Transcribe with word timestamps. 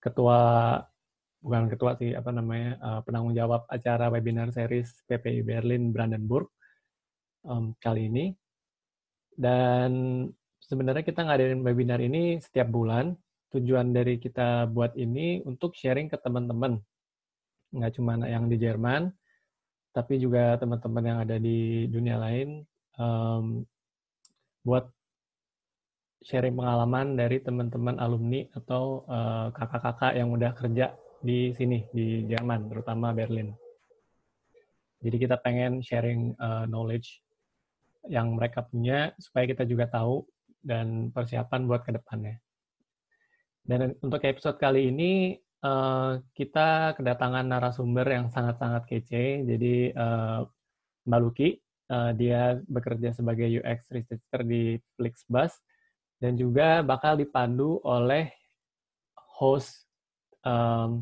ketua 0.00 0.38
bukan 1.40 1.72
ketua 1.72 1.96
sih 1.96 2.12
apa 2.12 2.30
namanya 2.32 2.76
uh, 2.84 3.00
penanggung 3.00 3.32
jawab 3.32 3.64
acara 3.72 4.12
webinar 4.12 4.52
series 4.52 4.92
PPI 5.08 5.40
Berlin 5.40 5.92
Brandenburg 5.92 6.48
um, 7.44 7.72
kali 7.80 8.08
ini. 8.12 8.26
Dan 9.40 9.90
sebenarnya 10.60 11.00
kita 11.00 11.24
ngadain 11.24 11.64
webinar 11.64 12.00
ini 12.04 12.36
setiap 12.40 12.68
bulan. 12.68 13.16
Tujuan 13.50 13.90
dari 13.90 14.20
kita 14.22 14.70
buat 14.70 14.94
ini 14.94 15.42
untuk 15.42 15.74
sharing 15.74 16.06
ke 16.06 16.20
teman-teman. 16.20 16.78
Nggak 17.74 17.98
cuma 17.98 18.14
yang 18.22 18.46
di 18.46 18.54
Jerman, 18.60 19.10
tapi 19.90 20.22
juga 20.22 20.54
teman-teman 20.60 21.02
yang 21.02 21.18
ada 21.18 21.36
di 21.40 21.90
dunia 21.90 22.14
lain 22.20 22.62
um, 22.94 23.66
buat 24.62 24.86
sharing 26.20 26.52
pengalaman 26.52 27.16
dari 27.16 27.40
teman-teman 27.40 27.96
alumni 27.96 28.44
atau 28.52 29.08
uh, 29.08 29.48
kakak-kakak 29.56 30.12
yang 30.20 30.28
udah 30.28 30.52
kerja 30.52 30.92
di 31.20 31.52
sini 31.56 31.84
di 31.92 32.28
Jerman, 32.28 32.68
terutama 32.68 33.12
Berlin. 33.16 33.52
Jadi 35.00 35.16
kita 35.16 35.40
pengen 35.40 35.80
sharing 35.80 36.36
uh, 36.36 36.68
knowledge 36.68 37.24
yang 38.08 38.36
mereka 38.36 38.64
punya 38.68 39.12
supaya 39.16 39.48
kita 39.48 39.64
juga 39.64 39.88
tahu 39.88 40.24
dan 40.60 41.08
persiapan 41.08 41.64
buat 41.64 41.84
ke 41.84 41.96
depannya. 41.96 42.36
Dan 43.64 43.96
untuk 44.04 44.20
episode 44.24 44.60
kali 44.60 44.92
ini 44.92 45.40
uh, 45.64 46.20
kita 46.36 46.96
kedatangan 47.00 47.48
narasumber 47.48 48.04
yang 48.08 48.28
sangat-sangat 48.28 48.84
kece. 48.88 49.44
Jadi 49.44 49.96
uh, 49.96 50.44
Mbak 51.08 51.20
Luki, 51.20 51.56
uh, 51.88 52.12
dia 52.12 52.60
bekerja 52.68 53.16
sebagai 53.16 53.48
UX 53.48 53.88
researcher 53.88 54.44
di 54.44 54.76
Flixbus 55.00 55.56
dan 56.20 56.36
juga 56.36 56.84
bakal 56.84 57.16
dipandu 57.16 57.80
oleh 57.80 58.28
host 59.40 59.88
um, 60.44 61.00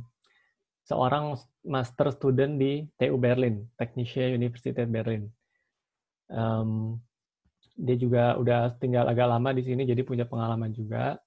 seorang 0.86 1.34
master 1.66 2.14
student 2.14 2.56
di 2.56 2.86
TU 2.96 3.18
Berlin, 3.18 3.66
Technische 3.76 4.24
Universität 4.32 4.88
Berlin. 4.88 5.26
Um, 6.30 7.02
dia 7.74 7.98
juga 7.98 8.38
udah 8.38 8.78
tinggal 8.78 9.04
agak 9.10 9.26
lama 9.28 9.50
di 9.52 9.62
sini, 9.66 9.84
jadi 9.84 10.06
punya 10.06 10.24
pengalaman 10.24 10.70
juga. 10.72 11.18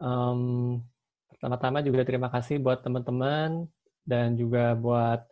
Um, 0.00 0.82
pertama-tama 1.30 1.84
juga 1.84 2.02
terima 2.02 2.32
kasih 2.32 2.58
buat 2.58 2.82
teman-teman 2.82 3.68
dan 4.02 4.34
juga 4.34 4.74
buat 4.74 5.22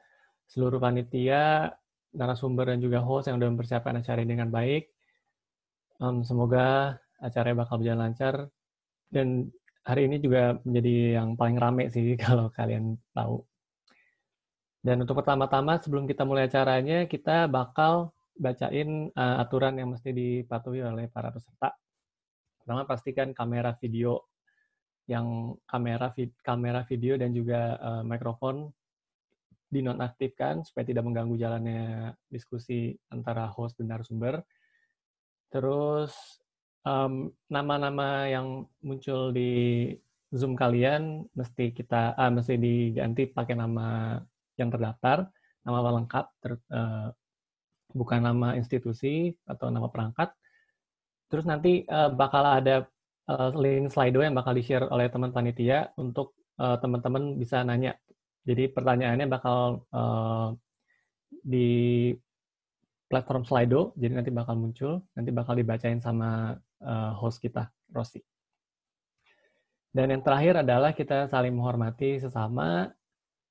seluruh 0.49 0.79
panitia, 0.79 1.73
narasumber 2.12 2.73
dan 2.73 2.79
juga 2.79 3.01
host 3.01 3.29
yang 3.29 3.41
sudah 3.41 3.51
mempersiapkan 3.51 3.97
acara 3.99 4.21
ini 4.23 4.37
dengan 4.37 4.53
baik. 4.53 4.93
Um, 5.98 6.25
semoga 6.25 6.97
acaranya 7.21 7.67
bakal 7.67 7.81
berjalan 7.81 8.11
lancar 8.11 8.48
dan 9.12 9.53
hari 9.83 10.07
ini 10.07 10.23
juga 10.23 10.57
menjadi 10.62 11.21
yang 11.21 11.34
paling 11.34 11.59
rame 11.59 11.91
sih 11.91 12.15
kalau 12.25 12.49
kalian 12.55 12.97
tahu. 13.12 13.43
Dan 14.83 15.07
untuk 15.07 15.23
pertama-tama 15.23 15.79
sebelum 15.79 16.11
kita 16.11 16.27
mulai 16.27 16.51
acaranya 16.51 17.07
kita 17.07 17.47
bakal 17.47 18.11
bacain 18.34 19.15
uh, 19.15 19.37
aturan 19.39 19.79
yang 19.79 19.95
mesti 19.95 20.11
dipatuhi 20.11 20.83
oleh 20.83 21.07
para 21.07 21.31
peserta. 21.31 21.71
Pertama 22.59 22.83
pastikan 22.83 23.31
kamera 23.31 23.79
video 23.79 24.27
yang 25.06 25.59
kamera 25.67 26.15
vid 26.15 26.31
kamera 26.43 26.87
video 26.87 27.19
dan 27.19 27.34
juga 27.34 27.79
uh, 27.79 28.03
mikrofon 28.06 28.71
dinonaktifkan 29.73 30.62
supaya 30.62 30.84
tidak 30.84 31.03
mengganggu 31.06 31.34
jalannya 31.39 32.12
diskusi 32.29 32.93
antara 33.09 33.49
host 33.49 33.81
dan 33.81 33.95
narasumber. 33.95 34.43
Terus 35.53 36.12
nama-nama 37.47 38.27
um, 38.27 38.33
yang 38.33 38.47
muncul 38.83 39.31
di 39.31 39.92
Zoom 40.33 40.56
kalian 40.56 41.28
mesti 41.36 41.77
kita 41.77 42.17
uh, 42.17 42.33
mesti 42.33 42.56
diganti 42.56 43.28
pakai 43.28 43.55
nama 43.55 44.17
yang 44.56 44.72
terdaftar, 44.72 45.28
nama 45.62 45.78
lengkap, 46.00 46.27
ter, 46.41 46.56
uh, 46.72 47.12
bukan 47.92 48.25
nama 48.25 48.56
institusi 48.56 49.37
atau 49.44 49.69
nama 49.69 49.93
perangkat. 49.93 50.32
Terus 51.28 51.44
nanti 51.44 51.84
uh, 51.84 52.09
bakal 52.09 52.48
ada 52.48 52.88
uh, 53.28 53.53
link 53.53 53.93
Slido 53.93 54.25
yang 54.25 54.32
bakal 54.32 54.56
di-share 54.56 54.88
oleh 54.88 55.12
teman 55.12 55.37
panitia 55.37 55.93
untuk 56.00 56.32
uh, 56.56 56.81
teman-teman 56.81 57.37
bisa 57.37 57.60
nanya. 57.60 57.93
Jadi 58.43 58.72
pertanyaannya 58.72 59.28
bakal 59.28 59.84
uh, 59.93 60.56
di 61.44 62.10
platform 63.12 63.45
Slido, 63.45 63.93
jadi 64.00 64.17
nanti 64.17 64.33
bakal 64.33 64.56
muncul, 64.56 65.05
nanti 65.12 65.28
bakal 65.28 65.53
dibacain 65.53 66.00
sama 66.00 66.56
uh, 66.81 67.12
host 67.21 67.45
kita, 67.45 67.69
Rossi. 67.93 68.25
Dan 69.93 70.09
yang 70.09 70.25
terakhir 70.25 70.65
adalah 70.65 70.97
kita 70.97 71.28
saling 71.28 71.53
menghormati 71.53 72.17
sesama 72.17 72.89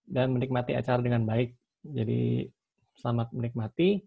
dan 0.09 0.33
menikmati 0.33 0.73
acara 0.73 0.97
dengan 0.97 1.21
baik. 1.29 1.53
Jadi 1.85 2.49
selamat 2.97 3.29
menikmati. 3.37 4.01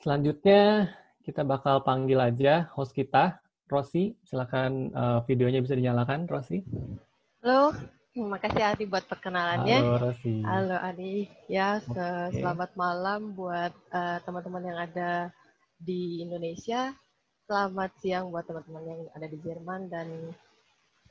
Selanjutnya 0.00 0.88
kita 1.20 1.44
bakal 1.44 1.84
panggil 1.84 2.16
aja 2.16 2.72
host 2.72 2.96
kita, 2.96 3.36
Rossi. 3.68 4.16
Silakan 4.24 4.96
uh, 4.96 5.20
videonya 5.28 5.60
bisa 5.60 5.76
dinyalakan, 5.76 6.24
Rossi. 6.24 6.64
Halo, 7.44 7.76
Terima 8.10 8.42
kasih 8.42 8.74
Adi 8.74 8.90
buat 8.90 9.06
perkenalannya. 9.06 9.78
Halo. 9.86 10.10
Halo 10.42 10.76
Adi. 10.82 11.30
Ya, 11.46 11.78
okay. 11.78 12.42
selamat 12.42 12.74
malam 12.74 13.38
buat 13.38 13.70
uh, 13.94 14.18
teman-teman 14.26 14.66
yang 14.66 14.78
ada 14.82 15.30
di 15.78 16.18
Indonesia. 16.26 16.90
Selamat 17.46 17.94
siang 18.02 18.34
buat 18.34 18.42
teman-teman 18.50 18.82
yang 18.82 19.00
ada 19.14 19.26
di 19.30 19.38
Jerman 19.38 19.86
dan 19.86 20.34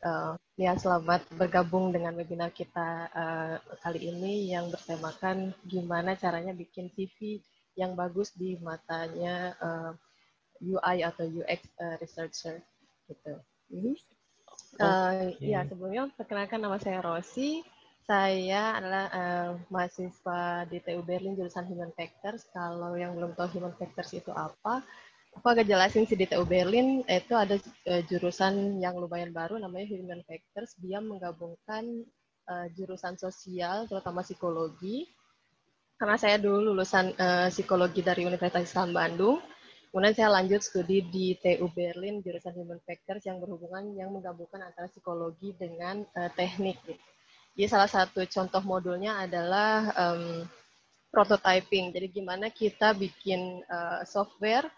uh, 0.03 0.35
ya 0.59 0.75
selamat 0.75 1.23
bergabung 1.39 1.95
dengan 1.95 2.19
webinar 2.19 2.51
kita 2.51 3.07
uh, 3.15 3.55
kali 3.79 4.11
ini 4.11 4.51
yang 4.51 4.67
bertemakan 4.67 5.55
gimana 5.71 6.19
caranya 6.19 6.51
bikin 6.51 6.91
CV 6.91 7.39
yang 7.79 7.95
bagus 7.95 8.35
di 8.35 8.59
matanya 8.59 9.55
uh, 9.63 9.95
UI 10.59 11.07
atau 11.07 11.23
UX 11.23 11.63
uh, 11.79 11.95
researcher 12.03 12.59
gitu. 13.07 13.39
Mm 13.71 13.79
-hmm. 13.87 14.18
Uh, 14.79 15.35
Ya, 15.43 15.67
sebelumnya 15.67 16.07
perkenalkan 16.15 16.63
nama 16.63 16.79
saya 16.79 17.03
Rosi. 17.03 17.61
Saya 18.07 18.79
adalah 18.79 19.05
uh, 19.13 19.49
mahasiswa 19.69 20.65
di 20.65 20.81
TU 20.81 21.05
Berlin 21.05 21.37
jurusan 21.37 21.67
Human 21.69 21.93
Factors. 21.93 22.47
Kalau 22.49 22.97
yang 22.97 23.13
belum 23.13 23.37
tahu 23.37 23.59
Human 23.59 23.75
Factors 23.77 24.17
itu 24.17 24.33
apa, 24.33 24.81
aku 25.35 25.45
agak 25.45 25.69
jelasin 25.69 26.09
sih 26.09 26.17
di 26.17 26.25
TU 26.25 26.41
Berlin 26.41 27.05
itu 27.05 27.33
ada 27.37 27.59
uh, 27.59 28.01
jurusan 28.09 28.81
yang 28.81 28.97
lumayan 28.97 29.29
baru 29.29 29.61
namanya 29.61 29.93
Human 29.93 30.25
Factors. 30.25 30.73
Dia 30.81 31.03
menggabungkan 31.03 31.85
uh, 32.49 32.67
jurusan 32.73 33.19
sosial, 33.19 33.85
terutama 33.85 34.25
psikologi. 34.25 35.05
Karena 35.99 36.15
saya 36.17 36.41
dulu 36.41 36.73
lulusan 36.73 37.13
uh, 37.13 37.51
psikologi 37.53 38.01
dari 38.01 38.25
Universitas 38.25 38.73
Islam 38.73 38.95
Bandung 38.95 39.37
Kemudian 39.89 40.13
saya 40.13 40.29
lanjut 40.29 40.61
studi 40.61 41.01
di 41.01 41.33
TU 41.41 41.65
Berlin 41.73 42.21
jurusan 42.21 42.53
Human 42.53 42.77
Factors 42.85 43.25
yang 43.25 43.41
berhubungan 43.41 43.89
yang 43.97 44.13
menggabungkan 44.13 44.61
antara 44.61 44.85
psikologi 44.85 45.57
dengan 45.57 46.05
uh, 46.13 46.29
teknik. 46.37 46.77
Gitu. 46.85 47.01
Jadi 47.57 47.67
salah 47.67 47.89
satu 47.89 48.21
contoh 48.29 48.61
modulnya 48.61 49.25
adalah 49.25 49.89
um, 49.97 50.45
prototyping. 51.09 51.89
Jadi 51.89 52.21
gimana 52.21 52.53
kita 52.53 52.93
bikin 52.93 53.65
uh, 53.65 54.05
software 54.05 54.69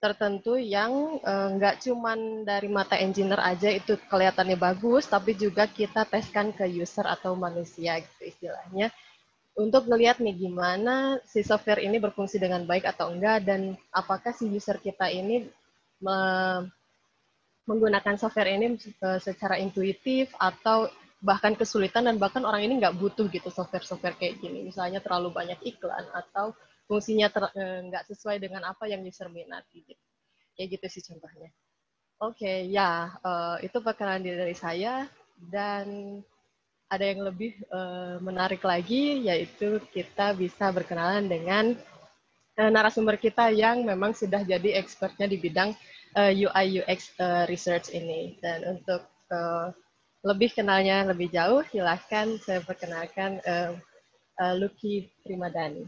tertentu 0.00 0.56
yang 0.56 1.20
uh, 1.20 1.52
nggak 1.60 1.84
cuman 1.84 2.48
dari 2.48 2.72
mata 2.72 2.96
engineer 2.96 3.44
aja 3.44 3.68
itu 3.68 4.00
kelihatannya 4.08 4.56
bagus, 4.56 5.04
tapi 5.04 5.36
juga 5.36 5.68
kita 5.68 6.08
teskan 6.08 6.56
ke 6.56 6.64
user 6.64 7.04
atau 7.04 7.36
manusia 7.36 8.00
gitu 8.00 8.32
istilahnya 8.32 8.88
untuk 9.60 9.84
melihat 9.92 10.16
nih 10.24 10.48
gimana 10.48 11.20
si 11.28 11.44
software 11.44 11.84
ini 11.84 12.00
berfungsi 12.00 12.40
dengan 12.40 12.64
baik 12.64 12.88
atau 12.88 13.12
enggak 13.12 13.44
dan 13.44 13.76
apakah 13.92 14.32
si 14.32 14.48
user 14.48 14.80
kita 14.80 15.12
ini 15.12 15.44
me 16.00 16.18
menggunakan 17.68 18.16
software 18.18 18.50
ini 18.50 18.74
secara 19.22 19.60
intuitif 19.60 20.32
atau 20.40 20.90
bahkan 21.20 21.52
kesulitan 21.52 22.08
dan 22.08 22.16
bahkan 22.16 22.42
orang 22.42 22.64
ini 22.64 22.80
nggak 22.80 22.96
butuh 22.96 23.28
gitu 23.28 23.52
software-software 23.52 24.16
kayak 24.16 24.40
gini 24.40 24.64
misalnya 24.64 25.04
terlalu 25.04 25.30
banyak 25.30 25.60
iklan 25.62 26.08
atau 26.16 26.56
fungsinya 26.88 27.28
e, 27.30 27.64
nggak 27.92 28.08
sesuai 28.08 28.40
dengan 28.40 28.66
apa 28.66 28.88
yang 28.88 29.04
user 29.04 29.28
minati 29.28 29.84
gitu. 29.84 30.04
kayak 30.56 30.68
gitu 30.80 30.86
sih 30.88 31.02
contohnya 31.12 31.52
oke 32.24 32.40
okay, 32.40 32.66
ya 32.72 33.12
uh, 33.20 33.60
itu 33.60 33.76
perkenalan 33.84 34.24
dari 34.24 34.56
saya 34.56 35.04
dan 35.36 36.18
ada 36.90 37.06
yang 37.06 37.22
lebih 37.22 37.54
uh, 37.70 38.18
menarik 38.18 38.66
lagi, 38.66 39.22
yaitu 39.30 39.78
kita 39.94 40.34
bisa 40.34 40.74
berkenalan 40.74 41.30
dengan 41.30 41.78
uh, 42.58 42.70
narasumber 42.70 43.14
kita 43.14 43.54
yang 43.54 43.86
memang 43.86 44.10
sudah 44.10 44.42
jadi 44.42 44.74
expertnya 44.74 45.30
di 45.30 45.38
bidang 45.38 45.70
uh, 46.18 46.34
eh, 46.34 46.42
UI 46.42 46.82
UX 46.82 47.14
uh, 47.22 47.46
research 47.46 47.94
ini. 47.94 48.34
Dan 48.42 48.74
untuk 48.74 49.06
uh, 49.30 49.70
lebih 50.26 50.50
kenalnya 50.50 51.06
lebih 51.06 51.30
jauh, 51.30 51.62
silahkan 51.70 52.34
saya 52.42 52.58
perkenalkan 52.66 53.38
uh, 53.46 53.78
uh, 54.42 54.54
Lucky 54.58 55.06
Primadani. 55.22 55.86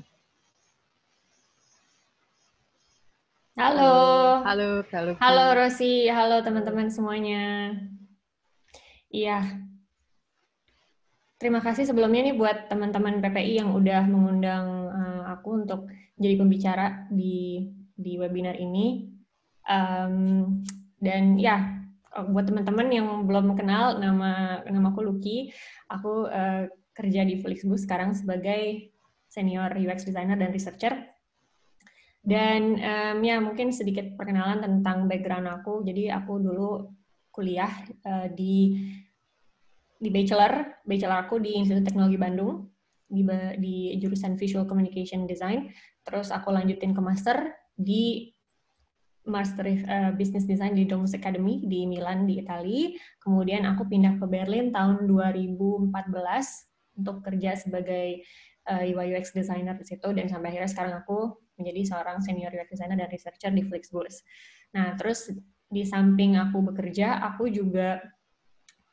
Halo. 3.59 4.41
Halo, 4.47 4.81
Kak 4.89 5.21
Halo 5.21 5.47
Rosi, 5.53 6.09
halo 6.09 6.41
teman-teman 6.41 6.89
semuanya. 6.89 7.77
Iya. 9.13 9.72
Terima 11.43 11.59
kasih 11.59 11.91
sebelumnya 11.91 12.23
nih 12.23 12.39
buat 12.39 12.71
teman-teman 12.71 13.19
PPI 13.19 13.59
yang 13.59 13.75
udah 13.75 14.07
mengundang 14.07 14.95
uh, 14.95 15.23
aku 15.35 15.67
untuk 15.67 15.91
jadi 16.15 16.39
pembicara 16.39 17.11
di 17.11 17.67
di 17.99 18.15
webinar 18.15 18.55
ini. 18.55 19.11
Um, 19.67 20.63
dan 21.03 21.43
ya, 21.43 21.83
buat 22.31 22.47
teman-teman 22.47 22.87
yang 22.95 23.27
belum 23.27 23.59
kenal 23.59 23.99
nama 23.99 24.63
nama 24.71 24.95
aku 24.95 25.03
Lucky, 25.03 25.51
aku 25.91 26.31
uh, 26.31 26.71
kerja 26.95 27.27
di 27.27 27.43
Flixbus 27.43 27.91
sekarang 27.91 28.15
sebagai 28.15 28.95
senior 29.27 29.75
UX 29.75 30.07
designer 30.07 30.39
dan 30.39 30.55
researcher. 30.55 30.95
Dan 32.23 32.79
um, 32.79 33.19
ya 33.19 33.43
mungkin 33.43 33.75
sedikit 33.75 34.15
perkenalan 34.15 34.63
tentang 34.63 35.11
background 35.11 35.51
aku. 35.51 35.83
Jadi 35.83 36.07
aku 36.07 36.39
dulu 36.39 36.87
kuliah 37.35 37.75
uh, 38.07 38.31
di 38.31 38.79
di 40.03 40.11
bachelor, 40.11 40.83
bachelor 40.83 41.19
aku 41.23 41.39
di 41.39 41.55
Institut 41.55 41.87
Teknologi 41.87 42.19
Bandung 42.19 42.67
di 43.07 43.23
di 43.63 43.75
jurusan 44.03 44.35
Visual 44.35 44.67
Communication 44.67 45.31
Design. 45.31 45.71
Terus 46.03 46.35
aku 46.35 46.51
lanjutin 46.51 46.91
ke 46.91 46.99
master 46.99 47.55
di 47.79 48.35
Master 49.23 49.63
uh, 49.71 50.11
Business 50.19 50.43
Design 50.51 50.75
di 50.75 50.83
Domus 50.83 51.15
Academy 51.15 51.63
di 51.63 51.87
Milan 51.87 52.27
di 52.27 52.43
Italia. 52.43 52.91
Kemudian 53.23 53.63
aku 53.71 53.87
pindah 53.87 54.19
ke 54.19 54.27
Berlin 54.27 54.75
tahun 54.75 55.07
2014 55.07 55.95
untuk 56.99 57.23
kerja 57.25 57.57
sebagai 57.57 58.21
eh, 58.69 58.93
UI 58.93 59.17
UX 59.17 59.33
designer 59.33 59.79
di 59.79 59.87
situ 59.87 60.13
dan 60.13 60.29
sampai 60.29 60.53
akhirnya 60.53 60.69
sekarang 60.69 60.95
aku 61.01 61.41
menjadi 61.57 61.89
seorang 61.89 62.21
senior 62.21 62.53
UX 62.53 62.69
designer 62.75 62.99
dan 62.99 63.09
researcher 63.09 63.49
di 63.55 63.63
Flixbus. 63.65 64.21
Nah, 64.77 64.93
terus 64.99 65.33
di 65.73 65.87
samping 65.89 66.37
aku 66.37 66.61
bekerja, 66.69 67.23
aku 67.33 67.49
juga 67.49 68.03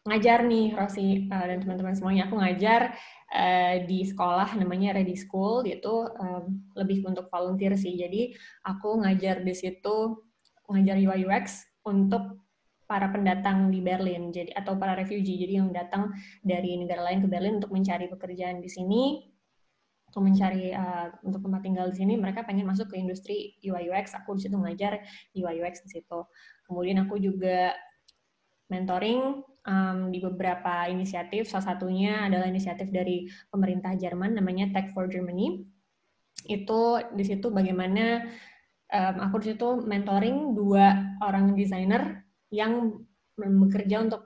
ngajar 0.09 0.41
nih 0.41 0.73
Rosi 0.73 1.29
uh, 1.29 1.45
dan 1.45 1.61
teman-teman 1.61 1.94
semuanya. 1.94 2.25
Aku 2.25 2.41
ngajar 2.41 2.97
uh, 3.29 3.75
di 3.85 4.01
sekolah 4.09 4.57
namanya 4.57 4.97
Ready 4.97 5.13
School, 5.13 5.61
itu 5.69 6.09
um, 6.17 6.65
lebih 6.73 7.06
untuk 7.06 7.29
volunteer 7.29 7.77
sih. 7.77 7.94
Jadi 7.94 8.33
aku 8.65 9.06
ngajar 9.06 9.45
di 9.45 9.53
situ 9.53 10.25
ngajar 10.69 10.97
UI 10.97 11.25
UX 11.29 11.65
untuk 11.85 12.41
para 12.89 13.06
pendatang 13.13 13.69
di 13.69 13.85
Berlin, 13.85 14.33
jadi 14.33 14.50
atau 14.57 14.73
para 14.73 14.97
refugee, 14.97 15.38
jadi 15.38 15.61
yang 15.61 15.69
datang 15.69 16.09
dari 16.41 16.73
negara 16.73 17.06
lain 17.06 17.21
ke 17.21 17.29
Berlin 17.29 17.61
untuk 17.61 17.69
mencari 17.69 18.09
pekerjaan 18.09 18.65
di 18.65 18.69
sini, 18.69 19.29
untuk 20.09 20.25
mencari 20.25 20.73
uh, 20.73 21.13
untuk 21.21 21.45
tempat 21.45 21.61
tinggal 21.61 21.85
di 21.94 22.01
sini, 22.01 22.17
mereka 22.17 22.41
pengen 22.41 22.65
masuk 22.65 22.89
ke 22.89 22.97
industri 22.97 23.53
UI 23.61 23.94
UX. 23.94 24.17
Aku 24.17 24.33
di 24.33 24.50
situ 24.50 24.57
ngajar 24.57 25.06
UI 25.38 25.61
UX 25.61 25.85
di 25.85 26.01
situ. 26.01 26.19
Kemudian 26.65 27.06
aku 27.06 27.21
juga 27.21 27.77
mentoring 28.73 29.45
um, 29.69 30.10
di 30.10 30.18
beberapa 30.18 30.89
inisiatif. 30.89 31.45
Salah 31.45 31.77
satunya 31.77 32.25
adalah 32.25 32.50
inisiatif 32.50 32.89
dari 32.89 33.30
pemerintah 33.54 33.94
Jerman 33.94 34.33
namanya 34.33 34.74
Tech 34.74 34.89
for 34.98 35.06
Germany. 35.06 35.62
Itu 36.50 36.98
di 37.13 37.24
situ 37.24 37.54
bagaimana 37.54 38.25
um, 38.89 39.16
aku 39.30 39.45
di 39.45 39.54
situ 39.54 39.86
mentoring 39.86 40.57
dua 40.57 41.13
orang 41.21 41.54
desainer 41.54 42.25
yang 42.50 43.06
bekerja 43.38 44.04
untuk 44.04 44.25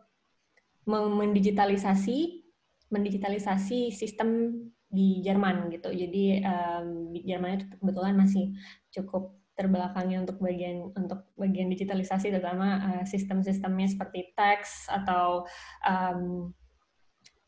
mendigitalisasi 0.88 2.44
mendigitalisasi 2.90 3.90
sistem 3.90 4.54
di 4.94 5.26
Jerman 5.26 5.74
gitu. 5.74 5.90
Jadi 5.90 6.46
um, 6.46 7.10
Jerman 7.18 7.58
itu 7.58 7.66
kebetulan 7.82 8.14
masih 8.14 8.54
cukup 8.94 9.34
terbelakangnya 9.54 10.26
untuk 10.26 10.42
bagian 10.42 10.90
untuk 10.98 11.30
bagian 11.38 11.70
digitalisasi 11.70 12.34
terutama 12.34 12.82
uh, 12.82 13.04
sistem-sistemnya 13.06 13.88
seperti 13.94 14.34
teks 14.34 14.90
atau 14.90 15.46
um, 15.86 16.50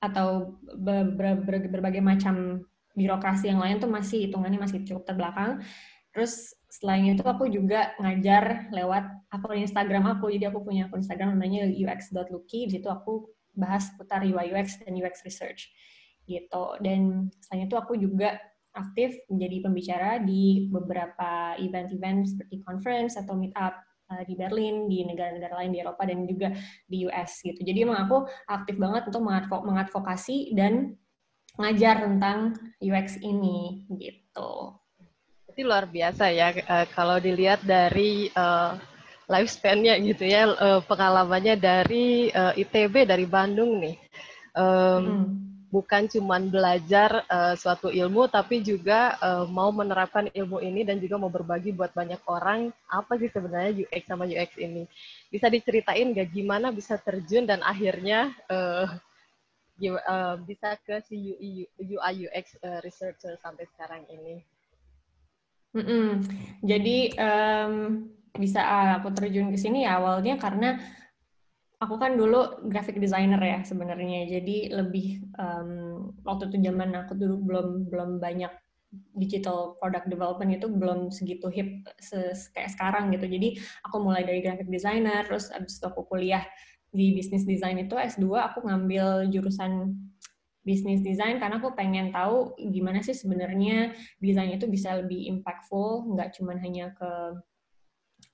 atau 0.05 0.59
ber, 0.77 1.17
ber, 1.17 1.41
ber, 1.41 1.55
berbagai 1.65 2.03
macam 2.03 2.61
birokrasi 2.93 3.51
yang 3.51 3.59
lain 3.59 3.81
tuh 3.81 3.89
masih 3.89 4.29
hitungannya 4.29 4.61
masih 4.61 4.85
cukup 4.85 5.03
terbelakang. 5.09 5.65
Terus 6.15 6.55
selain 6.71 7.11
itu 7.11 7.25
aku 7.27 7.51
juga 7.51 7.91
ngajar 7.99 8.71
lewat 8.71 9.03
akun 9.35 9.59
Instagram 9.59 10.15
aku. 10.15 10.31
Jadi 10.31 10.47
aku 10.47 10.63
punya 10.63 10.87
akun 10.87 11.03
Instagram 11.03 11.35
namanya 11.35 11.67
ux.lucky. 11.67 12.71
Di 12.71 12.79
situ 12.79 12.87
aku 12.87 13.27
bahas 13.51 13.91
seputar 13.91 14.23
UI 14.23 14.55
UX 14.55 14.79
dan 14.79 14.95
UX 14.95 15.27
research 15.27 15.75
gitu. 16.23 16.65
Dan 16.79 17.27
selain 17.43 17.67
itu 17.67 17.75
aku 17.75 17.99
juga 17.99 18.39
aktif 18.75 19.15
menjadi 19.31 19.57
pembicara 19.63 20.11
di 20.21 20.67
beberapa 20.69 21.55
event-event 21.57 22.27
seperti 22.27 22.61
conference 22.61 23.15
atau 23.15 23.33
meetup 23.39 23.73
uh, 24.11 24.23
di 24.27 24.35
Berlin, 24.35 24.85
di 24.91 25.07
negara-negara 25.07 25.63
lain 25.63 25.71
di 25.73 25.79
Eropa 25.81 26.03
dan 26.05 26.27
juga 26.27 26.51
di 26.85 27.07
US 27.07 27.41
gitu. 27.41 27.59
Jadi 27.63 27.87
emang 27.87 28.05
aku 28.05 28.27
aktif 28.51 28.75
banget 28.75 29.09
untuk 29.09 29.23
mengadvokasi 29.65 30.53
dan 30.53 30.93
ngajar 31.55 32.03
tentang 32.03 32.59
UX 32.83 33.15
ini 33.23 33.87
gitu. 33.95 34.75
Itu 35.47 35.59
luar 35.63 35.87
biasa 35.87 36.29
ya 36.35 36.51
uh, 36.51 36.85
kalau 36.91 37.17
dilihat 37.17 37.63
dari 37.63 38.27
uh, 38.35 38.75
lifespan-nya 39.31 39.97
gitu 40.03 40.27
ya, 40.27 40.51
uh, 40.51 40.83
pengalamannya 40.83 41.55
dari 41.57 42.29
uh, 42.29 42.51
ITB 42.53 43.07
dari 43.07 43.25
Bandung 43.25 43.79
nih. 43.81 43.95
Um, 44.55 45.03
hmm 45.03 45.45
bukan 45.75 46.07
cuma 46.07 46.39
belajar 46.39 47.27
uh, 47.27 47.51
suatu 47.59 47.91
ilmu 47.91 48.31
tapi 48.31 48.63
juga 48.63 49.19
uh, 49.19 49.43
mau 49.43 49.75
menerapkan 49.75 50.31
ilmu 50.31 50.63
ini 50.63 50.87
dan 50.87 51.03
juga 51.03 51.19
mau 51.19 51.27
berbagi 51.27 51.75
buat 51.75 51.91
banyak 51.91 52.23
orang 52.31 52.71
apa 52.87 53.19
sih 53.19 53.27
sebenarnya 53.27 53.83
UX 53.83 54.03
sama 54.07 54.23
UX 54.23 54.55
ini 54.55 54.87
bisa 55.27 55.51
diceritain 55.51 56.15
gak 56.15 56.31
gimana 56.31 56.71
bisa 56.71 56.95
terjun 56.95 57.43
dan 57.43 57.59
akhirnya 57.59 58.31
uh, 58.47 58.87
uh, 59.83 60.39
bisa 60.47 60.79
ke 60.79 61.03
si 61.03 61.35
UI, 61.35 61.67
UI 61.75 62.13
UX 62.31 62.55
uh, 62.63 62.79
researcher 62.79 63.35
sampai 63.43 63.67
sekarang 63.75 64.07
ini 64.07 64.39
mm 65.75 65.83
-mm. 65.83 66.07
jadi 66.63 66.97
um, 67.19 67.73
bisa 68.39 68.63
aku 68.95 69.11
terjun 69.11 69.51
ke 69.51 69.59
sini 69.59 69.83
ya 69.83 69.99
awalnya 69.99 70.39
karena 70.39 70.79
aku 71.85 72.01
kan 72.01 72.17
dulu 72.17 72.65
graphic 72.67 72.97
designer 72.97 73.37
ya 73.39 73.61
sebenarnya. 73.61 74.25
Jadi 74.25 74.73
lebih 74.73 75.21
um, 75.37 76.11
waktu 76.25 76.49
itu 76.49 76.65
zaman 76.65 76.91
aku 76.97 77.13
dulu 77.13 77.35
belum 77.45 77.67
belum 77.93 78.09
banyak 78.17 78.49
digital 79.13 79.75
product 79.77 80.07
development 80.07 80.55
itu 80.55 80.67
belum 80.71 81.11
segitu 81.13 81.47
hip 81.53 81.85
se 82.01 82.33
kayak 82.57 82.73
sekarang 82.73 83.13
gitu. 83.13 83.29
Jadi 83.29 83.61
aku 83.85 84.01
mulai 84.01 84.25
dari 84.25 84.41
graphic 84.41 84.67
designer 84.67 85.23
terus 85.23 85.53
abis 85.53 85.77
itu 85.77 85.85
aku 85.85 86.03
kuliah 86.09 86.43
di 86.95 87.11
business 87.13 87.43
design 87.43 87.77
itu 87.77 87.93
S2 87.99 88.25
aku 88.39 88.65
ngambil 88.65 89.27
jurusan 89.27 89.93
business 90.65 91.03
design 91.05 91.37
karena 91.37 91.61
aku 91.61 91.77
pengen 91.77 92.09
tahu 92.09 92.57
gimana 92.71 93.03
sih 93.05 93.13
sebenarnya 93.13 93.93
desain 94.17 94.49
itu 94.49 94.65
bisa 94.65 94.97
lebih 94.97 95.29
impactful 95.29 96.09
nggak 96.15 96.33
cuma 96.39 96.57
hanya 96.57 96.89
ke 96.97 97.11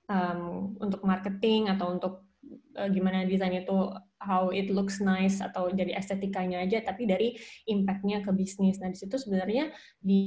um, 0.08 0.72
untuk 0.80 1.04
marketing 1.04 1.68
atau 1.68 1.92
untuk 1.92 2.31
uh, 2.78 2.90
gimana 2.92 3.26
desain 3.26 3.54
itu 3.56 3.78
how 4.22 4.54
it 4.54 4.70
looks 4.70 5.02
nice 5.02 5.42
atau 5.42 5.72
jadi 5.74 5.98
estetikanya 5.98 6.62
aja 6.62 6.84
tapi 6.86 7.10
dari 7.10 7.36
impactnya 7.66 8.22
ke 8.22 8.32
bisnis 8.36 8.78
nah 8.78 8.90
di 8.92 8.98
situ 8.98 9.18
sebenarnya 9.18 9.74
di 10.00 10.22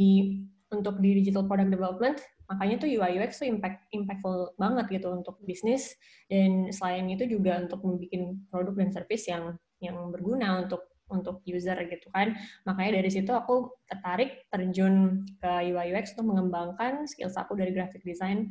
untuk 0.72 0.98
di 0.98 1.22
digital 1.22 1.46
product 1.46 1.70
development 1.70 2.18
makanya 2.50 2.84
tuh 2.84 2.90
UI 2.90 3.20
UX 3.22 3.40
tuh 3.40 3.48
impact 3.48 3.88
impactful 3.94 4.52
banget 4.60 5.00
gitu 5.00 5.08
untuk 5.14 5.40
bisnis 5.48 5.96
dan 6.28 6.68
selain 6.74 7.08
itu 7.08 7.24
juga 7.24 7.62
untuk 7.62 7.80
membuat 7.80 8.36
produk 8.52 8.74
dan 8.84 8.90
service 8.92 9.24
yang 9.30 9.56
yang 9.80 9.96
berguna 10.12 10.64
untuk 10.64 10.84
untuk 11.12 11.44
user 11.44 11.76
gitu 11.88 12.08
kan. 12.10 12.32
Makanya 12.64 13.00
dari 13.00 13.10
situ 13.12 13.30
aku 13.32 13.70
tertarik 13.88 14.48
terjun 14.48 15.24
ke 15.38 15.52
UI 15.72 15.92
UX 15.92 16.16
untuk 16.16 16.32
mengembangkan 16.34 17.04
skills 17.04 17.36
aku 17.36 17.56
dari 17.56 17.70
graphic 17.76 18.00
design 18.02 18.48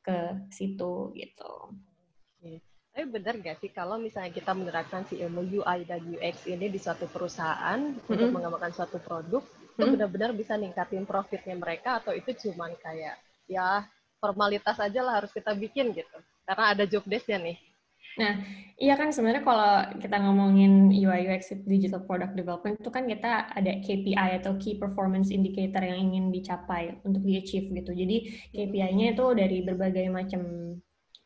ke 0.00 0.48
situ 0.48 1.12
gitu. 1.12 1.52
Tapi 2.90 3.06
benar 3.06 3.38
nggak 3.38 3.56
sih 3.62 3.70
kalau 3.70 3.96
misalnya 4.02 4.34
kita 4.34 4.50
menerapkan 4.50 5.06
si 5.06 5.22
ilmu 5.22 5.46
UI 5.46 5.86
dan 5.86 6.02
UX 6.02 6.50
ini 6.50 6.66
di 6.66 6.78
suatu 6.78 7.06
perusahaan 7.06 7.78
mm-hmm. 7.78 8.10
untuk 8.10 8.28
mengembangkan 8.34 8.74
suatu 8.74 8.98
produk, 8.98 9.40
mm-hmm. 9.40 9.78
itu 9.78 9.84
benar-benar 9.94 10.30
bisa 10.34 10.58
ningkatin 10.58 11.06
profitnya 11.06 11.54
mereka 11.54 12.02
atau 12.02 12.10
itu 12.10 12.34
cuman 12.34 12.74
kayak 12.82 13.14
ya 13.46 13.86
formalitas 14.18 14.76
aja 14.82 15.00
lah 15.00 15.22
harus 15.22 15.30
kita 15.30 15.54
bikin 15.54 15.94
gitu. 15.94 16.18
Karena 16.44 16.74
ada 16.74 16.84
job 16.84 17.06
desk-nya 17.06 17.38
nih. 17.38 17.58
Nah, 18.18 18.42
iya 18.74 18.98
kan 18.98 19.14
sebenarnya 19.14 19.46
kalau 19.46 19.72
kita 20.02 20.18
ngomongin 20.18 20.90
UI 20.90 21.30
UX 21.30 21.54
digital 21.62 22.02
product 22.02 22.34
development 22.34 22.82
itu 22.82 22.90
kan 22.90 23.06
kita 23.06 23.54
ada 23.54 23.72
KPI 23.86 24.42
atau 24.42 24.58
key 24.58 24.82
performance 24.82 25.30
indicator 25.30 25.86
yang 25.86 26.10
ingin 26.10 26.34
dicapai 26.34 26.98
untuk 27.06 27.22
di 27.22 27.38
achieve 27.38 27.70
gitu. 27.70 27.94
Jadi 27.94 28.50
KPI-nya 28.50 29.14
itu 29.14 29.26
dari 29.38 29.62
berbagai 29.62 30.10
macam 30.10 30.42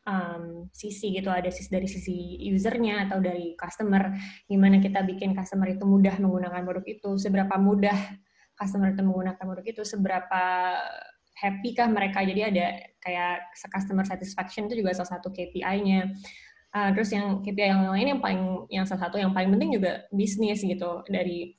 um, 0.05 0.69
sisi 0.71 1.11
gitu 1.13 1.27
ada 1.33 1.49
sisi 1.49 1.69
dari 1.69 1.89
sisi 1.89 2.37
usernya 2.53 3.09
atau 3.09 3.19
dari 3.19 3.57
customer 3.57 4.13
gimana 4.47 4.79
kita 4.79 5.03
bikin 5.03 5.33
customer 5.33 5.67
itu 5.73 5.83
mudah 5.83 6.15
menggunakan 6.21 6.61
produk 6.63 6.85
itu 6.85 7.09
seberapa 7.19 7.55
mudah 7.57 7.97
customer 8.55 8.95
itu 8.95 9.03
menggunakan 9.03 9.43
produk 9.43 9.65
itu 9.67 9.83
seberapa 9.83 10.43
happy 11.35 11.75
kah 11.75 11.91
mereka. 11.91 12.23
Jadi 12.23 12.41
ada 12.41 12.65
kayak 13.03 13.51
customer 13.67 14.07
satisfaction 14.07 14.71
itu 14.71 14.79
juga 14.79 14.95
salah 14.95 15.19
satu 15.19 15.29
KPI-nya 15.33 16.15
Uh, 16.75 16.91
terus 16.91 17.07
yang 17.15 17.39
KPI 17.39 17.71
yang 17.71 17.87
lain 17.87 18.07
yang 18.11 18.19
paling 18.19 18.67
yang 18.67 18.83
salah 18.83 19.07
satu 19.07 19.15
yang 19.15 19.31
paling 19.31 19.47
penting 19.47 19.79
juga 19.79 20.03
bisnis 20.11 20.59
gitu. 20.59 21.07
Dari 21.07 21.55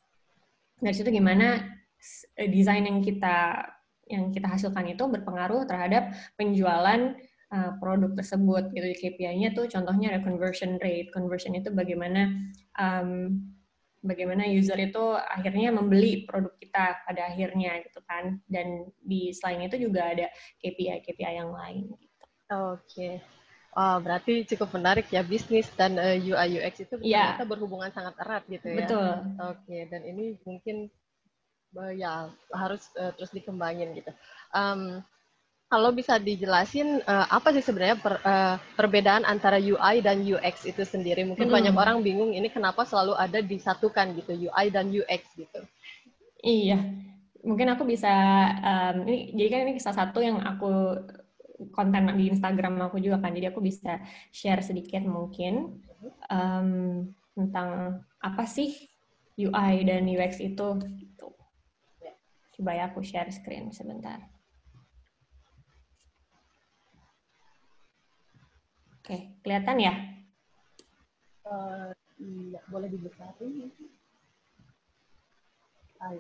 dari 0.77 0.93
situ 0.93 1.09
gimana 1.09 1.57
desain 2.37 2.85
yang 2.85 3.01
kita 3.01 3.65
yang 4.13 4.29
kita 4.29 4.45
hasilkan 4.45 4.93
itu 4.93 5.09
berpengaruh 5.09 5.65
terhadap 5.65 6.13
penjualan 6.37 7.17
uh, 7.57 7.73
produk 7.81 8.13
tersebut 8.13 8.69
gitu 8.77 8.87
KPI-nya 9.01 9.57
tuh 9.57 9.65
contohnya 9.73 10.13
ada 10.13 10.21
conversion 10.21 10.77
rate 10.77 11.09
conversion 11.09 11.57
itu 11.57 11.73
bagaimana 11.73 12.53
um, 12.77 13.41
bagaimana 14.05 14.45
user 14.47 14.77
itu 14.77 15.17
akhirnya 15.17 15.73
membeli 15.73 16.29
produk 16.29 16.53
kita 16.61 17.01
pada 17.09 17.33
akhirnya 17.33 17.81
gitu 17.89 18.05
kan 18.05 18.39
dan 18.47 18.93
di 19.01 19.33
selain 19.33 19.65
itu 19.67 19.89
juga 19.89 20.13
ada 20.13 20.29
KPI 20.61 21.01
KPI 21.03 21.35
yang 21.41 21.51
lain 21.51 21.91
gitu. 21.97 22.25
Oke. 22.53 22.85
Okay. 22.87 23.15
Oh, 23.77 24.01
berarti 24.01 24.49
cukup 24.49 24.73
menarik 24.73 25.05
ya 25.13 25.21
bisnis 25.21 25.69
dan 25.77 26.01
uh, 26.01 26.17
eh, 26.17 26.33
UI 26.33 26.57
UX 26.57 26.81
itu 26.81 26.97
yeah. 27.05 27.37
berhubungan 27.45 27.93
sangat 27.93 28.17
erat 28.25 28.49
gitu 28.49 28.73
ya. 28.73 28.89
Betul. 28.89 29.11
Oke, 29.37 29.61
okay. 29.69 29.81
dan 29.93 30.01
ini 30.09 30.33
mungkin 30.49 30.89
uh, 31.77 31.93
ya 31.93 32.33
harus 32.57 32.89
uh, 32.97 33.13
terus 33.13 33.37
dikembangin 33.37 33.93
gitu. 33.93 34.09
Um, 34.57 35.05
kalau 35.67 35.91
bisa 35.91 36.23
dijelasin 36.23 37.03
uh, 37.03 37.27
apa 37.27 37.51
sih 37.51 37.63
sebenarnya 37.63 37.99
per, 37.99 38.23
uh, 38.23 38.55
perbedaan 38.79 39.27
antara 39.27 39.59
UI 39.59 39.99
dan 39.99 40.23
UX 40.23 40.63
itu 40.63 40.87
sendiri? 40.87 41.27
Mungkin 41.27 41.51
hmm. 41.51 41.57
banyak 41.59 41.75
orang 41.75 41.99
bingung 42.07 42.31
ini 42.31 42.47
kenapa 42.47 42.87
selalu 42.87 43.19
ada 43.19 43.43
disatukan 43.43 44.15
gitu 44.15 44.47
UI 44.47 44.67
dan 44.71 44.95
UX 44.95 45.27
gitu. 45.35 45.61
Iya, 46.47 46.79
mungkin 47.43 47.67
aku 47.75 47.83
bisa 47.83 48.15
um, 48.63 49.11
ini 49.11 49.35
jadi 49.35 49.49
kan 49.51 49.61
ini 49.67 49.83
salah 49.83 50.07
satu 50.07 50.23
yang 50.23 50.39
aku 50.39 51.03
konten 51.75 52.15
di 52.15 52.31
Instagram 52.31 52.79
aku 52.87 53.03
juga 53.03 53.19
kan, 53.19 53.35
jadi 53.35 53.51
aku 53.51 53.59
bisa 53.59 53.99
share 54.31 54.63
sedikit 54.63 55.03
mungkin 55.03 55.83
um, 56.31 57.11
tentang 57.35 58.01
apa 58.23 58.47
sih 58.47 58.87
UI 59.35 59.83
dan 59.83 60.07
UX 60.07 60.39
itu. 60.39 60.79
Gitu. 60.79 61.27
Coba 62.55 62.71
ya 62.71 62.87
aku 62.87 63.03
share 63.03 63.35
screen 63.35 63.75
sebentar. 63.75 64.36
Oke, 69.07 69.39
kelihatan 69.47 69.79
ya? 69.79 69.95
Uh, 71.47 71.95
iya, 72.19 72.59
boleh 72.67 72.91
dibesarin. 72.91 73.71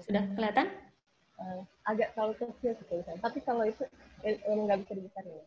Sudah 0.06 0.22
kelihatan? 0.38 0.70
uh, 1.40 1.60
agak 1.88 2.12
terlalu 2.16 2.34
kecil 2.40 2.72
sih 2.76 3.00
tapi 3.20 3.38
kalau 3.44 3.64
itu 3.64 3.84
eh, 4.24 4.40
emang 4.48 4.68
nggak 4.68 4.80
bisa 4.86 4.92
dibesarin 4.96 5.32
ya 5.32 5.46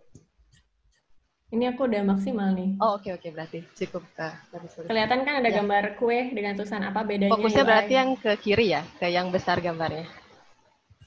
ini 1.49 1.65
aku 1.65 1.89
udah 1.89 2.05
maksimal 2.05 2.53
nih. 2.53 2.77
Oh 2.77 2.93
oke 2.93 3.09
okay, 3.09 3.11
oke 3.17 3.25
okay. 3.25 3.29
berarti 3.33 3.59
cukup. 3.73 4.05
Uh, 4.21 4.37
Kelihatan 4.85 5.25
kan 5.25 5.41
ada 5.41 5.49
ya. 5.49 5.57
gambar 5.57 5.97
kue 5.97 6.29
dengan 6.29 6.53
tulisan 6.53 6.85
apa 6.85 7.01
bedanya? 7.01 7.33
Fokusnya 7.33 7.65
berarti 7.65 7.93
yang 7.97 8.13
ke 8.21 8.37
kiri 8.37 8.69
ya, 8.69 8.85
ke 9.01 9.09
yang 9.09 9.33
besar 9.33 9.57
gambarnya. 9.57 10.05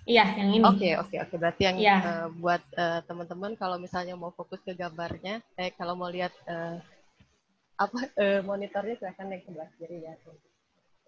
Iya, 0.03 0.35
yang 0.35 0.51
ini. 0.51 0.65
Oke 0.67 0.83
okay, 0.83 0.93
oke 0.99 1.09
okay, 1.09 1.19
oke. 1.23 1.29
Okay. 1.31 1.37
Berarti 1.39 1.63
yang 1.63 1.77
ya. 1.79 1.97
uh, 2.03 2.29
buat 2.35 2.63
uh, 2.75 3.01
teman-teman 3.07 3.55
kalau 3.55 3.79
misalnya 3.79 4.19
mau 4.19 4.35
fokus 4.35 4.59
ke 4.67 4.75
gambarnya, 4.75 5.39
eh 5.55 5.71
kalau 5.79 5.95
mau 5.95 6.11
lihat 6.11 6.35
uh, 6.51 6.83
apa 7.79 8.01
uh, 8.19 8.41
monitornya 8.43 8.99
silahkan 8.99 9.31
yang 9.31 9.43
sebelah 9.47 9.71
kiri 9.79 10.03
ya. 10.03 10.15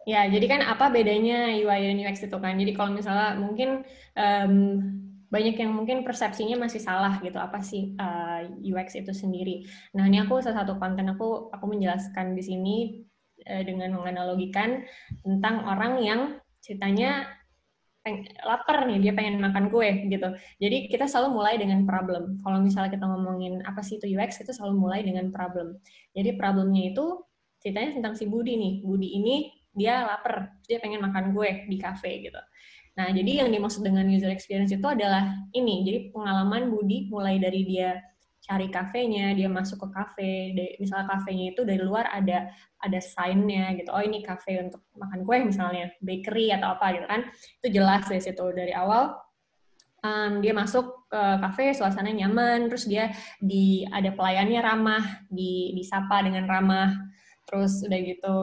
Ya, 0.05 0.21
jadi 0.29 0.47
kan 0.47 0.61
apa 0.61 0.93
bedanya 0.93 1.49
UI 1.57 1.81
dan 1.91 1.97
UX 1.97 2.29
itu 2.29 2.37
kan? 2.37 2.55
Jadi 2.61 2.77
kalau 2.77 2.93
misalnya 2.93 3.41
mungkin 3.41 3.89
um, 4.15 4.55
banyak 5.33 5.57
yang 5.59 5.75
mungkin 5.75 6.07
persepsinya 6.07 6.55
masih 6.55 6.79
salah 6.79 7.19
gitu 7.19 7.41
apa 7.41 7.59
sih 7.65 7.99
uh, 7.99 8.47
UX 8.63 8.95
itu 8.95 9.11
sendiri. 9.11 9.67
Nah 9.99 10.07
ini 10.07 10.23
aku 10.23 10.39
salah 10.39 10.63
satu 10.63 10.79
konten 10.79 11.11
aku 11.11 11.51
aku 11.51 11.65
menjelaskan 11.67 12.39
di 12.39 12.43
sini 12.47 12.77
uh, 13.49 13.63
dengan 13.67 13.97
menganalogikan 13.99 14.87
tentang 15.27 15.67
orang 15.67 15.99
yang 16.05 16.21
ceritanya 16.63 17.27
lapar 18.45 18.85
nih 18.85 19.01
dia 19.01 19.13
pengen 19.17 19.41
makan 19.41 19.73
kue 19.73 20.05
gitu. 20.13 20.29
Jadi 20.61 20.93
kita 20.93 21.09
selalu 21.09 21.41
mulai 21.41 21.55
dengan 21.57 21.89
problem. 21.89 22.37
Kalau 22.45 22.61
misalnya 22.61 22.93
kita 22.93 23.09
ngomongin 23.09 23.65
apa 23.65 23.81
sih 23.81 23.97
itu 23.97 24.13
UX 24.13 24.45
itu 24.45 24.53
selalu 24.53 24.77
mulai 24.77 25.01
dengan 25.01 25.33
problem. 25.33 25.81
Jadi 26.13 26.37
problemnya 26.37 26.93
itu 26.93 27.25
ceritanya 27.65 27.97
tentang 27.97 28.15
si 28.15 28.29
Budi 28.29 28.61
nih. 28.61 28.75
Budi 28.85 29.09
ini 29.17 29.49
dia 29.73 30.05
lapar, 30.05 30.53
dia 30.69 30.79
pengen 30.85 31.01
makan 31.01 31.33
gue 31.33 31.65
di 31.67 31.77
cafe 31.81 32.21
gitu. 32.21 32.39
Nah, 32.95 33.11
jadi 33.11 33.43
yang 33.43 33.51
dimaksud 33.51 33.83
dengan 33.83 34.07
user 34.07 34.31
experience 34.31 34.71
itu 34.71 34.87
adalah 34.87 35.35
ini. 35.57 35.83
Jadi 35.83 35.99
pengalaman 36.15 36.71
Budi 36.71 37.11
mulai 37.11 37.41
dari 37.41 37.67
dia 37.67 37.99
cari 38.45 38.69
kafenya, 38.69 39.33
dia 39.33 39.49
masuk 39.49 39.89
ke 39.89 39.89
kafe, 39.89 40.33
misalnya 40.77 41.09
kafenya 41.17 41.57
itu 41.57 41.65
dari 41.65 41.81
luar 41.81 42.13
ada 42.13 42.53
ada 42.85 43.01
sign-nya 43.01 43.73
gitu. 43.81 43.89
Oh, 43.89 44.05
ini 44.05 44.21
kafe 44.21 44.61
untuk 44.61 44.85
makan 44.93 45.25
kue 45.25 45.41
misalnya, 45.41 45.89
bakery 46.05 46.53
atau 46.53 46.77
apa 46.77 46.93
gitu 46.93 47.07
kan. 47.09 47.25
Itu 47.65 47.69
jelas 47.73 48.05
dari 48.05 48.21
situ. 48.21 48.45
Dari 48.53 48.77
awal 48.77 49.17
um, 50.05 50.45
dia 50.45 50.53
masuk 50.53 51.09
ke 51.09 51.23
kafe 51.41 51.73
suasana 51.73 52.13
nyaman. 52.13 52.69
Terus 52.69 52.85
dia 52.85 53.09
di 53.41 53.89
ada 53.89 54.13
pelayannya 54.13 54.61
ramah 54.61 55.05
di 55.33 55.73
disapa 55.73 56.21
dengan 56.21 56.45
ramah. 56.45 56.93
Terus 57.49 57.81
udah 57.89 58.01
gitu 58.05 58.35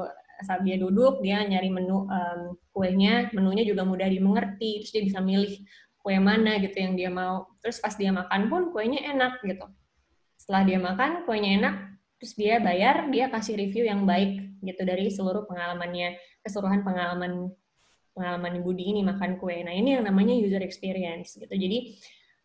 saat 0.42 0.66
dia 0.66 0.82
duduk 0.82 1.22
dia 1.22 1.46
nyari 1.46 1.70
menu 1.70 2.10
um, 2.10 2.58
kuenya. 2.74 3.30
Menunya 3.38 3.62
juga 3.70 3.86
mudah 3.86 4.10
dimengerti. 4.10 4.82
Terus 4.82 4.92
dia 4.98 5.04
bisa 5.06 5.22
milih 5.22 5.62
kue 6.02 6.18
mana 6.18 6.58
gitu 6.58 6.74
yang 6.74 6.98
dia 6.98 7.14
mau. 7.14 7.46
Terus 7.62 7.78
pas 7.78 7.94
dia 7.94 8.10
makan 8.10 8.50
pun 8.50 8.74
kuenya 8.74 9.06
enak 9.14 9.38
gitu 9.46 9.70
setelah 10.42 10.66
dia 10.66 10.82
makan 10.82 11.22
kuenya 11.30 11.62
enak 11.62 11.76
terus 12.18 12.34
dia 12.34 12.58
bayar 12.58 13.14
dia 13.14 13.30
kasih 13.30 13.54
review 13.54 13.86
yang 13.86 14.10
baik 14.10 14.42
gitu 14.66 14.82
dari 14.82 15.14
seluruh 15.14 15.46
pengalamannya 15.46 16.18
keseluruhan 16.42 16.82
pengalaman 16.82 17.54
pengalaman 18.12 18.60
Budi 18.62 18.92
ini 18.92 19.02
makan 19.06 19.40
kue. 19.40 19.64
Nah 19.64 19.72
ini 19.72 19.96
yang 19.98 20.04
namanya 20.04 20.36
user 20.36 20.60
experience 20.62 21.40
gitu. 21.40 21.52
Jadi 21.52 21.96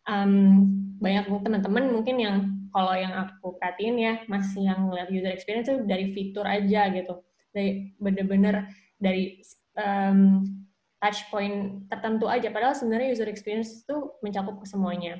um, 0.07 0.63
banyak 0.97 1.27
teman-teman 1.43 1.91
mungkin 1.91 2.15
yang 2.17 2.37
kalau 2.71 2.95
yang 2.95 3.13
aku 3.13 3.57
perhatiin 3.59 3.97
ya 3.99 4.13
masih 4.31 4.67
yang 4.67 4.87
ngeliat 4.87 5.09
user 5.11 5.33
experience 5.33 5.67
itu 5.67 5.83
dari 5.83 6.15
fitur 6.15 6.47
aja 6.47 6.87
gitu. 6.93 7.21
Dari 7.51 7.93
bener-bener 7.99 8.71
dari 8.97 9.41
um, 9.75 10.45
touch 11.03 11.27
point 11.29 11.85
tertentu 11.91 12.25
aja. 12.31 12.47
Padahal 12.49 12.73
sebenarnya 12.73 13.13
user 13.13 13.29
experience 13.29 13.83
itu 13.83 13.97
mencakup 14.23 14.57
semuanya. 14.63 15.19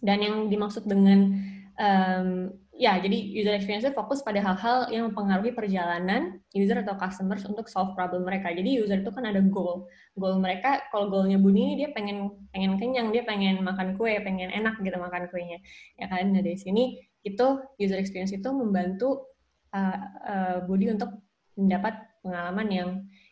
Dan 0.00 0.24
yang 0.24 0.36
dimaksud 0.48 0.88
dengan 0.88 1.36
um, 1.80 2.52
ya 2.76 2.96
jadi 3.00 3.18
user 3.36 3.56
experience 3.56 3.88
fokus 3.96 4.20
pada 4.20 4.40
hal-hal 4.40 4.88
yang 4.92 5.10
mempengaruhi 5.10 5.52
perjalanan 5.52 6.40
user 6.52 6.80
atau 6.84 6.96
customers 7.00 7.42
untuk 7.48 7.66
solve 7.66 7.96
problem 7.96 8.28
mereka. 8.28 8.52
Jadi 8.52 8.80
user 8.80 9.00
itu 9.00 9.10
kan 9.10 9.24
ada 9.24 9.40
goal. 9.40 9.88
Goal 10.14 10.36
mereka 10.38 10.84
kalau 10.92 11.08
goalnya 11.08 11.40
Buni 11.40 11.72
ini 11.72 11.74
dia 11.84 11.88
pengen 11.96 12.48
pengen 12.52 12.76
kenyang 12.76 13.08
dia 13.10 13.24
pengen 13.24 13.64
makan 13.64 13.96
kue 13.96 14.20
pengen 14.20 14.52
enak 14.52 14.78
gitu 14.84 14.96
makan 15.00 15.32
kuenya. 15.32 15.58
Ya 15.96 16.06
kan? 16.12 16.30
Nah 16.30 16.44
dari 16.44 16.60
sini 16.60 17.00
itu 17.24 17.46
user 17.76 18.00
experience 18.00 18.32
itu 18.32 18.48
membantu 18.52 19.28
uh, 19.76 19.98
uh, 20.24 20.56
Budi 20.64 20.92
untuk 20.92 21.12
mendapat 21.56 22.00
pengalaman 22.24 22.68
yang 22.68 22.90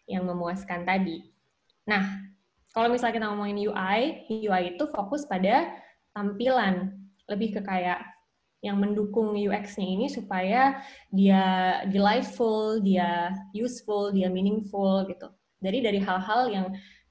yang 0.09 0.25
memuaskan 0.25 0.89
tadi. 0.89 1.25
Nah, 1.89 2.21
kalau 2.73 2.93
misalnya 2.93 3.17
kita 3.17 3.29
ngomongin 3.33 3.69
UI, 3.69 4.01
UI 4.45 4.77
itu 4.77 4.85
fokus 4.93 5.25
pada 5.25 5.73
tampilan, 6.13 6.97
lebih 7.29 7.57
ke 7.57 7.61
kayak 7.65 8.18
yang 8.59 8.83
mendukung 8.83 9.39
UX-nya 9.39 9.87
ini 9.87 10.07
supaya 10.11 10.83
dia 11.15 11.43
delightful, 11.87 12.83
dia 12.83 13.31
useful, 13.55 14.11
dia 14.11 14.27
meaningful 14.27 15.07
gitu. 15.07 15.31
Jadi 15.63 15.79
dari 15.83 16.01
hal-hal 16.03 16.43
yang 16.51 16.67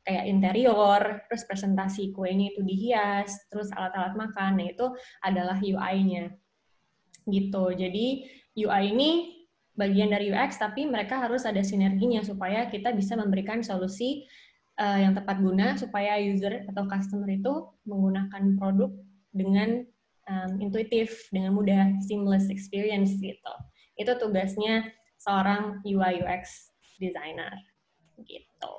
kayak 0.07 0.25
interior, 0.27 1.01
terus 1.27 1.43
presentasi 1.43 2.15
kuenya 2.15 2.55
itu 2.55 2.63
dihias, 2.63 3.35
terus 3.51 3.67
alat-alat 3.75 4.15
makan, 4.15 4.59
nah 4.59 4.67
itu 4.67 4.87
adalah 5.19 5.59
UI-nya. 5.59 6.31
Gitu. 7.27 7.63
Jadi 7.75 8.07
UI 8.55 8.83
ini 8.95 9.09
bagian 9.75 10.11
dari 10.11 10.31
UX, 10.31 10.59
tapi 10.59 10.87
mereka 10.87 11.19
harus 11.19 11.43
ada 11.43 11.59
sinerginya 11.59 12.23
supaya 12.23 12.71
kita 12.71 12.95
bisa 12.95 13.19
memberikan 13.19 13.59
solusi 13.59 14.23
uh, 14.79 14.99
yang 14.99 15.11
tepat 15.11 15.43
guna 15.43 15.75
supaya 15.75 16.17
user 16.23 16.65
atau 16.71 16.87
customer 16.87 17.27
itu 17.27 17.53
menggunakan 17.83 18.43
produk 18.55 18.91
dengan 19.35 19.83
um, 20.27 20.51
intuitif, 20.61 21.27
dengan 21.31 21.55
mudah, 21.55 21.97
seamless 22.05 22.51
experience 22.51 23.15
gitu. 23.17 23.53
Itu 23.97 24.13
tugasnya 24.19 24.91
seorang 25.17 25.81
UI 25.81 26.21
UX 26.21 26.71
designer 27.01 27.51
gitu. 28.21 28.77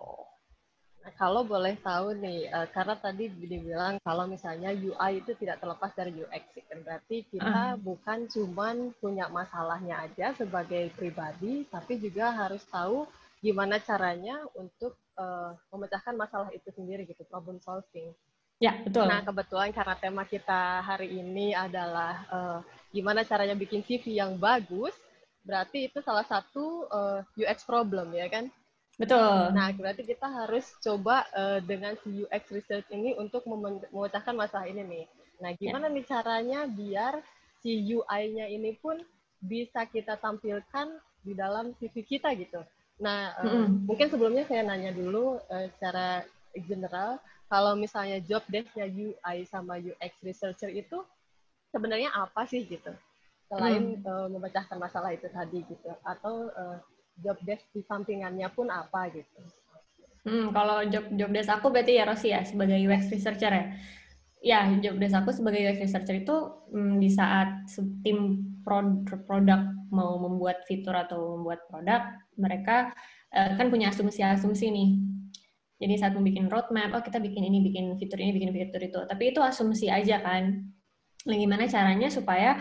Nah, 1.09 1.13
kalau 1.17 1.41
boleh 1.41 1.79
tahu 1.81 2.21
nih, 2.21 2.53
uh, 2.53 2.69
karena 2.69 2.93
tadi 3.01 3.33
dibilang 3.33 3.97
kalau 4.05 4.29
misalnya 4.29 4.77
UI 4.77 5.25
itu 5.25 5.33
tidak 5.41 5.57
terlepas 5.63 5.95
dari 5.97 6.13
UX, 6.13 6.45
kan 6.69 6.85
berarti 6.85 7.25
kita 7.33 7.63
uh. 7.73 7.81
bukan 7.81 8.29
cuman 8.29 8.93
punya 9.01 9.25
masalahnya 9.33 10.05
aja 10.05 10.37
sebagai 10.37 10.93
pribadi, 10.93 11.65
tapi 11.73 11.97
juga 11.97 12.29
harus 12.35 12.61
tahu 12.69 13.09
gimana 13.41 13.81
caranya 13.81 14.43
untuk 14.59 14.99
uh, 15.17 15.55
memecahkan 15.73 16.13
masalah 16.13 16.51
itu 16.53 16.69
sendiri 16.75 17.07
gitu, 17.09 17.25
problem 17.31 17.57
solving. 17.63 18.13
Ya, 18.59 18.75
betul. 18.83 19.07
Nah, 19.07 19.23
kebetulan 19.23 19.71
karena 19.71 19.95
tema 19.95 20.27
kita 20.27 20.83
hari 20.83 21.15
ini 21.15 21.55
adalah 21.55 22.27
uh, 22.27 22.59
gimana 22.91 23.23
caranya 23.23 23.55
bikin 23.55 23.87
CV 23.87 24.19
yang 24.19 24.35
bagus, 24.35 24.91
berarti 25.47 25.87
itu 25.87 26.03
salah 26.03 26.27
satu 26.27 26.91
uh, 26.91 27.23
eh, 27.23 27.47
UX 27.47 27.63
problem 27.63 28.11
ya 28.19 28.27
kan? 28.27 28.51
Betul. 28.99 29.55
Nah, 29.55 29.71
berarti 29.71 30.03
kita 30.03 30.27
harus 30.27 30.75
coba 30.83 31.23
uh, 31.31 31.63
dengan 31.63 31.95
si 32.03 32.27
UX 32.27 32.51
research 32.51 32.91
ini 32.91 33.15
untuk 33.15 33.47
memecahkan 33.47 34.35
masalah 34.35 34.67
ini 34.67 34.83
nih. 34.83 35.05
Nah, 35.39 35.55
gimana 35.55 35.87
yeah. 35.87 35.95
nih 35.95 36.05
caranya 36.11 36.61
biar 36.67 37.15
si 37.63 37.79
UI-nya 37.95 38.51
ini 38.51 38.75
pun 38.75 38.99
bisa 39.39 39.87
kita 39.87 40.19
tampilkan 40.19 40.99
di 41.23 41.31
dalam 41.31 41.79
CV 41.79 42.03
kita 42.03 42.35
gitu. 42.35 42.59
Nah, 42.99 43.39
mm 43.39 43.47
-hmm. 43.47 43.67
mungkin 43.87 44.11
sebelumnya 44.11 44.51
saya 44.51 44.67
nanya 44.67 44.91
dulu 44.91 45.39
uh, 45.47 45.67
secara 45.79 46.27
general, 46.67 47.23
kalau 47.49 47.73
misalnya 47.75 48.21
job 48.21 48.45
desk-nya 48.53 48.87
UI 48.89 49.37
sama 49.49 49.81
UX 49.81 50.13
researcher 50.21 50.69
itu 50.69 51.01
sebenarnya 51.73 52.13
apa 52.13 52.45
sih 52.45 52.65
gitu? 52.69 52.93
Selain 53.49 53.97
mm. 53.97 54.05
uh, 54.05 54.29
memecahkan 54.29 54.77
masalah 54.77 55.17
itu 55.17 55.25
tadi 55.33 55.65
gitu, 55.65 55.91
atau 56.05 56.53
uh, 56.53 56.77
job 57.25 57.41
desk 57.49 57.65
di 57.73 57.81
sampingannya 57.81 58.47
pun 58.53 58.69
apa 58.69 59.09
gitu. 59.11 59.41
Hmm, 60.29 60.53
kalau 60.53 60.85
job 60.93 61.09
job 61.17 61.31
desk 61.33 61.49
aku 61.49 61.73
berarti 61.73 61.97
ya 61.97 62.05
Rosi 62.05 62.29
ya 62.37 62.45
sebagai 62.45 62.77
UX 62.77 63.09
researcher 63.09 63.53
ya. 63.53 63.67
Ya, 64.39 64.61
job 64.79 65.03
desk 65.03 65.19
aku 65.19 65.35
sebagai 65.35 65.65
UX 65.67 65.89
researcher 65.89 66.21
itu 66.21 66.37
hmm, 66.71 67.01
di 67.01 67.11
saat 67.11 67.65
tim 68.05 68.45
produk 69.25 69.65
mau 69.89 70.21
membuat 70.21 70.69
fitur 70.69 70.93
atau 70.93 71.41
membuat 71.41 71.65
produk, 71.73 72.13
mereka 72.37 72.93
uh, 73.33 73.57
kan 73.57 73.73
punya 73.73 73.89
asumsi-asumsi 73.89 74.69
nih. 74.69 74.91
Jadi 75.79 75.95
saat 75.95 76.13
membuat 76.15 76.51
roadmap, 76.51 76.91
oh 76.99 77.03
kita 77.03 77.23
bikin 77.23 77.47
ini, 77.47 77.63
bikin 77.63 77.95
fitur 77.97 78.19
ini, 78.19 78.35
bikin 78.35 78.51
fitur 78.51 78.83
itu. 78.83 79.01
Tapi 79.07 79.31
itu 79.31 79.39
asumsi 79.39 79.87
aja 79.87 80.19
kan. 80.19 80.67
Nah, 81.27 81.37
gimana 81.39 81.71
caranya 81.71 82.11
supaya 82.11 82.59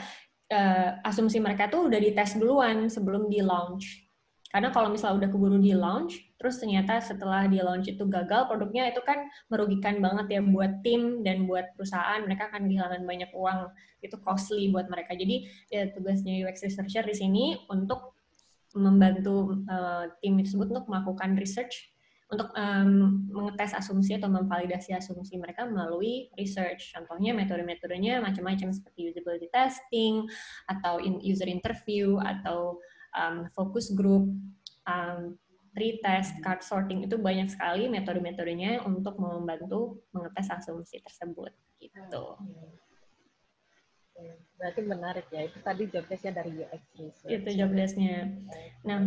uh, 0.53 0.89
asumsi 1.01 1.41
mereka 1.41 1.65
tuh 1.69 1.89
udah 1.89 1.97
dites 1.97 2.37
duluan 2.37 2.89
sebelum 2.93 3.25
di 3.25 3.41
launch 3.41 4.07
karena 4.47 4.71
kalau 4.71 4.87
misalnya 4.87 5.27
udah 5.27 5.29
keburu 5.29 5.59
di 5.59 5.75
launch, 5.75 6.23
terus 6.39 6.55
ternyata 6.63 7.03
setelah 7.03 7.51
di 7.51 7.59
launch 7.59 7.91
itu 7.91 8.07
gagal, 8.07 8.47
produknya 8.47 8.87
itu 8.87 9.03
kan 9.03 9.27
merugikan 9.51 9.99
banget 9.99 10.39
ya 10.39 10.41
buat 10.41 10.79
tim 10.87 11.19
dan 11.27 11.43
buat 11.51 11.75
perusahaan. 11.75 12.23
Mereka 12.23 12.55
akan 12.55 12.71
kehilangan 12.71 13.03
banyak 13.03 13.31
uang, 13.35 13.67
itu 13.99 14.15
costly 14.23 14.71
buat 14.71 14.87
mereka. 14.87 15.19
Jadi 15.19 15.51
ya, 15.67 15.91
tugasnya 15.91 16.47
UX 16.47 16.63
researcher 16.63 17.03
di 17.03 17.15
sini 17.15 17.45
untuk 17.67 18.15
membantu 18.71 19.61
uh, 19.67 20.07
tim 20.23 20.39
tersebut 20.39 20.71
untuk 20.71 20.87
melakukan 20.87 21.35
research 21.35 21.91
untuk 22.27 22.51
um, 22.59 23.23
mengetes 23.31 23.71
asumsi 23.71 24.19
atau 24.19 24.27
memvalidasi 24.27 24.91
asumsi 24.91 25.39
mereka 25.39 25.63
melalui 25.63 26.27
research. 26.35 26.91
Contohnya 26.91 27.31
metode-metodenya 27.31 28.19
macam-macam 28.19 28.75
seperti 28.75 29.15
usability 29.15 29.47
testing 29.55 30.27
atau 30.67 30.99
in 30.99 31.23
user 31.23 31.47
interview 31.47 32.19
atau 32.19 32.83
um, 33.15 33.47
focus 33.55 33.95
group, 33.95 34.27
um, 34.83 35.39
retest, 35.77 36.35
card 36.43 36.65
sorting 36.65 37.05
itu 37.07 37.15
banyak 37.15 37.47
sekali 37.47 37.87
metode-metodenya 37.87 38.83
untuk 38.83 39.15
membantu 39.21 40.03
mengetes 40.11 40.51
asumsi 40.51 40.99
tersebut 40.99 41.53
gitu. 41.79 42.23
Berarti 44.57 44.81
menarik 44.81 45.25
ya, 45.29 45.45
itu 45.45 45.57
tadi 45.61 45.83
job 45.93 46.05
desk-nya 46.09 46.33
dari 46.41 46.51
UX 46.57 46.81
research. 46.97 47.29
Itu 47.29 47.49
job 47.53 47.71
desk-nya. 47.77 48.33
Nah, 48.89 48.99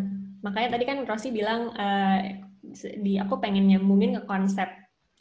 makanya 0.46 0.78
tadi 0.78 0.84
kan 0.86 1.02
Rosi 1.02 1.34
bilang 1.34 1.74
uh, 1.74 2.20
di 2.78 3.18
aku 3.18 3.42
pengen 3.42 3.66
nyambungin 3.66 4.20
ke 4.20 4.22
konsep 4.30 4.68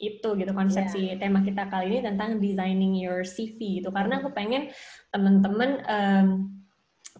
itu 0.00 0.32
gitu 0.32 0.52
konsep 0.56 0.88
yeah. 0.88 0.92
si 1.12 1.20
tema 1.20 1.44
kita 1.44 1.68
kali 1.68 1.92
ini 1.92 2.00
tentang 2.00 2.40
designing 2.40 2.96
your 2.96 3.20
CV 3.20 3.84
gitu 3.84 3.92
karena 3.92 4.24
aku 4.24 4.32
pengen 4.32 4.72
teman-teman 5.12 5.70
um, 5.84 6.28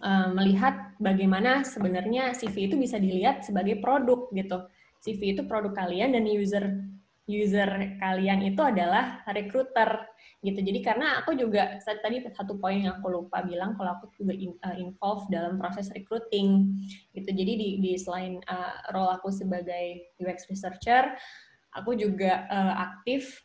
uh, 0.00 0.32
melihat 0.32 0.96
bagaimana 0.96 1.60
sebenarnya 1.60 2.32
CV 2.32 2.72
itu 2.72 2.80
bisa 2.80 2.96
dilihat 2.96 3.44
sebagai 3.44 3.78
produk 3.84 4.32
gitu. 4.32 4.64
CV 5.00 5.36
itu 5.36 5.42
produk 5.48 5.72
kalian 5.76 6.12
dan 6.12 6.24
user 6.28 6.76
user 7.24 7.68
kalian 8.00 8.44
itu 8.44 8.60
adalah 8.60 9.24
recruiter 9.32 10.08
gitu. 10.40 10.56
Jadi 10.56 10.80
karena 10.80 11.20
aku 11.20 11.36
juga 11.36 11.76
tadi 11.84 12.24
satu 12.32 12.56
poin 12.56 12.80
yang 12.80 12.96
aku 12.96 13.12
lupa 13.12 13.44
bilang 13.44 13.76
kalau 13.76 14.00
aku 14.00 14.08
juga 14.16 14.32
in, 14.32 14.56
uh, 14.64 14.76
involved 14.76 15.28
dalam 15.28 15.60
proses 15.60 15.92
recruiting. 15.92 16.80
Gitu. 17.12 17.28
Jadi 17.28 17.52
di, 17.60 17.68
di 17.84 17.92
selain 18.00 18.40
uh, 18.48 18.74
role 18.96 19.12
aku 19.12 19.28
sebagai 19.28 20.16
UX 20.16 20.48
researcher, 20.48 21.12
aku 21.76 21.92
juga 21.92 22.48
uh, 22.48 22.74
aktif 22.88 23.44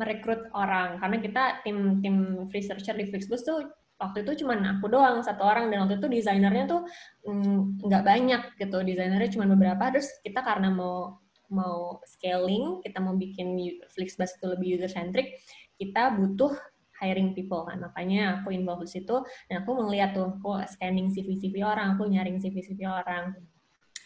merekrut 0.00 0.48
orang. 0.56 0.96
Karena 1.04 1.16
kita 1.20 1.42
tim 1.68 2.00
tim 2.00 2.48
researcher 2.48 2.96
di 2.96 3.12
Flixbus 3.12 3.44
tuh 3.44 3.68
waktu 3.96 4.24
itu 4.24 4.44
cuma 4.44 4.56
aku 4.56 4.88
doang 4.88 5.20
satu 5.20 5.44
orang. 5.44 5.68
Dan 5.68 5.84
waktu 5.84 6.00
itu 6.00 6.08
desainernya 6.08 6.64
tuh 6.64 6.80
mm, 7.28 7.84
nggak 7.84 8.02
mm, 8.04 8.08
banyak 8.08 8.42
gitu. 8.56 8.76
Desainernya 8.80 9.30
cuma 9.36 9.44
beberapa. 9.52 9.92
Terus 9.92 10.08
kita 10.24 10.40
karena 10.40 10.72
mau 10.72 11.20
mau 11.46 12.02
scaling 12.02 12.82
kita 12.82 12.98
mau 12.98 13.14
bikin 13.14 13.54
Flixbus 13.94 14.34
itu 14.34 14.46
lebih 14.50 14.66
user 14.78 14.90
centric 14.90 15.38
kita 15.76 16.12
butuh 16.16 16.52
hiring 17.00 17.36
people 17.36 17.64
kan. 17.68 17.80
Makanya 17.80 18.40
aku 18.40 18.52
involved 18.52 18.88
di 18.88 19.00
situ 19.00 19.22
dan 19.48 19.62
aku 19.62 19.76
melihat 19.76 20.16
tuh 20.16 20.32
aku 20.36 20.64
scanning 20.68 21.12
CV 21.12 21.36
CV 21.36 21.62
orang 21.64 21.96
aku 21.96 22.08
nyaring 22.08 22.40
CV 22.40 22.64
CV 22.64 22.88
orang. 22.88 23.36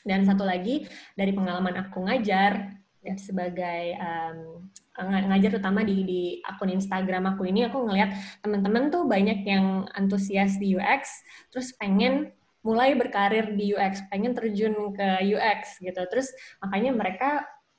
Dan 0.01 0.25
satu 0.25 0.43
lagi 0.43 0.89
dari 1.13 1.31
pengalaman 1.37 1.77
aku 1.77 2.09
ngajar 2.09 2.73
ya, 3.05 3.15
sebagai 3.21 3.95
um, 4.01 4.69
ngajar 5.01 5.57
terutama 5.57 5.85
di 5.85 6.05
di 6.05 6.23
akun 6.45 6.73
Instagram 6.73 7.37
aku 7.37 7.49
ini 7.49 7.69
aku 7.69 7.85
ngelihat 7.89 8.13
teman-teman 8.45 8.93
tuh 8.93 9.09
banyak 9.09 9.45
yang 9.49 9.89
antusias 9.97 10.61
di 10.61 10.77
UX 10.77 11.09
terus 11.49 11.73
pengen 11.77 12.33
mulai 12.61 12.93
berkarir 12.93 13.57
di 13.57 13.73
UX 13.73 14.05
pengen 14.13 14.37
terjun 14.37 14.93
ke 14.93 15.09
UX 15.33 15.81
gitu. 15.81 16.01
Terus 16.09 16.29
makanya 16.61 16.93
mereka 16.93 17.31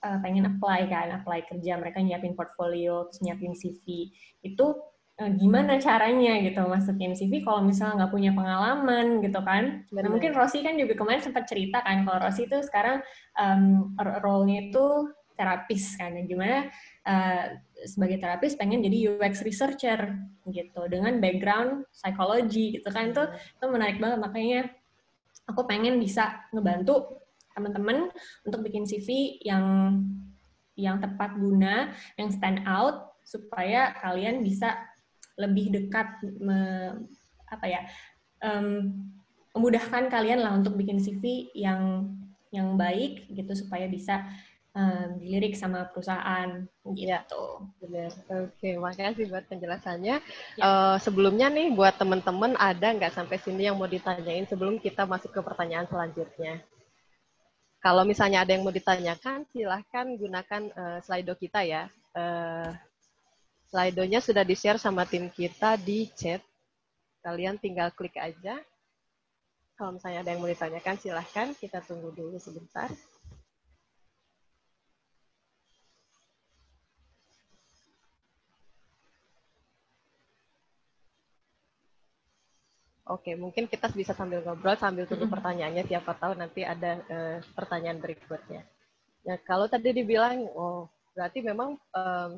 uh, 0.02 0.18
pengen 0.20 0.50
apply 0.50 0.90
kan 0.90 1.14
apply 1.22 1.46
kerja 1.46 1.78
mereka 1.78 2.02
nyiapin 2.02 2.34
portfolio 2.34 3.08
terus 3.08 3.22
nyiapin 3.22 3.54
CV 3.54 4.10
itu 4.42 4.66
uh, 5.22 5.32
gimana 5.38 5.78
caranya 5.78 6.42
gitu 6.42 6.62
masukin 6.66 7.14
CV 7.14 7.46
kalau 7.46 7.62
misalnya 7.62 8.06
nggak 8.06 8.14
punya 8.14 8.32
pengalaman 8.34 9.22
gitu 9.22 9.40
kan? 9.46 9.86
Nah 9.94 10.10
mungkin 10.10 10.34
Rosi 10.34 10.66
kan 10.66 10.76
juga 10.76 10.98
kemarin 10.98 11.22
sempat 11.22 11.46
cerita 11.46 11.86
kan 11.86 12.04
kalau 12.04 12.20
Rosi 12.22 12.50
itu 12.50 12.58
sekarang 12.66 13.06
um, 13.38 13.94
role-nya 14.02 14.74
itu 14.74 14.86
terapis 15.38 15.98
kan 15.98 16.14
gimana 16.30 16.70
uh, 17.08 17.58
sebagai 17.82 18.22
terapis 18.22 18.54
pengen 18.54 18.86
jadi 18.86 19.18
UX 19.18 19.42
researcher 19.42 20.14
gitu 20.46 20.82
dengan 20.86 21.18
background 21.18 21.86
psikologi 21.94 22.78
gitu 22.82 22.90
kan. 22.90 23.14
Itu 23.14 23.26
itu 23.30 23.66
menarik 23.70 23.98
banget 24.02 24.20
makanya 24.22 24.62
aku 25.50 25.66
pengen 25.66 25.98
bisa 25.98 26.46
ngebantu 26.54 27.22
teman-teman 27.54 28.12
untuk 28.48 28.62
bikin 28.66 28.88
CV 28.88 29.40
yang 29.44 29.98
yang 30.80 30.98
tepat 31.04 31.36
guna 31.36 31.92
yang 32.16 32.32
stand 32.32 32.64
out 32.64 33.12
supaya 33.22 33.94
kalian 34.02 34.42
bisa 34.42 34.80
lebih 35.38 35.72
dekat 35.72 36.08
me, 36.42 36.60
apa 37.48 37.66
ya 37.68 37.82
um, 38.44 38.92
memudahkan 39.52 40.08
kalian 40.08 40.42
lah 40.44 40.56
untuk 40.56 40.80
bikin 40.80 41.00
CV 41.00 41.52
yang 41.56 42.08
yang 42.52 42.76
baik 42.76 43.32
gitu 43.32 43.52
supaya 43.56 43.88
bisa 43.88 44.28
um, 44.76 45.20
dilirik 45.20 45.56
sama 45.56 45.88
perusahaan 45.92 46.68
gitu. 46.96 47.44
Benar. 47.80 48.12
Oke, 48.48 48.76
makasih 48.80 49.32
buat 49.32 49.48
penjelasannya. 49.48 50.16
Ya. 50.60 50.64
Uh, 50.64 50.96
sebelumnya 51.00 51.48
nih 51.48 51.72
buat 51.72 51.96
teman-teman 51.96 52.56
ada 52.60 52.92
nggak 52.92 53.16
sampai 53.16 53.40
sini 53.40 53.68
yang 53.72 53.80
mau 53.80 53.88
ditanyain 53.88 54.48
sebelum 54.48 54.80
kita 54.80 55.08
masuk 55.08 55.32
ke 55.32 55.40
pertanyaan 55.44 55.88
selanjutnya? 55.88 56.60
Kalau 57.82 58.06
misalnya 58.06 58.46
ada 58.46 58.54
yang 58.54 58.62
mau 58.62 58.70
ditanyakan, 58.70 59.50
silahkan 59.50 60.06
gunakan 60.14 60.62
uh, 60.78 61.00
Slido 61.02 61.34
kita 61.34 61.66
ya. 61.66 61.90
Uh, 62.14 62.70
Slido-nya 63.74 64.22
sudah 64.22 64.46
di-share 64.46 64.78
sama 64.78 65.02
tim 65.10 65.26
kita 65.34 65.82
di 65.82 66.06
chat. 66.14 66.46
Kalian 67.26 67.58
tinggal 67.58 67.90
klik 67.98 68.22
aja. 68.22 68.62
Kalau 69.74 69.98
misalnya 69.98 70.22
ada 70.22 70.30
yang 70.30 70.46
mau 70.46 70.52
ditanyakan, 70.52 70.96
silahkan. 71.02 71.48
Kita 71.58 71.82
tunggu 71.82 72.14
dulu 72.14 72.38
sebentar. 72.38 72.86
Oke, 83.12 83.36
mungkin 83.36 83.68
kita 83.68 83.92
bisa 83.92 84.16
sambil 84.16 84.40
ngobrol 84.40 84.80
sambil 84.80 85.04
tunggu 85.04 85.28
pertanyaannya. 85.28 85.84
Siapa 85.84 86.16
tahu 86.16 86.40
nanti 86.40 86.64
ada 86.64 87.04
uh, 87.12 87.38
pertanyaan 87.52 88.00
berikutnya. 88.00 88.64
Ya, 89.28 89.36
kalau 89.44 89.68
tadi 89.68 89.92
dibilang, 89.92 90.48
oh 90.56 90.88
berarti 91.12 91.44
memang 91.44 91.76
um, 91.92 92.32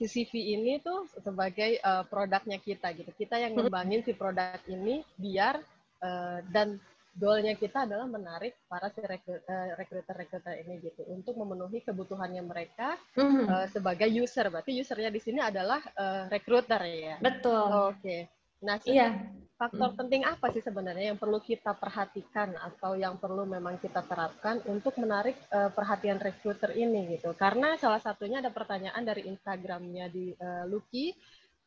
CCV 0.00 0.32
ini 0.32 0.80
tuh 0.80 1.04
sebagai 1.20 1.76
uh, 1.84 2.08
produknya 2.08 2.56
kita 2.56 2.96
gitu. 2.96 3.10
Kita 3.12 3.36
yang 3.36 3.52
ngembangin 3.52 4.00
si 4.00 4.16
produk 4.16 4.56
ini 4.64 5.04
biar 5.20 5.60
uh, 6.00 6.40
dan 6.48 6.80
goalnya 7.18 7.58
kita 7.58 7.84
adalah 7.84 8.06
menarik 8.06 8.54
para 8.70 8.88
si 8.94 9.02
rekruter-rekruter 9.02 10.62
ini 10.62 10.78
gitu 10.86 11.02
untuk 11.10 11.34
memenuhi 11.34 11.82
kebutuhannya 11.82 12.46
mereka 12.46 12.94
uh, 13.18 13.66
sebagai 13.68 14.06
user. 14.06 14.48
Berarti 14.48 14.78
usernya 14.78 15.10
di 15.10 15.20
sini 15.20 15.42
adalah 15.42 15.82
uh, 15.98 16.30
rekruter 16.30 16.80
ya. 16.86 17.16
Betul. 17.18 17.92
Oke. 17.92 18.00
Okay. 18.00 18.20
Nah, 18.58 18.76
iya 18.86 19.28
faktor 19.58 19.90
hmm. 19.90 19.98
penting 19.98 20.22
apa 20.22 20.54
sih 20.54 20.62
sebenarnya 20.62 21.10
yang 21.12 21.18
perlu 21.18 21.42
kita 21.42 21.74
perhatikan 21.74 22.54
atau 22.62 22.94
yang 22.94 23.18
perlu 23.18 23.42
memang 23.42 23.74
kita 23.82 24.06
terapkan 24.06 24.62
untuk 24.70 24.94
menarik 25.02 25.34
uh, 25.50 25.74
perhatian 25.74 26.22
recruiter 26.22 26.70
ini 26.78 27.18
gitu? 27.18 27.34
Karena 27.34 27.74
salah 27.74 27.98
satunya 27.98 28.38
ada 28.38 28.54
pertanyaan 28.54 29.02
dari 29.02 29.26
Instagramnya 29.26 30.06
di 30.14 30.30
uh, 30.38 30.62
Lucky, 30.70 31.10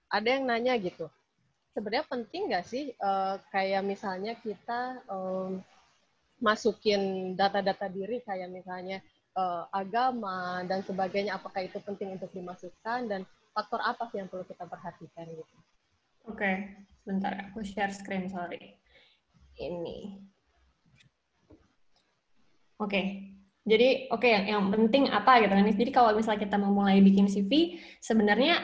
ada 0.07 0.23
yang 0.23 0.47
nanya 0.47 0.79
gitu, 0.79 1.11
sebenarnya 1.75 2.07
penting 2.07 2.47
nggak 2.47 2.65
sih 2.67 2.95
uh, 2.95 3.35
kayak 3.51 3.83
misalnya 3.83 4.39
kita 4.39 5.03
um, 5.11 5.59
masukin 6.39 7.35
data-data 7.35 7.91
diri 7.91 8.23
kayak 8.23 8.47
misalnya 8.55 9.03
uh, 9.35 9.67
agama 9.67 10.63
dan 10.63 10.79
sebagainya, 10.87 11.35
apakah 11.35 11.67
itu 11.67 11.75
penting 11.83 12.15
untuk 12.15 12.31
dimasukkan 12.31 13.07
dan 13.11 13.27
faktor 13.51 13.83
apa 13.83 14.07
sih 14.15 14.23
yang 14.23 14.31
perlu 14.31 14.47
kita 14.47 14.63
perhatikan 14.63 15.27
gitu? 15.27 15.55
Oke. 16.25 16.37
Okay 16.37 16.81
Sebentar, 17.01 17.33
aku 17.49 17.65
share 17.65 17.89
screen, 17.89 18.29
sorry. 18.29 18.77
Ini. 19.57 20.21
Oke, 22.77 22.89
okay. 22.89 23.05
jadi 23.61 24.09
oke 24.09 24.25
okay, 24.25 24.49
yang, 24.49 24.73
penting 24.73 25.05
apa 25.09 25.37
gitu 25.41 25.53
kan? 25.53 25.65
Jadi 25.69 25.91
kalau 25.93 26.17
misalnya 26.17 26.41
kita 26.45 26.57
mau 26.57 26.73
mulai 26.73 26.97
bikin 27.01 27.29
CV, 27.29 27.77
sebenarnya 28.01 28.57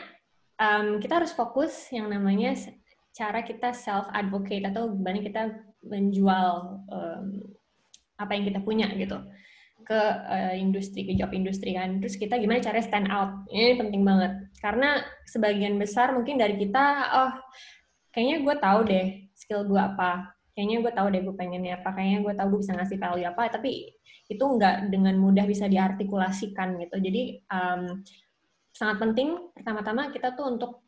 um, 0.58 0.98
kita 0.98 1.22
harus 1.22 1.34
fokus 1.34 1.90
yang 1.94 2.10
namanya 2.10 2.58
cara 3.14 3.46
kita 3.46 3.78
self 3.78 4.10
advocate 4.10 4.66
atau 4.66 4.90
banyak 4.90 5.30
kita 5.30 5.54
menjual 5.86 6.82
um, 6.90 7.26
apa 8.18 8.32
yang 8.34 8.50
kita 8.50 8.62
punya 8.66 8.90
gitu 8.98 9.22
ke 9.88 9.96
uh, 10.28 10.52
industri, 10.52 11.08
ke 11.08 11.16
job 11.16 11.32
industri 11.32 11.80
kan. 11.80 12.04
Terus 12.04 12.20
kita 12.20 12.36
gimana 12.36 12.60
cara 12.60 12.84
stand 12.84 13.08
out? 13.08 13.48
Ini 13.48 13.80
penting 13.80 14.04
banget. 14.04 14.52
Karena 14.60 15.00
sebagian 15.24 15.80
besar 15.80 16.12
mungkin 16.12 16.36
dari 16.36 16.60
kita, 16.60 16.86
oh 17.16 17.32
kayaknya 18.18 18.38
gue 18.44 18.56
tahu 18.58 18.80
deh 18.90 19.08
skill 19.38 19.62
gue 19.70 19.78
apa 19.78 20.34
kayaknya 20.58 20.82
gue 20.82 20.90
tahu 20.98 21.08
deh 21.14 21.22
gue 21.22 21.36
pengennya 21.38 21.78
apa 21.78 21.94
kayaknya 21.94 22.20
gue 22.26 22.34
tahu 22.34 22.48
gue 22.58 22.60
bisa 22.66 22.74
ngasih 22.74 22.98
value 22.98 23.30
apa 23.30 23.42
tapi 23.54 23.94
itu 24.26 24.42
nggak 24.42 24.90
dengan 24.90 25.14
mudah 25.22 25.46
bisa 25.46 25.70
diartikulasikan 25.70 26.82
gitu 26.82 26.98
jadi 26.98 27.46
um, 27.54 28.02
sangat 28.74 28.98
penting 28.98 29.38
pertama-tama 29.54 30.10
kita 30.10 30.34
tuh 30.34 30.50
untuk 30.50 30.87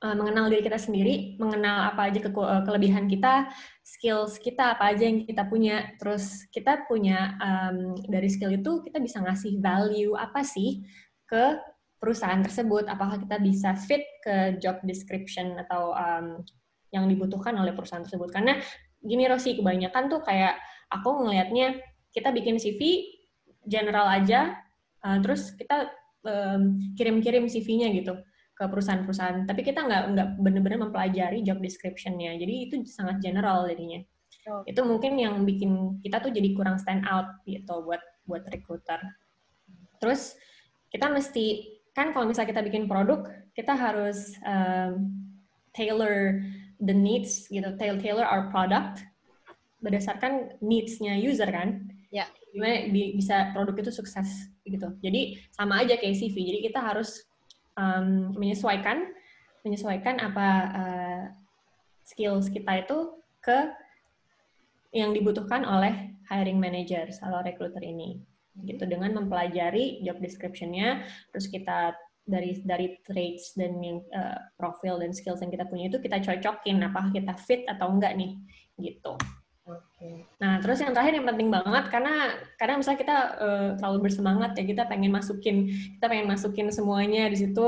uh, 0.00 0.16
mengenal 0.16 0.48
diri 0.48 0.64
kita 0.64 0.80
sendiri 0.80 1.36
mengenal 1.36 1.92
apa 1.92 2.08
aja 2.08 2.18
ke 2.24 2.30
eh, 2.32 2.62
kelebihan 2.64 3.04
kita 3.06 3.48
skills 3.84 4.40
kita 4.40 4.76
apa 4.76 4.96
aja 4.96 5.04
yang 5.06 5.22
kita 5.24 5.44
punya. 5.46 5.92
Terus 6.00 6.48
kita 6.48 6.88
punya 6.88 7.36
um, 7.40 7.96
dari 8.08 8.28
skill 8.32 8.54
itu 8.56 8.80
kita 8.84 8.98
bisa 8.98 9.20
ngasih 9.20 9.60
value 9.60 10.16
apa 10.16 10.40
sih 10.40 10.84
ke 11.28 11.58
perusahaan 12.00 12.40
tersebut, 12.40 12.88
apakah 12.88 13.20
kita 13.20 13.36
bisa 13.44 13.76
fit 13.76 14.00
ke 14.24 14.56
job 14.56 14.80
description 14.88 15.52
atau 15.60 15.92
um, 15.92 16.40
yang 16.96 17.04
dibutuhkan 17.06 17.52
oleh 17.60 17.76
perusahaan 17.76 18.00
tersebut. 18.00 18.32
Karena 18.32 18.56
gini 19.04 19.28
Rosi, 19.28 19.52
kebanyakan 19.52 20.08
tuh 20.08 20.24
kayak 20.24 20.56
aku 20.88 21.28
ngelihatnya 21.28 21.76
kita 22.16 22.32
bikin 22.32 22.56
CV 22.56 23.04
general 23.68 24.08
aja, 24.08 24.56
uh, 25.04 25.20
terus 25.20 25.52
kita 25.52 25.92
um, 26.24 26.80
kirim-kirim 26.96 27.52
CV-nya 27.52 27.92
gitu 27.92 28.16
ke 28.60 28.68
perusahaan-perusahaan. 28.68 29.48
Tapi 29.48 29.64
kita 29.64 29.80
nggak 29.88 30.02
nggak 30.12 30.28
benar-benar 30.36 30.78
mempelajari 30.84 31.40
job 31.40 31.64
description-nya. 31.64 32.36
Jadi 32.36 32.68
itu 32.68 32.74
sangat 32.84 33.24
general 33.24 33.64
jadinya. 33.64 34.04
Oh. 34.52 34.60
Itu 34.68 34.84
mungkin 34.84 35.16
yang 35.16 35.48
bikin 35.48 35.96
kita 36.04 36.20
tuh 36.20 36.28
jadi 36.28 36.52
kurang 36.52 36.76
stand 36.76 37.08
out 37.08 37.40
gitu 37.48 37.80
buat 37.80 38.04
buat 38.28 38.44
recruiter. 38.52 39.00
Terus 39.96 40.36
kita 40.92 41.08
mesti 41.08 41.72
kan 41.96 42.12
kalau 42.12 42.28
misalnya 42.28 42.52
kita 42.52 42.62
bikin 42.68 42.84
produk, 42.84 43.24
kita 43.56 43.72
harus 43.72 44.36
um, 44.44 45.08
tailor 45.72 46.44
the 46.84 46.92
needs 46.92 47.48
gitu, 47.48 47.72
tailor 47.80 48.28
our 48.28 48.52
product 48.52 49.00
berdasarkan 49.80 50.52
needs-nya 50.60 51.16
user 51.16 51.48
kan. 51.48 51.88
Ya. 52.12 52.28
Gimana 52.52 52.92
bisa 52.92 53.56
produk 53.56 53.72
itu 53.80 53.88
sukses 53.88 54.52
gitu. 54.68 54.92
Jadi 55.00 55.40
sama 55.56 55.80
aja 55.80 55.96
kayak 55.96 56.20
CV. 56.20 56.36
Jadi 56.52 56.58
kita 56.68 56.84
harus 56.84 57.29
um, 57.80 58.36
menyesuaikan 58.36 59.08
menyesuaikan 59.64 60.20
apa 60.20 60.48
uh, 60.76 61.22
skills 62.04 62.52
kita 62.52 62.84
itu 62.84 63.16
ke 63.40 63.72
yang 64.92 65.16
dibutuhkan 65.16 65.64
oleh 65.64 66.12
hiring 66.28 66.60
manager 66.60 67.08
atau 67.08 67.40
recruiter 67.40 67.80
ini 67.80 68.20
gitu 68.66 68.84
dengan 68.84 69.16
mempelajari 69.16 70.04
job 70.04 70.20
description-nya 70.20 71.06
terus 71.32 71.48
kita 71.48 71.96
dari 72.30 72.60
dari 72.62 73.00
traits 73.02 73.56
dan 73.56 73.80
yang 73.80 73.98
uh, 74.12 74.38
profil 74.54 75.00
dan 75.00 75.10
skills 75.10 75.40
yang 75.40 75.50
kita 75.50 75.66
punya 75.66 75.88
itu 75.88 75.98
kita 75.98 76.20
cocokin 76.20 76.78
apakah 76.84 77.10
kita 77.10 77.34
fit 77.34 77.64
atau 77.66 77.90
enggak 77.90 78.14
nih 78.14 78.36
gitu. 78.78 79.16
Nah, 80.40 80.58
terus 80.64 80.80
yang 80.80 80.96
terakhir 80.96 81.20
yang 81.20 81.28
penting 81.28 81.48
banget 81.52 81.84
karena 81.92 82.40
kadang 82.56 82.80
misalnya 82.80 83.00
kita 83.00 83.18
uh, 83.36 83.68
terlalu 83.76 84.08
bersemangat 84.08 84.56
ya 84.56 84.64
kita 84.64 84.82
pengen 84.88 85.12
masukin 85.12 85.68
kita 85.98 86.06
pengen 86.08 86.26
masukin 86.26 86.66
semuanya 86.72 87.28
di 87.28 87.38
situ. 87.38 87.66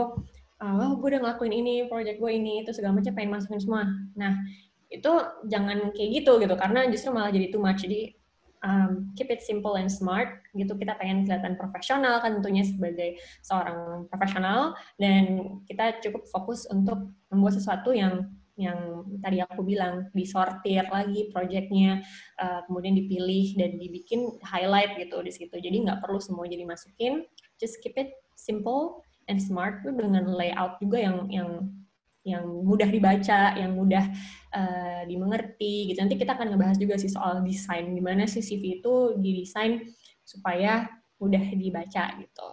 Oh, 0.63 0.95
gue 0.95 1.09
udah 1.11 1.27
ngelakuin 1.27 1.51
ini, 1.51 1.91
project 1.91 2.23
gue 2.23 2.33
ini, 2.39 2.63
itu 2.63 2.71
segala 2.71 3.03
macam 3.03 3.11
pengen 3.19 3.35
masukin 3.35 3.59
semua. 3.59 3.83
Nah, 4.15 4.39
itu 4.87 5.11
jangan 5.51 5.91
kayak 5.91 6.23
gitu 6.23 6.39
gitu 6.39 6.55
karena 6.55 6.87
justru 6.87 7.11
malah 7.11 7.35
jadi 7.35 7.51
too 7.51 7.59
much. 7.59 7.83
Jadi 7.83 8.15
um, 8.63 9.11
keep 9.19 9.29
it 9.29 9.43
simple 9.43 9.75
and 9.75 9.91
smart 9.91 10.41
gitu 10.55 10.73
kita 10.79 10.95
pengen 10.97 11.27
kelihatan 11.27 11.59
profesional 11.59 12.23
kan 12.23 12.39
tentunya 12.41 12.65
sebagai 12.65 13.19
seorang 13.43 14.07
profesional 14.09 14.79
dan 14.97 15.59
kita 15.67 15.99
cukup 16.01 16.23
fokus 16.31 16.65
untuk 16.71 17.11
membuat 17.29 17.59
sesuatu 17.59 17.91
yang 17.93 18.31
yang 18.61 19.09
tadi 19.25 19.41
aku 19.41 19.65
bilang 19.65 20.13
disortir 20.13 20.85
lagi 20.93 21.33
projectnya 21.33 22.05
uh, 22.37 22.61
kemudian 22.69 22.93
dipilih 22.93 23.57
dan 23.57 23.81
dibikin 23.81 24.37
highlight 24.45 24.93
gitu 25.01 25.25
di 25.25 25.33
situ 25.33 25.57
jadi 25.57 25.73
nggak 25.73 26.05
perlu 26.05 26.21
semua 26.21 26.45
jadi 26.45 26.69
masukin 26.69 27.25
just 27.57 27.81
keep 27.81 27.97
it 27.97 28.13
simple 28.37 29.01
and 29.31 29.41
smart 29.41 29.81
dengan 29.87 30.29
layout 30.37 30.77
juga 30.85 31.01
yang 31.01 31.17
yang 31.33 31.51
yang 32.23 32.47
mudah 32.47 32.87
dibaca, 32.87 33.59
yang 33.59 33.75
mudah 33.75 34.07
uh, 34.55 35.03
dimengerti 35.11 35.91
gitu. 35.91 35.99
Nanti 36.07 36.15
kita 36.15 36.39
akan 36.39 36.55
ngebahas 36.55 36.79
juga 36.79 36.95
sih 36.95 37.11
soal 37.11 37.43
desain, 37.43 37.91
gimana 37.91 38.31
sih 38.31 38.43
CV 38.43 38.79
itu 38.79 39.19
didesain 39.19 39.91
supaya 40.23 40.87
mudah 41.19 41.43
dibaca 41.51 42.15
gitu. 42.23 42.49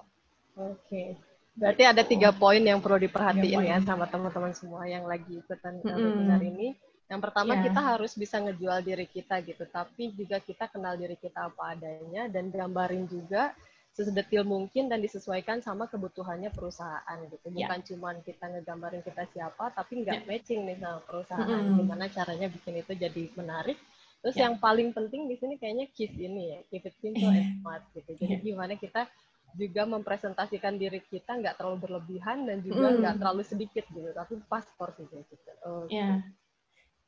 Oke. 0.57 0.73
Okay. 0.89 1.28
Berarti 1.59 1.83
ada 1.83 2.03
tiga 2.07 2.31
poin 2.31 2.63
yang 2.63 2.79
perlu 2.79 2.95
diperhatiin 3.03 3.67
ya 3.67 3.77
sama 3.83 4.07
teman-teman 4.07 4.55
semua 4.55 4.87
yang 4.87 5.03
lagi 5.03 5.43
ikutan 5.43 5.83
mm 5.83 5.91
-hmm. 5.91 6.39
ini. 6.55 6.67
Yang 7.09 7.19
pertama 7.25 7.57
yeah. 7.57 7.63
kita 7.67 7.81
harus 7.81 8.11
bisa 8.13 8.37
ngejual 8.37 8.79
diri 8.85 9.05
kita 9.09 9.41
gitu, 9.41 9.65
tapi 9.67 10.13
juga 10.13 10.37
kita 10.39 10.69
kenal 10.69 10.93
diri 10.93 11.17
kita 11.17 11.49
apa 11.49 11.73
adanya 11.73 12.29
dan 12.29 12.53
gambarin 12.53 13.09
juga 13.09 13.51
sedetil 13.89 14.45
mungkin 14.45 14.87
dan 14.87 15.01
disesuaikan 15.01 15.59
sama 15.59 15.89
kebutuhannya 15.89 16.53
perusahaan 16.53 17.17
gitu. 17.27 17.49
Ya. 17.51 17.65
Bukan 17.65 17.79
yeah. 17.81 17.87
cuma 17.91 18.09
kita 18.21 18.45
ngegambarin 18.53 19.01
kita 19.01 19.25
siapa, 19.33 19.73
tapi 19.73 20.05
nggak 20.05 20.23
yeah. 20.23 20.27
matching 20.29 20.61
nih 20.69 20.77
sama 20.77 21.01
perusahaan. 21.03 21.49
Mm 21.49 21.65
-hmm. 21.65 21.79
Gimana 21.81 22.05
caranya 22.13 22.47
bikin 22.47 22.73
itu 22.77 22.93
jadi 22.93 23.23
menarik. 23.33 23.77
Terus 24.21 24.35
yeah. 24.37 24.43
yang 24.47 24.55
paling 24.61 24.93
penting 24.93 25.25
di 25.25 25.35
sini 25.41 25.57
kayaknya 25.57 25.89
keep 25.91 26.13
ini 26.13 26.55
ya, 26.55 26.59
keep 26.69 26.85
it 26.85 26.95
simple 27.01 27.25
and 27.25 27.41
iya. 27.41 27.57
smart 27.57 27.83
gitu. 27.97 28.11
Jadi 28.21 28.33
yeah. 28.37 28.45
gimana 28.45 28.73
kita 28.77 29.09
juga 29.55 29.87
mempresentasikan 29.87 30.77
diri 30.77 31.01
kita 31.01 31.39
nggak 31.39 31.57
terlalu 31.57 31.89
berlebihan 31.89 32.45
dan 32.45 32.61
juga 32.61 32.93
nggak 32.93 33.15
mm. 33.15 33.19
terlalu 33.21 33.43
sedikit 33.45 33.85
gitu, 33.89 34.09
tapi 34.13 34.37
pas 34.45 34.65
porsinya 34.77 35.21
gitu. 35.25 35.51
Okay. 35.85 35.95
Yeah. 35.95 36.21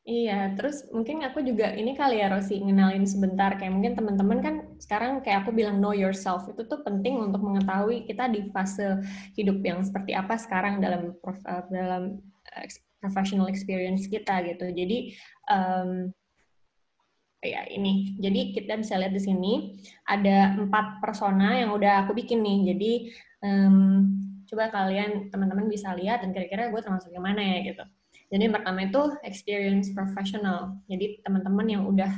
Iya, 0.01 0.57
terus 0.57 0.89
mungkin 0.89 1.21
aku 1.21 1.45
juga 1.45 1.77
ini 1.77 1.93
kali 1.93 2.25
ya 2.25 2.33
Rosi 2.33 2.57
ngenalin 2.57 3.05
sebentar 3.05 3.53
kayak 3.53 3.69
mungkin 3.69 3.93
teman-teman 3.93 4.39
kan 4.41 4.55
sekarang 4.81 5.21
kayak 5.21 5.45
aku 5.45 5.53
bilang 5.53 5.77
know 5.77 5.93
yourself 5.93 6.49
itu 6.49 6.65
tuh 6.65 6.81
penting 6.81 7.21
untuk 7.21 7.37
mengetahui 7.37 8.09
kita 8.09 8.25
di 8.25 8.49
fase 8.49 8.97
hidup 9.37 9.61
yang 9.61 9.85
seperti 9.85 10.17
apa 10.17 10.41
sekarang 10.41 10.81
dalam 10.81 11.13
uh, 11.21 11.63
dalam 11.69 12.17
professional 12.97 13.45
experience 13.45 14.09
kita 14.09 14.41
gitu. 14.41 14.73
Jadi 14.73 15.13
um, 15.53 16.09
ya 17.41 17.65
ini, 17.73 18.15
jadi 18.21 18.53
kita 18.53 18.77
bisa 18.77 19.01
lihat 19.01 19.17
di 19.17 19.21
sini 19.21 19.53
ada 20.05 20.53
empat 20.53 21.01
persona 21.01 21.57
yang 21.57 21.73
udah 21.73 22.05
aku 22.05 22.13
bikin 22.13 22.45
nih. 22.45 22.73
Jadi 22.73 22.91
um, 23.41 24.05
coba 24.45 24.69
kalian 24.69 25.33
teman-teman 25.33 25.65
bisa 25.65 25.89
lihat 25.97 26.21
dan 26.21 26.29
kira-kira 26.31 26.69
gue 26.69 26.81
termasuk 26.81 27.09
yang 27.09 27.25
mana 27.25 27.41
ya 27.41 27.57
gitu. 27.65 27.83
Jadi 28.31 28.41
yang 28.47 28.55
pertama 28.55 28.79
itu 28.85 29.01
experience 29.25 29.91
professional. 29.91 30.79
Jadi 30.87 31.19
teman-teman 31.25 31.67
yang 31.67 31.83
udah 31.89 32.11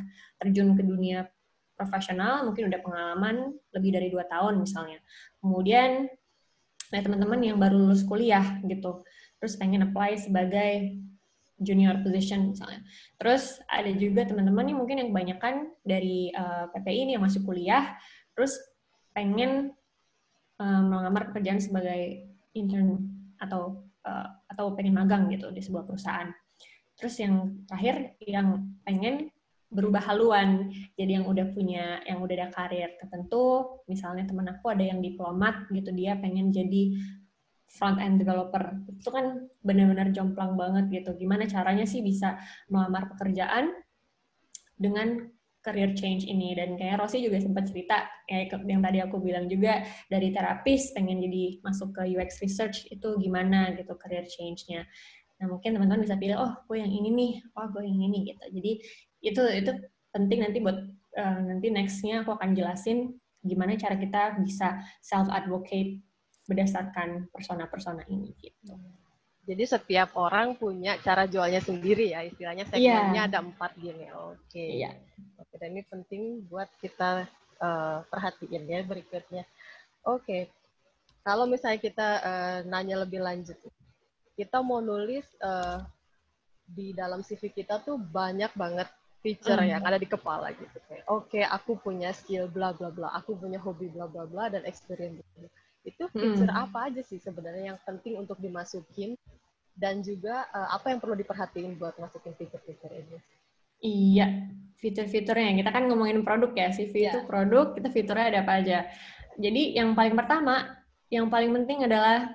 terjun 0.43 0.75
ke 0.75 0.83
dunia 0.85 1.25
profesional, 1.73 2.45
mungkin 2.45 2.69
udah 2.69 2.79
pengalaman 2.83 3.35
lebih 3.73 3.95
dari 3.95 4.07
dua 4.13 4.27
tahun 4.29 4.61
misalnya. 4.61 5.01
Kemudian 5.41 6.05
nah 6.93 7.01
teman-teman 7.01 7.41
yang 7.41 7.57
baru 7.57 7.79
lulus 7.79 8.05
kuliah 8.05 8.61
gitu, 8.69 9.01
terus 9.41 9.57
pengen 9.57 9.89
apply 9.89 10.13
sebagai 10.13 11.01
junior 11.59 12.01
position 12.01 12.53
misalnya. 12.53 12.81
Terus 13.21 13.61
ada 13.69 13.89
juga 13.93 14.25
teman-teman 14.25 14.73
yang 14.73 14.79
mungkin 14.81 14.97
yang 14.99 15.09
kebanyakan 15.13 15.73
dari 15.85 16.33
uh, 16.33 16.65
eh, 16.69 16.73
PPI 16.73 16.99
ini 17.09 17.11
yang 17.17 17.23
masih 17.23 17.41
kuliah, 17.45 17.93
terus 18.33 18.57
pengen 19.13 19.73
um, 20.57 20.83
melamar 20.89 21.29
pekerjaan 21.29 21.61
sebagai 21.61 22.25
intern 22.57 23.05
atau 23.37 23.85
uh, 24.05 24.27
atau 24.49 24.73
pengen 24.73 24.97
magang 24.97 25.29
gitu 25.29 25.53
di 25.53 25.61
sebuah 25.61 25.85
perusahaan. 25.85 26.33
Terus 26.97 27.15
yang 27.21 27.65
terakhir 27.69 28.17
yang 28.21 28.73
pengen 28.85 29.33
berubah 29.73 30.05
haluan. 30.05 30.69
Jadi 30.93 31.17
yang 31.17 31.25
udah 31.25 31.49
punya, 31.51 31.99
yang 32.05 32.21
udah 32.21 32.35
ada 32.37 32.49
karir 32.53 32.93
tertentu, 33.01 33.81
misalnya 33.89 34.29
temen 34.29 34.45
aku 34.45 34.69
ada 34.69 34.85
yang 34.85 35.01
diplomat 35.01 35.67
gitu, 35.73 35.89
dia 35.91 36.13
pengen 36.21 36.53
jadi 36.53 36.93
front 37.73 37.97
end 37.97 38.21
developer. 38.21 38.61
Itu 38.93 39.09
kan 39.09 39.49
benar-benar 39.65 40.13
jomplang 40.13 40.53
banget 40.53 41.03
gitu. 41.03 41.17
Gimana 41.17 41.49
caranya 41.49 41.89
sih 41.89 42.05
bisa 42.05 42.37
melamar 42.69 43.09
pekerjaan 43.09 43.73
dengan 44.77 45.25
career 45.63 45.95
change 45.95 46.27
ini 46.27 46.53
dan 46.53 46.75
kayak 46.75 46.99
Rosi 46.99 47.23
juga 47.23 47.39
sempat 47.39 47.71
cerita 47.71 48.03
kayak 48.27 48.51
yang 48.67 48.83
tadi 48.83 48.99
aku 48.99 49.15
bilang 49.23 49.47
juga 49.47 49.79
dari 50.11 50.35
terapis 50.35 50.91
pengen 50.91 51.23
jadi 51.23 51.63
masuk 51.63 51.95
ke 51.95 52.03
UX 52.19 52.43
research 52.43 52.83
itu 52.91 53.15
gimana 53.17 53.71
gitu 53.73 53.95
career 53.95 54.27
change-nya. 54.27 54.83
Nah 55.39 55.45
mungkin 55.47 55.79
teman-teman 55.79 56.03
bisa 56.03 56.19
pilih 56.19 56.35
oh 56.35 56.53
gue 56.67 56.77
yang 56.83 56.91
ini 56.91 57.09
nih, 57.15 57.33
oh 57.55 57.65
gue 57.71 57.83
yang 57.87 57.99
ini 58.11 58.19
gitu. 58.27 58.43
Jadi 58.59 58.71
itu 59.23 59.43
itu 59.63 59.71
penting 60.11 60.39
nanti 60.43 60.59
buat 60.59 60.77
uh, 61.15 61.39
nanti 61.47 61.71
nextnya 61.71 62.27
aku 62.27 62.35
akan 62.35 62.53
jelasin 62.53 63.15
gimana 63.43 63.75
cara 63.79 63.95
kita 63.95 64.39
bisa 64.43 64.83
self 64.99 65.31
advocate 65.31 66.03
berdasarkan 66.47 67.31
persona-persona 67.31 68.03
ini 68.11 68.35
gitu. 68.39 68.75
Jadi 69.43 69.63
setiap 69.67 70.15
orang 70.15 70.55
punya 70.55 70.95
cara 71.03 71.27
jualnya 71.27 71.59
sendiri 71.59 72.15
ya, 72.15 72.23
istilahnya 72.23 72.63
segmennya 72.63 73.27
yeah. 73.27 73.27
ada 73.27 73.43
empat 73.43 73.75
gini. 73.75 74.07
Oke. 74.15 74.47
Okay. 74.47 74.87
Yeah. 74.87 74.95
Oke, 75.35 75.59
dan 75.59 75.75
ini 75.75 75.83
penting 75.83 76.47
buat 76.47 76.71
kita 76.79 77.27
uh, 77.59 78.07
perhatiin 78.07 78.63
ya 78.63 78.79
berikutnya. 78.87 79.43
Oke. 80.07 80.23
Okay. 80.23 80.41
Kalau 81.23 81.47
misalnya 81.47 81.79
kita 81.79 82.07
uh, 82.23 82.57
nanya 82.67 83.03
lebih 83.03 83.23
lanjut, 83.23 83.55
kita 84.35 84.59
mau 84.63 84.79
nulis 84.83 85.23
uh, 85.43 85.79
di 86.63 86.95
dalam 86.95 87.23
CV 87.23 87.51
kita 87.51 87.83
tuh 87.83 87.99
banyak 87.99 88.51
banget 88.55 88.87
feature 89.23 89.59
mm. 89.59 89.71
yang 89.75 89.83
ada 89.83 89.99
di 89.99 90.07
kepala 90.07 90.51
gitu. 90.51 90.79
Oke, 91.07 91.39
okay, 91.39 91.43
aku 91.47 91.79
punya 91.79 92.11
skill 92.11 92.51
bla 92.51 92.75
bla 92.75 92.91
bla, 92.91 93.11
aku 93.15 93.39
punya 93.39 93.59
hobi 93.59 93.87
bla 93.91 94.07
bla 94.07 94.27
bla 94.27 94.51
dan 94.51 94.67
experience. 94.67 95.23
Bla 95.35 95.47
itu 95.83 96.03
feature 96.15 96.47
hmm. 96.47 96.63
apa 96.63 96.87
aja 96.87 97.01
sih 97.03 97.19
sebenarnya 97.19 97.75
yang 97.75 97.79
penting 97.83 98.15
untuk 98.15 98.39
dimasukin 98.39 99.19
dan 99.75 99.99
juga 99.99 100.47
uh, 100.53 100.73
apa 100.73 100.93
yang 100.93 100.99
perlu 101.01 101.17
diperhatiin 101.17 101.75
buat 101.75 101.97
masukin 101.97 102.31
fitur-fitur 102.37 102.93
ini? 102.93 103.17
Iya, 103.83 104.47
fitur-fiturnya. 104.79 105.59
Kita 105.59 105.69
kan 105.75 105.91
ngomongin 105.91 106.23
produk 106.23 106.55
ya, 106.55 106.71
CV 106.71 106.93
yeah. 106.93 107.11
itu 107.11 107.19
produk, 107.27 107.75
kita 107.75 107.89
fiturnya 107.91 108.25
ada 108.31 108.39
apa 108.47 108.53
aja. 108.63 108.79
Jadi 109.35 109.75
yang 109.75 109.91
paling 109.97 110.15
pertama, 110.15 110.77
yang 111.11 111.27
paling 111.27 111.51
penting 111.51 111.83
adalah 111.83 112.31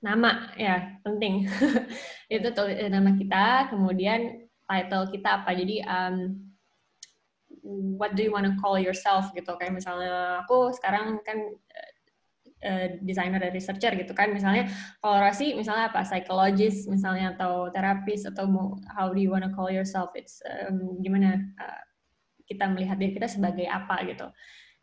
nama 0.00 0.54
ya, 0.56 0.96
penting. 1.04 1.44
itu 2.32 2.48
tulis 2.54 2.76
eh, 2.80 2.88
nama 2.88 3.12
kita, 3.12 3.74
kemudian 3.74 4.48
title 4.64 5.04
kita 5.12 5.42
apa. 5.42 5.50
Jadi 5.52 5.84
um, 5.84 6.16
what 7.98 8.14
do 8.14 8.22
you 8.22 8.32
want 8.32 8.46
to 8.46 8.54
call 8.62 8.78
yourself 8.78 9.28
gitu. 9.34 9.52
Kayak 9.58 9.76
misalnya 9.76 10.46
aku 10.46 10.70
sekarang 10.72 11.20
kan 11.26 11.38
uh, 12.62 12.86
designer 13.04 13.42
dan 13.42 13.52
researcher 13.52 13.92
gitu 13.98 14.12
kan. 14.16 14.32
Misalnya 14.32 14.70
kolorasi 15.02 15.56
misalnya 15.58 15.92
apa? 15.92 16.06
Psychologist 16.06 16.88
misalnya 16.88 17.36
atau 17.36 17.68
terapis 17.74 18.24
atau 18.24 18.46
how 18.92 19.12
do 19.12 19.20
you 19.20 19.32
wanna 19.32 19.52
call 19.52 19.68
yourself? 19.68 20.14
It's 20.16 20.40
um, 20.46 21.00
gimana 21.02 21.42
uh, 21.60 21.82
kita 22.46 22.70
melihat 22.70 22.96
diri 22.96 23.16
kita 23.16 23.28
sebagai 23.28 23.66
apa 23.66 24.06
gitu. 24.06 24.30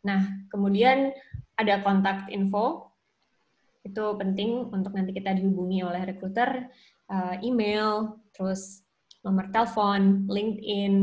Nah 0.04 0.46
kemudian 0.52 1.10
ada 1.58 1.80
kontak 1.82 2.28
info. 2.30 2.92
Itu 3.84 4.16
penting 4.16 4.72
untuk 4.72 4.96
nanti 4.96 5.12
kita 5.12 5.36
dihubungi 5.36 5.84
oleh 5.84 6.08
recruiter 6.08 6.72
uh, 7.12 7.36
email 7.44 8.16
terus 8.32 8.84
nomor 9.24 9.48
telepon 9.52 10.28
LinkedIn 10.28 10.94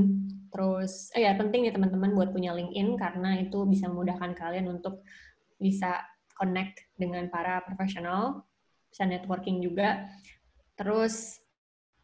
terus 0.52 1.10
eh 1.16 1.26
ya 1.26 1.34
penting 1.40 1.66
ya 1.66 1.74
teman-teman 1.74 2.12
buat 2.12 2.30
punya 2.36 2.52
LinkedIn 2.52 3.00
karena 3.00 3.40
itu 3.40 3.64
bisa 3.66 3.88
memudahkan 3.88 4.36
kalian 4.36 4.68
untuk 4.68 5.02
bisa 5.58 6.04
connect 6.42 6.82
dengan 6.98 7.30
para 7.30 7.62
profesional, 7.62 8.42
bisa 8.90 9.06
networking 9.06 9.62
juga. 9.62 10.10
Terus 10.74 11.38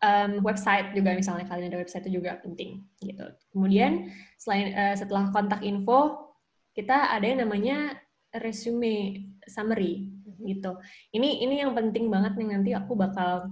um, 0.05 0.45
website 0.45 0.93
juga 0.93 1.17
misalnya 1.17 1.49
kalian 1.49 1.73
ada 1.73 1.81
website 1.81 2.05
itu 2.05 2.21
juga 2.21 2.37
penting 2.45 2.85
gitu. 3.01 3.25
Kemudian 3.49 4.13
selain 4.37 4.77
uh, 4.77 4.93
setelah 4.93 5.33
kontak 5.33 5.65
info, 5.65 6.29
kita 6.77 7.09
ada 7.09 7.25
yang 7.25 7.41
namanya 7.41 7.97
resume 8.37 9.25
summary 9.49 10.13
gitu. 10.45 10.77
Ini 11.09 11.41
ini 11.41 11.65
yang 11.65 11.73
penting 11.73 12.13
banget 12.13 12.37
nih 12.37 12.47
nanti 12.53 12.71
aku 12.77 12.93
bakal 12.93 13.49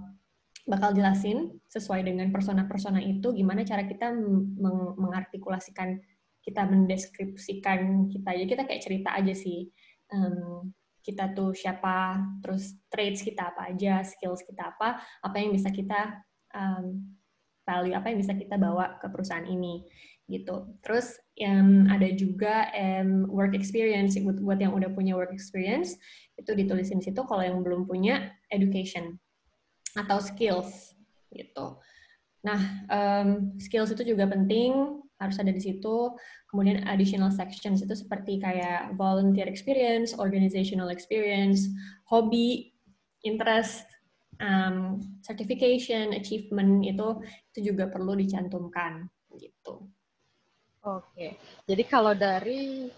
bakal 0.65 0.93
jelasin 0.97 1.61
sesuai 1.69 2.01
dengan 2.05 2.33
persona-persona 2.33 2.97
itu 3.01 3.33
gimana 3.33 3.61
cara 3.61 3.85
kita 3.85 4.09
meng 4.13 4.97
mengartikulasikan 4.97 6.01
kita 6.41 6.65
mendeskripsikan 6.65 8.09
kita 8.09 8.29
ya 8.33 8.45
kita 8.49 8.65
kayak 8.65 8.81
cerita 8.81 9.13
aja 9.13 9.33
sih 9.33 9.69
um, 10.11 10.73
kita 11.05 11.37
tuh 11.37 11.53
siapa, 11.53 12.17
terus 12.41 12.81
traits 12.89 13.21
kita 13.21 13.53
apa 13.53 13.69
aja, 13.69 14.01
skills 14.01 14.41
kita 14.41 14.73
apa, 14.73 14.97
apa 15.21 15.35
yang 15.37 15.53
bisa 15.53 15.69
kita 15.69 16.17
um, 16.49 17.13
value, 17.61 17.93
apa 17.93 18.09
yang 18.09 18.17
bisa 18.17 18.33
kita 18.33 18.57
bawa 18.57 18.97
ke 18.97 19.05
perusahaan 19.13 19.45
ini 19.45 19.85
gitu. 20.25 20.65
Terus 20.81 21.13
yang 21.37 21.85
ada 21.85 22.09
juga 22.09 22.73
um, 22.73 23.29
work 23.29 23.53
experience 23.53 24.17
buat, 24.17 24.41
buat 24.41 24.57
yang 24.57 24.73
udah 24.73 24.89
punya 24.89 25.13
work 25.13 25.29
experience 25.29 25.93
itu 26.41 26.49
ditulisin 26.57 26.97
di 26.97 27.13
situ. 27.13 27.21
Kalau 27.21 27.45
yang 27.45 27.61
belum 27.61 27.85
punya 27.85 28.33
education 28.49 29.21
atau 29.93 30.17
skills 30.17 30.97
gitu. 31.29 31.77
Nah, 32.41 32.61
um, 32.89 33.53
skills 33.61 33.93
itu 33.93 34.13
juga 34.13 34.25
penting 34.25 35.04
harus 35.19 35.37
ada 35.39 35.51
di 35.51 35.61
situ. 35.61 36.11
Kemudian 36.51 36.83
additional 36.87 37.31
sections 37.31 37.83
itu 37.83 37.95
seperti 37.95 38.39
kayak 38.39 38.95
volunteer 38.99 39.47
experience, 39.47 40.15
organizational 40.15 40.91
experience, 40.91 41.67
hobby, 42.07 42.75
interest, 43.23 43.87
um, 44.39 44.99
certification, 45.23 46.15
achievement 46.15 46.83
itu 46.83 47.19
itu 47.53 47.73
juga 47.73 47.87
perlu 47.87 48.15
dicantumkan 48.15 49.07
gitu. 49.35 49.87
Oke, 50.85 51.41
jadi 51.65 51.83
kalau 51.89 52.13
dari 52.13 52.93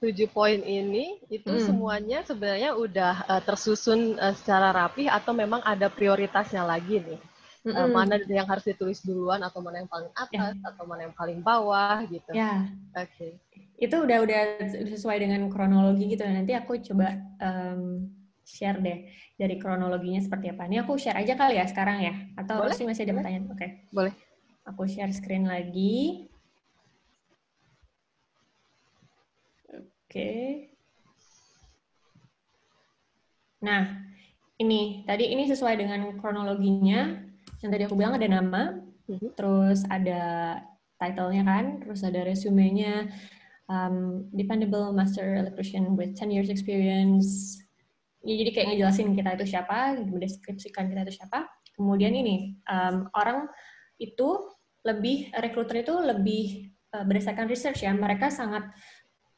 tujuh 0.00 0.28
poin 0.32 0.60
ini 0.60 1.20
itu 1.32 1.52
hmm. 1.52 1.64
semuanya 1.64 2.20
sebenarnya 2.24 2.76
udah 2.76 3.14
uh, 3.28 3.42
tersusun 3.44 4.16
uh, 4.20 4.32
secara 4.36 4.72
rapi 4.72 5.08
atau 5.08 5.32
memang 5.36 5.60
ada 5.64 5.88
prioritasnya 5.92 6.64
lagi 6.64 7.00
nih? 7.00 7.20
Mm 7.66 7.74
-hmm. 7.74 7.82
uh, 7.82 7.88
mana 7.90 8.14
yang 8.30 8.46
harus 8.46 8.62
ditulis 8.62 9.02
duluan 9.02 9.42
atau 9.42 9.58
mana 9.58 9.82
yang 9.82 9.90
paling 9.90 10.12
atas 10.14 10.54
yeah. 10.54 10.70
atau 10.70 10.86
mana 10.86 11.10
yang 11.10 11.16
paling 11.18 11.42
bawah 11.42 12.06
gitu. 12.06 12.30
Ya. 12.30 12.38
Yeah. 12.38 13.02
Oke. 13.02 13.10
Okay. 13.10 13.30
Itu 13.82 14.06
udah 14.06 14.22
udah 14.22 14.40
sesuai 14.86 15.18
dengan 15.18 15.50
kronologi 15.50 16.06
gitu. 16.06 16.22
Nanti 16.22 16.54
aku 16.54 16.78
coba 16.80 17.18
um, 17.42 18.06
share 18.46 18.78
deh 18.78 19.10
dari 19.34 19.58
kronologinya 19.58 20.22
seperti 20.22 20.54
apa. 20.54 20.70
Ini 20.70 20.86
aku 20.86 20.94
share 20.94 21.18
aja 21.18 21.34
kali 21.34 21.58
ya 21.58 21.66
sekarang 21.66 21.98
ya. 22.00 22.14
Atau 22.38 22.62
Boleh? 22.62 22.86
masih 22.86 23.02
ada 23.02 23.14
pertanyaan? 23.18 23.44
Oke. 23.50 23.58
Okay. 23.58 23.70
Boleh. 23.90 24.14
Aku 24.70 24.82
share 24.86 25.10
screen 25.10 25.50
lagi. 25.50 26.30
Oke. 29.74 29.82
Okay. 30.06 30.46
Nah, 33.66 34.06
ini 34.62 35.02
tadi 35.04 35.34
ini 35.34 35.50
sesuai 35.50 35.74
dengan 35.74 36.14
kronologinya 36.22 37.25
yang 37.62 37.70
tadi 37.72 37.82
aku 37.88 37.96
bilang 37.96 38.16
ada 38.16 38.28
nama, 38.28 38.76
mm-hmm. 39.08 39.30
terus 39.36 39.84
ada 39.88 40.20
title-nya 41.00 41.42
kan, 41.44 41.64
terus 41.84 42.00
ada 42.04 42.24
resume-nya, 42.24 43.08
um, 43.68 44.26
dependable 44.32 44.92
master 44.92 45.36
electrician 45.44 45.96
with 45.96 46.16
10 46.16 46.32
years 46.32 46.48
experience. 46.48 47.60
Ya, 48.26 48.34
jadi 48.42 48.50
kayak 48.52 48.66
ngejelasin 48.74 49.14
kita 49.14 49.38
itu 49.38 49.46
siapa, 49.54 49.96
mendeskripsikan 50.02 50.90
kita 50.90 51.06
itu 51.06 51.22
siapa. 51.22 51.46
Kemudian 51.76 52.16
ini, 52.16 52.56
um, 52.66 53.06
orang 53.14 53.46
itu 54.00 54.50
lebih, 54.82 55.30
rekruter 55.36 55.84
itu 55.84 55.94
lebih 56.00 56.72
uh, 56.96 57.04
berdasarkan 57.04 57.46
research 57.46 57.84
ya, 57.84 57.92
mereka 57.92 58.32
sangat 58.32 58.66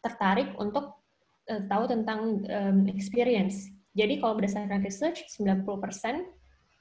tertarik 0.01 0.55
untuk 0.57 1.03
uh, 1.51 1.63
tahu 1.67 1.85
tentang 1.91 2.47
um, 2.47 2.79
experience. 2.87 3.69
Jadi 3.99 4.23
kalau 4.23 4.39
berdasarkan 4.39 4.79
research, 4.87 5.27
90% 5.35 6.38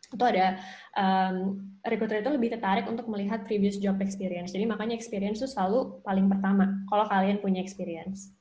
itu 0.08 0.24
ada 0.24 0.56
um, 0.96 1.60
recruiter 1.84 2.24
itu 2.24 2.32
lebih 2.32 2.56
tertarik 2.56 2.88
untuk 2.88 3.12
melihat 3.12 3.44
previous 3.44 3.76
job 3.80 4.00
experience. 4.00 4.56
Jadi 4.56 4.64
makanya 4.64 4.96
experience 4.96 5.44
itu 5.44 5.50
selalu 5.52 6.00
paling 6.04 6.32
pertama 6.32 6.80
kalau 6.88 7.06
kalian 7.12 7.44
punya 7.44 7.60
experience 7.60 8.32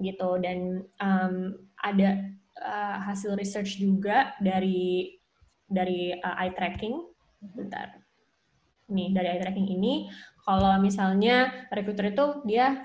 gitu. 0.00 0.36
Dan 0.40 0.84
um, 1.00 1.56
ada 1.80 2.28
uh, 2.60 2.96
hasil 3.08 3.36
research 3.40 3.80
juga 3.80 4.36
dari 4.44 5.16
dari 5.68 6.12
uh, 6.12 6.36
eye 6.44 6.52
tracking. 6.52 7.00
Bentar. 7.40 8.04
Nih 8.92 9.16
dari 9.16 9.32
eye 9.32 9.40
tracking 9.40 9.68
ini 9.68 10.12
kalau 10.44 10.76
misalnya 10.80 11.68
recruiter 11.72 12.12
itu 12.12 12.44
dia 12.44 12.84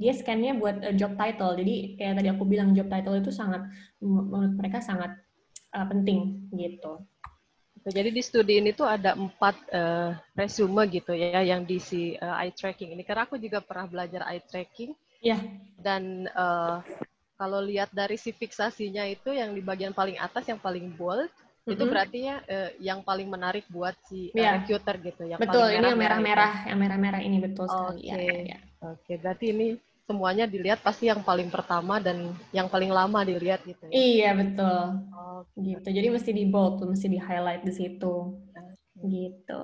dia 0.00 0.12
scan-nya 0.14 0.54
buat 0.54 0.86
uh, 0.86 0.94
job 0.94 1.18
title. 1.18 1.58
Jadi 1.58 1.98
kayak 1.98 2.22
tadi 2.22 2.28
aku 2.30 2.46
bilang 2.46 2.78
job 2.78 2.86
title 2.86 3.18
itu 3.18 3.34
sangat 3.34 3.66
menurut 3.98 4.54
mereka 4.54 4.78
sangat 4.78 5.18
uh, 5.74 5.86
penting 5.90 6.46
gitu 6.54 7.09
Jadi 7.80 8.12
di 8.12 8.20
studi 8.20 8.60
ini 8.60 8.76
tuh 8.76 8.84
ada 8.84 9.16
empat 9.16 9.56
uh, 9.72 10.12
resume 10.36 10.84
gitu 10.92 11.16
ya 11.16 11.40
yang 11.40 11.64
diisi 11.64 12.12
uh, 12.20 12.36
eye 12.36 12.52
tracking 12.52 12.92
ini. 12.92 13.00
Karena 13.00 13.24
aku 13.24 13.40
juga 13.40 13.64
pernah 13.64 13.88
belajar 13.88 14.28
eye 14.28 14.44
tracking. 14.44 14.92
Iya. 15.24 15.36
Yeah. 15.36 15.40
Dan 15.80 16.28
uh, 16.36 16.84
kalau 17.40 17.64
lihat 17.64 17.88
dari 17.96 18.20
si 18.20 18.36
fiksasinya 18.36 19.08
itu 19.08 19.32
yang 19.32 19.56
di 19.56 19.64
bagian 19.64 19.96
paling 19.96 20.20
atas 20.20 20.44
yang 20.44 20.60
paling 20.60 20.92
bold 20.92 21.24
mm-hmm. 21.24 21.72
itu 21.72 21.82
berarti 21.88 22.18
ya 22.28 22.36
uh, 22.44 22.70
yang 22.76 23.00
paling 23.00 23.32
menarik 23.32 23.64
buat 23.72 23.96
si 24.04 24.28
yeah. 24.36 24.60
recruiter 24.60 25.00
gitu. 25.00 25.22
Yang 25.24 25.40
betul. 25.40 25.72
ini 25.72 25.88
yang 25.88 25.96
merah-merah, 25.96 26.52
yang 26.68 26.78
merah-merah 26.84 27.20
ini 27.24 27.40
betul 27.40 27.64
sekali. 27.64 28.12
Oke. 28.12 28.12
Okay. 28.12 28.28
Ya, 28.28 28.40
ya. 28.44 28.58
Oke. 28.60 29.00
Okay. 29.00 29.16
Berarti 29.16 29.46
ini 29.56 29.68
semuanya 30.10 30.50
dilihat 30.50 30.82
pasti 30.82 31.06
yang 31.06 31.22
paling 31.22 31.46
pertama 31.46 32.02
dan 32.02 32.34
yang 32.50 32.66
paling 32.66 32.90
lama 32.90 33.22
dilihat 33.22 33.62
gitu 33.62 33.86
ya. 33.86 33.92
Iya, 33.94 34.30
betul. 34.34 34.82
Oh, 35.14 35.46
gitu. 35.54 35.86
Jadi 35.86 36.08
mesti 36.10 36.30
di 36.34 36.50
bold, 36.50 36.82
mesti 36.82 37.06
di 37.06 37.22
highlight 37.22 37.62
di 37.62 37.70
situ. 37.70 38.34
Gitu. 38.98 39.62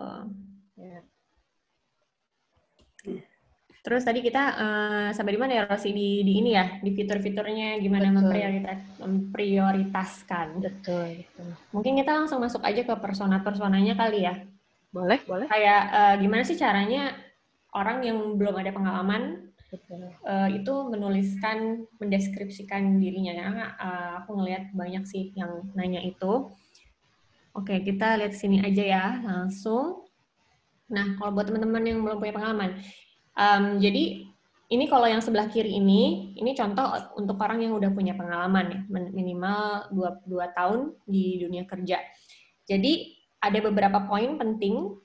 Yeah. 0.78 1.02
Terus 3.86 4.02
tadi 4.02 4.18
kita 4.18 4.42
uh, 4.58 5.08
sampai 5.14 5.38
di 5.38 5.40
mana 5.40 5.62
ya 5.62 5.64
Rosi 5.70 5.94
di, 5.94 6.26
di 6.26 6.42
ini 6.42 6.58
ya 6.58 6.82
di 6.82 6.90
fitur-fiturnya 6.90 7.78
gimana 7.78 8.10
memprioritas, 8.10 8.82
memprioritaskan. 8.98 10.58
Betul, 10.58 11.22
betul. 11.22 11.50
Mungkin 11.70 12.02
kita 12.02 12.18
langsung 12.18 12.42
masuk 12.42 12.66
aja 12.66 12.82
ke 12.82 12.94
persona-personanya 12.98 13.94
kali 13.94 14.26
ya. 14.26 14.42
Boleh, 14.90 15.22
boleh. 15.22 15.46
Kayak 15.46 15.82
uh, 15.94 16.14
gimana 16.18 16.42
sih 16.42 16.58
caranya 16.58 17.14
orang 17.78 18.02
yang 18.02 18.18
belum 18.34 18.58
ada 18.58 18.74
pengalaman 18.74 19.45
Uh, 20.22 20.48
itu 20.54 20.74
menuliskan, 20.86 21.88
mendeskripsikan 21.98 23.02
dirinya. 23.02 23.34
Karena 23.34 23.66
uh, 23.76 24.10
aku 24.22 24.38
ngelihat 24.38 24.70
banyak 24.72 25.04
sih 25.06 25.34
yang 25.34 25.66
nanya 25.74 26.02
itu. 26.02 26.50
Oke, 27.56 27.80
kita 27.82 28.20
lihat 28.20 28.36
sini 28.36 28.60
aja 28.60 28.84
ya, 28.84 29.06
langsung. 29.24 30.06
Nah, 30.92 31.16
kalau 31.18 31.34
buat 31.34 31.48
teman-teman 31.48 31.82
yang 31.82 31.98
belum 32.04 32.20
punya 32.20 32.34
pengalaman, 32.36 32.78
um, 33.34 33.80
jadi 33.80 34.28
ini 34.66 34.84
kalau 34.90 35.06
yang 35.06 35.22
sebelah 35.22 35.46
kiri 35.46 35.78
ini, 35.78 36.34
ini 36.34 36.50
contoh 36.52 37.14
untuk 37.14 37.38
orang 37.38 37.62
yang 37.62 37.72
udah 37.78 37.90
punya 37.94 38.18
pengalaman 38.18 38.66
ya, 38.70 38.80
minimal 38.90 39.88
2, 39.94 40.26
2 40.26 40.58
tahun 40.58 40.94
di 41.06 41.42
dunia 41.42 41.62
kerja. 41.64 42.02
Jadi 42.66 43.14
ada 43.38 43.58
beberapa 43.62 44.02
poin 44.10 44.34
penting 44.34 44.98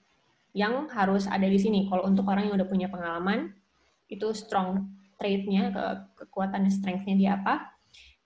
yang 0.58 0.90
harus 0.90 1.30
ada 1.30 1.46
di 1.46 1.62
sini. 1.62 1.86
Kalau 1.88 2.10
untuk 2.10 2.26
orang 2.28 2.50
yang 2.50 2.58
udah 2.58 2.68
punya 2.68 2.90
pengalaman, 2.90 3.54
itu 4.12 4.28
strong 4.36 4.92
trait-nya, 5.16 5.72
ke 5.72 5.86
kekuatan 6.22 6.68
strength-nya 6.68 7.16
dia 7.16 7.32
apa. 7.40 7.72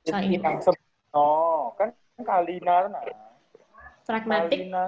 Soal 0.02 0.26
ini. 0.26 0.41
Oh, 1.13 1.71
kan 1.78 1.93
Kalina 2.19 2.89
nah. 2.89 3.04
Pragmatic. 4.04 4.65
Kalina, 4.67 4.84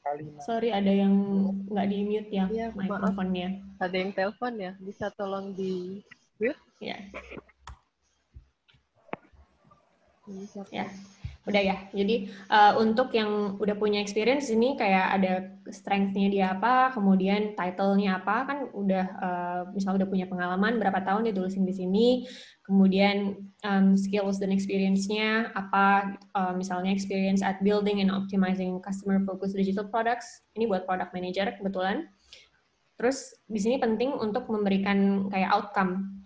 Kalina. 0.00 0.40
Sorry, 0.42 0.72
ada 0.72 0.88
yang 0.88 1.12
nggak 1.68 1.86
di 1.92 1.98
mute 2.08 2.30
ya, 2.32 2.48
ya 2.48 2.66
mikrofonnya. 2.72 3.60
Ada 3.76 3.96
yang 4.00 4.10
telepon 4.16 4.52
ya, 4.56 4.72
bisa 4.80 5.12
tolong 5.12 5.52
di 5.52 6.00
mute? 6.40 6.58
Ya. 6.80 6.96
Ya 10.72 10.88
udah 11.48 11.62
ya. 11.64 11.76
Jadi 11.96 12.28
uh, 12.52 12.76
untuk 12.76 13.16
yang 13.16 13.56
udah 13.56 13.72
punya 13.80 13.98
experience 14.04 14.52
ini 14.52 14.76
kayak 14.76 15.06
ada 15.16 15.32
strength-nya 15.72 16.28
dia 16.28 16.46
apa, 16.52 16.92
kemudian 16.92 17.56
title-nya 17.56 18.20
apa 18.20 18.36
kan 18.44 18.58
udah 18.76 19.06
uh, 19.16 19.60
misalnya 19.72 20.04
udah 20.04 20.10
punya 20.12 20.26
pengalaman 20.28 20.76
berapa 20.76 21.00
tahun 21.00 21.32
ditulisin 21.32 21.64
di 21.64 21.72
sini, 21.72 22.08
kemudian 22.60 23.40
um, 23.64 23.96
skills 23.96 24.36
dan 24.36 24.52
experience-nya 24.52 25.56
apa, 25.56 26.18
uh, 26.36 26.52
misalnya 26.52 26.92
experience 26.92 27.40
at 27.40 27.56
building 27.64 28.04
and 28.04 28.12
optimizing 28.12 28.76
customer 28.84 29.16
focused 29.24 29.56
digital 29.56 29.88
products. 29.88 30.44
Ini 30.52 30.68
buat 30.68 30.84
product 30.84 31.16
manager 31.16 31.56
kebetulan. 31.56 32.04
Terus 33.00 33.32
di 33.48 33.56
sini 33.56 33.80
penting 33.80 34.12
untuk 34.12 34.44
memberikan 34.52 35.32
kayak 35.32 35.48
outcome 35.56 36.20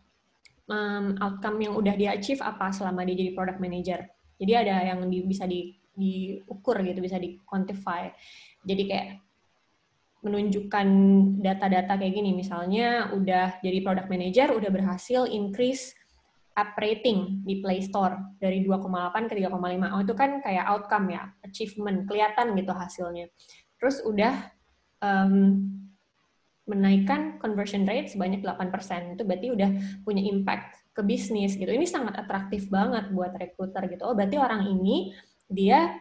um, 0.68 1.14
outcome 1.20 1.62
yang 1.62 1.78
udah 1.78 1.94
dia 1.94 2.18
achieve 2.18 2.42
apa 2.42 2.74
selama 2.74 3.06
dia 3.06 3.14
jadi 3.14 3.32
product 3.36 3.60
manager 3.62 4.00
jadi 4.38 4.52
ada 4.66 4.74
yang 4.94 5.06
di, 5.06 5.22
bisa 5.22 5.46
di, 5.46 5.74
diukur 5.94 6.82
gitu, 6.82 6.98
bisa 6.98 7.16
di 7.16 7.38
quantify. 7.46 8.10
Jadi 8.66 8.82
kayak 8.90 9.08
menunjukkan 10.24 10.88
data-data 11.44 12.00
kayak 12.00 12.14
gini, 12.16 12.32
misalnya 12.32 13.12
udah 13.12 13.60
jadi 13.60 13.78
product 13.84 14.08
manager, 14.08 14.56
udah 14.56 14.70
berhasil 14.72 15.28
increase 15.28 15.92
app 16.56 16.78
rating 16.80 17.42
di 17.44 17.60
Play 17.60 17.82
Store 17.84 18.16
dari 18.40 18.64
2,8 18.64 19.28
ke 19.28 19.34
3,5. 19.42 19.94
Oh, 19.94 20.00
itu 20.00 20.14
kan 20.16 20.30
kayak 20.40 20.64
outcome 20.70 21.12
ya, 21.12 21.28
achievement, 21.44 22.08
kelihatan 22.08 22.54
gitu 22.56 22.72
hasilnya. 22.72 23.26
Terus 23.76 24.00
udah 24.06 24.54
um, 25.02 25.60
menaikkan 26.64 27.36
conversion 27.36 27.84
rate 27.84 28.08
sebanyak 28.08 28.40
8%. 28.40 29.18
Itu 29.18 29.22
berarti 29.28 29.48
udah 29.52 29.70
punya 30.06 30.24
impact 30.24 30.83
ke 30.94 31.02
bisnis 31.02 31.58
gitu. 31.58 31.68
Ini 31.68 31.84
sangat 31.90 32.14
atraktif 32.14 32.70
banget 32.70 33.10
buat 33.10 33.34
recruiter 33.34 33.82
gitu. 33.90 34.06
Oh, 34.06 34.14
berarti 34.14 34.38
orang 34.38 34.70
ini 34.70 35.10
dia 35.50 35.98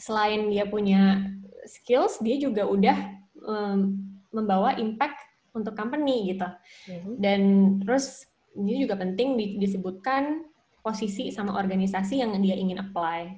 selain 0.00 0.48
dia 0.48 0.64
punya 0.64 1.28
skills, 1.68 2.18
dia 2.24 2.40
juga 2.40 2.64
udah 2.64 2.98
um, 3.44 4.00
membawa 4.32 4.74
impact 4.80 5.20
untuk 5.52 5.76
company 5.76 6.32
gitu. 6.32 6.48
Mm-hmm. 6.88 7.12
Dan 7.20 7.40
terus 7.84 8.24
ini 8.56 8.80
juga 8.80 8.96
penting 8.96 9.36
disebutkan 9.60 10.48
posisi 10.80 11.28
sama 11.28 11.56
organisasi 11.60 12.24
yang 12.24 12.32
dia 12.40 12.56
ingin 12.56 12.80
apply. 12.80 13.36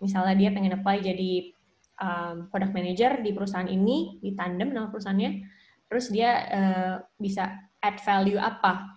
Misalnya 0.00 0.34
dia 0.34 0.50
pengen 0.50 0.74
apply 0.74 1.04
jadi 1.04 1.52
um, 2.00 2.48
product 2.48 2.72
manager 2.72 3.20
di 3.20 3.30
perusahaan 3.30 3.68
ini, 3.68 4.18
di 4.18 4.32
tandem 4.32 4.72
nama 4.72 4.88
perusahaannya, 4.88 5.30
terus 5.86 6.08
dia 6.08 6.30
uh, 6.50 6.94
bisa 7.20 7.68
add 7.84 8.00
value 8.02 8.40
apa 8.40 8.95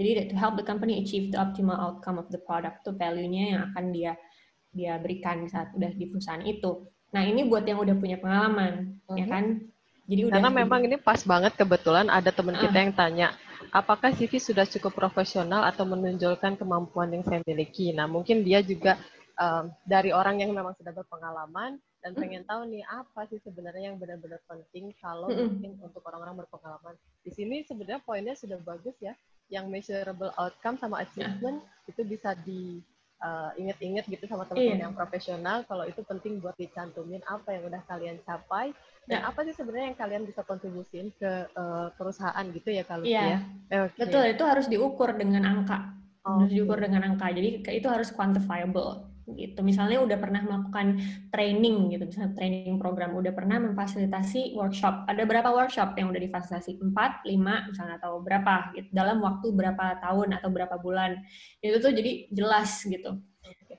jadi 0.00 0.32
to 0.32 0.36
help 0.40 0.56
the 0.56 0.64
company 0.64 0.96
achieve 1.04 1.28
the 1.28 1.36
optimal 1.36 1.76
outcome 1.76 2.16
of 2.16 2.32
the 2.32 2.40
product 2.40 2.80
itu 2.80 2.96
value-nya 2.96 3.44
yang 3.52 3.60
akan 3.68 3.84
dia 3.92 4.12
dia 4.72 4.96
berikan 4.96 5.44
saat 5.44 5.76
udah 5.76 5.92
di 5.92 6.08
perusahaan 6.08 6.40
itu. 6.40 6.88
Nah 7.12 7.20
ini 7.26 7.44
buat 7.44 7.68
yang 7.68 7.84
udah 7.84 7.92
punya 8.00 8.16
pengalaman, 8.16 8.96
uh 9.04 9.12
-huh. 9.12 9.18
ya 9.20 9.26
kan? 9.28 9.60
Jadi 10.08 10.20
udah. 10.24 10.40
Karena 10.40 10.50
memang 10.50 10.80
ini 10.88 10.96
pas 10.96 11.20
banget 11.20 11.52
kebetulan 11.52 12.08
ada 12.08 12.32
teman 12.32 12.56
uh. 12.56 12.60
kita 12.64 12.76
yang 12.80 12.94
tanya, 12.96 13.28
apakah 13.76 14.08
CV 14.16 14.40
sudah 14.40 14.64
cukup 14.64 14.96
profesional 14.96 15.68
atau 15.68 15.84
menonjolkan 15.84 16.56
kemampuan 16.56 17.12
yang 17.12 17.26
saya 17.26 17.44
miliki? 17.44 17.92
Nah 17.92 18.08
mungkin 18.08 18.40
dia 18.40 18.64
juga 18.64 18.96
um, 19.36 19.68
dari 19.84 20.16
orang 20.16 20.40
yang 20.40 20.56
memang 20.56 20.72
sudah 20.80 20.96
berpengalaman 20.96 21.76
dan 22.00 22.16
mhm. 22.16 22.20
pengen 22.24 22.42
tahu 22.48 22.64
nih 22.72 22.86
apa 22.88 23.28
sih 23.28 23.36
sebenarnya 23.44 23.92
yang 23.92 24.00
benar-benar 24.00 24.40
penting 24.48 24.96
kalau 24.96 25.28
-uh. 25.28 25.44
mungkin 25.44 25.76
untuk 25.82 26.00
orang-orang 26.08 26.40
berpengalaman. 26.40 26.96
Di 27.20 27.36
sini 27.36 27.66
sebenarnya 27.68 28.00
poinnya 28.00 28.32
sudah 28.32 28.56
bagus 28.64 28.96
ya 29.02 29.12
yang 29.50 29.66
measurable 29.68 30.30
outcome 30.38 30.78
sama 30.78 31.02
achievement 31.02 31.60
yeah. 31.60 31.90
itu 31.90 32.00
bisa 32.06 32.38
di 32.46 32.80
uh, 33.20 33.50
inget-inget 33.58 34.06
gitu 34.06 34.24
sama 34.30 34.46
teman-teman 34.46 34.78
yeah. 34.78 34.84
yang 34.88 34.94
profesional 34.96 35.58
kalau 35.66 35.84
itu 35.84 36.00
penting 36.06 36.38
buat 36.40 36.56
dicantumin 36.56 37.20
apa 37.28 37.58
yang 37.58 37.68
udah 37.68 37.82
kalian 37.90 38.16
capai 38.24 38.72
dan 39.10 39.20
yeah. 39.20 39.28
apa 39.28 39.42
sih 39.44 39.54
sebenarnya 39.54 39.92
yang 39.92 39.98
kalian 39.98 40.22
bisa 40.24 40.40
kontribusin 40.46 41.10
ke 41.18 41.50
uh, 41.58 41.90
perusahaan 41.98 42.44
gitu 42.54 42.70
ya 42.70 42.82
kalau 42.86 43.04
yeah. 43.04 43.42
ya 43.68 43.90
okay. 43.90 44.06
betul 44.06 44.24
itu 44.24 44.44
harus 44.46 44.66
diukur 44.70 45.10
dengan 45.18 45.42
angka 45.44 45.98
oh, 46.24 46.46
harus 46.46 46.52
diukur 46.54 46.78
dengan 46.78 47.02
angka 47.14 47.26
jadi 47.34 47.60
itu 47.60 47.88
harus 47.90 48.14
quantifiable 48.14 49.09
gitu. 49.36 49.60
Misalnya 49.60 50.00
udah 50.00 50.18
pernah 50.18 50.40
melakukan 50.42 51.02
training 51.34 51.92
gitu, 51.92 52.08
misalnya 52.08 52.32
training 52.38 52.78
program, 52.78 53.14
udah 53.14 53.32
pernah 53.34 53.58
memfasilitasi 53.60 54.54
workshop. 54.56 55.04
Ada 55.10 55.26
berapa 55.26 55.50
workshop 55.50 55.98
yang 55.98 56.14
udah 56.14 56.22
difasilitasi? 56.22 56.80
Empat, 56.80 57.26
lima, 57.26 57.68
misalnya 57.68 58.00
atau 58.00 58.22
berapa 58.22 58.72
gitu. 58.78 58.88
Dalam 58.94 59.20
waktu 59.20 59.52
berapa 59.52 60.00
tahun 60.00 60.38
atau 60.40 60.48
berapa 60.48 60.76
bulan. 60.80 61.18
Itu 61.60 61.82
tuh 61.82 61.92
jadi 61.92 62.30
jelas 62.32 62.86
gitu. 62.86 63.20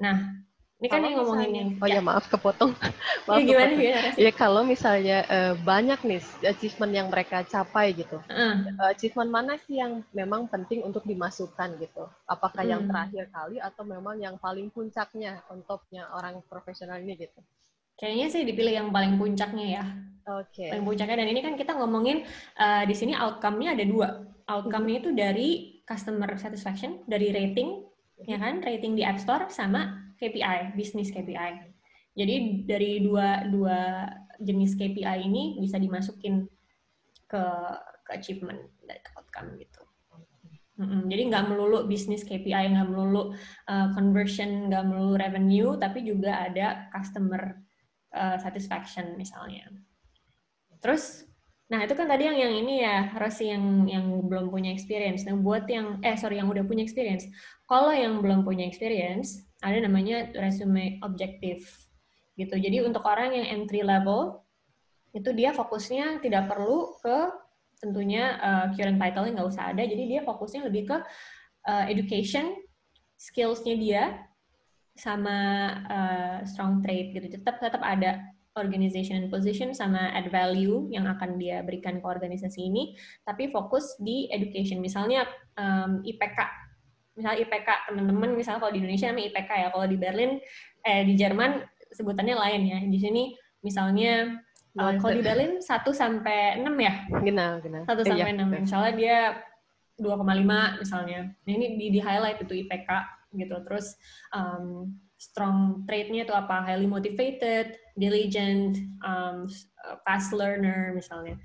Nah, 0.02 0.46
ini 0.82 0.90
kan 0.90 1.06
yang 1.06 1.22
ngomongin 1.22 1.52
yang 1.54 1.70
Oh 1.78 1.86
ya, 1.86 2.02
ya 2.02 2.02
maaf 2.10 2.26
kepotong. 2.26 2.74
maaf 3.30 3.38
ya, 3.38 3.46
gimana, 3.46 3.70
kepotong. 3.70 3.86
gimana 3.86 4.18
Ya 4.18 4.32
kalau 4.34 4.62
misalnya 4.66 5.18
uh, 5.30 5.54
banyak 5.62 6.02
nih 6.02 6.22
achievement 6.42 6.90
yang 6.90 7.08
mereka 7.14 7.46
capai 7.46 7.94
gitu. 7.94 8.18
Uh. 8.26 8.66
achievement 8.90 9.30
mana 9.30 9.62
sih 9.62 9.78
yang 9.78 10.02
memang 10.10 10.50
penting 10.50 10.82
untuk 10.82 11.06
dimasukkan 11.06 11.78
gitu? 11.78 12.10
Apakah 12.26 12.66
hmm. 12.66 12.74
yang 12.74 12.82
terakhir 12.90 13.30
kali 13.30 13.62
atau 13.62 13.86
memang 13.86 14.18
yang 14.18 14.42
paling 14.42 14.74
puncaknya 14.74 15.46
untupnya 15.54 16.10
orang 16.18 16.42
profesional 16.50 16.98
ini 16.98 17.14
gitu? 17.14 17.38
Kayaknya 18.02 18.28
sih 18.34 18.42
dipilih 18.42 18.74
yang 18.82 18.90
paling 18.90 19.22
puncaknya 19.22 19.66
ya. 19.78 19.84
Oke. 20.42 20.66
Okay. 20.66 20.70
Paling 20.74 20.90
puncaknya 20.90 21.16
dan 21.22 21.30
ini 21.30 21.46
kan 21.46 21.54
kita 21.54 21.78
ngomongin 21.78 22.26
uh, 22.58 22.90
di 22.90 22.98
sini 22.98 23.14
outcome-nya 23.14 23.78
ada 23.78 23.86
dua. 23.86 24.10
Outcome-nya 24.50 24.98
itu 25.06 25.14
dari 25.14 25.50
customer 25.86 26.34
satisfaction, 26.42 27.06
dari 27.06 27.30
rating, 27.30 27.86
ya 28.26 28.42
kan? 28.42 28.66
Rating 28.66 28.98
di 28.98 29.06
App 29.06 29.22
Store 29.22 29.46
sama 29.54 30.01
KPI, 30.22 30.78
bisnis 30.78 31.10
KPI. 31.10 31.74
Jadi 32.14 32.36
dari 32.70 33.02
dua 33.02 33.50
dua 33.50 34.06
jenis 34.38 34.78
KPI 34.78 35.26
ini 35.26 35.58
bisa 35.58 35.82
dimasukin 35.82 36.46
ke 37.26 37.44
ke 38.06 38.12
achievement 38.14 38.62
dan 38.86 39.02
ke 39.02 39.10
outcome 39.18 39.58
gitu. 39.58 39.82
Mm-hmm. 40.82 41.02
Jadi 41.14 41.22
nggak 41.30 41.46
melulu 41.46 41.80
bisnis 41.86 42.26
KPI, 42.26 42.74
nggak 42.74 42.90
melulu 42.90 43.34
uh, 43.70 43.88
conversion, 43.94 44.70
nggak 44.72 44.86
melulu 44.90 45.14
revenue, 45.14 45.78
tapi 45.78 46.02
juga 46.02 46.42
ada 46.50 46.90
customer 46.90 47.60
uh, 48.18 48.38
satisfaction 48.42 49.14
misalnya. 49.14 49.70
Terus, 50.82 51.30
nah 51.70 51.86
itu 51.86 51.94
kan 51.94 52.10
tadi 52.10 52.26
yang 52.26 52.38
yang 52.40 52.54
ini 52.66 52.82
ya 52.82 53.14
Rosi 53.14 53.54
yang 53.54 53.86
yang 53.86 54.10
belum 54.26 54.50
punya 54.50 54.74
experience. 54.74 55.22
Nah 55.30 55.38
buat 55.38 55.70
yang 55.70 56.02
eh 56.02 56.18
sorry 56.18 56.42
yang 56.42 56.50
udah 56.50 56.66
punya 56.66 56.82
experience, 56.82 57.30
kalau 57.70 57.94
yang 57.94 58.18
belum 58.20 58.42
punya 58.42 58.66
experience 58.66 59.51
ada 59.62 59.78
namanya 59.82 60.34
resume 60.36 60.98
objektif 61.06 61.88
gitu. 62.36 62.58
Jadi 62.58 62.82
untuk 62.82 63.06
orang 63.06 63.38
yang 63.38 63.48
entry 63.62 63.86
level 63.86 64.42
itu 65.14 65.30
dia 65.36 65.54
fokusnya 65.54 66.24
tidak 66.24 66.50
perlu 66.50 66.98
ke 67.04 67.18
tentunya 67.82 68.38
uh, 68.38 68.66
current 68.78 69.02
title 69.02 69.30
nggak 69.30 69.50
usah 69.50 69.74
ada. 69.74 69.84
Jadi 69.86 70.04
dia 70.18 70.22
fokusnya 70.26 70.70
lebih 70.70 70.90
ke 70.90 70.98
uh, 71.70 71.86
education, 71.90 72.58
skills-nya 73.18 73.76
dia, 73.78 74.04
sama 74.98 75.38
uh, 75.90 76.38
strong 76.46 76.82
trait 76.86 77.14
gitu. 77.14 77.28
Tetap 77.28 77.58
tetap 77.58 77.82
ada 77.82 78.22
organization 78.60 79.24
and 79.24 79.32
position 79.32 79.72
sama 79.72 80.12
add 80.12 80.28
value 80.28 80.92
yang 80.92 81.08
akan 81.08 81.40
dia 81.40 81.64
berikan 81.64 82.04
ke 82.04 82.06
organisasi 82.06 82.68
ini, 82.68 82.94
tapi 83.24 83.48
fokus 83.48 83.96
di 83.98 84.28
education. 84.28 84.84
Misalnya 84.84 85.24
um, 85.56 86.04
IPK, 86.04 86.38
misalnya 87.16 87.40
IPK 87.44 87.70
teman-teman, 87.92 88.30
misalnya 88.34 88.60
kalau 88.64 88.74
di 88.74 88.80
Indonesia 88.80 89.08
namanya 89.12 89.28
IPK 89.32 89.52
ya, 89.52 89.68
kalau 89.72 89.86
di 89.88 89.98
Berlin, 90.00 90.32
eh 90.82 91.02
di 91.04 91.14
Jerman 91.20 91.52
sebutannya 91.92 92.36
lain 92.36 92.62
ya. 92.68 92.80
Di 92.88 93.00
sini 93.00 93.24
misalnya 93.62 94.42
uh, 94.80 94.94
kalau 94.98 95.14
di 95.20 95.24
Berlin 95.24 95.60
1 95.60 95.68
sampai 95.92 96.62
6 96.64 96.68
ya? 96.80 96.94
Genau, 97.20 97.52
genau. 97.60 97.82
1 97.84 98.08
sampai 98.08 98.32
iya, 98.32 98.46
6. 98.48 98.66
Misalnya 98.66 98.94
dia 98.96 99.18
2,5 100.00 100.82
misalnya. 100.82 101.20
Nah, 101.30 101.52
ini 101.52 101.78
di, 101.78 101.86
di 101.94 102.00
highlight 102.00 102.42
itu 102.42 102.54
IPK 102.66 102.90
gitu. 103.38 103.56
Terus 103.68 103.96
um, 104.34 104.96
strong 105.20 105.86
trait-nya 105.86 106.26
itu 106.26 106.34
apa? 106.34 106.66
Highly 106.66 106.90
motivated, 106.90 107.78
diligent, 107.94 108.82
um, 109.06 109.46
fast 110.08 110.34
learner 110.34 110.96
misalnya, 110.96 111.38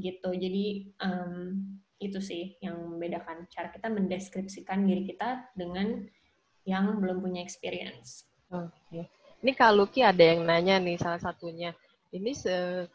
gitu. 0.00 0.32
Jadi 0.32 0.94
um, 1.04 1.60
itu 1.98 2.18
sih 2.22 2.54
yang 2.62 2.78
membedakan 2.78 3.50
cara 3.50 3.74
kita 3.74 3.90
mendeskripsikan 3.90 4.86
diri 4.86 5.06
kita 5.06 5.50
dengan 5.58 6.06
yang 6.62 6.98
belum 7.02 7.22
punya 7.22 7.42
experience. 7.42 8.26
Oke. 8.50 8.70
Okay. 8.90 9.04
Ini 9.38 9.52
Kak 9.54 9.72
Luki 9.74 10.02
ada 10.02 10.22
yang 10.22 10.42
nanya 10.46 10.82
nih 10.82 10.98
salah 10.98 11.22
satunya. 11.22 11.74
Ini 12.08 12.32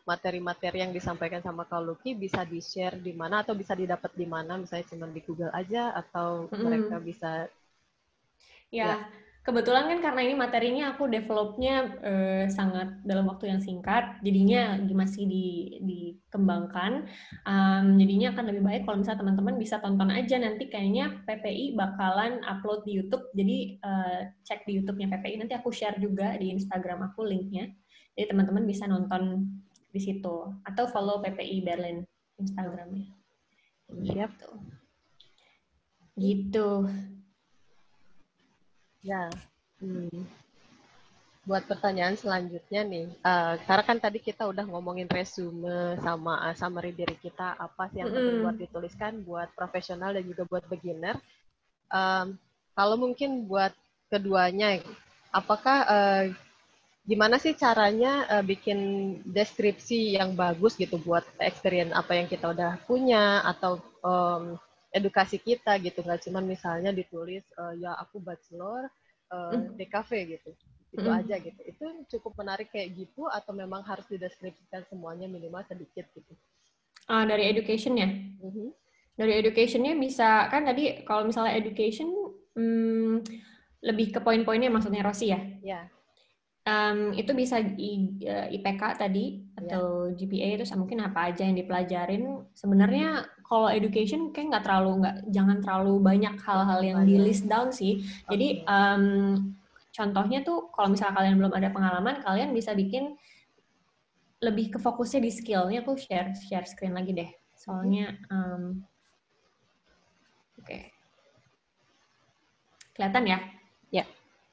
materi-materi 0.09 0.81
yang 0.81 0.91
disampaikan 0.91 1.39
sama 1.39 1.69
Kak 1.69 1.83
Luki 1.85 2.17
bisa 2.17 2.41
di-share 2.43 2.97
di 2.97 3.13
mana 3.13 3.45
atau 3.45 3.53
bisa 3.53 3.77
didapat 3.77 4.09
di 4.17 4.25
mana? 4.25 4.57
Misalnya 4.57 4.89
cuma 4.89 5.05
di 5.07 5.21
Google 5.21 5.53
aja 5.53 5.93
atau 5.93 6.49
mm. 6.49 6.59
mereka 6.59 6.97
bisa 6.97 7.31
Ya, 8.73 8.89
ya, 8.89 8.95
kebetulan 9.43 9.91
kan 9.91 9.99
karena 9.99 10.21
ini 10.23 10.35
materinya 10.39 10.95
aku 10.95 11.11
developnya 11.11 11.91
uh, 11.99 12.45
sangat 12.47 13.03
dalam 13.03 13.27
waktu 13.27 13.51
yang 13.51 13.59
singkat, 13.59 14.23
jadinya 14.23 14.79
masih 14.95 15.27
di, 15.27 15.47
dikembangkan. 15.83 17.03
Um, 17.43 17.99
jadinya 17.99 18.31
akan 18.31 18.45
lebih 18.49 18.63
baik 18.63 18.81
kalau 18.87 19.03
misalnya 19.03 19.19
teman-teman 19.19 19.55
bisa 19.59 19.83
tonton 19.83 20.09
aja 20.09 20.39
nanti 20.39 20.71
kayaknya 20.71 21.19
PPI 21.27 21.75
bakalan 21.75 22.39
upload 22.47 22.87
di 22.87 23.03
YouTube. 23.03 23.27
Jadi 23.35 23.83
uh, 23.83 24.31
cek 24.47 24.63
di 24.63 24.79
YouTube-nya 24.79 25.11
PPI. 25.11 25.35
Nanti 25.43 25.53
aku 25.59 25.75
share 25.75 25.99
juga 25.99 26.39
di 26.39 26.55
Instagram 26.55 27.11
aku 27.11 27.27
linknya. 27.27 27.67
Jadi 28.15 28.31
teman-teman 28.31 28.63
bisa 28.63 28.87
nonton 28.87 29.43
di 29.91 29.99
situ 29.99 30.55
atau 30.63 30.83
follow 30.87 31.19
PPI 31.19 31.67
Berlin 31.67 31.99
Instagramnya. 32.39 33.11
Gitu. 33.91 34.49
Gitu. 36.15 36.69
Ya. 39.03 39.27
Hmm. 39.83 40.23
Buat 41.43 41.67
pertanyaan 41.67 42.15
selanjutnya 42.15 42.87
nih, 42.87 43.11
uh, 43.19 43.59
karena 43.67 43.83
kan 43.83 43.99
tadi 43.99 44.23
kita 44.23 44.47
udah 44.47 44.63
ngomongin 44.63 45.11
resume 45.11 45.99
sama 45.99 46.39
uh, 46.39 46.55
summary 46.55 46.95
diri 46.95 47.19
kita, 47.19 47.59
apa 47.59 47.91
sih 47.91 47.99
yang 47.99 48.15
mm 48.15 48.15
-hmm. 48.15 48.41
buat 48.47 48.57
dituliskan 48.63 49.11
buat 49.27 49.51
profesional 49.51 50.15
dan 50.15 50.23
juga 50.23 50.47
buat 50.47 50.63
beginner. 50.71 51.19
Um, 51.91 52.39
kalau 52.71 52.95
mungkin 52.95 53.43
buat 53.43 53.75
keduanya, 54.07 54.79
apakah 55.35 55.77
uh, 55.83 56.23
gimana 57.03 57.35
sih 57.35 57.51
caranya 57.59 58.23
uh, 58.31 58.43
bikin 58.43 59.19
deskripsi 59.27 60.15
yang 60.15 60.39
bagus 60.39 60.79
gitu 60.79 60.95
buat 61.03 61.27
experience 61.43 61.91
apa 61.91 62.15
yang 62.15 62.31
kita 62.31 62.55
udah 62.55 62.79
punya 62.87 63.43
atau 63.43 63.83
um, 63.99 64.55
edukasi 64.93 65.41
kita 65.41 65.81
gitu 65.81 66.05
nggak 66.05 66.21
cuma 66.29 66.39
misalnya 66.39 66.93
ditulis 66.93 67.41
uh, 67.57 67.73
ya 67.73 67.97
aku 67.97 68.21
bachelor 68.21 68.87
uh, 69.33 69.57
mm. 69.57 69.73
di 69.73 69.85
cafe 69.89 70.37
gitu 70.37 70.53
itu 70.93 71.09
mm. 71.09 71.19
aja 71.19 71.35
gitu 71.41 71.61
itu 71.65 71.85
cukup 72.15 72.37
menarik 72.45 72.69
kayak 72.69 72.93
gitu 72.93 73.25
atau 73.25 73.51
memang 73.57 73.81
harus 73.81 74.05
dideskripsikan 74.05 74.85
semuanya 74.87 75.25
minimal 75.25 75.65
sedikit 75.65 76.05
gitu 76.13 76.33
uh, 77.09 77.25
dari 77.25 77.49
educationnya 77.49 78.07
mm-hmm. 78.37 78.69
dari 79.17 79.33
educationnya 79.41 79.97
bisa 79.97 80.47
kan 80.53 80.69
tadi 80.69 81.01
kalau 81.01 81.25
misalnya 81.25 81.57
education 81.57 82.13
hmm, 82.53 83.25
lebih 83.81 84.13
ke 84.13 84.19
poin-poinnya 84.21 84.69
maksudnya 84.69 85.01
Rosi 85.01 85.33
ya 85.33 85.41
ya 85.65 85.89
um, 86.67 87.11
itu 87.15 87.31
bisa 87.35 87.59
IPK 87.59 88.81
eh, 88.81 88.95
tadi 88.95 89.25
atau 89.59 90.11
yeah. 90.11 90.15
GPA 90.15 90.47
itu 90.61 90.65
mungkin 90.77 90.99
apa 91.03 91.31
aja 91.31 91.43
yang 91.43 91.57
dipelajarin 91.57 92.23
sebenarnya 92.55 93.27
kalau 93.53 93.69
education 93.69 94.33
kayak 94.33 94.49
nggak 94.49 94.65
terlalu 94.65 95.05
nggak 95.05 95.15
jangan 95.29 95.57
terlalu 95.61 95.93
banyak 96.01 96.33
hal-hal 96.41 96.79
yang 96.81 96.99
di 97.05 97.21
list 97.21 97.45
down 97.45 97.69
sih 97.69 98.01
jadi 98.25 98.65
um, 98.65 99.05
contohnya 99.93 100.41
tuh 100.41 100.73
kalau 100.73 100.89
misalnya 100.89 101.13
kalian 101.21 101.37
belum 101.37 101.53
ada 101.53 101.69
pengalaman 101.69 102.25
kalian 102.25 102.49
bisa 102.49 102.73
bikin 102.73 103.13
lebih 104.41 104.73
ke 104.73 104.77
fokusnya 104.81 105.21
di 105.21 105.29
skillnya 105.29 105.85
aku 105.85 105.93
share 105.93 106.33
share 106.33 106.65
screen 106.65 106.97
lagi 106.97 107.13
deh 107.13 107.29
soalnya 107.53 108.17
um, 108.33 108.81
oke 110.57 110.65
okay. 110.65 110.89
kelihatan 112.97 113.29
ya 113.29 113.37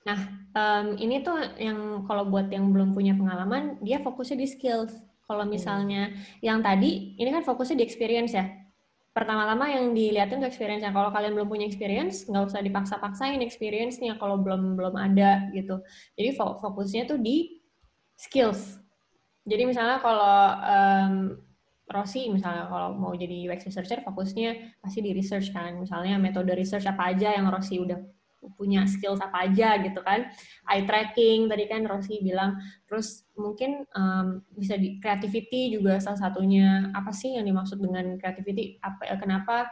Nah, 0.01 0.19
um, 0.57 0.97
ini 0.97 1.21
tuh 1.21 1.37
yang 1.61 2.09
kalau 2.09 2.25
buat 2.25 2.49
yang 2.49 2.73
belum 2.73 2.97
punya 2.97 3.13
pengalaman, 3.13 3.77
dia 3.85 4.01
fokusnya 4.01 4.41
di 4.41 4.49
skills. 4.49 4.97
Kalau 5.29 5.45
misalnya 5.47 6.11
hmm. 6.11 6.43
yang 6.43 6.59
tadi, 6.65 7.15
ini 7.21 7.29
kan 7.31 7.45
fokusnya 7.45 7.79
di 7.79 7.85
experience 7.85 8.33
ya. 8.33 8.49
Pertama-tama 9.11 9.67
yang 9.67 9.91
dilihatin 9.91 10.39
tuh 10.39 10.47
experience 10.47 10.87
-nya. 10.87 10.95
Kalau 10.95 11.11
kalian 11.11 11.35
belum 11.35 11.51
punya 11.51 11.67
experience, 11.67 12.31
nggak 12.31 12.47
usah 12.47 12.63
dipaksa-paksain 12.63 13.43
experience-nya 13.43 14.15
kalau 14.23 14.39
belum 14.39 14.79
belum 14.79 14.95
ada 14.95 15.51
gitu. 15.51 15.83
Jadi 16.15 16.39
fokusnya 16.39 17.11
tuh 17.11 17.19
di 17.19 17.59
skills. 18.15 18.79
Jadi 19.49 19.63
misalnya 19.67 19.99
kalau 19.99 20.39
um, 20.63 21.15
Rossi 21.91 22.31
misalnya 22.31 22.71
kalau 22.71 22.95
mau 22.95 23.11
jadi 23.19 23.51
UX 23.51 23.67
researcher 23.67 23.99
fokusnya 24.07 24.79
pasti 24.79 25.03
di 25.03 25.11
research 25.11 25.51
kan. 25.51 25.83
Misalnya 25.83 26.23
metode 26.23 26.55
research 26.55 26.87
apa 26.87 27.11
aja 27.11 27.35
yang 27.35 27.51
Rossi 27.51 27.83
udah 27.83 27.99
punya 28.57 28.89
skills 28.89 29.21
apa 29.21 29.49
aja 29.49 29.77
gitu 29.85 30.01
kan. 30.01 30.29
Eye 30.69 30.85
tracking 30.89 31.47
tadi 31.47 31.65
kan 31.69 31.85
Rosi 31.85 32.21
bilang. 32.25 32.57
Terus 32.89 33.29
mungkin 33.37 33.85
um, 33.93 34.41
bisa 34.57 34.81
di 34.81 34.97
creativity 35.01 35.77
juga 35.77 36.01
salah 36.01 36.31
satunya. 36.31 36.89
Apa 36.97 37.13
sih 37.13 37.37
yang 37.37 37.45
dimaksud 37.45 37.81
dengan 37.81 38.17
creativity? 38.17 38.81
Apa 38.81 39.17
kenapa 39.21 39.69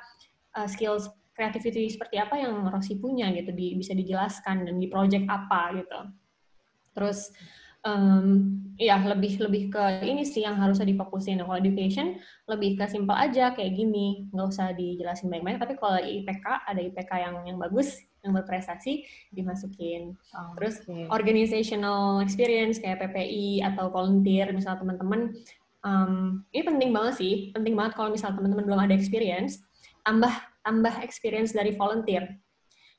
uh, 0.57 0.69
skills 0.69 1.09
creativity 1.39 1.87
seperti 1.87 2.19
apa 2.19 2.35
yang 2.35 2.67
Rosi 2.67 2.99
punya 2.99 3.31
gitu 3.31 3.55
di, 3.55 3.79
bisa 3.79 3.95
dijelaskan 3.95 4.67
dan 4.67 4.75
di 4.77 4.91
project 4.91 5.25
apa 5.31 5.71
gitu. 5.79 6.01
Terus 6.99 7.31
um, 7.87 8.59
ya 8.75 8.99
lebih 8.99 9.39
lebih 9.39 9.71
ke 9.71 10.03
ini 10.03 10.27
sih 10.27 10.43
yang 10.43 10.59
harusnya 10.59 10.91
difokusin. 10.91 11.39
Kalau 11.39 11.55
education 11.55 12.19
lebih 12.51 12.75
ke 12.75 12.91
simple 12.91 13.15
aja 13.15 13.55
kayak 13.55 13.71
gini. 13.79 14.27
Nggak 14.35 14.49
usah 14.51 14.75
dijelasin 14.75 15.31
banyak-banyak 15.31 15.61
tapi 15.63 15.75
kalau 15.79 15.99
IPK 16.03 16.47
ada 16.67 16.81
IPK 16.83 17.11
yang 17.23 17.35
yang 17.47 17.59
bagus 17.63 18.03
yang 18.27 18.33
berprestasi 18.35 19.07
dimasukin. 19.31 20.19
Oh, 20.35 20.53
Terus 20.59 20.83
okay. 20.83 21.07
organizational 21.11 22.19
experience 22.23 22.83
kayak 22.83 22.99
PPI 23.03 23.63
atau 23.63 23.91
volunteer 23.93 24.51
misal 24.51 24.75
teman-teman 24.79 25.35
um, 25.87 26.43
ini 26.51 26.63
penting 26.67 26.91
banget 26.91 27.15
sih, 27.21 27.35
penting 27.55 27.79
banget 27.79 27.95
kalau 27.95 28.11
misal 28.11 28.35
teman-teman 28.35 28.67
belum 28.67 28.81
ada 28.83 28.95
experience, 28.95 29.63
tambah 30.03 30.33
tambah 30.67 30.95
experience 31.05 31.55
dari 31.55 31.75
volunteer. 31.75 32.27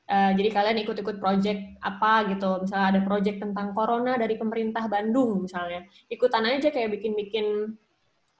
Uh, 0.09 0.33
jadi 0.33 0.49
kalian 0.49 0.81
ikut-ikut 0.81 1.21
project 1.21 1.61
apa 1.85 2.33
gitu, 2.33 2.65
misalnya 2.65 2.97
ada 2.97 3.01
project 3.05 3.45
tentang 3.45 3.77
corona 3.77 4.17
dari 4.17 4.41
pemerintah 4.41 4.89
Bandung 4.89 5.45
misalnya, 5.45 5.85
ikutan 6.09 6.49
aja 6.49 6.73
kayak 6.73 6.97
bikin-bikin 6.97 7.77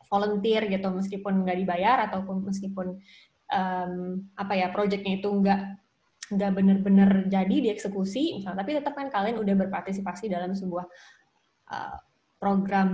volunteer 0.09 0.65
gitu, 0.65 0.89
meskipun 0.89 1.45
nggak 1.45 1.61
dibayar 1.61 2.09
ataupun 2.09 2.41
meskipun 2.49 2.97
um, 3.53 3.93
apa 4.33 4.53
ya 4.57 4.73
projectnya 4.73 5.21
itu 5.21 5.29
nggak 5.29 5.61
nggak 6.29 6.51
benar-benar 6.53 7.11
jadi 7.25 7.55
dieksekusi 7.69 8.41
misalnya 8.41 8.61
tapi 8.61 8.77
tetap 8.77 8.93
kan 8.93 9.09
kalian 9.09 9.41
udah 9.41 9.55
berpartisipasi 9.65 10.29
dalam 10.29 10.53
sebuah 10.53 10.85
uh, 11.73 11.97
program 12.37 12.89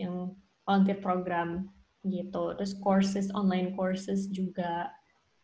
yang 0.00 0.32
volunteer 0.64 0.98
program 0.98 1.68
gitu 2.04 2.56
terus 2.56 2.76
courses 2.80 3.28
online 3.32 3.72
courses 3.76 4.28
juga 4.32 4.92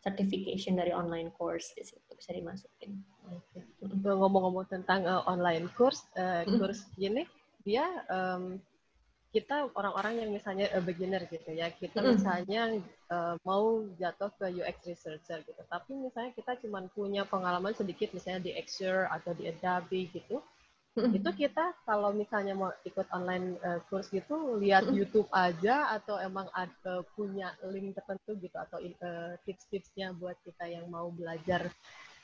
certification 0.00 0.80
dari 0.80 0.92
online 0.96 1.28
course 1.36 1.76
di 1.76 1.84
situ 1.84 2.10
bisa 2.16 2.32
dimasukin. 2.32 3.00
Okay. 3.52 3.62
Ngomong-ngomong 4.00 4.66
tentang 4.72 5.04
uh, 5.04 5.24
online 5.28 5.68
course, 5.76 6.08
uh, 6.16 6.44
course 6.56 6.88
gini, 6.96 7.28
dia 7.64 7.84
um, 8.08 8.56
kita 9.30 9.70
orang-orang 9.78 10.26
yang 10.26 10.30
misalnya 10.34 10.66
a 10.74 10.82
beginner 10.82 11.22
gitu 11.30 11.54
ya, 11.54 11.70
kita 11.70 12.02
mm. 12.02 12.08
misalnya 12.18 12.62
uh, 13.14 13.38
mau 13.46 13.86
jatuh 13.94 14.30
ke 14.34 14.50
UX 14.58 14.90
researcher 14.90 15.38
gitu, 15.46 15.62
tapi 15.70 15.94
misalnya 15.94 16.34
kita 16.34 16.58
cuma 16.58 16.82
punya 16.90 17.22
pengalaman 17.22 17.70
sedikit 17.70 18.10
misalnya 18.10 18.50
di 18.50 18.52
Exer 18.58 19.06
atau 19.06 19.30
di 19.30 19.46
Adobe 19.46 20.10
gitu, 20.10 20.42
mm. 20.98 21.14
itu 21.14 21.30
kita 21.46 21.78
kalau 21.86 22.10
misalnya 22.10 22.58
mau 22.58 22.74
ikut 22.82 23.06
online 23.14 23.54
uh, 23.62 23.78
course 23.86 24.10
gitu, 24.10 24.58
lihat 24.58 24.90
mm. 24.90 24.98
YouTube 24.98 25.30
aja 25.30 25.94
atau 25.94 26.18
emang 26.18 26.50
ada 26.50 27.06
punya 27.14 27.54
link 27.70 27.94
tertentu 27.94 28.34
gitu 28.34 28.58
atau 28.58 28.82
uh, 28.82 29.38
tips-tipsnya 29.46 30.10
buat 30.18 30.34
kita 30.42 30.66
yang 30.66 30.90
mau 30.90 31.06
belajar 31.14 31.70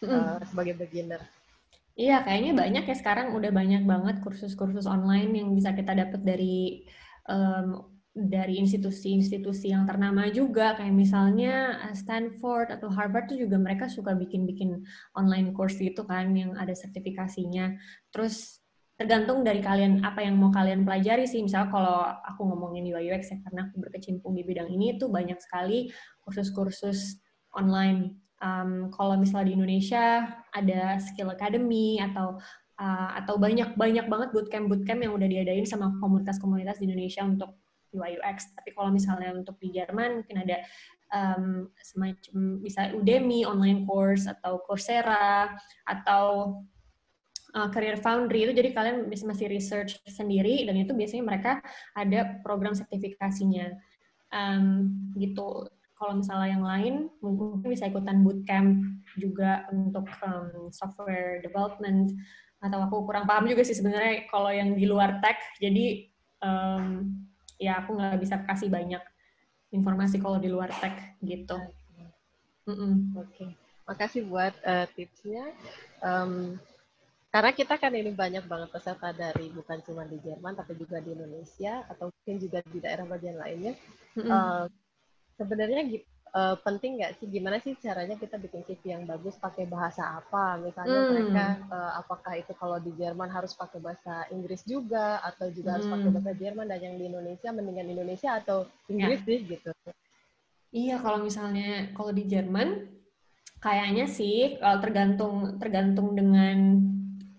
uh, 0.03 0.43
sebagai 0.51 0.75
beginner. 0.75 1.23
Iya, 1.97 2.20
kayaknya 2.24 2.53
banyak 2.53 2.84
ya 2.92 2.97
sekarang 3.01 3.32
udah 3.32 3.49
banyak 3.49 3.82
banget 3.88 4.20
kursus-kursus 4.20 4.84
online 4.84 5.32
yang 5.32 5.49
bisa 5.57 5.72
kita 5.72 5.97
dapat 5.97 6.20
dari 6.20 6.84
um, 7.24 7.88
dari 8.12 8.61
institusi-institusi 8.61 9.72
yang 9.72 9.88
ternama 9.88 10.28
juga 10.28 10.76
kayak 10.76 10.92
misalnya 10.92 11.80
eh, 11.88 11.97
Stanford 11.97 12.68
atau 12.76 12.88
Harvard 12.92 13.32
tuh 13.32 13.40
juga 13.40 13.57
mereka 13.57 13.88
suka 13.88 14.12
bikin-bikin 14.12 14.84
online 15.16 15.57
course 15.57 15.80
gitu 15.80 16.05
kan 16.05 16.36
yang 16.36 16.53
ada 16.61 16.76
sertifikasinya. 16.76 17.76
Terus 18.12 18.61
tergantung 19.01 19.40
dari 19.40 19.64
kalian 19.64 20.05
apa 20.05 20.20
yang 20.20 20.36
mau 20.36 20.53
kalian 20.53 20.84
pelajari 20.84 21.24
sih. 21.24 21.40
Misalnya 21.40 21.72
kalau 21.72 22.05
aku 22.28 22.44
ngomongin 22.44 22.88
UI 22.92 23.09
UX 23.09 23.32
ya 23.32 23.40
karena 23.40 23.72
aku 23.72 23.80
berkecimpung 23.80 24.36
di 24.36 24.44
bidang 24.44 24.68
ini 24.68 25.01
tuh 25.01 25.09
banyak 25.09 25.40
sekali 25.40 25.88
kursus-kursus 26.24 27.20
online 27.57 28.26
um, 28.43 28.93
kalau 28.93 29.16
misalnya 29.16 29.53
di 29.53 29.57
Indonesia 29.57 30.28
ada 30.53 31.01
skill 31.01 31.32
academy 31.32 32.01
atau 32.01 32.41
uh, 32.80 33.11
atau 33.16 33.41
banyak 33.41 33.76
banyak 33.76 34.07
banget 34.09 34.28
bootcamp 34.32 34.68
bootcamp 34.68 35.01
yang 35.01 35.14
udah 35.16 35.28
diadain 35.28 35.64
sama 35.68 35.97
komunitas-komunitas 36.01 36.80
di 36.80 36.89
Indonesia 36.89 37.24
untuk 37.24 37.57
UI 37.97 38.20
UX. 38.20 38.53
Tapi 38.53 38.76
kalau 38.76 38.93
misalnya 38.93 39.32
untuk 39.32 39.57
di 39.57 39.72
Jerman 39.72 40.22
mungkin 40.22 40.37
ada 40.45 40.57
um, 41.12 41.70
semacam 41.80 42.61
bisa 42.61 42.93
Udemy 42.93 43.49
online 43.49 43.89
course 43.89 44.28
atau 44.28 44.61
Coursera 44.64 45.57
atau 45.89 46.59
uh, 47.57 47.68
Career 47.72 47.97
Foundry 48.05 48.45
itu. 48.49 48.53
Jadi 48.53 48.70
kalian 48.76 49.09
bisa 49.09 49.24
masih 49.24 49.49
research 49.49 49.97
sendiri 50.05 50.66
dan 50.68 50.76
itu 50.76 50.93
biasanya 50.93 51.24
mereka 51.24 51.53
ada 51.97 52.41
program 52.45 52.76
sertifikasinya. 52.76 53.72
Um, 54.26 54.91
gitu 55.14 55.70
kalau 55.97 56.20
misalnya 56.20 56.49
yang 56.53 56.64
lain 56.64 56.94
mungkin 57.24 57.72
bisa 57.72 57.88
ikutan 57.88 58.20
bootcamp 58.20 58.84
juga 59.16 59.64
untuk 59.72 60.05
um, 60.20 60.68
software 60.68 61.40
development 61.40 62.12
atau 62.61 62.84
aku 62.84 63.05
kurang 63.09 63.24
paham 63.24 63.49
juga 63.49 63.64
sih 63.64 63.76
sebenarnya 63.76 64.28
kalau 64.28 64.53
yang 64.53 64.76
di 64.76 64.84
luar 64.84 65.20
tech 65.24 65.40
jadi 65.57 66.09
um, 66.44 67.16
ya 67.57 67.80
aku 67.80 67.97
nggak 67.97 68.20
bisa 68.20 68.36
kasih 68.44 68.68
banyak 68.68 69.01
informasi 69.72 70.20
kalau 70.20 70.38
di 70.40 70.49
luar 70.53 70.70
tech 70.78 70.94
gitu. 71.24 71.57
Mm 72.66 72.74
-mm. 72.76 72.92
Oke, 73.20 73.30
okay. 73.30 73.51
makasih 73.86 74.26
buat 74.26 74.55
uh, 74.66 74.86
tipsnya. 74.94 75.55
Um, 76.03 76.59
karena 77.30 77.53
kita 77.53 77.76
kan 77.76 77.92
ini 77.92 78.16
banyak 78.16 78.49
banget 78.49 78.72
peserta 78.72 79.12
dari 79.12 79.53
bukan 79.53 79.84
cuma 79.84 80.09
di 80.09 80.16
Jerman 80.24 80.57
tapi 80.57 80.72
juga 80.78 81.05
di 81.05 81.12
Indonesia 81.12 81.84
atau 81.84 82.09
mungkin 82.09 82.36
juga 82.40 82.59
di 82.64 82.78
daerah 82.80 83.05
bagian 83.05 83.36
lainnya. 83.36 83.74
Mm 84.16 84.22
-hmm. 84.24 84.30
uh, 84.32 84.64
sebenarnya 85.37 86.01
uh, 86.37 86.57
penting 86.61 87.01
nggak 87.01 87.16
sih 87.20 87.26
gimana 87.28 87.57
sih 87.61 87.72
caranya 87.80 88.16
kita 88.20 88.37
bikin 88.37 88.64
CV 88.68 88.82
yang 88.93 89.05
bagus 89.09 89.41
pakai 89.41 89.64
bahasa 89.64 90.20
apa 90.20 90.61
misalnya 90.61 91.01
hmm. 91.01 91.11
mereka 91.12 91.47
uh, 91.72 91.93
apakah 92.01 92.32
itu 92.37 92.53
kalau 92.57 92.76
di 92.76 92.93
Jerman 92.97 93.32
harus 93.32 93.57
pakai 93.57 93.80
bahasa 93.80 94.28
Inggris 94.32 94.64
juga 94.68 95.20
atau 95.24 95.49
juga 95.49 95.72
hmm. 95.72 95.76
harus 95.78 95.89
pakai 95.89 96.09
hmm. 96.09 96.16
bahasa 96.16 96.32
Jerman 96.37 96.66
dan 96.68 96.80
yang 96.84 96.97
di 97.01 97.05
Indonesia 97.09 97.49
mendingan 97.53 97.89
Indonesia 97.89 98.30
atau 98.37 98.68
Inggris 98.93 99.20
ya. 99.22 99.26
sih 99.28 99.39
gitu 99.49 99.70
iya 100.76 100.97
kalau 101.01 101.24
misalnya 101.24 101.93
kalau 101.97 102.12
di 102.12 102.24
Jerman 102.28 102.68
kayaknya 103.61 104.05
sih 104.05 104.61
kalau 104.61 104.78
tergantung 104.84 105.34
tergantung 105.57 106.12
dengan 106.12 106.84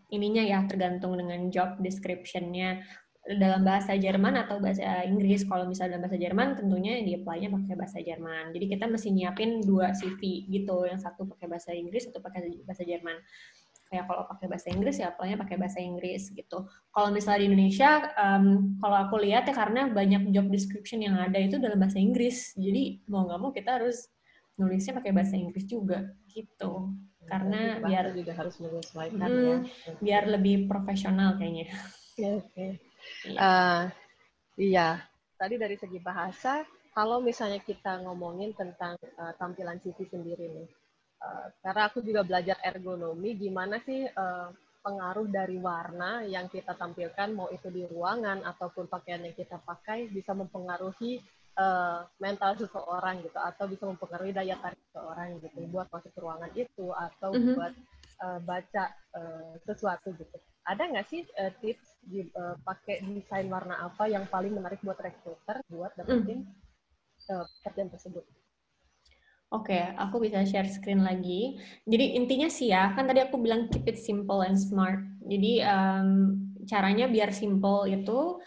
ininya 0.08 0.44
ya 0.44 0.64
tergantung 0.66 1.20
dengan 1.20 1.52
job 1.52 1.78
description-nya 1.84 2.82
dalam 3.36 3.68
bahasa 3.68 4.00
Jerman 4.00 4.40
atau 4.40 4.64
bahasa 4.64 5.04
Inggris. 5.04 5.44
Kalau 5.44 5.68
misalnya 5.68 6.00
dalam 6.00 6.08
bahasa 6.08 6.20
Jerman, 6.20 6.48
tentunya 6.56 7.04
di 7.04 7.20
apply-nya 7.20 7.52
pakai 7.52 7.76
bahasa 7.76 8.00
Jerman. 8.00 8.56
Jadi 8.56 8.66
kita 8.72 8.88
mesti 8.88 9.10
nyiapin 9.12 9.60
dua 9.68 9.92
CV 9.92 10.48
gitu, 10.48 10.88
yang 10.88 10.96
satu 10.96 11.28
pakai 11.28 11.52
bahasa 11.52 11.76
Inggris, 11.76 12.08
atau 12.08 12.24
pakai 12.24 12.64
bahasa 12.64 12.88
Jerman. 12.88 13.20
Kayak 13.88 14.04
kalau 14.08 14.24
pakai 14.28 14.48
bahasa 14.52 14.68
Inggris 14.68 14.96
ya 15.00 15.16
apply-nya 15.16 15.38
pakai 15.40 15.56
bahasa 15.60 15.80
Inggris 15.80 16.32
gitu. 16.32 16.68
Kalau 16.92 17.10
misalnya 17.12 17.40
di 17.44 17.48
Indonesia, 17.52 17.90
um, 18.16 18.46
kalau 18.80 18.98
aku 19.08 19.16
lihat 19.20 19.48
ya 19.48 19.56
karena 19.56 19.88
banyak 19.92 20.32
job 20.32 20.48
description 20.52 21.04
yang 21.04 21.16
ada 21.16 21.40
itu 21.40 21.60
dalam 21.60 21.80
bahasa 21.80 22.00
Inggris. 22.00 22.56
Jadi 22.56 23.04
mau 23.12 23.28
nggak 23.28 23.40
mau 23.40 23.52
kita 23.52 23.80
harus 23.80 24.12
nulisnya 24.60 24.96
pakai 24.96 25.12
bahasa 25.16 25.40
Inggris 25.40 25.68
juga 25.68 26.04
gitu. 26.32 26.92
Karena 27.28 27.80
biar 27.84 28.16
juga 28.16 28.32
harus 28.40 28.56
menyesuaikan 28.60 29.28
hmm, 29.28 29.44
ya. 29.44 29.56
Biar 30.00 30.24
lebih 30.32 30.68
profesional 30.68 31.36
kayaknya. 31.36 31.72
Oke. 32.16 32.44
Okay. 32.56 32.72
Iya. 33.26 33.40
Uh, 33.40 33.82
iya. 34.60 34.90
Tadi 35.38 35.56
dari 35.58 35.78
segi 35.78 35.98
bahasa, 36.02 36.66
kalau 36.98 37.22
misalnya 37.22 37.62
kita 37.62 38.02
ngomongin 38.06 38.58
tentang 38.58 38.98
uh, 39.22 39.34
tampilan 39.38 39.78
CV 39.82 40.10
sendiri 40.10 40.50
nih, 40.50 40.70
uh, 41.22 41.48
karena 41.62 41.90
aku 41.90 42.02
juga 42.02 42.26
belajar 42.26 42.58
ergonomi, 42.66 43.38
gimana 43.38 43.78
sih 43.86 44.06
uh, 44.06 44.50
pengaruh 44.82 45.30
dari 45.30 45.62
warna 45.62 46.26
yang 46.26 46.50
kita 46.50 46.74
tampilkan, 46.74 47.38
mau 47.38 47.54
itu 47.54 47.70
di 47.70 47.86
ruangan 47.86 48.42
ataupun 48.42 48.90
pakaian 48.90 49.22
yang 49.22 49.38
kita 49.38 49.62
pakai, 49.62 50.10
bisa 50.10 50.34
mempengaruhi 50.34 51.22
uh, 51.62 52.02
mental 52.18 52.58
seseorang 52.58 53.22
gitu, 53.22 53.38
atau 53.38 53.70
bisa 53.70 53.86
mempengaruhi 53.86 54.34
daya 54.34 54.58
tarik 54.58 54.82
seseorang 54.90 55.38
gitu, 55.38 55.70
buat 55.70 55.86
masuk 55.94 56.10
ke 56.10 56.20
ruangan 56.22 56.52
itu 56.58 56.88
atau 56.98 57.30
mm 57.30 57.42
-hmm. 57.46 57.56
buat 57.62 57.74
uh, 58.26 58.40
baca 58.42 58.84
uh, 59.14 59.54
sesuatu 59.66 60.14
gitu. 60.18 60.38
Ada 60.66 60.84
nggak 60.90 61.08
sih 61.08 61.22
uh, 61.38 61.52
tips 61.62 61.97
uh, 62.14 62.56
pakai 62.64 63.04
desain 63.04 63.48
warna 63.52 63.80
apa 63.84 64.08
yang 64.08 64.26
paling 64.32 64.56
menarik 64.56 64.80
buat 64.84 64.98
recruiter 65.00 65.60
buat 65.68 65.92
dapetin 66.00 66.48
mm. 66.48 67.32
uh, 67.32 67.46
pekerjaan 67.62 67.92
tersebut. 67.92 68.26
Oke, 69.48 69.72
okay, 69.72 69.96
aku 69.96 70.20
bisa 70.20 70.44
share 70.44 70.68
screen 70.68 71.08
lagi. 71.08 71.56
Jadi 71.88 72.20
intinya 72.20 72.52
sih 72.52 72.68
ya, 72.68 72.92
kan 72.92 73.08
tadi 73.08 73.24
aku 73.24 73.40
bilang 73.40 73.72
keep 73.72 73.88
it 73.88 73.96
simple 73.96 74.44
and 74.44 74.60
smart. 74.60 75.00
Jadi 75.24 75.64
um, 75.64 76.36
caranya 76.68 77.08
biar 77.08 77.32
simple 77.32 77.88
itu, 77.88 78.44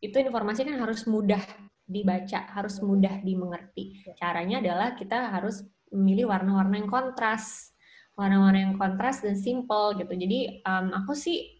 itu 0.00 0.16
informasi 0.16 0.64
kan 0.64 0.80
harus 0.80 1.04
mudah 1.04 1.44
dibaca, 1.84 2.48
harus 2.56 2.80
mudah 2.80 3.20
dimengerti. 3.20 4.00
Ya. 4.08 4.16
Caranya 4.16 4.64
adalah 4.64 4.96
kita 4.96 5.36
harus 5.36 5.68
memilih 5.92 6.32
warna-warna 6.32 6.80
yang 6.80 6.88
kontras, 6.88 7.76
warna-warna 8.16 8.72
yang 8.72 8.76
kontras 8.80 9.20
dan 9.20 9.36
simple 9.36 10.00
gitu. 10.00 10.16
Jadi 10.16 10.64
um, 10.64 10.96
aku 10.96 11.12
sih 11.12 11.57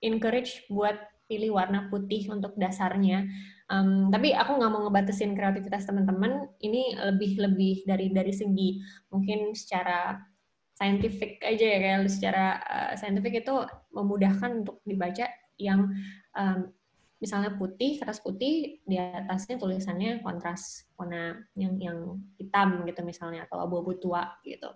encourage 0.00 0.64
buat 0.68 0.96
pilih 1.26 1.58
warna 1.58 1.90
putih 1.90 2.30
untuk 2.30 2.54
dasarnya. 2.54 3.26
Um, 3.66 4.14
tapi 4.14 4.30
aku 4.30 4.62
nggak 4.62 4.70
mau 4.70 4.86
ngebatasin 4.86 5.34
kreativitas 5.34 5.86
teman-teman. 5.90 6.46
Ini 6.62 7.02
lebih 7.12 7.38
lebih 7.42 7.82
dari 7.82 8.14
dari 8.14 8.30
segi 8.30 8.78
mungkin 9.10 9.52
secara 9.52 10.16
scientific 10.76 11.40
aja 11.40 11.66
ya 11.66 11.78
kayak 11.80 12.00
secara 12.12 12.44
uh, 12.62 12.92
scientific 12.94 13.42
itu 13.42 13.54
memudahkan 13.96 14.62
untuk 14.62 14.84
dibaca 14.84 15.26
yang 15.56 15.88
um, 16.36 16.68
misalnya 17.16 17.56
putih 17.56 17.96
kertas 17.96 18.20
putih 18.20 18.84
di 18.84 18.96
atasnya 19.00 19.56
tulisannya 19.56 20.20
kontras 20.20 20.84
warna 21.00 21.40
yang 21.56 21.80
yang 21.80 22.20
hitam 22.36 22.84
gitu 22.84 23.00
misalnya 23.00 23.48
atau 23.48 23.64
abu-abu 23.64 23.96
tua 23.96 24.36
gitu 24.44 24.68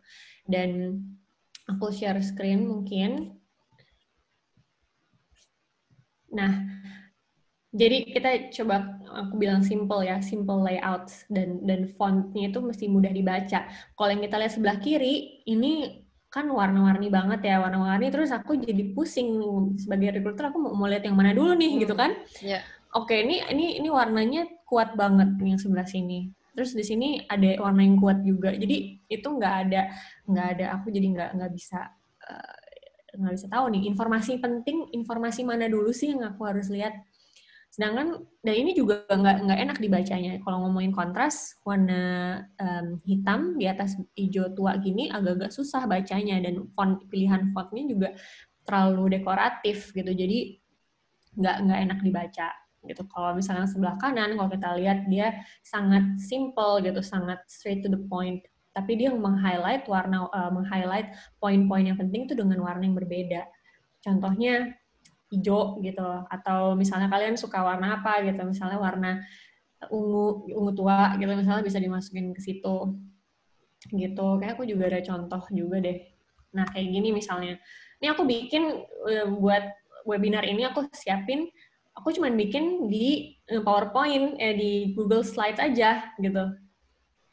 dan 0.48 0.96
aku 1.68 1.92
share 1.92 2.16
screen 2.24 2.64
mungkin 2.64 3.39
Nah, 6.30 6.50
jadi 7.70 8.02
kita 8.02 8.30
coba 8.50 8.98
aku 9.14 9.38
bilang 9.38 9.62
simple 9.62 10.02
ya, 10.02 10.18
simple 10.18 10.66
layout 10.66 11.06
dan 11.30 11.62
dan 11.62 11.86
fontnya 11.94 12.50
itu 12.50 12.58
mesti 12.58 12.90
mudah 12.90 13.14
dibaca. 13.14 13.70
Kalau 13.70 14.10
yang 14.10 14.22
kita 14.26 14.36
lihat 14.42 14.52
sebelah 14.58 14.78
kiri, 14.82 15.46
ini 15.46 16.02
kan 16.30 16.50
warna-warni 16.50 17.10
banget 17.10 17.46
ya, 17.46 17.62
warna-warni. 17.62 18.10
Terus 18.10 18.34
aku 18.34 18.58
jadi 18.58 18.90
pusing 18.90 19.30
sebagai 19.78 20.18
recruiter, 20.18 20.50
aku 20.50 20.58
mau, 20.58 20.74
mau 20.74 20.86
lihat 20.90 21.06
yang 21.06 21.14
mana 21.14 21.30
dulu 21.30 21.54
nih, 21.54 21.70
hmm. 21.74 21.80
gitu 21.86 21.94
kan? 21.94 22.10
Yeah. 22.42 22.62
Oke, 22.90 23.22
ini 23.22 23.38
ini 23.54 23.78
ini 23.78 23.86
warnanya 23.86 24.50
kuat 24.66 24.98
banget 24.98 25.38
yang 25.38 25.58
sebelah 25.62 25.86
sini. 25.86 26.30
Terus 26.58 26.74
di 26.74 26.82
sini 26.82 27.22
ada 27.30 27.54
warna 27.62 27.86
yang 27.86 28.02
kuat 28.02 28.18
juga. 28.26 28.50
Jadi 28.50 29.06
itu 29.06 29.28
nggak 29.30 29.54
ada 29.66 29.94
nggak 30.26 30.46
ada 30.58 30.64
aku 30.74 30.90
jadi 30.90 31.06
nggak 31.14 31.30
nggak 31.38 31.52
bisa 31.54 31.86
uh, 32.26 32.59
nggak 33.16 33.34
bisa 33.34 33.48
tahu 33.50 33.64
nih 33.72 33.82
informasi 33.90 34.38
penting 34.38 34.90
informasi 34.94 35.42
mana 35.42 35.66
dulu 35.66 35.90
sih 35.90 36.14
yang 36.14 36.22
aku 36.26 36.46
harus 36.46 36.70
lihat 36.70 36.94
sedangkan 37.70 38.26
dan 38.42 38.54
ini 38.58 38.74
juga 38.74 39.06
nggak 39.06 39.36
nggak 39.46 39.58
enak 39.62 39.78
dibacanya 39.78 40.42
kalau 40.42 40.66
ngomongin 40.66 40.90
kontras 40.90 41.54
warna 41.62 42.42
um, 42.58 42.98
hitam 43.06 43.54
di 43.54 43.70
atas 43.70 43.94
hijau 44.18 44.50
tua 44.58 44.74
gini 44.82 45.06
agak-agak 45.06 45.54
susah 45.54 45.86
bacanya 45.86 46.42
dan 46.42 46.66
font 46.74 47.06
pilihan 47.06 47.54
fontnya 47.54 47.86
juga 47.86 48.08
terlalu 48.66 49.18
dekoratif 49.18 49.94
gitu 49.94 50.10
jadi 50.10 50.58
nggak 51.38 51.56
nggak 51.62 51.78
enak 51.86 51.98
dibaca 52.02 52.50
gitu. 52.86 53.02
Kalau 53.12 53.36
misalnya 53.36 53.68
sebelah 53.68 53.96
kanan, 54.00 54.36
kalau 54.36 54.48
kita 54.48 54.68
lihat 54.80 55.04
dia 55.08 55.44
sangat 55.60 56.16
simple 56.20 56.80
gitu, 56.80 57.00
sangat 57.04 57.40
straight 57.44 57.84
to 57.84 57.92
the 57.92 58.00
point. 58.08 58.40
Tapi 58.70 58.92
dia 58.94 59.10
meng-highlight 59.10 59.86
warna, 59.90 60.30
uh, 60.30 60.50
meng-highlight 60.54 61.10
poin-poin 61.42 61.84
yang 61.90 61.98
penting 61.98 62.30
itu 62.30 62.34
dengan 62.38 62.62
warna 62.62 62.86
yang 62.86 62.94
berbeda. 62.94 63.46
Contohnya 64.00 64.74
hijau 65.30 65.78
gitu, 65.82 66.06
atau 66.26 66.74
misalnya 66.74 67.10
kalian 67.10 67.38
suka 67.38 67.62
warna 67.62 68.02
apa 68.02 68.22
gitu, 68.26 68.42
misalnya 68.42 68.78
warna 68.78 69.22
ungu, 69.90 70.46
ungu 70.54 70.72
tua 70.74 71.14
gitu, 71.18 71.30
misalnya 71.34 71.62
bisa 71.62 71.78
dimasukin 71.78 72.34
ke 72.34 72.40
situ 72.42 72.76
gitu. 73.90 74.26
Kayak 74.38 74.54
aku 74.58 74.64
juga 74.66 74.90
ada 74.90 75.00
contoh 75.02 75.42
juga 75.54 75.78
deh. 75.82 75.98
Nah 76.54 76.66
kayak 76.66 76.88
gini 76.90 77.14
misalnya, 77.14 77.58
ini 78.02 78.06
aku 78.10 78.22
bikin 78.26 78.86
uh, 79.06 79.26
buat 79.38 79.64
webinar 80.08 80.46
ini 80.48 80.64
aku 80.64 80.88
siapin 80.96 81.50
aku 82.00 82.16
cuma 82.16 82.32
bikin 82.32 82.88
di 82.88 83.36
eh, 83.50 83.60
PowerPoint 83.60 84.40
eh 84.40 84.54
di 84.56 84.72
Google 84.96 85.26
Slides 85.26 85.60
aja 85.60 86.14
gitu. 86.16 86.44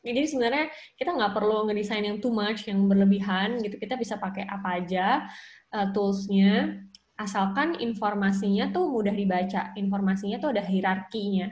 Jadi 0.07 0.21
sebenarnya 0.23 0.65
kita 0.95 1.11
nggak 1.11 1.33
perlu 1.35 1.67
ngedesain 1.67 2.07
yang 2.07 2.23
too 2.23 2.31
much, 2.31 2.63
yang 2.65 2.87
berlebihan 2.87 3.59
gitu. 3.59 3.75
Kita 3.75 3.99
bisa 3.99 4.15
pakai 4.15 4.47
apa 4.47 4.79
aja 4.79 5.27
uh, 5.75 5.91
toolsnya, 5.91 6.79
asalkan 7.19 7.75
informasinya 7.83 8.71
tuh 8.71 8.87
mudah 8.87 9.11
dibaca. 9.11 9.75
Informasinya 9.75 10.39
tuh 10.39 10.55
ada 10.55 10.63
hierarkinya. 10.63 11.51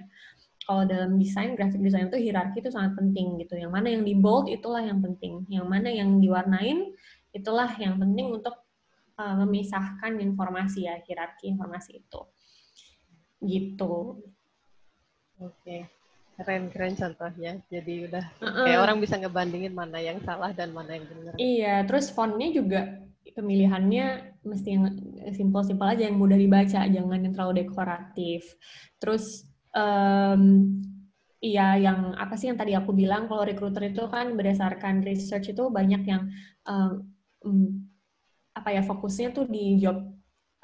Kalau 0.66 0.88
dalam 0.88 1.20
desain, 1.22 1.54
graphic 1.54 1.84
design 1.84 2.10
itu 2.10 2.18
hierarki 2.18 2.64
itu 2.64 2.72
sangat 2.74 2.98
penting 2.98 3.38
gitu. 3.44 3.60
Yang 3.60 3.72
mana 3.76 3.88
yang 3.92 4.04
di 4.08 4.16
bold 4.18 4.50
itulah 4.50 4.82
yang 4.82 5.04
penting. 5.04 5.44
Yang 5.52 5.68
mana 5.68 5.90
yang 5.92 6.18
diwarnain 6.18 6.96
itulah 7.36 7.70
yang 7.78 8.00
penting 8.00 8.32
untuk 8.32 8.56
uh, 9.20 9.36
memisahkan 9.46 10.18
informasi 10.18 10.90
ya, 10.90 10.98
hierarki 11.04 11.52
informasi 11.52 12.02
itu 12.02 12.22
gitu. 13.46 14.26
Oke, 15.36 15.92
keren-keren 16.36 16.94
contohnya. 16.96 17.60
Jadi 17.72 18.12
udah 18.12 18.26
uh 18.40 18.46
-uh. 18.46 18.66
kayak 18.68 18.80
orang 18.84 18.98
bisa 19.00 19.16
ngebandingin 19.20 19.74
mana 19.74 20.00
yang 20.00 20.20
salah 20.24 20.52
dan 20.52 20.76
mana 20.76 21.00
yang 21.00 21.06
benar. 21.08 21.34
Iya, 21.40 21.76
terus 21.88 22.12
fontnya 22.12 22.52
juga 22.52 22.82
pemilihannya 23.36 24.38
mesti 24.46 24.70
yang 24.72 24.84
simpel-simpel 25.34 25.98
aja 25.98 26.08
yang 26.08 26.16
mudah 26.16 26.40
dibaca, 26.40 26.88
jangan 26.88 27.20
yang 27.20 27.34
terlalu 27.34 27.66
dekoratif. 27.66 28.56
Terus 29.02 29.44
um, 29.76 30.72
iya 31.44 31.76
yang 31.78 32.16
apa 32.16 32.40
sih 32.40 32.48
yang 32.48 32.58
tadi 32.58 32.74
aku 32.74 32.96
bilang 32.96 33.28
kalau 33.28 33.44
recruiter 33.44 33.92
itu 33.92 34.08
kan 34.08 34.34
berdasarkan 34.40 35.04
research 35.04 35.52
itu 35.52 35.68
banyak 35.68 36.02
yang 36.08 36.32
um, 36.64 37.06
apa 38.56 38.72
ya 38.72 38.82
fokusnya 38.82 39.36
tuh 39.36 39.46
di 39.46 39.78
job 39.84 40.15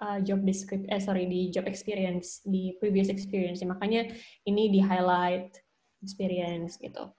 uh, 0.01 0.19
job 0.25 0.41
description, 0.41 0.89
eh 0.89 0.99
sorry 0.99 1.29
di 1.29 1.53
job 1.53 1.69
experience 1.69 2.41
di 2.43 2.75
previous 2.81 3.07
experience. 3.07 3.61
Ya, 3.61 3.69
makanya 3.69 4.09
ini 4.49 4.73
di 4.73 4.81
highlight 4.81 5.53
experience 6.01 6.81
gitu. 6.81 7.13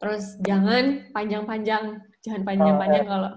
Terus 0.00 0.40
jangan 0.42 1.12
panjang-panjang, 1.14 2.00
jangan 2.24 2.42
panjang-panjang 2.42 3.06
kalau 3.06 3.32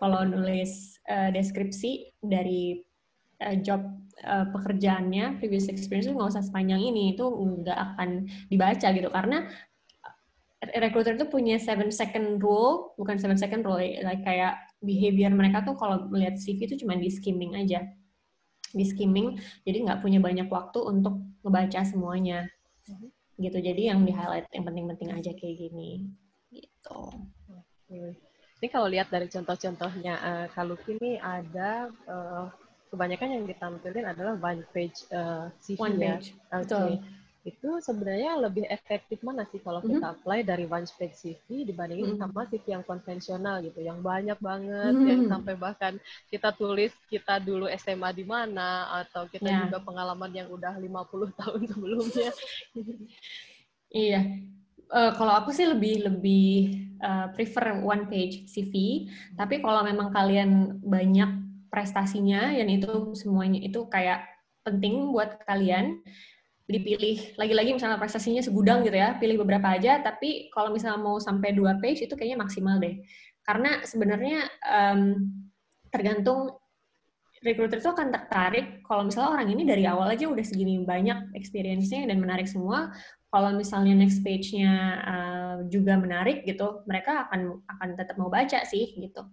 kalau 0.00 0.20
nulis 0.26 0.98
uh, 1.08 1.32
deskripsi 1.32 2.12
dari 2.20 2.82
uh, 3.40 3.56
job 3.62 3.80
uh, 4.26 4.46
pekerjaannya 4.52 5.40
previous 5.40 5.70
experience 5.70 6.10
nggak 6.10 6.34
usah 6.34 6.44
sepanjang 6.44 6.82
ini 6.82 7.16
itu 7.16 7.24
nggak 7.24 7.78
akan 7.94 8.28
dibaca 8.52 8.88
gitu 8.92 9.08
karena 9.08 9.48
recruiter 10.76 11.14
itu 11.14 11.26
punya 11.30 11.56
seven 11.56 11.88
second 11.94 12.42
rule 12.42 12.92
bukan 12.98 13.16
seven 13.16 13.38
second 13.38 13.62
rule 13.62 13.78
like 13.78 14.20
kayak 14.26 14.58
behavior 14.82 15.30
mereka 15.30 15.62
tuh 15.62 15.78
kalau 15.78 16.10
melihat 16.10 16.34
CV 16.36 16.66
itu 16.66 16.82
cuma 16.82 16.98
di 16.98 17.08
skimming 17.08 17.54
aja 17.54 17.86
di 18.78 18.86
skimming 18.86 19.34
jadi 19.66 19.82
nggak 19.82 20.00
punya 20.06 20.22
banyak 20.22 20.46
waktu 20.46 20.78
untuk 20.78 21.18
ngebaca 21.42 21.82
semuanya. 21.82 22.46
Mm-hmm. 22.86 23.10
gitu. 23.38 23.58
Jadi 23.58 23.82
yang 23.90 24.00
di 24.06 24.12
highlight 24.14 24.46
yang 24.54 24.64
penting-penting 24.66 25.10
aja 25.12 25.30
kayak 25.34 25.56
gini. 25.58 26.06
Gitu. 26.54 27.00
Ini 28.58 28.66
kalau 28.70 28.90
lihat 28.90 29.10
dari 29.10 29.30
contoh-contohnya 29.30 30.14
uh, 30.18 30.46
kalau 30.50 30.74
ini 30.90 31.18
ada 31.18 31.92
uh, 32.10 32.50
kebanyakan 32.90 33.38
yang 33.38 33.44
ditampilkan 33.46 34.16
adalah 34.16 34.34
one 34.40 34.66
page 34.74 35.06
uh, 35.14 35.52
CV 35.62 35.78
one 35.78 35.96
ya. 35.98 36.16
page. 36.16 36.26
Okay 36.54 37.17
itu 37.48 37.70
sebenarnya 37.80 38.36
lebih 38.36 38.68
efektif 38.68 39.24
mana 39.24 39.48
sih 39.48 39.58
kalau 39.64 39.80
kita 39.80 39.96
mm-hmm. 39.96 40.12
apply 40.20 40.38
dari 40.44 40.68
one 40.68 40.84
spec 40.84 41.16
CV 41.16 41.64
dibandingin 41.64 42.14
mm-hmm. 42.14 42.20
sama 42.20 42.44
CV 42.46 42.64
yang 42.76 42.84
konvensional 42.84 43.64
gitu, 43.64 43.80
yang 43.80 43.98
banyak 44.04 44.36
banget, 44.38 44.92
mm-hmm. 44.92 45.08
yang 45.08 45.22
sampai 45.26 45.54
bahkan 45.56 45.92
kita 46.28 46.52
tulis 46.52 46.92
kita 47.08 47.40
dulu 47.40 47.66
SMA 47.80 48.10
di 48.12 48.24
mana 48.28 49.02
atau 49.04 49.24
kita 49.26 49.48
yeah. 49.48 49.60
juga 49.66 49.80
pengalaman 49.80 50.30
yang 50.30 50.48
udah 50.52 50.76
50 50.76 51.40
tahun 51.40 51.60
sebelumnya. 51.66 52.30
iya. 54.06 54.20
Uh, 54.88 55.12
kalau 55.20 55.36
aku 55.44 55.52
sih 55.52 55.68
lebih 55.68 56.00
lebih 56.08 56.52
uh, 57.04 57.28
prefer 57.36 57.76
one 57.84 58.08
page 58.08 58.48
CV, 58.48 59.04
tapi 59.36 59.60
kalau 59.60 59.84
memang 59.84 60.08
kalian 60.08 60.80
banyak 60.80 61.28
prestasinya 61.68 62.56
yang 62.56 62.72
itu 62.72 63.12
semuanya 63.12 63.60
itu 63.60 63.84
kayak 63.92 64.24
penting 64.64 65.12
buat 65.12 65.40
kalian 65.48 66.00
dipilih 66.68 67.32
lagi-lagi 67.40 67.72
misalnya 67.72 67.96
prestasinya 67.96 68.44
segudang 68.44 68.84
gitu 68.84 69.00
ya, 69.00 69.16
pilih 69.16 69.40
beberapa 69.40 69.72
aja, 69.72 70.04
tapi 70.04 70.52
kalau 70.52 70.68
misalnya 70.68 71.00
mau 71.00 71.16
sampai 71.16 71.56
dua 71.56 71.80
page 71.80 72.04
itu 72.04 72.12
kayaknya 72.12 72.44
maksimal 72.44 72.76
deh. 72.76 73.00
Karena 73.40 73.80
sebenarnya 73.88 74.44
um, 74.68 75.16
tergantung 75.88 76.60
recruiter 77.40 77.80
itu 77.80 77.88
akan 77.88 78.12
tertarik 78.12 78.84
kalau 78.84 79.08
misalnya 79.08 79.40
orang 79.40 79.48
ini 79.48 79.62
dari 79.64 79.88
awal 79.88 80.12
aja 80.12 80.28
udah 80.28 80.44
segini 80.44 80.84
banyak 80.84 81.32
experience-nya 81.32 82.04
dan 82.04 82.20
menarik 82.20 82.44
semua. 82.44 82.92
Kalau 83.28 83.56
misalnya 83.56 83.96
next 83.96 84.20
page-nya 84.20 84.72
uh, 85.04 85.56
juga 85.72 85.96
menarik 85.96 86.44
gitu, 86.44 86.84
mereka 86.84 87.28
akan 87.28 87.64
akan 87.64 87.88
tetap 87.96 88.16
mau 88.20 88.28
baca 88.28 88.64
sih 88.68 88.92
gitu. 88.96 89.24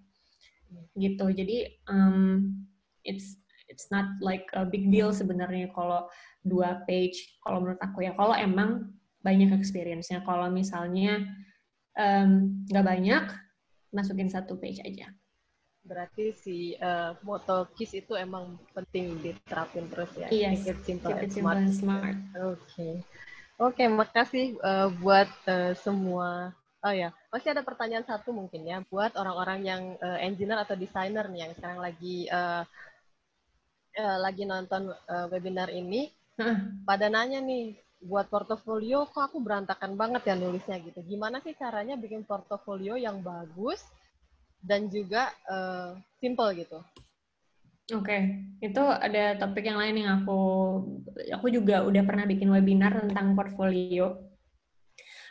Gitu. 0.95 1.25
Jadi 1.35 1.57
um, 1.91 2.55
it's 3.03 3.39
it's 3.67 3.91
not 3.91 4.07
like 4.23 4.47
a 4.55 4.63
big 4.63 4.87
deal 4.87 5.11
sebenarnya 5.11 5.71
kalau 5.75 6.07
dua 6.45 6.85
page 6.85 7.41
kalau 7.41 7.65
menurut 7.65 7.81
aku 7.81 8.05
ya. 8.05 8.13
Kalau 8.13 8.37
emang 8.37 8.93
banyak 9.25 9.49
experience-nya. 9.57 10.21
Kalau 10.21 10.53
misalnya 10.53 11.25
nggak 12.69 12.85
um, 12.85 12.89
banyak 12.93 13.23
masukin 13.89 14.29
satu 14.29 14.61
page 14.61 14.85
aja. 14.85 15.09
Berarti 15.81 16.33
si 16.33 16.57
uh, 16.77 17.17
moto 17.25 17.69
KISS 17.73 18.05
itu 18.05 18.13
emang 18.13 18.61
penting 18.77 19.17
diterapin 19.21 19.89
terus 19.89 20.11
ya? 20.13 20.29
Yes. 20.29 20.61
keep 20.61 20.69
it 20.69 20.79
simple, 20.85 21.09
keep 21.09 21.23
it 21.25 21.31
simple 21.33 21.57
and 21.57 21.73
smart. 21.73 22.17
Oke. 22.37 22.57
Okay. 22.69 22.93
oke 23.57 23.73
okay, 23.73 23.87
makasih 23.89 24.45
uh, 24.61 24.89
buat 25.01 25.29
uh, 25.49 25.73
semua. 25.77 26.53
Oh 26.85 26.93
ya, 26.93 27.09
masih 27.33 27.49
ada 27.57 27.65
pertanyaan 27.65 28.05
satu 28.05 28.29
mungkin 28.29 28.61
ya. 28.65 28.81
Buat 28.85 29.17
orang-orang 29.17 29.59
yang 29.65 29.81
uh, 30.01 30.21
engineer 30.21 30.61
atau 30.61 30.77
designer 30.77 31.25
nih 31.29 31.49
yang 31.49 31.53
sekarang 31.57 31.81
lagi 31.81 32.29
uh, 32.29 32.61
uh, 33.97 34.17
lagi 34.21 34.43
nonton 34.45 34.91
uh, 34.91 35.25
webinar 35.31 35.71
ini 35.71 36.13
pada 36.89 37.07
nanya 37.07 37.39
nih, 37.39 37.79
buat 38.05 38.29
portofolio 38.29 39.07
kok 39.09 39.33
aku 39.33 39.37
berantakan 39.41 39.97
banget 39.97 40.29
ya 40.29 40.35
nulisnya 40.37 40.77
gitu. 40.83 41.01
Gimana 41.01 41.41
sih 41.41 41.57
caranya 41.57 41.97
bikin 41.97 42.27
portofolio 42.27 42.99
yang 42.99 43.23
bagus 43.25 43.81
dan 44.61 44.91
juga 44.91 45.33
uh, 45.49 45.97
simple 46.21 46.53
gitu? 46.57 46.79
Oke, 47.93 48.01
okay. 48.01 48.21
itu 48.65 48.81
ada 48.81 49.37
topik 49.37 49.61
yang 49.61 49.77
lain 49.77 50.01
yang 50.01 50.25
aku 50.25 50.41
aku 51.29 51.53
juga 51.53 51.85
udah 51.85 52.01
pernah 52.01 52.25
bikin 52.25 52.49
webinar 52.49 52.97
tentang 52.97 53.37
portfolio. 53.37 54.17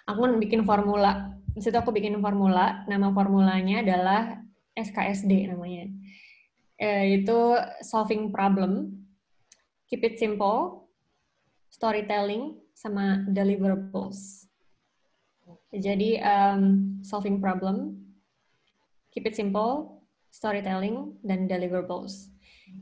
Aku 0.06 0.18
kan 0.22 0.38
bikin 0.38 0.62
formula. 0.62 1.34
Di 1.50 1.62
situ 1.62 1.74
aku 1.74 1.90
bikin 1.90 2.14
formula, 2.22 2.86
nama 2.86 3.10
formulanya 3.10 3.82
adalah 3.82 4.38
SKSD 4.74 5.50
namanya. 5.50 5.90
Eh, 6.78 7.22
itu 7.22 7.58
solving 7.82 8.30
problem, 8.30 9.02
keep 9.90 10.02
it 10.02 10.18
simple, 10.18 10.83
storytelling 11.74 12.54
sama 12.70 13.26
deliverables. 13.26 14.46
Jadi 15.74 16.22
um, 16.22 16.62
solving 17.02 17.42
problem, 17.42 17.98
keep 19.10 19.26
it 19.26 19.34
simple, 19.34 19.98
storytelling 20.30 21.18
dan 21.26 21.50
deliverables. 21.50 22.30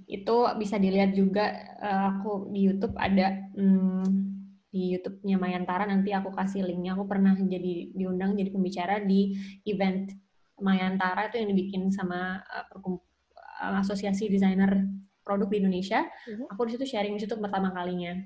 Itu 0.05 0.45
bisa 0.61 0.76
dilihat 0.76 1.16
juga 1.16 1.57
uh, 1.80 2.12
aku 2.12 2.53
di 2.53 2.68
YouTube 2.68 2.93
ada 3.01 3.49
um, 3.57 4.05
di 4.68 4.97
YouTube-nya 4.97 5.40
Mayantara 5.40 5.88
nanti 5.88 6.12
aku 6.12 6.28
kasih 6.36 6.68
linknya. 6.68 6.93
Aku 6.93 7.09
pernah 7.09 7.32
jadi 7.36 7.97
diundang 7.97 8.36
jadi 8.36 8.53
pembicara 8.53 9.01
di 9.01 9.36
event 9.64 10.12
Mayantara 10.61 11.32
itu 11.32 11.40
yang 11.40 11.49
dibikin 11.57 11.88
sama 11.88 12.45
uh, 12.45 13.80
asosiasi 13.80 14.28
desainer 14.28 14.84
produk 15.24 15.49
di 15.49 15.64
Indonesia. 15.64 16.05
Uh-huh. 16.28 16.45
Aku 16.53 16.68
di 16.68 16.76
situ 16.76 16.84
sharing 16.84 17.16
di 17.16 17.24
situ 17.24 17.40
pertama 17.40 17.72
kalinya 17.72 18.20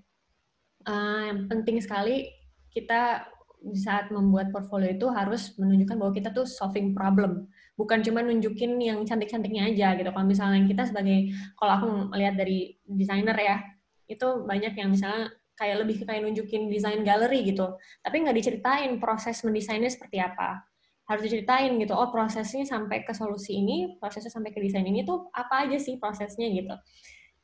uh, 0.87 1.21
yang 1.29 1.51
penting 1.51 1.83
sekali 1.83 2.31
kita 2.73 3.27
di 3.67 3.77
saat 3.77 4.15
membuat 4.15 4.55
portfolio 4.55 4.95
itu 4.95 5.11
harus 5.11 5.53
menunjukkan 5.59 5.97
bahwa 5.99 6.13
kita 6.15 6.31
tuh 6.31 6.47
solving 6.47 6.95
problem 6.95 7.51
bukan 7.75 8.01
cuma 8.01 8.23
nunjukin 8.25 8.79
yang 8.81 9.03
cantik-cantiknya 9.05 9.69
aja 9.69 9.99
gitu 9.99 10.09
kalau 10.09 10.27
misalnya 10.27 10.65
kita 10.65 10.87
sebagai 10.87 11.35
kalau 11.59 11.73
aku 11.77 11.87
melihat 12.15 12.41
dari 12.41 12.79
desainer 12.87 13.37
ya 13.37 13.59
itu 14.07 14.47
banyak 14.47 14.73
yang 14.79 14.95
misalnya 14.95 15.35
kayak 15.57 15.77
lebih 15.83 16.05
kayak 16.05 16.23
nunjukin 16.23 16.69
desain 16.69 17.01
galeri 17.03 17.41
gitu, 17.49 17.81
tapi 18.05 18.17
nggak 18.23 18.37
diceritain 18.37 18.93
proses 19.01 19.41
mendesainnya 19.43 19.89
seperti 19.89 20.21
apa. 20.21 20.63
Harus 21.09 21.23
diceritain 21.25 21.73
gitu, 21.81 21.97
oh 21.97 22.13
prosesnya 22.13 22.67
sampai 22.69 23.07
ke 23.07 23.17
solusi 23.17 23.57
ini, 23.57 23.97
prosesnya 23.97 24.29
sampai 24.29 24.53
ke 24.53 24.61
desain 24.61 24.85
ini 24.85 25.07
tuh 25.07 25.33
apa 25.33 25.65
aja 25.67 25.79
sih 25.81 25.97
prosesnya 25.97 26.47
gitu. 26.53 26.77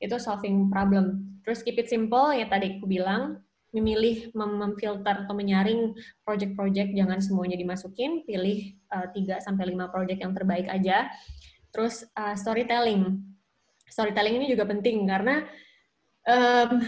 Itu 0.03 0.19
solving 0.19 0.67
problem. 0.67 1.39
Terus 1.47 1.63
keep 1.63 1.79
it 1.79 1.87
simple, 1.87 2.35
ya 2.35 2.51
tadi 2.51 2.79
aku 2.79 2.91
bilang, 2.91 3.39
memilih 3.73 4.29
memfilter 4.37 5.25
atau 5.25 5.33
menyaring 5.33 5.97
project-project 6.29 6.93
jangan 6.93 7.25
semuanya 7.25 7.57
dimasukin 7.57 8.21
pilih 8.29 8.77
uh, 8.93 9.09
3 9.09 9.41
sampai 9.41 9.73
5 9.73 9.89
project 9.89 10.21
yang 10.21 10.37
terbaik 10.37 10.69
aja. 10.69 11.09
Terus 11.73 12.05
uh, 12.13 12.37
storytelling. 12.37 13.17
Storytelling 13.89 14.45
ini 14.45 14.47
juga 14.53 14.69
penting 14.69 15.09
karena 15.09 15.49
um, 16.29 16.85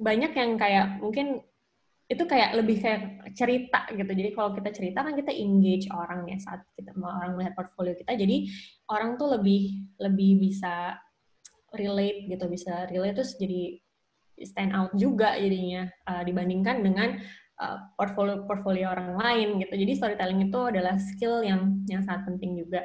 banyak 0.00 0.32
yang 0.32 0.56
kayak 0.56 0.98
mungkin 0.98 1.44
itu 2.04 2.24
kayak 2.28 2.56
lebih 2.56 2.80
kayak 2.84 3.32
cerita 3.36 3.84
gitu. 3.92 4.12
Jadi 4.12 4.30
kalau 4.32 4.52
kita 4.56 4.70
cerita 4.72 5.04
kan 5.04 5.16
kita 5.16 5.32
engage 5.32 5.88
orang 5.92 6.28
ya 6.28 6.36
saat 6.40 6.64
kita 6.76 6.92
orang 6.96 7.36
melihat 7.36 7.52
portfolio 7.56 7.92
kita. 7.96 8.16
Jadi 8.16 8.48
orang 8.92 9.16
tuh 9.20 9.40
lebih 9.40 9.92
lebih 10.00 10.40
bisa 10.40 10.96
relate 11.76 12.30
gitu 12.30 12.46
bisa 12.48 12.86
relate 12.90 13.20
terus 13.20 13.34
jadi 13.38 13.78
stand 14.42 14.74
out 14.74 14.90
juga 14.98 15.38
jadinya 15.38 15.86
uh, 16.10 16.22
dibandingkan 16.26 16.82
dengan 16.82 17.22
uh, 17.62 17.78
portfolio 17.94 18.42
portfolio 18.46 18.90
orang 18.90 19.14
lain 19.14 19.62
gitu. 19.62 19.74
Jadi 19.78 19.92
storytelling 19.94 20.50
itu 20.50 20.58
adalah 20.58 20.98
skill 20.98 21.44
yang 21.46 21.84
yang 21.86 22.02
sangat 22.02 22.26
penting 22.26 22.58
juga. 22.58 22.82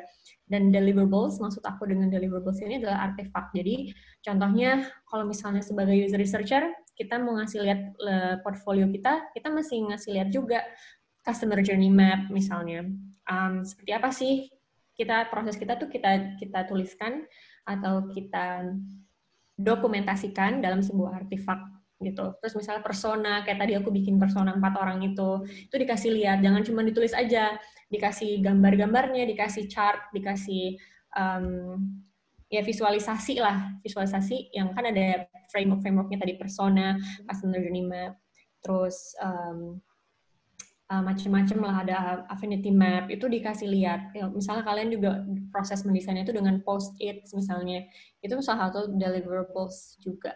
Dan 0.50 0.74
deliverables 0.74 1.38
maksud 1.42 1.62
aku 1.66 1.90
dengan 1.90 2.10
deliverables 2.10 2.62
ini 2.62 2.82
adalah 2.82 3.10
artefak. 3.10 3.54
Jadi 3.54 3.94
contohnya 4.22 4.86
kalau 5.10 5.26
misalnya 5.26 5.62
sebagai 5.66 5.94
user 5.94 6.22
researcher 6.22 6.64
kita 6.94 7.16
mau 7.18 7.40
ngasih 7.40 7.60
lihat 7.64 7.82
uh, 8.04 8.36
portfolio 8.44 8.86
kita, 8.92 9.32
kita 9.34 9.48
masih 9.50 9.90
ngasih 9.90 10.10
lihat 10.20 10.30
juga 10.30 10.60
customer 11.24 11.62
journey 11.66 11.90
map 11.90 12.30
misalnya. 12.30 12.86
Um, 13.30 13.62
seperti 13.62 13.92
apa 13.94 14.10
sih 14.10 14.50
kita 14.98 15.32
proses 15.32 15.56
kita 15.56 15.80
tuh 15.80 15.88
kita 15.88 16.36
kita 16.42 16.68
tuliskan 16.68 17.24
atau 17.70 18.10
kita 18.10 18.66
dokumentasikan 19.54 20.64
dalam 20.64 20.82
sebuah 20.82 21.22
artefak 21.22 21.62
gitu. 22.00 22.32
Terus 22.40 22.56
misalnya 22.56 22.82
persona, 22.82 23.44
kayak 23.44 23.60
tadi 23.60 23.74
aku 23.76 23.92
bikin 23.92 24.16
persona 24.18 24.56
empat 24.56 24.74
orang 24.80 25.04
itu, 25.04 25.44
itu 25.68 25.76
dikasih 25.76 26.16
lihat, 26.16 26.40
jangan 26.40 26.64
cuma 26.64 26.82
ditulis 26.82 27.12
aja, 27.12 27.60
dikasih 27.92 28.40
gambar-gambarnya, 28.40 29.28
dikasih 29.28 29.68
chart, 29.68 30.08
dikasih 30.16 30.80
um, 31.14 31.76
ya 32.48 32.64
visualisasi 32.64 33.44
lah, 33.44 33.78
visualisasi 33.84 34.56
yang 34.56 34.72
kan 34.74 34.88
ada 34.88 35.28
framework-frameworknya 35.52 36.18
tadi 36.24 36.34
persona, 36.40 36.96
customer 37.28 37.60
journey 37.60 37.84
map, 37.84 38.16
terus 38.64 39.14
um, 39.20 39.84
uh, 40.90 41.04
macam-macam 41.06 41.58
lah 41.64 41.76
ada 41.86 41.96
affinity 42.28 42.74
map 42.74 43.08
itu 43.14 43.30
dikasih 43.30 43.70
lihat. 43.70 44.12
Ya, 44.12 44.28
misalnya 44.28 44.66
kalian 44.66 44.90
juga 44.90 45.24
proses 45.54 45.86
mendesainnya 45.86 46.26
itu 46.26 46.36
dengan 46.36 46.60
post 46.66 46.98
it 47.00 47.24
misalnya. 47.32 47.86
Itu 48.20 48.36
salah 48.42 48.74
satu 48.74 48.92
deliverables 48.98 50.02
juga 50.02 50.34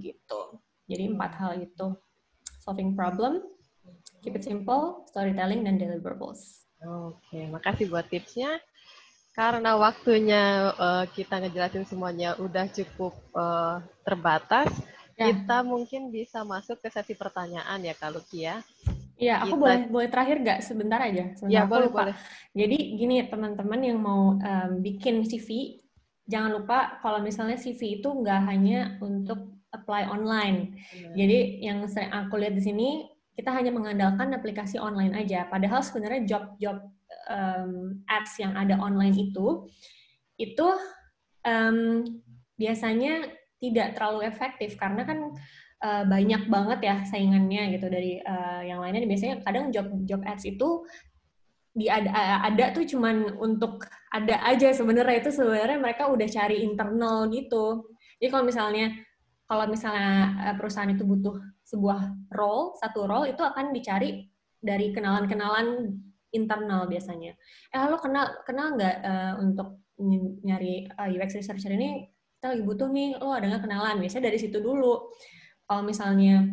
gitu. 0.00 0.60
Jadi 0.90 1.14
empat 1.14 1.32
hal 1.38 1.52
itu. 1.62 1.94
Solving 2.60 2.92
problem 2.92 3.40
keep 4.20 4.36
it 4.36 4.44
simple 4.44 5.04
storytelling 5.08 5.64
dan 5.64 5.80
deliverables. 5.80 6.68
Oke 6.80 7.48
makasih 7.48 7.88
buat 7.88 8.08
tipsnya. 8.08 8.60
Karena 9.30 9.78
waktunya 9.78 10.74
uh, 10.74 11.04
kita 11.08 11.40
ngejelasin 11.40 11.86
semuanya 11.86 12.36
udah 12.36 12.66
cukup 12.68 13.14
uh, 13.32 13.78
terbatas 14.02 14.68
ya. 15.14 15.30
kita 15.30 15.62
mungkin 15.62 16.10
bisa 16.10 16.42
masuk 16.42 16.82
ke 16.82 16.90
sesi 16.90 17.14
pertanyaan 17.14 17.78
ya 17.80 17.94
kalau 17.94 18.20
Kia 18.26 18.58
Iya, 19.20 19.44
aku 19.44 19.54
gitu. 19.54 19.62
boleh 19.62 19.78
boleh 19.92 20.08
terakhir 20.08 20.36
nggak 20.40 20.60
sebentar 20.64 20.96
aja. 20.96 21.24
Sebentar 21.36 21.52
ya, 21.52 21.68
boleh, 21.68 21.88
lupa. 21.92 21.98
boleh. 22.08 22.16
Jadi 22.56 22.78
gini 22.96 23.16
teman-teman 23.28 23.80
yang 23.84 23.98
mau 24.00 24.40
um, 24.40 24.70
bikin 24.80 25.20
CV, 25.28 25.76
jangan 26.24 26.56
lupa 26.56 26.96
kalau 27.04 27.20
misalnya 27.20 27.60
CV 27.60 28.00
itu 28.00 28.08
nggak 28.08 28.40
hanya 28.48 28.96
untuk 29.04 29.60
apply 29.70 30.08
online. 30.08 30.80
Ya. 30.96 31.12
Jadi 31.24 31.38
yang 31.60 31.84
sering 31.84 32.10
aku 32.10 32.40
lihat 32.40 32.56
di 32.56 32.64
sini 32.64 32.88
kita 33.36 33.52
hanya 33.52 33.70
mengandalkan 33.70 34.32
aplikasi 34.32 34.80
online 34.80 35.12
aja. 35.12 35.46
Padahal 35.46 35.84
sebenarnya 35.84 36.24
job-job 36.26 36.90
um, 37.28 38.00
ads 38.08 38.40
yang 38.40 38.56
ada 38.56 38.80
online 38.80 39.14
itu 39.14 39.68
itu 40.40 40.68
um, 41.44 42.04
biasanya 42.56 43.28
tidak 43.60 43.92
terlalu 43.96 44.24
efektif 44.24 44.80
karena 44.80 45.04
kan 45.04 45.36
uh, 45.80 46.04
banyak 46.06 46.46
banget 46.46 46.78
ya 46.84 46.96
saingannya 47.08 47.76
gitu 47.76 47.86
dari 47.88 48.20
uh, 48.22 48.62
yang 48.64 48.80
lainnya. 48.84 49.08
Biasanya 49.08 49.42
kadang 49.44 49.72
job 49.74 49.88
job 50.04 50.20
ads 50.24 50.44
itu 50.46 50.84
di 51.70 51.86
ada, 51.86 52.42
ada 52.42 52.74
tuh 52.74 52.82
cuman 52.82 53.38
untuk 53.38 53.86
ada 54.10 54.42
aja 54.42 54.74
sebenarnya 54.74 55.22
itu 55.22 55.30
sebenarnya 55.30 55.78
mereka 55.78 56.10
udah 56.10 56.26
cari 56.26 56.66
internal 56.66 57.30
gitu. 57.30 57.94
Jadi 58.18 58.28
kalau 58.28 58.44
misalnya 58.44 58.86
kalau 59.46 59.66
misalnya 59.66 60.10
eh, 60.46 60.54
perusahaan 60.54 60.90
itu 60.90 61.02
butuh 61.02 61.38
sebuah 61.66 62.30
role, 62.34 62.74
satu 62.78 63.06
role 63.06 63.34
itu 63.34 63.42
akan 63.42 63.70
dicari 63.74 64.26
dari 64.58 64.90
kenalan-kenalan 64.90 65.94
internal 66.30 66.86
biasanya. 66.86 67.34
Eh 67.74 67.86
lo 67.90 67.98
kenal 67.98 68.42
kenal 68.46 68.78
nggak 68.78 68.96
uh, 69.02 69.34
untuk 69.42 69.82
nyari 70.46 70.86
uh, 70.94 71.10
UX 71.10 71.34
researcher 71.34 71.74
ini 71.74 72.06
kita 72.38 72.56
lagi 72.56 72.62
butuh 72.62 72.88
nih, 72.88 73.18
lo 73.18 73.34
ada 73.34 73.46
nggak 73.50 73.64
kenalan? 73.66 73.98
Biasanya 73.98 74.30
dari 74.30 74.38
situ 74.38 74.58
dulu. 74.62 75.10
Kalau 75.70 75.86
misalnya 75.86 76.50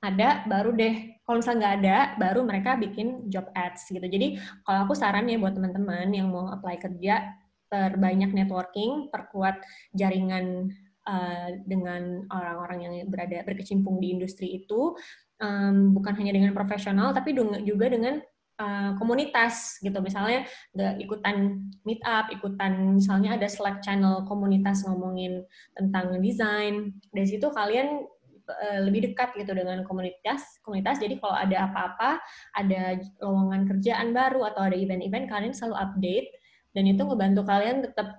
ada, 0.00 0.48
baru 0.48 0.72
deh. 0.72 1.20
Kalau 1.20 1.44
misalnya 1.44 1.58
nggak 1.60 1.76
ada, 1.84 1.96
baru 2.16 2.40
mereka 2.48 2.80
bikin 2.80 3.28
job 3.28 3.44
ads 3.52 3.92
gitu. 3.92 4.00
Jadi 4.00 4.40
kalau 4.64 4.88
aku 4.88 4.96
saran 4.96 5.28
ya 5.28 5.36
buat 5.36 5.52
teman-teman 5.52 6.08
yang 6.16 6.32
mau 6.32 6.48
apply 6.48 6.80
kerja, 6.80 7.36
perbanyak 7.68 8.32
networking, 8.32 9.12
perkuat 9.12 9.60
jaringan 9.92 10.72
uh, 11.04 11.52
dengan 11.68 12.24
orang-orang 12.32 12.78
yang 12.88 12.94
berada 13.12 13.44
berkecimpung 13.44 14.00
di 14.00 14.16
industri 14.16 14.64
itu, 14.64 14.96
um, 15.44 15.92
bukan 15.92 16.16
hanya 16.16 16.32
dengan 16.32 16.56
profesional, 16.56 17.12
tapi 17.12 17.36
juga 17.68 17.92
dengan 17.92 18.24
uh, 18.56 18.96
komunitas 18.96 19.76
gitu. 19.84 20.00
Misalnya 20.00 20.48
ikutan 20.96 21.68
meet 21.84 22.00
up, 22.08 22.32
ikutan 22.32 22.96
misalnya 22.96 23.36
ada 23.36 23.44
Slack 23.44 23.84
channel 23.84 24.24
komunitas 24.24 24.88
ngomongin 24.88 25.44
tentang 25.76 26.16
desain. 26.24 26.96
Dari 27.12 27.28
situ 27.28 27.52
kalian 27.52 28.08
Eh, 28.48 28.80
lebih 28.80 29.12
dekat 29.12 29.36
gitu 29.36 29.52
dengan 29.52 29.84
komunitas 29.84 30.40
komunitas. 30.64 30.96
Jadi 30.96 31.20
kalau 31.20 31.36
ada 31.36 31.68
apa-apa 31.68 32.16
ada 32.56 32.96
lowongan 33.20 33.68
kerjaan 33.68 34.16
baru 34.16 34.40
atau 34.48 34.72
ada 34.72 34.76
event-event 34.76 35.28
kalian 35.28 35.52
selalu 35.52 35.76
update. 35.76 36.28
Dan 36.72 36.88
itu 36.88 37.04
ngebantu 37.04 37.44
kalian 37.44 37.84
tetap 37.84 38.16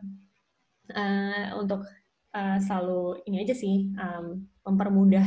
uh, 0.94 1.58
untuk 1.58 1.82
uh, 2.38 2.58
selalu 2.62 3.26
ini 3.26 3.42
aja 3.42 3.58
sih 3.58 3.90
um, 3.98 4.46
mempermudah 4.70 5.26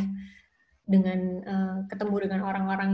dengan 0.86 1.20
uh, 1.50 1.78
ketemu 1.90 2.30
dengan 2.30 2.40
orang-orang 2.46 2.92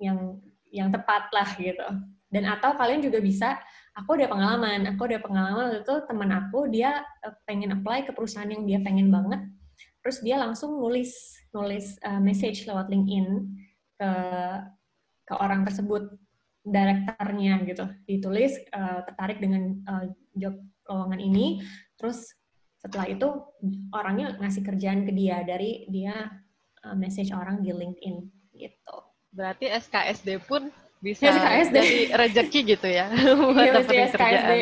yang 0.00 0.40
yang 0.72 0.88
tepat 0.88 1.28
lah 1.28 1.48
gitu. 1.60 1.84
Dan 2.32 2.48
atau 2.48 2.72
kalian 2.72 3.04
juga 3.04 3.20
bisa 3.20 3.60
aku 3.92 4.16
ada 4.16 4.32
pengalaman 4.32 4.96
aku 4.96 5.12
ada 5.12 5.20
pengalaman 5.20 5.84
itu 5.84 5.94
teman 6.08 6.30
aku 6.32 6.72
dia 6.72 7.04
pengen 7.44 7.76
apply 7.76 8.08
ke 8.08 8.16
perusahaan 8.16 8.48
yang 8.48 8.64
dia 8.64 8.80
pengen 8.80 9.12
banget. 9.12 9.44
Terus 10.00 10.24
dia 10.24 10.40
langsung 10.40 10.80
nulis 10.80 11.39
nulis 11.50 11.98
uh, 12.06 12.22
message 12.22 12.66
lewat 12.66 12.90
LinkedIn 12.90 13.26
ke 13.98 14.12
ke 15.26 15.34
orang 15.38 15.62
tersebut 15.62 16.10
direkturnya 16.66 17.62
gitu. 17.66 17.86
Ditulis 18.06 18.54
uh, 18.74 19.06
tertarik 19.06 19.38
dengan 19.38 19.78
uh, 19.86 20.04
job 20.34 20.58
lowongan 20.90 21.20
ini. 21.22 21.62
Terus 21.94 22.34
setelah 22.80 23.06
itu 23.06 23.28
orangnya 23.92 24.34
ngasih 24.40 24.64
kerjaan 24.64 25.04
ke 25.04 25.12
dia 25.12 25.44
dari 25.44 25.86
dia 25.92 26.28
uh, 26.84 26.96
message 26.96 27.30
orang 27.30 27.62
di 27.62 27.70
LinkedIn 27.70 28.16
gitu. 28.56 28.96
Berarti 29.30 29.70
SKSD 29.70 30.42
pun 30.42 30.72
bisa 31.00 31.32
SKSD. 31.32 31.76
jadi 31.80 31.96
rezeki 32.12 32.60
gitu 32.76 32.88
ya 32.92 33.08
iya, 33.56 33.72
SKSD 34.12 34.52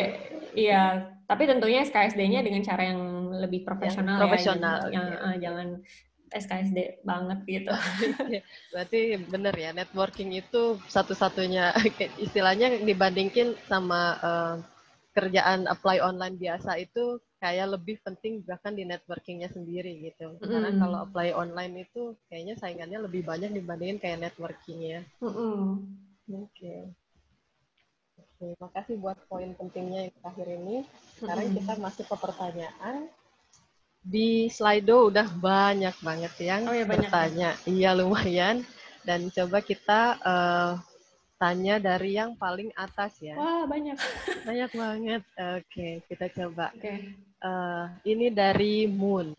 iya 0.55 0.83
tapi 1.27 1.45
tentunya 1.45 1.83
SKSD-nya 1.85 2.41
dengan 2.41 2.63
cara 2.63 2.89
yang 2.89 3.29
lebih 3.37 3.61
profesional 3.67 4.17
ya, 4.17 4.23
profesional 4.23 4.77
ya, 4.87 4.95
yang, 4.95 5.07
uh, 5.19 5.35
jangan 5.37 5.67
SKSD 6.31 7.03
banget 7.03 7.39
gitu. 7.45 7.73
Iya, 8.31 8.41
berarti 8.71 8.99
bener 9.25 9.55
ya 9.57 9.71
networking 9.73 10.37
itu 10.37 10.77
satu-satunya 10.87 11.73
istilahnya 12.25 12.81
dibandingin 12.85 13.57
sama 13.65 14.01
uh, 14.21 14.55
kerjaan 15.13 15.65
apply 15.65 15.99
online 15.99 16.37
biasa 16.37 16.77
itu 16.77 17.19
kayak 17.39 17.79
lebih 17.79 17.97
penting 18.03 18.43
bahkan 18.43 18.75
di 18.75 18.83
networkingnya 18.85 19.49
sendiri 19.49 20.11
gitu. 20.11 20.37
Mm. 20.37 20.47
Karena 20.47 20.69
kalau 20.75 20.97
apply 21.07 21.29
online 21.33 21.87
itu 21.87 22.13
kayaknya 22.27 22.55
saingannya 22.59 22.99
lebih 23.07 23.25
banyak 23.25 23.51
dibandingin 23.55 23.97
kayak 23.97 24.21
networkingnya. 24.21 25.07
Mm 25.23 25.31
-mm. 25.31 25.59
Oke. 26.35 26.47
Okay. 26.53 26.79
Oke, 28.39 28.55
makasih 28.55 28.95
buat 29.03 29.19
poin 29.27 29.51
pentingnya 29.51 30.07
yang 30.07 30.15
terakhir 30.23 30.47
ini. 30.47 30.77
Sekarang 31.19 31.51
mm 31.51 31.51
-hmm. 31.51 31.59
kita 31.59 31.73
masuk 31.83 32.05
ke 32.07 32.15
pertanyaan 32.15 32.95
di 34.09 34.49
Slido 34.49 35.13
udah 35.13 35.29
banyak 35.37 35.93
banget 36.01 36.33
yang 36.41 36.65
oh, 36.65 36.73
ya, 36.73 36.85
bertanya. 36.89 37.53
Iya 37.69 37.93
lumayan. 37.93 38.65
Dan 39.05 39.29
coba 39.29 39.61
kita 39.61 40.17
uh, 40.25 40.71
tanya 41.37 41.77
dari 41.77 42.17
yang 42.17 42.33
paling 42.33 42.73
atas 42.73 43.21
ya. 43.21 43.37
Wah 43.37 43.69
banyak. 43.69 43.95
Banyak 44.49 44.71
banget. 44.73 45.21
Oke, 45.37 45.61
okay, 45.69 45.93
kita 46.09 46.25
coba. 46.33 46.73
Oke. 46.73 46.81
Okay. 46.81 46.97
Uh, 47.39 47.85
ini 48.03 48.33
dari 48.33 48.89
Moon. 48.89 49.37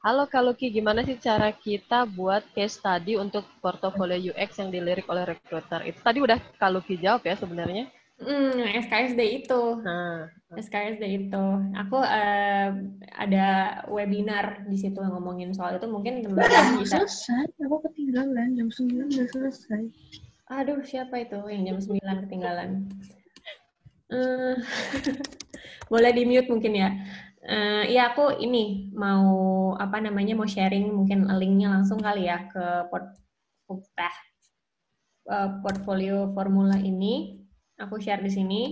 Halo 0.00 0.24
Kaluki, 0.24 0.72
gimana 0.72 1.04
sih 1.04 1.20
cara 1.20 1.52
kita 1.52 2.08
buat 2.08 2.40
case 2.56 2.80
study 2.80 3.20
untuk 3.20 3.44
portofolio 3.60 4.32
UX 4.32 4.56
yang 4.56 4.72
dilirik 4.72 5.04
oleh 5.12 5.28
recruiter? 5.28 5.84
Itu 5.84 6.00
tadi 6.00 6.24
udah 6.24 6.40
Kaluki 6.56 6.96
jawab 6.96 7.20
ya 7.28 7.36
sebenarnya. 7.36 7.92
Hmm, 8.20 8.60
SKSD 8.84 9.20
itu. 9.44 9.62
Nah, 9.80 10.28
SKSD 10.52 11.04
itu. 11.08 11.46
Aku 11.72 11.96
uh, 12.04 12.68
ada 13.16 13.48
webinar 13.88 14.68
di 14.68 14.76
situ 14.76 15.00
yang 15.00 15.16
ngomongin 15.16 15.56
soal 15.56 15.80
itu. 15.80 15.88
Mungkin 15.88 16.20
teman-teman 16.20 16.84
bisa. 16.84 17.00
Selesai, 17.08 17.48
aku 17.64 17.80
ketinggalan. 17.88 18.60
Jam 18.60 18.68
9 18.68 19.08
udah 19.08 19.28
selesai. 19.32 19.82
Aduh, 20.52 20.84
siapa 20.84 21.16
itu 21.16 21.40
yang 21.48 21.64
jam 21.64 21.78
9 21.80 22.24
ketinggalan? 22.28 22.92
Uh, 24.12 24.60
boleh 25.92 26.12
di-mute 26.12 26.52
mungkin 26.52 26.76
ya. 26.76 26.90
Uh, 27.40 27.88
ya 27.88 28.12
aku 28.12 28.36
ini 28.36 28.92
mau 28.92 29.72
apa 29.80 29.96
namanya 29.96 30.36
mau 30.36 30.44
sharing 30.44 30.92
mungkin 30.92 31.24
linknya 31.40 31.72
langsung 31.72 31.96
kali 32.04 32.28
ya 32.28 32.44
ke 32.52 32.84
port, 32.92 33.16
uh, 35.24 35.48
portfolio 35.64 36.28
formula 36.36 36.76
ini. 36.76 37.39
Aku 37.80 37.96
share 37.96 38.20
di 38.20 38.30
sini. 38.30 38.62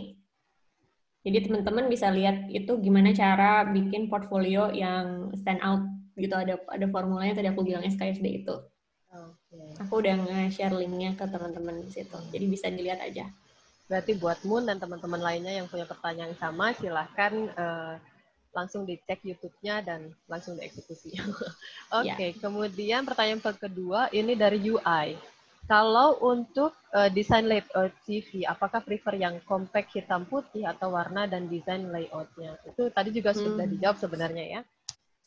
Jadi 1.24 1.50
teman-teman 1.50 1.90
bisa 1.90 2.08
lihat 2.08 2.46
itu 2.48 2.78
gimana 2.78 3.10
cara 3.12 3.66
bikin 3.68 4.06
portfolio 4.06 4.70
yang 4.70 5.34
stand 5.36 5.60
out 5.60 5.82
gitu 6.18 6.34
ada 6.34 6.58
ada 6.72 6.86
formulanya 6.90 7.38
tadi 7.38 7.48
aku 7.50 7.66
bilang 7.66 7.84
SKSD 7.84 8.26
itu. 8.44 8.54
Okay. 9.08 9.68
Aku 9.80 10.04
udah 10.04 10.14
nge-share 10.14 10.76
linknya 10.76 11.16
ke 11.16 11.24
teman-teman 11.24 11.80
di 11.80 11.90
situ. 11.90 12.18
Jadi 12.30 12.44
bisa 12.44 12.68
dilihat 12.68 13.00
aja. 13.00 13.26
Berarti 13.88 14.12
buat 14.20 14.44
Moon 14.44 14.68
dan 14.68 14.76
teman-teman 14.76 15.18
lainnya 15.18 15.56
yang 15.56 15.66
punya 15.66 15.88
pertanyaan 15.88 16.36
sama 16.36 16.76
silahkan 16.76 17.32
uh, 17.56 17.96
langsung 18.52 18.84
dicek 18.84 19.24
YouTube-nya 19.24 19.80
dan 19.80 20.12
langsung 20.28 20.60
dieksekusi. 20.60 21.16
Oke, 21.96 22.12
okay, 22.12 22.30
ya. 22.36 22.38
kemudian 22.40 23.02
pertanyaan 23.08 23.40
kedua 23.40 24.12
ini 24.12 24.36
dari 24.36 24.60
UI. 24.60 25.16
Kalau 25.68 26.16
untuk 26.24 26.72
uh, 26.96 27.12
desain 27.12 27.44
layout 27.44 27.92
CV, 28.08 28.48
apakah 28.48 28.80
prefer 28.80 29.20
yang 29.20 29.36
compact 29.44 29.92
hitam 29.92 30.24
putih 30.24 30.64
atau 30.64 30.96
warna 30.96 31.28
dan 31.28 31.44
desain 31.44 31.84
layoutnya? 31.92 32.56
Itu 32.64 32.88
tadi 32.88 33.12
juga 33.12 33.36
hmm. 33.36 33.38
sudah 33.38 33.66
dijawab 33.68 33.96
sebenarnya 34.00 34.44
ya. 34.48 34.60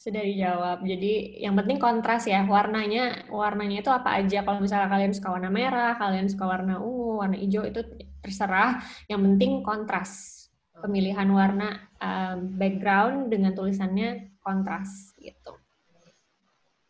Sudah 0.02 0.26
dijawab. 0.26 0.82
Jadi 0.82 1.46
yang 1.46 1.54
penting 1.54 1.78
kontras 1.78 2.26
ya. 2.26 2.42
Warnanya 2.42 3.30
warnanya 3.30 3.86
itu 3.86 3.94
apa 3.94 4.18
aja. 4.18 4.42
Kalau 4.42 4.58
misalnya 4.58 4.90
kalian 4.90 5.14
suka 5.14 5.30
warna 5.30 5.54
merah, 5.54 5.94
kalian 6.02 6.26
suka 6.26 6.50
warna 6.50 6.82
ungu, 6.82 7.22
warna 7.22 7.38
hijau 7.38 7.62
itu 7.62 7.86
terserah. 8.26 8.82
Yang 9.06 9.22
penting 9.30 9.52
kontras 9.62 10.42
pemilihan 10.82 11.30
warna 11.30 11.86
um, 12.02 12.58
background 12.58 13.30
dengan 13.30 13.54
tulisannya 13.54 14.42
kontras 14.42 15.14
gitu. 15.22 15.54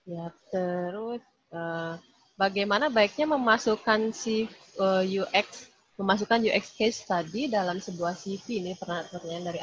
Ya, 0.08 0.32
terus 0.48 1.20
uh, 1.52 2.00
bagaimana 2.42 2.90
baiknya 2.90 3.30
memasukkan 3.30 4.10
si 4.10 4.50
eh, 4.82 5.04
UX 5.22 5.70
memasukkan 6.02 6.42
UX 6.42 6.74
case 6.74 7.06
tadi 7.06 7.46
dalam 7.46 7.78
sebuah 7.78 8.18
CV 8.18 8.66
ini 8.66 8.74
pertanyaan 8.74 9.54
dari 9.54 9.62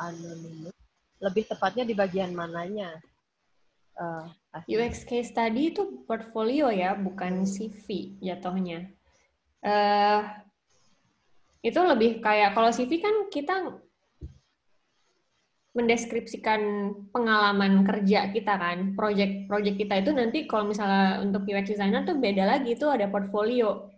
anonimus 0.00 0.72
lebih 1.20 1.44
tepatnya 1.48 1.84
di 1.84 1.92
bagian 1.92 2.32
mananya? 2.32 2.96
Uh, 3.94 4.26
UX 4.66 5.06
case 5.06 5.30
tadi 5.30 5.70
itu 5.70 6.02
portfolio 6.02 6.66
ya 6.72 6.98
bukan 6.98 7.46
CV 7.46 8.18
jatuhnya. 8.18 8.90
Uh, 9.62 10.26
itu 11.64 11.78
lebih 11.78 12.20
kayak 12.20 12.52
kalau 12.52 12.74
CV 12.74 13.00
kan 13.00 13.14
kita 13.30 13.54
mendeskripsikan 15.74 16.60
pengalaman 17.10 17.82
kerja 17.82 18.30
kita 18.30 18.54
kan, 18.54 18.94
project-project 18.94 19.76
kita 19.76 19.94
itu 20.06 20.10
nanti 20.14 20.38
kalau 20.46 20.70
misalnya 20.70 21.18
untuk 21.18 21.42
UX 21.50 21.74
designer 21.74 22.06
tuh 22.06 22.14
beda 22.14 22.46
lagi 22.46 22.78
itu 22.78 22.86
ada 22.86 23.10
portfolio 23.10 23.90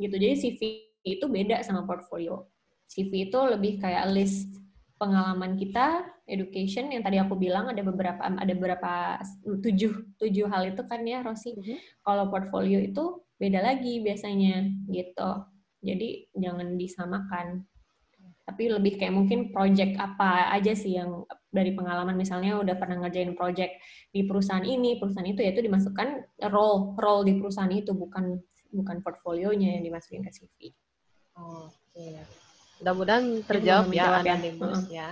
gitu. 0.00 0.16
Jadi 0.16 0.34
CV 0.40 0.60
itu 1.04 1.28
beda 1.28 1.60
sama 1.60 1.84
portfolio. 1.84 2.48
CV 2.88 3.28
itu 3.28 3.38
lebih 3.44 3.76
kayak 3.76 4.08
list 4.08 4.48
pengalaman 4.96 5.54
kita, 5.60 6.08
education 6.24 6.88
yang 6.90 7.04
tadi 7.04 7.20
aku 7.20 7.36
bilang 7.36 7.68
ada 7.68 7.84
beberapa 7.84 8.18
ada 8.18 8.52
beberapa 8.56 9.20
tujuh 9.44 10.18
tujuh 10.18 10.46
hal 10.48 10.72
itu 10.72 10.82
kan 10.88 11.04
ya 11.04 11.20
Rosi. 11.20 11.54
Mm 11.54 11.60
-hmm. 11.60 11.78
Kalau 12.08 12.24
portfolio 12.32 12.80
itu 12.80 13.20
beda 13.36 13.62
lagi 13.62 14.00
biasanya 14.00 14.64
gitu. 14.88 15.30
Jadi 15.84 16.32
jangan 16.34 16.74
disamakan. 16.74 17.68
Tapi 18.48 18.72
lebih 18.72 18.96
kayak 18.96 19.12
mungkin 19.12 19.52
project 19.52 20.00
apa 20.00 20.48
aja 20.56 20.72
sih 20.72 20.96
yang 20.96 21.28
dari 21.52 21.76
pengalaman 21.76 22.16
misalnya 22.16 22.56
udah 22.56 22.80
pernah 22.80 23.04
ngerjain 23.04 23.36
project 23.36 23.76
di 24.08 24.24
perusahaan 24.24 24.64
ini, 24.64 24.96
perusahaan 24.96 25.28
itu 25.28 25.44
ya 25.44 25.52
itu 25.52 25.60
dimasukkan 25.68 26.40
role 26.48 26.96
role 26.96 27.28
di 27.28 27.36
perusahaan 27.36 27.68
itu 27.68 27.92
bukan 27.92 28.40
bukan 28.72 29.04
portfolionya 29.04 29.76
yang 29.76 29.84
dimasukin 29.84 30.24
ke 30.24 30.32
CV. 30.32 30.72
Oke. 31.36 31.76
Okay. 31.92 32.16
Mudah-mudahan 32.80 33.24
terjawab 33.44 33.92
ya, 33.92 34.22
ya. 34.22 34.32
Anonymous 34.32 34.80
ya. 34.88 35.10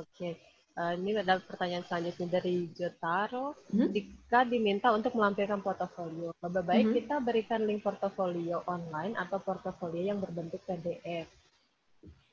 Oke. 0.00 0.08
Okay. 0.16 0.32
Uh, 0.78 0.96
ini 0.96 1.12
ada 1.18 1.42
pertanyaan 1.42 1.84
selanjutnya 1.84 2.40
dari 2.40 2.70
Jotaro. 2.72 3.52
Hmm? 3.68 3.90
Jika 3.92 4.48
diminta 4.48 4.94
untuk 4.94 5.12
melampirkan 5.12 5.60
portofolio, 5.60 6.32
lebih 6.40 6.62
baik 6.64 6.86
hmm? 6.88 6.96
kita 6.96 7.16
berikan 7.20 7.60
link 7.68 7.84
portofolio 7.84 8.64
online 8.64 9.18
atau 9.18 9.42
portofolio 9.42 10.14
yang 10.14 10.22
berbentuk 10.22 10.62
PDF. 10.64 11.28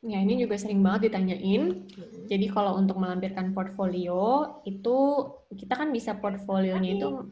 Ya, 0.08 0.24
ini 0.24 0.40
juga 0.40 0.56
sering 0.56 0.80
banget 0.80 1.12
ditanyain. 1.12 1.84
Hmm. 1.84 2.26
Jadi 2.32 2.48
kalau 2.48 2.80
untuk 2.80 2.96
melampirkan 2.96 3.52
portfolio 3.52 4.56
itu 4.64 4.98
kita 5.52 5.76
kan 5.76 5.92
bisa 5.92 6.16
portfolionya 6.16 6.96
itu 6.96 7.28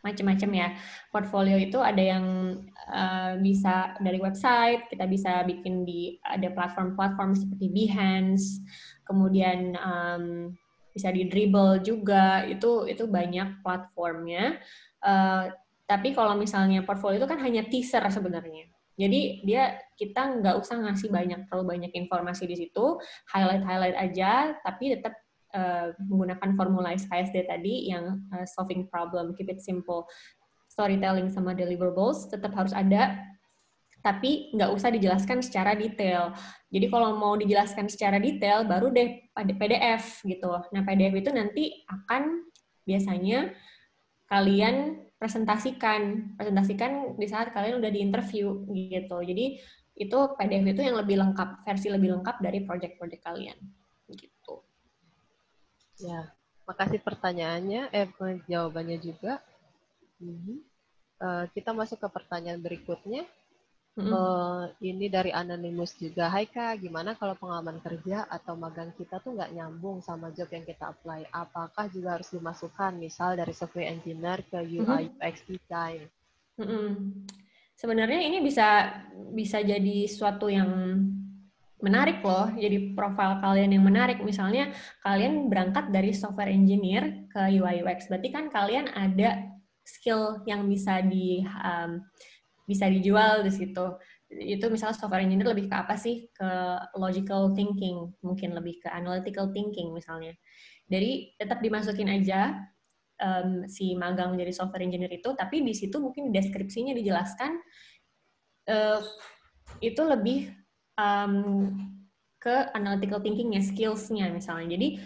macam-macam 0.00 0.50
ya. 0.56 0.68
Portfolio 1.12 1.56
itu 1.60 1.76
ada 1.80 2.00
yang 2.00 2.56
uh, 2.88 3.36
bisa 3.40 3.96
dari 4.00 4.16
website, 4.16 4.88
kita 4.88 5.04
bisa 5.04 5.44
bikin 5.44 5.84
di 5.84 6.16
ada 6.24 6.48
platform-platform 6.52 7.36
seperti 7.36 7.66
Behance, 7.68 8.64
kemudian 9.04 9.76
um, 9.76 10.56
bisa 10.90 11.08
di 11.14 11.26
dribble 11.30 11.80
juga 11.86 12.44
itu 12.46 12.86
itu 12.90 13.06
banyak 13.06 13.62
platformnya 13.62 14.58
uh, 15.06 15.50
tapi 15.86 16.14
kalau 16.14 16.34
misalnya 16.34 16.82
portfolio 16.82 17.22
itu 17.22 17.30
kan 17.30 17.40
hanya 17.42 17.66
teaser 17.66 18.02
sebenarnya 18.10 18.70
jadi 18.98 19.20
dia 19.46 19.62
kita 19.94 20.40
nggak 20.40 20.56
usah 20.60 20.80
ngasih 20.82 21.12
banyak 21.12 21.46
terlalu 21.46 21.78
banyak 21.78 21.92
informasi 21.94 22.48
di 22.48 22.56
situ 22.66 22.98
highlight 23.30 23.62
highlight 23.62 23.96
aja 23.96 24.54
tapi 24.64 24.96
tetap 24.96 25.14
uh, 25.54 25.94
menggunakan 26.06 26.50
formula 26.58 26.94
SKSD 26.94 27.46
tadi 27.46 27.90
yang 27.92 28.22
uh, 28.34 28.46
solving 28.46 28.88
problem 28.90 29.36
keep 29.36 29.50
it 29.50 29.62
simple 29.62 30.08
storytelling 30.70 31.28
sama 31.28 31.52
deliverables 31.52 32.30
tetap 32.30 32.54
harus 32.54 32.72
ada 32.72 33.18
tapi 34.00 34.48
nggak 34.56 34.72
usah 34.72 34.88
dijelaskan 34.88 35.44
secara 35.44 35.76
detail. 35.76 36.32
Jadi 36.72 36.88
kalau 36.88 37.20
mau 37.20 37.36
dijelaskan 37.36 37.84
secara 37.84 38.16
detail, 38.16 38.64
baru 38.64 38.88
deh 38.88 39.28
PDF 39.36 40.24
gitu. 40.24 40.56
Nah 40.72 40.82
PDF 40.88 41.12
itu 41.20 41.30
nanti 41.32 41.84
akan 41.84 42.48
biasanya 42.88 43.52
kalian 44.24 45.04
presentasikan, 45.20 46.32
presentasikan 46.40 47.20
di 47.20 47.28
saat 47.28 47.52
kalian 47.52 47.76
udah 47.76 47.92
di 47.92 48.00
interview 48.00 48.64
gitu. 48.72 49.20
Jadi 49.20 49.60
itu 50.00 50.18
PDF 50.40 50.64
itu 50.72 50.80
yang 50.80 50.96
lebih 50.96 51.20
lengkap, 51.20 51.68
versi 51.68 51.92
lebih 51.92 52.16
lengkap 52.16 52.40
dari 52.40 52.64
project-project 52.64 53.20
kalian 53.20 53.58
gitu. 54.16 54.64
Ya, 56.00 56.32
makasih 56.64 57.04
pertanyaannya, 57.04 57.92
eh 57.92 58.08
jawabannya 58.48 58.96
juga. 58.96 59.44
Uh, 61.20 61.44
kita 61.52 61.76
masuk 61.76 62.00
ke 62.00 62.08
pertanyaan 62.08 62.64
berikutnya. 62.64 63.28
Mm-hmm. 63.98 64.14
Uh, 64.14 64.70
ini 64.86 65.10
dari 65.10 65.34
anonimus 65.34 65.98
juga. 65.98 66.30
Hai 66.30 66.46
Kak, 66.46 66.78
gimana 66.78 67.18
kalau 67.18 67.34
pengalaman 67.34 67.82
kerja 67.82 68.22
atau 68.30 68.54
magang 68.54 68.94
kita 68.94 69.18
tuh 69.18 69.34
nggak 69.34 69.50
nyambung 69.50 69.98
sama 69.98 70.30
job 70.30 70.46
yang 70.54 70.62
kita 70.62 70.94
apply? 70.94 71.26
Apakah 71.34 71.90
juga 71.90 72.14
harus 72.14 72.30
dimasukkan, 72.30 72.94
misal 72.94 73.34
dari 73.34 73.50
software 73.50 73.90
engineer 73.90 74.46
ke 74.46 74.62
UI 74.62 75.10
mm-hmm. 75.10 75.18
UX 75.18 75.36
design? 75.42 76.06
Mm-hmm. 76.62 76.88
Sebenarnya 77.74 78.20
ini 78.22 78.38
bisa 78.38 78.94
bisa 79.34 79.58
jadi 79.58 80.06
suatu 80.06 80.46
yang 80.46 80.70
menarik 81.82 82.22
loh, 82.22 82.52
jadi 82.54 82.94
profil 82.94 83.42
kalian 83.42 83.74
yang 83.74 83.82
menarik. 83.82 84.22
Misalnya 84.22 84.70
kalian 85.02 85.50
berangkat 85.50 85.90
dari 85.90 86.14
software 86.14 86.52
engineer 86.52 87.26
ke 87.26 87.58
UI 87.58 87.82
UX, 87.82 88.06
berarti 88.06 88.28
kan 88.30 88.52
kalian 88.54 88.86
ada 88.94 89.50
skill 89.82 90.44
yang 90.46 90.68
bisa 90.70 91.02
di 91.02 91.42
um, 91.42 92.04
bisa 92.70 92.86
dijual 92.86 93.42
di 93.42 93.50
situ. 93.50 93.98
Itu 94.30 94.70
misalnya 94.70 94.94
software 94.94 95.26
engineer 95.26 95.50
lebih 95.50 95.66
ke 95.66 95.74
apa 95.74 95.98
sih? 95.98 96.30
Ke 96.30 96.78
logical 96.94 97.50
thinking, 97.58 98.14
mungkin 98.22 98.54
lebih 98.54 98.78
ke 98.78 98.88
analytical 98.94 99.50
thinking 99.50 99.90
misalnya. 99.90 100.38
dari 100.90 101.30
tetap 101.38 101.62
dimasukin 101.62 102.10
aja 102.10 102.66
um, 103.22 103.62
si 103.70 103.94
magang 103.94 104.34
jadi 104.34 104.50
software 104.50 104.82
engineer 104.82 105.22
itu, 105.22 105.30
tapi 105.38 105.62
di 105.62 105.70
situ 105.70 106.02
mungkin 106.02 106.34
deskripsinya 106.34 106.90
dijelaskan 106.98 107.62
uh, 108.66 108.98
itu 109.78 110.02
lebih 110.02 110.50
um, 110.98 111.70
ke 112.40 112.72
analytical 112.74 113.22
thinkingnya, 113.22 113.62
skillsnya 113.62 114.32
misalnya. 114.34 114.74
Jadi 114.74 114.98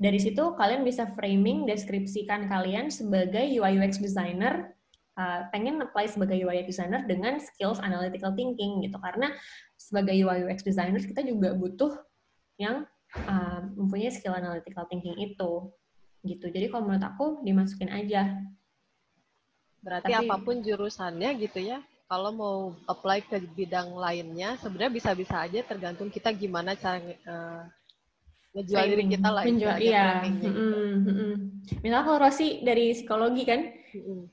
dari 0.00 0.18
situ 0.18 0.56
kalian 0.58 0.82
bisa 0.82 1.08
framing, 1.14 1.64
deskripsikan 1.64 2.50
kalian 2.50 2.90
sebagai 2.90 3.46
UI 3.46 3.78
UX 3.78 4.02
designer, 4.02 4.74
uh, 5.18 5.48
pengen 5.50 5.80
apply 5.82 6.06
sebagai 6.06 6.38
UI 6.38 6.62
UX 6.62 6.76
designer 6.76 7.02
dengan 7.06 7.40
skills 7.40 7.82
analytical 7.82 8.34
thinking 8.34 8.84
gitu. 8.84 8.98
Karena 9.00 9.32
sebagai 9.74 10.14
UI 10.14 10.46
UX 10.46 10.62
designer 10.62 11.00
kita 11.00 11.24
juga 11.24 11.56
butuh 11.56 11.96
yang 12.60 12.84
uh, 13.26 13.60
mempunyai 13.74 14.12
skill 14.12 14.36
analytical 14.36 14.84
thinking 14.86 15.16
itu 15.18 15.70
gitu. 16.26 16.46
Jadi 16.52 16.66
kalau 16.68 16.84
menurut 16.86 17.06
aku 17.06 17.26
dimasukin 17.42 17.90
aja. 17.90 18.36
Berarti 19.80 20.12
Tapi, 20.12 20.28
apa 20.28 20.36
pun 20.44 20.60
jurusannya 20.60 21.40
gitu 21.40 21.64
ya, 21.64 21.80
kalau 22.04 22.30
mau 22.36 22.56
apply 22.84 23.24
ke 23.24 23.40
bidang 23.56 23.96
lainnya, 23.96 24.60
sebenarnya 24.60 24.92
bisa-bisa 24.92 25.40
aja 25.40 25.64
tergantung 25.64 26.12
kita 26.12 26.28
gimana 26.36 26.76
cara 26.76 27.00
uh, 27.00 27.64
ngejual 28.50 28.84
diri 28.90 29.04
kita 29.14 29.28
lah 29.30 29.42
menjual 29.46 29.78
iya 29.78 30.26
mm 30.26 30.42
-hmm. 30.42 31.32
misalnya 31.86 32.02
kalau 32.02 32.18
Rosi 32.18 32.66
dari 32.66 32.90
psikologi 32.98 33.46
kan 33.46 33.60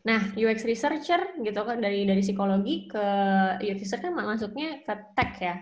nah 0.06 0.22
UX 0.38 0.64
researcher 0.66 1.34
gitu 1.42 1.62
kan 1.66 1.82
dari 1.82 2.06
dari 2.06 2.22
psikologi 2.22 2.86
ke 2.86 3.06
UX 3.62 3.78
researcher 3.84 4.14
kan 4.14 4.16
masuknya 4.16 4.82
ke 4.86 4.94
tech 5.18 5.32
ya 5.42 5.56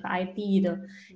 ke 0.00 0.06
IT 0.06 0.36
gitu. 0.36 0.72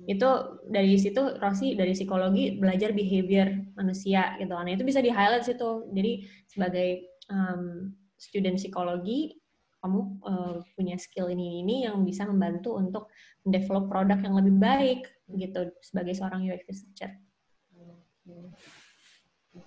Itu 0.07 0.29
dari 0.67 0.99
situ 0.99 1.39
Rosi 1.39 1.79
dari 1.79 1.95
psikologi 1.95 2.59
belajar 2.59 2.91
behavior 2.91 3.49
manusia 3.75 4.35
gitu 4.39 4.51
nah 4.51 4.67
itu 4.67 4.83
bisa 4.83 4.99
di 4.99 5.11
highlight 5.11 5.47
situ. 5.47 5.87
Jadi 5.95 6.27
sebagai 6.47 6.89
um, 7.31 7.93
student 8.15 8.59
psikologi 8.59 9.39
kamu 9.85 10.01
uh, 10.25 10.57
punya 10.73 10.97
skill 10.97 11.29
ini 11.29 11.61
ini 11.61 11.85
yang 11.85 12.01
bisa 12.01 12.25
membantu 12.25 12.73
untuk 12.73 13.13
develop 13.45 13.85
produk 13.85 14.17
yang 14.17 14.33
lebih 14.33 14.57
baik 14.57 15.01
gitu 15.29 15.69
sebagai 15.85 16.17
seorang 16.17 16.41
UX 16.41 16.65
researcher. 16.65 17.13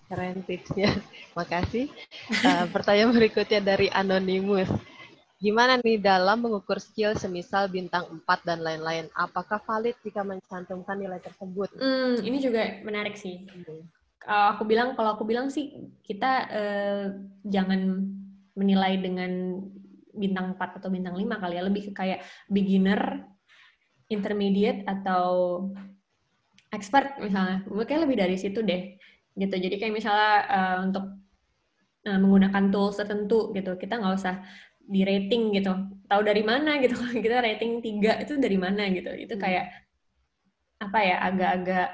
Keren 0.09 0.45
tipsnya, 0.45 0.93
makasih. 1.39 1.89
Uh, 2.45 2.65
pertanyaan 2.73 3.13
berikutnya 3.13 3.61
dari 3.61 3.89
Anonymous. 3.93 4.69
Gimana 5.39 5.79
nih 5.79 6.03
dalam 6.03 6.43
mengukur 6.43 6.83
skill 6.83 7.15
semisal 7.15 7.71
bintang 7.71 8.11
4 8.27 8.43
dan 8.43 8.59
lain-lain? 8.59 9.07
Apakah 9.15 9.63
valid 9.63 9.95
jika 10.03 10.27
mencantumkan 10.27 10.99
nilai 10.99 11.23
tersebut? 11.23 11.71
Hmm, 11.79 12.19
ini 12.27 12.43
juga 12.43 12.83
menarik 12.83 13.15
sih. 13.15 13.47
Hmm. 13.47 13.87
Uh, 14.27 14.47
aku 14.57 14.67
bilang, 14.67 14.99
kalau 14.99 15.15
aku 15.15 15.23
bilang 15.23 15.47
sih 15.47 15.89
kita 16.03 16.33
uh, 16.51 17.05
jangan 17.47 18.03
menilai 18.59 18.99
dengan 18.99 19.63
bintang 20.11 20.59
4 20.59 20.83
atau 20.83 20.91
bintang 20.91 21.15
5 21.15 21.23
kali 21.39 21.55
ya, 21.55 21.63
lebih 21.63 21.83
ke 21.87 21.93
kayak 21.95 22.21
beginner, 22.51 23.23
intermediate 24.11 24.83
atau 24.91 25.71
expert 26.75 27.15
misalnya. 27.23 27.63
Mungkin 27.71 28.03
lebih 28.03 28.17
dari 28.19 28.35
situ 28.35 28.59
deh. 28.59 28.99
Gitu. 29.39 29.55
Jadi 29.55 29.75
kayak 29.79 29.95
misalnya 29.95 30.35
uh, 30.51 30.77
untuk 30.83 31.05
uh, 32.05 32.19
menggunakan 32.19 32.65
tools 32.75 32.99
tertentu 32.99 33.55
gitu, 33.55 33.79
kita 33.79 34.03
nggak 34.03 34.15
usah 34.19 34.43
di 34.83 35.07
rating 35.07 35.55
gitu. 35.55 35.73
Tahu 36.11 36.21
dari 36.27 36.43
mana 36.43 36.83
gitu. 36.83 36.99
kita 37.25 37.39
rating 37.39 37.79
3 37.79 38.25
itu 38.27 38.35
dari 38.37 38.59
mana 38.59 38.91
gitu. 38.91 39.15
Itu 39.15 39.39
hmm. 39.39 39.43
kayak 39.43 39.67
apa 40.79 40.99
ya 41.03 41.17
agak-agak 41.27 41.89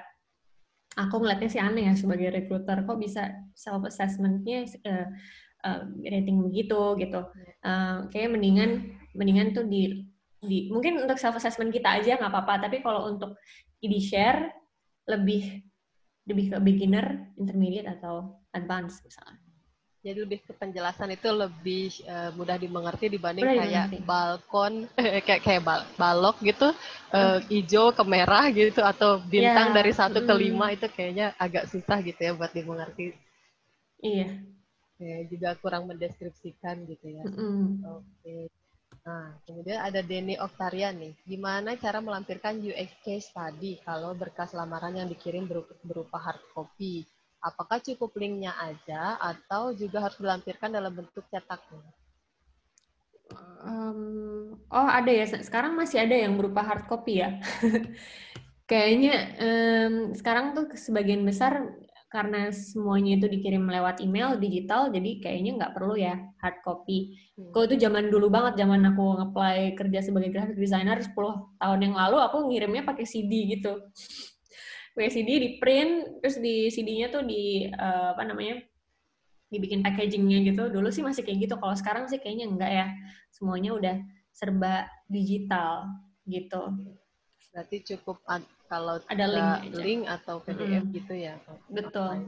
aku 0.95 1.15
ngeliatnya 1.19 1.49
sih 1.51 1.61
aneh 1.61 1.91
ya 1.91 1.95
sebagai 1.97 2.29
recruiter 2.31 2.85
kok 2.85 3.01
bisa 3.01 3.33
self 3.57 3.83
assessmentnya 3.89 4.69
uh, 4.87 5.09
uh, 5.67 5.83
rating 6.01 6.41
begitu 6.45 6.97
gitu. 7.01 7.21
Uh, 7.61 8.07
kayak 8.09 8.33
mendingan 8.33 8.95
mendingan 9.13 9.53
tuh 9.53 9.67
di 9.67 10.07
di 10.45 10.69
mungkin 10.69 11.01
untuk 11.01 11.17
self 11.17 11.41
assessment 11.41 11.73
kita 11.73 11.99
aja 11.99 12.21
nggak 12.21 12.31
apa-apa, 12.31 12.69
tapi 12.69 12.85
kalau 12.85 13.09
untuk 13.09 13.41
di 13.81 14.01
share 14.01 14.53
lebih 15.09 15.65
lebih 16.25 16.57
ke 16.57 16.59
beginner, 16.61 17.07
intermediate 17.37 17.89
atau 18.01 18.41
advance 18.53 19.01
misalnya. 19.05 19.41
Jadi 20.05 20.19
lebih 20.21 20.45
ke 20.45 20.53
penjelasan 20.53 21.17
itu 21.17 21.33
lebih 21.33 21.89
uh, 22.05 22.29
mudah 22.37 22.61
dimengerti 22.61 23.09
dibanding 23.09 23.41
mudah 23.41 23.57
kayak 23.57 23.87
dimengerti. 23.89 24.05
balkon 24.05 24.75
kayak 25.25 25.41
kayak 25.41 25.63
bal 25.65 25.81
balok 25.97 26.37
gitu 26.45 26.77
uh, 27.17 27.41
hijau 27.49 27.89
ke 27.97 28.05
merah 28.05 28.53
gitu 28.53 28.85
atau 28.85 29.17
bintang 29.25 29.73
yeah. 29.73 29.77
dari 29.81 29.93
satu 29.97 30.21
mm. 30.21 30.27
ke 30.29 30.35
lima 30.37 30.67
itu 30.77 30.87
kayaknya 30.93 31.33
agak 31.41 31.73
susah 31.73 32.05
gitu 32.05 32.21
ya 32.21 32.37
buat 32.37 32.53
dimengerti. 32.53 33.17
Iya 34.05 34.45
ya, 34.99 35.27
juga 35.27 35.59
kurang 35.59 35.91
mendeskripsikan 35.91 36.87
gitu 36.87 37.07
ya. 37.11 37.25
Mm 37.27 37.35
-hmm. 37.35 37.65
Oke. 38.01 38.05
Okay. 38.23 38.45
Nah, 39.05 39.37
kemudian 39.45 39.85
ada 39.85 40.01
Denny 40.01 40.41
Oktarian 40.41 40.97
nih. 40.97 41.13
Gimana 41.29 41.77
cara 41.77 42.01
melampirkan 42.01 42.57
UX 42.57 42.89
case 43.05 43.29
study 43.29 43.77
kalau 43.85 44.17
berkas 44.17 44.57
lamaran 44.57 44.97
yang 44.97 45.09
dikirim 45.13 45.45
berupa 45.85 46.17
hard 46.17 46.41
copy? 46.57 47.05
Apakah 47.45 47.85
cukup 47.85 48.17
linknya 48.17 48.57
aja 48.57 49.21
atau 49.21 49.77
juga 49.77 50.01
harus 50.01 50.17
dilampirkan 50.17 50.73
dalam 50.73 50.89
bentuk 50.89 51.21
cetaknya? 51.29 51.85
Um, 53.61 54.57
oh 54.73 54.89
ada 54.89 55.13
ya. 55.13 55.29
Sekarang 55.29 55.77
masih 55.77 56.01
ada 56.01 56.17
yang 56.17 56.41
berupa 56.41 56.65
hard 56.65 56.89
copy 56.89 57.21
ya. 57.21 57.37
Kayaknya 58.71 59.15
um, 59.37 59.95
sekarang 60.17 60.57
tuh 60.57 60.73
sebagian 60.81 61.21
besar 61.29 61.77
karena 62.15 62.55
semuanya 62.55 63.19
itu 63.19 63.27
dikirim 63.27 63.67
lewat 63.67 63.99
email 63.99 64.39
digital 64.39 64.87
jadi 64.95 65.19
kayaknya 65.19 65.59
nggak 65.59 65.75
perlu 65.75 65.99
ya 65.99 66.15
hard 66.39 66.63
copy. 66.63 67.19
Hmm. 67.35 67.51
Kalau 67.51 67.67
itu 67.67 67.77
zaman 67.83 68.07
dulu 68.07 68.31
banget 68.31 68.63
zaman 68.63 68.87
aku 68.87 69.03
nge 69.19 69.75
kerja 69.75 69.99
sebagai 69.99 70.31
graphic 70.31 70.55
designer 70.55 71.03
10 71.03 71.11
tahun 71.59 71.81
yang 71.83 71.95
lalu 71.99 72.23
aku 72.23 72.47
ngirimnya 72.47 72.87
pakai 72.87 73.03
CD 73.03 73.59
gitu. 73.59 73.83
Pakai 74.95 75.11
CD 75.11 75.43
di 75.43 75.49
print 75.59 76.23
terus 76.23 76.39
di 76.39 76.71
CD-nya 76.71 77.11
tuh 77.11 77.27
di 77.27 77.67
uh, 77.67 78.15
apa 78.15 78.23
namanya? 78.23 78.63
dibikin 79.53 79.87
packagingnya 79.87 80.51
gitu. 80.51 80.67
Dulu 80.67 80.91
sih 80.91 81.07
masih 81.07 81.23
kayak 81.23 81.47
gitu. 81.47 81.55
Kalau 81.63 81.79
sekarang 81.79 82.11
sih 82.11 82.19
kayaknya 82.19 82.51
enggak 82.51 82.71
ya. 82.75 82.87
Semuanya 83.31 83.71
udah 83.79 83.97
serba 84.35 84.91
digital 85.07 85.87
gitu. 86.27 86.75
Berarti 87.55 87.87
cukup 87.95 88.19
kalau 88.67 88.99
ada 89.07 89.27
link, 89.31 89.79
link 89.79 90.03
atau 90.11 90.43
PDF 90.43 90.83
hmm. 90.83 90.95
gitu 90.99 91.15
ya. 91.15 91.39
Betul. 91.71 92.27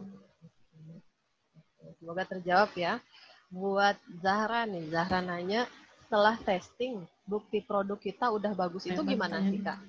Semoga 1.99 2.23
terjawab 2.31 2.71
ya. 2.79 3.03
Buat 3.51 3.99
Zahra 4.23 4.71
nih, 4.71 4.87
Zahra 4.87 5.19
nanya 5.19 5.67
setelah 6.07 6.39
testing 6.39 7.03
bukti 7.27 7.59
produk 7.59 7.99
kita 7.99 8.31
udah 8.31 8.55
bagus 8.55 8.87
itu 8.87 9.03
gimana 9.03 9.43
sih 9.51 9.59
kak? 9.59 9.83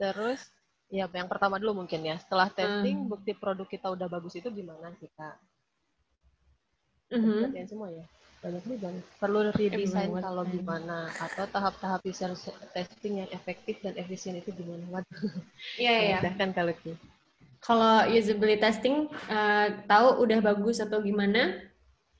Terus 0.00 0.40
ya 0.88 1.04
yang 1.04 1.28
pertama 1.28 1.60
dulu 1.60 1.84
mungkin 1.84 2.00
ya. 2.00 2.16
Setelah 2.16 2.48
testing 2.48 3.04
hmm. 3.04 3.12
bukti 3.12 3.36
produk 3.36 3.68
kita 3.68 3.92
udah 3.92 4.08
bagus 4.08 4.40
itu 4.40 4.48
gimana 4.48 4.88
sih 4.96 5.12
kak? 5.12 5.36
Mm 7.06 7.22
-hmm. 7.22 7.68
semua 7.70 7.86
ya 7.92 8.02
banyak 8.46 8.62
nih 8.62 8.78
bang 8.78 8.96
perlu 9.18 9.50
redesign 9.50 10.14
eh, 10.14 10.22
kalau 10.22 10.46
gimana 10.46 11.10
atau 11.18 11.44
tahap-tahap 11.50 12.00
user 12.06 12.30
testing 12.70 13.26
yang 13.26 13.30
efektif 13.34 13.82
dan 13.82 13.98
efisien 13.98 14.38
itu 14.38 14.54
gimana? 14.54 15.02
Iya 15.82 15.94
iya. 16.14 16.18
Kan 16.38 16.54
kalau 16.54 16.70
gitu 16.78 16.94
kalau 17.66 18.06
usability 18.06 18.62
testing 18.62 19.10
uh, 19.26 19.74
tahu 19.90 20.22
udah 20.22 20.38
bagus 20.38 20.78
atau 20.78 21.02
gimana 21.02 21.58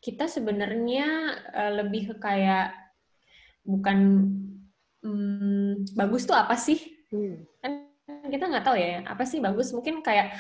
kita 0.03 0.27
sebenarnya 0.27 1.39
uh, 1.55 1.73
lebih 1.83 2.11
ke 2.11 2.15
kayak 2.19 2.75
bukan 3.63 4.27
um, 5.07 5.79
bagus 5.95 6.27
tuh 6.27 6.35
apa 6.35 6.59
sih? 6.59 6.99
Hmm. 7.15 7.47
kan 7.63 7.87
kita 8.27 8.51
nggak 8.51 8.67
tahu 8.67 8.75
ya 8.75 9.07
apa 9.07 9.23
sih 9.23 9.39
bagus? 9.39 9.71
Mungkin 9.71 10.03
kayak 10.03 10.35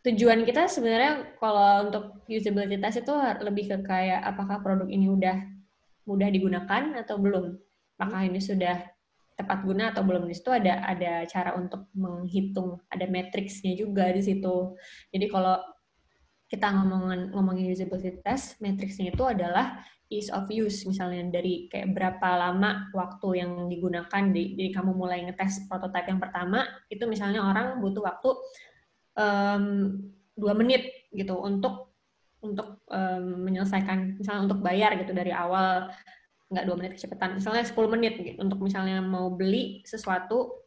tujuan 0.00 0.48
kita 0.48 0.64
sebenarnya 0.64 1.36
kalau 1.36 1.88
untuk 1.88 2.24
usability 2.24 2.80
test 2.80 3.04
itu 3.04 3.12
lebih 3.44 3.68
ke 3.68 3.76
kayak 3.84 4.24
apakah 4.24 4.64
produk 4.64 4.88
ini 4.88 5.12
udah 5.12 5.36
mudah 6.08 6.28
digunakan 6.32 6.82
atau 7.04 7.20
belum? 7.20 7.60
Apakah 8.00 8.24
ini 8.24 8.40
sudah 8.40 8.80
tepat 9.36 9.60
guna 9.60 9.92
atau 9.92 10.00
belum? 10.00 10.24
Di 10.24 10.36
situ 10.36 10.48
ada 10.48 10.80
ada 10.88 11.28
cara 11.28 11.52
untuk 11.52 11.92
menghitung 11.92 12.80
ada 12.88 13.04
matriksnya 13.04 13.76
juga 13.76 14.08
di 14.08 14.24
situ. 14.24 14.72
Jadi 15.12 15.26
kalau 15.28 15.60
kita 16.50 16.66
ngomongin 16.66 17.30
ngomongin 17.36 17.68
usability 17.70 18.24
test 18.24 18.56
matriksnya 18.58 19.12
itu 19.12 19.24
adalah 19.28 19.84
ease 20.10 20.32
of 20.32 20.48
use. 20.48 20.82
Misalnya 20.88 21.28
dari 21.28 21.68
kayak 21.68 21.92
berapa 21.92 22.28
lama 22.40 22.88
waktu 22.96 23.44
yang 23.44 23.68
digunakan 23.70 24.22
di, 24.34 24.58
jadi 24.58 24.80
kamu 24.80 24.96
mulai 24.96 25.28
ngetes 25.28 25.70
prototipe 25.70 26.10
yang 26.10 26.18
pertama 26.18 26.66
itu 26.90 27.06
misalnya 27.06 27.44
orang 27.44 27.78
butuh 27.78 28.02
waktu 28.02 28.32
um, 29.16 29.96
dua 30.36 30.52
menit 30.54 31.08
gitu 31.10 31.34
untuk 31.38 31.90
untuk 32.40 32.80
um, 32.88 33.44
menyelesaikan 33.44 34.16
misalnya 34.16 34.48
untuk 34.48 34.60
bayar 34.64 34.96
gitu 34.96 35.12
dari 35.12 35.32
awal 35.34 35.92
nggak 36.50 36.64
dua 36.66 36.76
menit 36.76 36.92
kecepatan 36.98 37.38
misalnya 37.38 37.62
10 37.62 37.94
menit 37.94 38.14
gitu 38.18 38.38
untuk 38.42 38.58
misalnya 38.58 38.98
mau 38.98 39.30
beli 39.30 39.86
sesuatu 39.86 40.66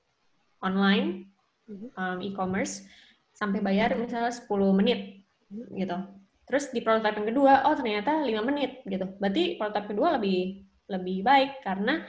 online 0.64 1.28
um, 1.68 2.24
e-commerce 2.24 2.88
sampai 3.36 3.60
bayar 3.60 3.91
misalnya 4.00 4.32
10 4.32 4.48
menit 4.80 5.28
gitu. 5.76 5.98
Terus 6.44 6.70
di 6.76 6.80
prototipe 6.84 7.24
yang 7.24 7.30
kedua, 7.36 7.54
oh 7.68 7.76
ternyata 7.76 8.20
lima 8.24 8.44
menit 8.44 8.84
gitu. 8.84 9.06
Berarti 9.20 9.56
prototipe 9.56 9.96
kedua 9.96 10.20
lebih 10.20 10.68
lebih 10.91 11.18
baik 11.24 11.64
karena 11.64 12.04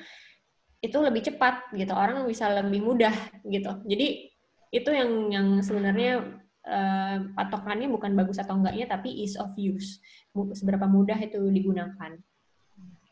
itu 0.82 0.96
lebih 1.00 1.22
cepat 1.24 1.70
gitu. 1.72 1.94
Orang 1.94 2.26
bisa 2.26 2.50
lebih 2.50 2.82
mudah 2.82 3.14
gitu. 3.46 3.72
Jadi 3.86 4.33
itu 4.74 4.90
yang 4.90 5.30
yang 5.30 5.48
sebenarnya 5.62 6.42
uh, 6.66 7.16
patokannya 7.38 7.86
bukan 7.86 8.18
bagus 8.18 8.42
atau 8.42 8.58
enggaknya 8.58 8.90
tapi 8.90 9.14
ease 9.22 9.38
of 9.38 9.54
use. 9.54 10.02
Seberapa 10.34 10.90
mudah 10.90 11.16
itu 11.22 11.38
digunakan. 11.54 12.18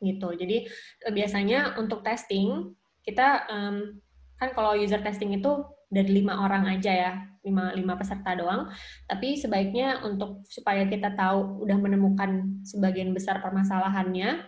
Gitu. 0.02 0.28
Jadi 0.34 0.66
biasanya 1.14 1.78
untuk 1.78 2.02
testing 2.02 2.74
kita 3.06 3.46
um, 3.46 4.02
kan 4.34 4.50
kalau 4.50 4.74
user 4.74 4.98
testing 5.06 5.38
itu 5.38 5.62
dari 5.86 6.10
lima 6.10 6.42
orang 6.42 6.66
aja 6.66 6.90
ya, 6.90 7.12
lima, 7.46 7.70
lima 7.70 7.94
peserta 7.94 8.34
doang. 8.34 8.66
Tapi 9.06 9.38
sebaiknya 9.38 10.02
untuk 10.02 10.42
supaya 10.50 10.82
kita 10.90 11.14
tahu 11.14 11.62
udah 11.62 11.78
menemukan 11.78 12.58
sebagian 12.66 13.14
besar 13.14 13.38
permasalahannya, 13.38 14.42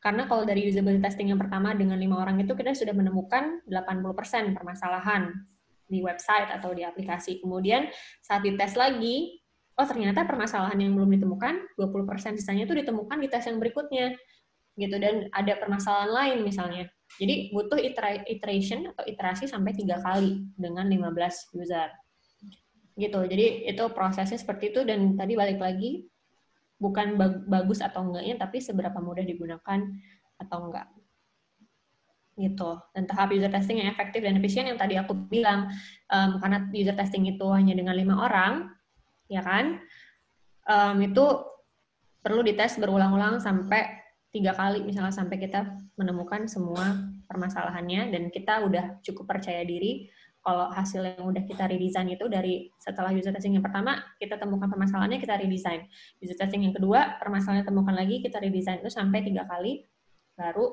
karena 0.00 0.24
kalau 0.24 0.48
dari 0.48 0.64
usability 0.64 1.04
testing 1.04 1.28
yang 1.28 1.36
pertama 1.36 1.76
dengan 1.76 2.00
lima 2.00 2.16
orang 2.16 2.40
itu 2.40 2.56
kita 2.56 2.72
sudah 2.72 2.96
menemukan 2.96 3.60
80% 3.68 4.56
permasalahan 4.56 5.44
di 5.90 5.98
website 6.00 6.48
atau 6.54 6.70
di 6.70 6.86
aplikasi. 6.86 7.42
Kemudian 7.42 7.90
saat 8.22 8.46
dites 8.46 8.78
lagi, 8.78 9.42
oh 9.74 9.86
ternyata 9.86 10.22
permasalahan 10.22 10.78
yang 10.78 10.94
belum 10.94 11.10
ditemukan 11.18 11.74
20% 11.74 12.38
sisanya 12.38 12.64
itu 12.70 12.74
ditemukan 12.78 13.18
di 13.18 13.26
tes 13.26 13.44
yang 13.50 13.58
berikutnya. 13.58 14.14
Gitu 14.78 14.96
dan 14.96 15.26
ada 15.34 15.58
permasalahan 15.58 16.10
lain 16.14 16.38
misalnya 16.46 16.86
jadi 17.18 17.50
butuh 17.50 17.80
iteration 18.30 18.94
atau 18.94 19.02
iterasi 19.02 19.50
sampai 19.50 19.74
tiga 19.74 19.98
kali 19.98 20.46
dengan 20.54 20.86
15 20.86 21.58
user. 21.58 21.90
Gitu. 22.94 23.20
Jadi 23.26 23.66
itu 23.66 23.84
prosesnya 23.90 24.38
seperti 24.38 24.70
itu 24.70 24.86
dan 24.86 25.18
tadi 25.18 25.34
balik 25.34 25.58
lagi 25.58 26.06
bukan 26.78 27.18
bagus 27.48 27.82
atau 27.82 28.06
enggaknya 28.06 28.40
tapi 28.40 28.62
seberapa 28.62 29.02
mudah 29.02 29.26
digunakan 29.26 29.80
atau 30.38 30.58
enggak. 30.70 30.86
Gitu. 32.40 32.70
Dan 32.96 33.04
tahap 33.04 33.36
user 33.36 33.52
testing 33.52 33.84
yang 33.84 33.92
efektif 33.92 34.24
dan 34.24 34.40
efisien 34.40 34.64
yang 34.64 34.80
tadi 34.80 34.96
aku 34.96 35.12
bilang 35.28 35.68
um, 36.08 36.40
karena 36.40 36.64
user 36.72 36.96
testing 36.96 37.28
itu 37.28 37.44
hanya 37.52 37.76
dengan 37.76 37.92
lima 37.92 38.24
orang, 38.24 38.72
ya 39.28 39.44
kan? 39.44 39.76
Um, 40.64 41.04
itu 41.04 41.24
perlu 42.24 42.40
dites 42.40 42.80
berulang-ulang 42.80 43.40
sampai 43.40 44.00
tiga 44.30 44.54
kali 44.54 44.86
misalnya 44.86 45.10
sampai 45.10 45.42
kita 45.42 45.74
menemukan 45.98 46.46
semua 46.46 47.10
permasalahannya 47.26 48.14
dan 48.14 48.22
kita 48.30 48.62
udah 48.62 49.02
cukup 49.02 49.26
percaya 49.26 49.66
diri 49.66 50.06
kalau 50.40 50.72
hasil 50.72 51.04
yang 51.04 51.26
udah 51.28 51.44
kita 51.44 51.68
redesign 51.68 52.16
itu 52.16 52.24
dari 52.30 52.72
setelah 52.80 53.12
user 53.12 53.34
testing 53.34 53.58
yang 53.58 53.66
pertama 53.66 54.00
kita 54.16 54.40
temukan 54.40 54.70
permasalahannya 54.70 55.20
kita 55.20 55.36
redesign 55.36 55.84
user 56.22 56.38
testing 56.38 56.64
yang 56.64 56.72
kedua 56.72 57.18
permasalahannya 57.20 57.66
temukan 57.66 57.92
lagi 57.92 58.22
kita 58.24 58.38
redesign 58.40 58.80
itu 58.80 58.88
sampai 58.88 59.20
tiga 59.26 59.44
kali 59.44 59.84
baru 60.38 60.72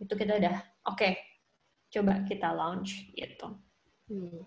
itu 0.00 0.12
kita 0.12 0.36
udah 0.36 0.54
oke 0.88 0.98
okay, 0.98 1.18
coba 1.92 2.22
kita 2.28 2.48
launch 2.52 3.08
gitu. 3.16 3.56
Hmm. 4.10 4.44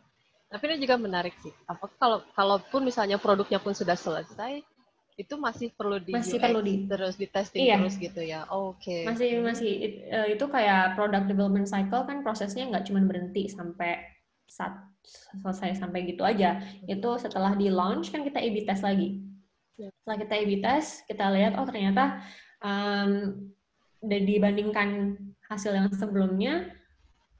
Tapi 0.49 0.63
ini 0.65 0.81
juga 0.81 0.97
menarik 0.97 1.37
sih. 1.45 1.53
Apa 1.69 1.89
kalau 2.01 2.25
kalaupun 2.33 2.81
misalnya 2.81 3.21
produknya 3.21 3.61
pun 3.61 3.77
sudah 3.77 3.93
selesai, 3.93 4.65
itu 5.19 5.35
masih 5.35 5.75
perlu 5.75 5.99
di 5.99 6.15
masih 6.15 6.39
UX, 6.39 6.43
perlu 6.47 6.59
di 6.63 6.75
terus 6.87 7.15
di 7.19 7.27
testing 7.27 7.67
iya. 7.67 7.75
terus 7.75 7.99
gitu 7.99 8.23
ya 8.23 8.47
oke 8.47 8.79
okay. 8.79 9.03
masih 9.03 9.43
masih 9.43 9.71
eh, 10.07 10.27
itu 10.31 10.45
kayak 10.47 10.95
product 10.95 11.27
development 11.27 11.67
cycle 11.67 12.07
kan 12.07 12.23
prosesnya 12.23 12.63
nggak 12.71 12.87
cuma 12.87 13.03
berhenti 13.03 13.51
sampai 13.51 13.99
saat 14.47 14.79
selesai 15.43 15.83
sampai 15.83 16.07
gitu 16.07 16.23
aja 16.23 16.63
itu 16.87 17.09
setelah 17.19 17.51
di 17.59 17.67
launch 17.67 18.15
kan 18.15 18.23
kita 18.23 18.39
A/B 18.39 18.63
test 18.63 18.79
lagi 18.79 19.19
ya. 19.75 19.91
setelah 19.91 20.17
kita 20.23 20.33
A/B 20.39 20.51
test 20.63 21.03
kita 21.03 21.25
lihat 21.35 21.59
oh 21.59 21.67
ternyata 21.67 22.23
um, 22.63 23.43
dibandingkan 23.99 25.19
hasil 25.49 25.73
yang 25.73 25.89
sebelumnya 25.89 26.69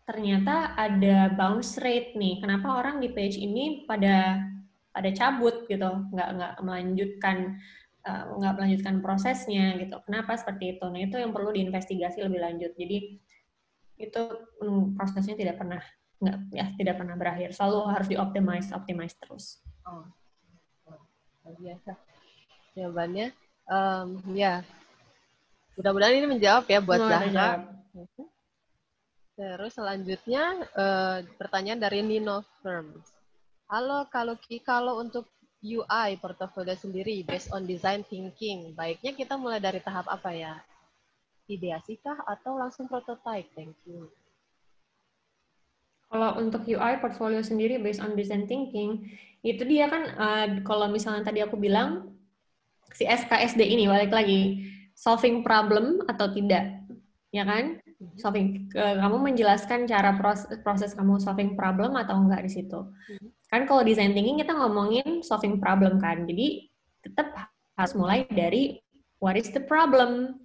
ternyata 0.09 0.73
ada 0.73 1.29
bounce 1.37 1.77
rate 1.77 2.17
nih 2.17 2.41
kenapa 2.41 2.81
orang 2.81 2.97
di 2.97 3.13
page 3.13 3.37
ini 3.37 3.85
pada 3.85 4.41
pada 4.89 5.09
cabut 5.13 5.69
gitu, 5.69 5.89
nggak 6.11 6.29
nggak 6.35 6.53
melanjutkan 6.65 7.61
uh, 8.03 8.23
nggak 8.35 8.53
melanjutkan 8.57 8.95
prosesnya 8.99 9.77
gitu. 9.77 9.95
Kenapa 10.03 10.35
seperti 10.35 10.75
itu? 10.77 10.85
Nah 10.89 11.01
itu 11.05 11.15
yang 11.15 11.31
perlu 11.31 11.53
diinvestigasi 11.53 12.25
lebih 12.25 12.41
lanjut. 12.41 12.73
Jadi 12.73 13.21
itu 13.99 14.21
mm, 14.59 14.97
prosesnya 14.97 15.39
tidak 15.39 15.61
pernah 15.61 15.79
nggak 16.19 16.37
ya 16.51 16.65
tidak 16.75 16.95
pernah 16.99 17.15
berakhir. 17.15 17.55
Selalu 17.55 17.79
harus 17.93 18.07
dioptimize, 18.09 18.69
optimize 18.75 19.15
terus. 19.15 19.63
Oh, 19.85 20.03
oh 20.89 21.55
biasa. 21.61 21.95
Jawabannya, 22.73 23.31
um, 23.71 24.19
ya 24.35 24.65
mudah-mudahan 25.79 26.17
ini 26.17 26.27
menjawab 26.27 26.67
ya 26.67 26.79
buat 26.83 26.99
Zahra. 26.99 27.78
Terus 29.39 29.71
selanjutnya 29.71 30.67
uh, 30.75 31.17
pertanyaan 31.39 31.79
dari 31.79 32.03
Nino 32.03 32.43
Firms. 32.59 33.07
Halo, 33.69 34.09
kalau 34.09 34.35
kalau 34.65 34.99
untuk 34.99 35.29
UI 35.59 36.15
portofolio 36.19 36.75
sendiri 36.75 37.21
based 37.27 37.51
on 37.51 37.67
design 37.67 38.03
thinking, 38.07 38.71
baiknya 38.75 39.11
kita 39.15 39.35
mulai 39.35 39.59
dari 39.59 39.83
tahap 39.83 40.07
apa 40.07 40.31
ya? 40.31 40.59
Ideasi 41.47 41.99
kah 41.99 42.19
atau 42.25 42.55
langsung 42.55 42.87
prototype? 42.87 43.47
Thank 43.53 43.75
you. 43.87 44.07
Kalau 46.09 46.41
untuk 46.41 46.65
UI 46.65 46.97
portfolio 46.97 47.45
sendiri 47.45 47.77
based 47.77 48.01
on 48.01 48.17
design 48.17 48.49
thinking, 48.49 49.05
itu 49.45 49.61
dia 49.67 49.85
kan 49.85 50.03
uh, 50.17 50.47
kalau 50.65 50.89
misalnya 50.89 51.21
tadi 51.21 51.45
aku 51.45 51.53
bilang 51.53 52.17
si 52.97 53.05
SKSD 53.05 53.61
ini 53.61 53.85
balik 53.85 54.09
lagi 54.09 54.65
solving 54.97 55.45
problem 55.45 56.01
atau 56.09 56.33
tidak, 56.33 56.78
ya 57.29 57.45
kan? 57.45 57.77
solving 58.15 58.71
kamu 58.71 59.17
menjelaskan 59.19 59.83
cara 59.83 60.15
proses, 60.15 60.47
proses 60.63 60.91
kamu 60.95 61.19
solving 61.19 61.59
problem 61.59 61.99
atau 61.99 62.15
enggak 62.15 62.47
di 62.47 62.51
situ. 62.51 62.79
Hmm. 62.79 63.27
Kan 63.51 63.67
kalau 63.67 63.83
design 63.83 64.15
thinking 64.15 64.39
kita 64.39 64.55
ngomongin 64.55 65.19
solving 65.19 65.59
problem 65.59 65.99
kan. 65.99 66.23
Jadi 66.23 66.71
tetap 67.03 67.51
harus 67.75 67.93
mulai 67.95 68.23
dari 68.31 68.79
what 69.19 69.35
is 69.35 69.51
the 69.51 69.59
problem? 69.59 70.39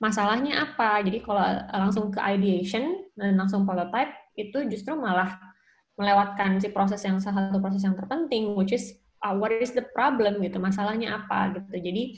Masalahnya 0.00 0.64
apa? 0.64 1.04
Jadi 1.04 1.20
kalau 1.20 1.44
langsung 1.68 2.08
ke 2.08 2.20
ideation 2.24 3.04
dan 3.12 3.36
langsung 3.36 3.68
prototype 3.68 4.16
itu 4.40 4.64
justru 4.72 4.96
malah 4.96 5.36
melewatkan 6.00 6.56
si 6.56 6.72
proses 6.72 7.04
yang 7.04 7.20
salah 7.20 7.52
satu 7.52 7.60
proses 7.60 7.84
yang 7.84 7.92
terpenting 7.92 8.56
which 8.56 8.72
is 8.72 8.96
uh, 9.20 9.36
what 9.36 9.52
is 9.52 9.76
the 9.76 9.84
problem 9.92 10.40
gitu. 10.40 10.56
Masalahnya 10.56 11.20
apa 11.20 11.52
gitu. 11.60 11.76
Jadi 11.76 12.16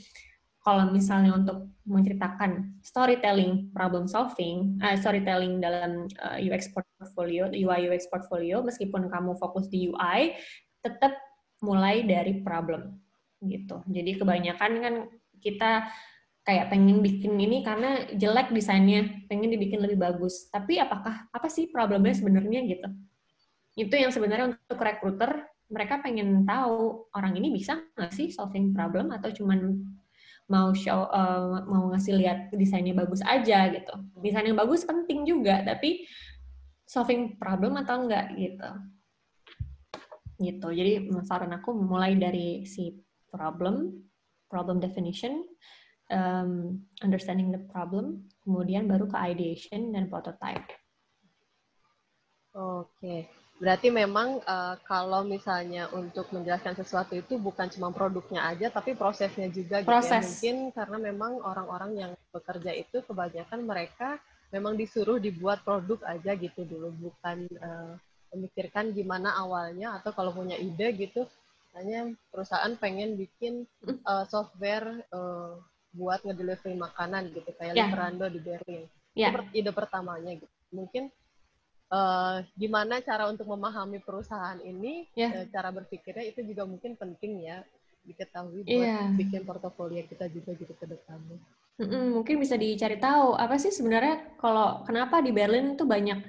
kalau 0.63 0.87
misalnya 0.89 1.35
untuk 1.35 1.67
menceritakan 1.83 2.79
storytelling 2.79 3.75
problem 3.75 4.07
solving, 4.07 4.79
uh, 4.79 4.95
storytelling 4.95 5.59
dalam 5.59 6.07
uh, 6.23 6.39
eh, 6.39 6.47
UX 6.47 6.71
portfolio, 6.71 7.51
UI 7.51 7.91
UX 7.91 8.07
portfolio, 8.07 8.63
meskipun 8.63 9.11
kamu 9.11 9.35
fokus 9.35 9.67
di 9.67 9.91
UI, 9.91 10.39
tetap 10.79 11.19
mulai 11.59 12.07
dari 12.07 12.39
problem 12.39 12.95
gitu. 13.43 13.83
Jadi 13.91 14.15
kebanyakan 14.15 14.71
kan 14.79 14.95
kita 15.43 15.91
kayak 16.47 16.71
pengen 16.71 17.03
bikin 17.03 17.35
ini 17.35 17.59
karena 17.63 18.07
jelek 18.15 18.55
desainnya, 18.55 19.27
pengen 19.27 19.51
dibikin 19.51 19.83
lebih 19.83 19.99
bagus. 19.99 20.47
Tapi 20.47 20.79
apakah 20.79 21.27
apa 21.27 21.47
sih 21.51 21.67
problemnya 21.67 22.15
sebenarnya 22.15 22.63
gitu? 22.63 22.87
Itu 23.75 23.95
yang 23.99 24.15
sebenarnya 24.15 24.55
untuk 24.55 24.79
recruiter 24.79 25.43
mereka 25.67 25.99
pengen 25.99 26.47
tahu 26.47 27.09
orang 27.11 27.35
ini 27.35 27.51
bisa 27.51 27.79
nggak 27.95 28.13
sih 28.15 28.27
solving 28.29 28.71
problem 28.71 29.09
atau 29.11 29.33
cuman 29.33 29.81
mau 30.51 30.75
show 30.75 31.07
uh, 31.07 31.63
mau 31.63 31.91
ngasih 31.95 32.19
lihat 32.19 32.37
desainnya 32.51 32.95
bagus 32.95 33.23
aja 33.23 33.71
gitu. 33.71 33.93
Desain 34.19 34.43
yang 34.43 34.59
bagus 34.59 34.83
penting 34.83 35.23
juga, 35.23 35.63
tapi 35.63 36.03
solving 36.83 37.39
problem 37.39 37.79
atau 37.79 38.03
enggak 38.03 38.35
gitu. 38.35 38.69
Gitu. 40.41 40.67
Jadi 40.67 40.91
saran 41.23 41.55
aku 41.55 41.71
mulai 41.71 42.19
dari 42.19 42.67
si 42.67 42.91
problem, 43.31 44.03
problem 44.51 44.83
definition, 44.83 45.47
um, 46.11 46.83
understanding 47.01 47.49
the 47.49 47.61
problem, 47.71 48.27
kemudian 48.43 48.85
baru 48.85 49.07
ke 49.07 49.17
ideation 49.17 49.95
dan 49.95 50.11
prototype. 50.11 50.67
Oke. 52.53 53.42
Berarti 53.61 53.93
memang 53.93 54.41
uh, 54.43 54.75
kalau 54.83 55.23
misalnya 55.23 55.87
untuk 55.93 56.27
menjelaskan 56.33 56.73
sesuatu 56.73 57.13
itu 57.13 57.37
bukan 57.37 57.69
cuma 57.69 57.93
produknya 57.93 58.43
aja, 58.49 58.67
tapi 58.73 58.97
prosesnya 58.97 59.47
juga 59.47 59.85
Proses. 59.85 60.09
gitu 60.09 60.13
ya. 60.13 60.21
Mungkin 60.25 60.57
karena 60.73 60.97
memang 60.99 61.31
orang-orang 61.39 61.91
yang 61.95 62.11
bekerja 62.33 62.71
itu 62.73 63.05
kebanyakan 63.05 63.59
mereka 63.63 64.17
memang 64.53 64.77
disuruh 64.77 65.17
dibuat 65.17 65.65
produk 65.65 65.97
aja 66.05 66.37
gitu 66.37 66.61
dulu, 66.65 66.93
bukan 67.09 67.49
uh, 67.57 67.97
memikirkan 68.33 68.93
gimana 68.93 69.33
awalnya 69.37 69.97
atau 69.97 70.13
kalau 70.13 70.33
punya 70.33 70.57
ide 70.57 70.93
gitu, 70.93 71.25
hanya 71.73 72.13
perusahaan 72.29 72.73
pengen 72.77 73.17
bikin 73.17 73.65
uh, 74.05 74.25
software 74.29 75.01
uh, 75.09 75.57
buat 75.93 76.21
ngedelivery 76.25 76.77
makanan 76.77 77.33
gitu 77.33 77.49
kayak 77.57 77.73
yeah. 77.77 77.89
Lieferando 77.89 78.25
di 78.29 78.39
Berlin. 78.41 78.83
Yeah. 79.13 79.33
Itu 79.33 79.41
ide 79.57 79.71
pertamanya 79.73 80.37
gitu. 80.37 80.53
Mungkin 80.73 81.09
uh, 81.93 82.41
gimana 82.57 83.05
cara 83.05 83.29
untuk 83.29 83.45
memahami 83.45 84.01
perusahaan 84.01 84.57
ini, 84.65 85.05
yeah. 85.13 85.29
Ya. 85.29 85.45
uh, 85.45 85.47
cara 85.53 85.69
berpikirnya 85.69 86.25
itu 86.25 86.41
juga 86.41 86.65
mungkin 86.65 86.97
penting 86.97 87.45
ya. 87.45 87.61
diketahui 88.03 88.67
buat 88.67 88.83
yeah. 88.83 89.15
bikin 89.15 89.47
portofolio 89.47 90.03
kita 90.03 90.27
juga 90.27 90.51
gitu 90.59 90.75
ke 90.75 90.85
depannya. 90.91 91.39
Mm-mm, 91.79 92.19
mungkin 92.19 92.37
bisa 92.37 92.59
dicari 92.59 92.99
tahu 92.99 93.33
apa 93.33 93.55
sih 93.57 93.73
sebenarnya 93.73 94.37
kalau 94.37 94.83
kenapa 94.85 95.23
di 95.23 95.31
Berlin 95.33 95.73
tuh 95.73 95.89
banyak 95.89 96.19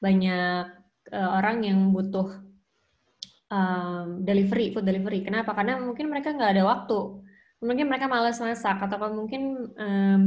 banyak 0.00 0.64
uh, 1.12 1.30
orang 1.38 1.62
yang 1.62 1.92
butuh 1.94 2.48
um, 3.52 4.24
delivery 4.24 4.74
food 4.74 4.88
delivery. 4.88 5.22
Kenapa? 5.22 5.54
Karena 5.54 5.78
mungkin 5.78 6.10
mereka 6.10 6.34
nggak 6.34 6.52
ada 6.58 6.64
waktu, 6.66 6.98
mungkin 7.62 7.86
mereka 7.86 8.06
malas 8.10 8.42
masak 8.42 8.80
atau 8.82 8.98
mungkin 9.12 9.70
um, 9.78 10.22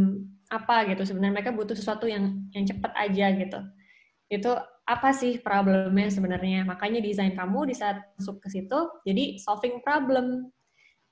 apa 0.47 0.87
gitu. 0.91 1.03
Sebenarnya 1.03 1.41
mereka 1.41 1.51
butuh 1.51 1.75
sesuatu 1.75 2.07
yang 2.07 2.45
yang 2.55 2.63
cepat 2.63 2.93
aja 2.95 3.25
gitu. 3.35 3.59
Itu 4.31 4.51
apa 4.85 5.09
sih 5.13 5.37
problemnya 5.39 6.09
sebenarnya? 6.09 6.65
Makanya 6.65 6.99
desain 6.99 7.33
kamu 7.33 7.69
di 7.71 7.75
saat 7.77 8.01
masuk 8.17 8.41
ke 8.43 8.47
situ 8.49 8.79
jadi 9.05 9.37
solving 9.39 9.79
problem. 9.85 10.49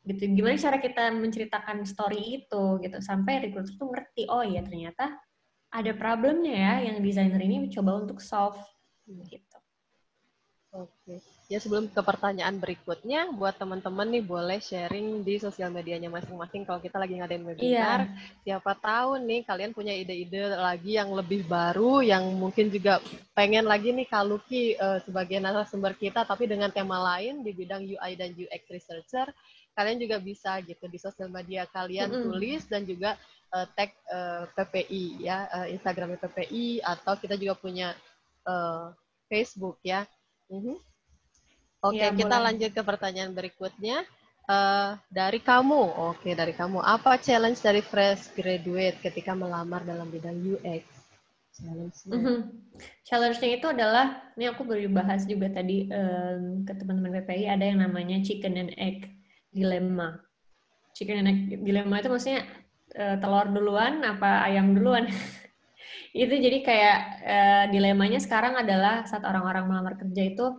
Gitu. 0.03 0.31
Gimana 0.33 0.57
cara 0.57 0.77
kita 0.81 1.11
menceritakan 1.13 1.85
story 1.85 2.43
itu 2.43 2.63
gitu. 2.81 2.97
Sampai 2.99 3.45
recruiter 3.45 3.75
tuh 3.77 3.89
ngerti 3.93 4.25
oh 4.27 4.41
iya 4.41 4.65
ternyata 4.65 5.15
ada 5.69 5.91
problemnya 5.93 6.55
ya 6.55 6.73
yang 6.89 6.97
desainer 7.03 7.39
ini 7.39 7.69
coba 7.69 8.01
untuk 8.01 8.19
solve. 8.19 8.57
Gitu. 9.05 9.57
Oke, 10.69 11.17
ya 11.49 11.57
sebelum 11.57 11.89
ke 11.89 11.97
pertanyaan 12.05 12.61
berikutnya, 12.61 13.33
buat 13.33 13.57
teman-teman 13.57 14.05
nih 14.05 14.21
boleh 14.21 14.61
sharing 14.61 15.25
di 15.25 15.41
sosial 15.41 15.73
medianya 15.73 16.05
masing-masing 16.05 16.61
kalau 16.61 16.77
kita 16.77 17.01
lagi 17.01 17.17
ngadain 17.17 17.41
webinar. 17.41 18.05
Yeah. 18.05 18.61
Siapa 18.61 18.77
tahu 18.77 19.17
nih 19.25 19.41
kalian 19.49 19.73
punya 19.73 19.97
ide-ide 19.97 20.53
lagi 20.53 21.01
yang 21.01 21.09
lebih 21.09 21.49
baru, 21.49 22.05
yang 22.05 22.21
mungkin 22.37 22.69
juga 22.69 23.01
pengen 23.33 23.65
lagi 23.65 23.89
nih 23.89 24.05
Kaluki 24.05 24.77
uh, 24.77 25.01
sebagai 25.01 25.41
narasumber 25.41 25.97
kita, 25.97 26.21
tapi 26.21 26.45
dengan 26.45 26.69
tema 26.69 27.01
lain 27.01 27.41
di 27.41 27.49
bidang 27.49 27.81
UI 27.81 28.13
dan 28.13 28.29
UX 28.37 28.69
researcher 28.69 29.33
kalian 29.79 29.95
juga 29.95 30.19
bisa 30.19 30.59
gitu 30.59 30.91
di 30.91 30.99
sosial 30.99 31.31
media 31.31 31.63
kalian 31.71 32.11
mm 32.11 32.15
-hmm. 32.19 32.25
tulis 32.27 32.61
dan 32.67 32.83
juga 32.83 33.15
uh, 33.55 33.63
tag 33.79 33.95
uh, 34.11 34.43
eh, 34.43 34.43
PPI 34.59 35.05
ya 35.23 35.47
uh, 35.47 35.67
Instagram 35.71 36.19
PPI 36.19 36.83
atau 36.83 37.15
kita 37.15 37.39
juga 37.39 37.55
punya 37.55 37.95
uh, 38.43 38.91
Facebook 39.31 39.79
ya. 39.79 40.03
Mm 40.51 40.59
-hmm. 40.59 40.75
Oke, 41.79 41.95
okay, 41.95 42.11
ya, 42.11 42.15
kita 42.15 42.35
boleh. 42.35 42.45
lanjut 42.51 42.71
ke 42.75 42.81
pertanyaan 42.83 43.31
berikutnya. 43.31 44.03
Uh, 44.49 44.97
dari 45.13 45.39
kamu, 45.39 45.77
oke 45.77 46.25
okay, 46.25 46.33
dari 46.33 46.57
kamu, 46.57 46.81
apa 46.81 47.21
challenge 47.21 47.61
dari 47.61 47.85
fresh 47.85 48.33
graduate 48.33 48.97
ketika 48.97 49.37
melamar 49.37 49.85
dalam 49.85 50.09
bidang 50.09 50.41
UX? 50.41 50.83
Challenge-nya. 51.55 52.11
Mm 52.11 52.19
-hmm. 52.19 52.37
Challenge-nya 53.05 53.49
itu 53.61 53.67
adalah, 53.69 54.25
ini 54.35 54.49
aku 54.49 54.65
baru 54.65 54.89
bahas 54.89 55.23
juga 55.29 55.53
tadi 55.53 55.85
um, 55.87 56.65
ke 56.65 56.73
teman-teman 56.75 57.21
PPI, 57.21 57.45
ada 57.45 57.61
yang 57.61 57.79
namanya 57.79 58.19
chicken 58.25 58.57
and 58.57 58.73
egg 58.75 59.05
dilema. 59.53 60.17
Chicken 60.97 61.21
and 61.23 61.29
egg 61.29 61.39
dilema 61.61 62.01
itu 62.01 62.09
maksudnya 62.09 62.41
uh, 62.97 63.15
telur 63.21 63.47
duluan 63.53 64.01
apa 64.01 64.49
ayam 64.49 64.73
duluan? 64.73 65.07
itu 66.17 66.33
jadi 66.33 66.57
kayak 66.65 66.99
uh, 67.21 67.65
dilemanya 67.69 68.17
sekarang 68.17 68.57
adalah 68.57 69.05
saat 69.05 69.21
orang-orang 69.21 69.69
melamar 69.69 69.93
kerja 69.93 70.25
itu 70.25 70.57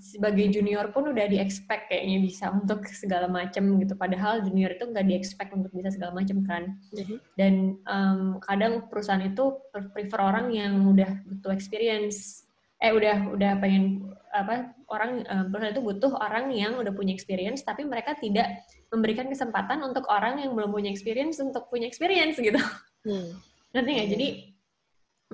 sebagai 0.00 0.48
junior 0.48 0.88
pun 0.90 1.12
udah 1.12 1.28
di 1.28 1.36
expect 1.36 1.92
kayaknya 1.92 2.24
bisa 2.24 2.48
untuk 2.48 2.88
segala 2.88 3.28
macam 3.28 3.76
gitu. 3.80 3.92
Padahal 3.94 4.40
junior 4.40 4.72
itu 4.72 4.88
nggak 4.88 5.04
di 5.04 5.14
expect 5.14 5.52
untuk 5.52 5.70
bisa 5.76 5.92
segala 5.92 6.16
macam 6.16 6.40
kan. 6.44 6.76
Mm-hmm. 6.94 7.18
dan 7.36 7.54
um, 7.84 8.20
kadang 8.40 8.88
perusahaan 8.88 9.22
itu 9.22 9.60
prefer 9.92 10.20
orang 10.20 10.50
yang 10.52 10.88
udah 10.88 11.20
butuh 11.28 11.52
experience. 11.52 12.48
Eh 12.80 12.92
udah 12.92 13.32
udah 13.32 13.52
pengen 13.60 14.12
apa 14.34 14.74
orang 14.90 15.22
um, 15.28 15.44
perusahaan 15.52 15.74
itu 15.76 15.84
butuh 15.84 16.12
orang 16.18 16.50
yang 16.50 16.74
udah 16.80 16.90
punya 16.90 17.14
experience 17.14 17.62
tapi 17.62 17.86
mereka 17.86 18.18
tidak 18.18 18.66
memberikan 18.90 19.30
kesempatan 19.30 19.78
untuk 19.84 20.10
orang 20.10 20.42
yang 20.42 20.52
belum 20.58 20.74
punya 20.74 20.90
experience 20.90 21.38
untuk 21.38 21.68
punya 21.68 21.86
experience 21.86 22.40
gitu. 22.40 22.58
Hmm. 23.04 23.36
nanti 23.76 23.90
nggak? 23.90 24.08
Jadi 24.16 24.28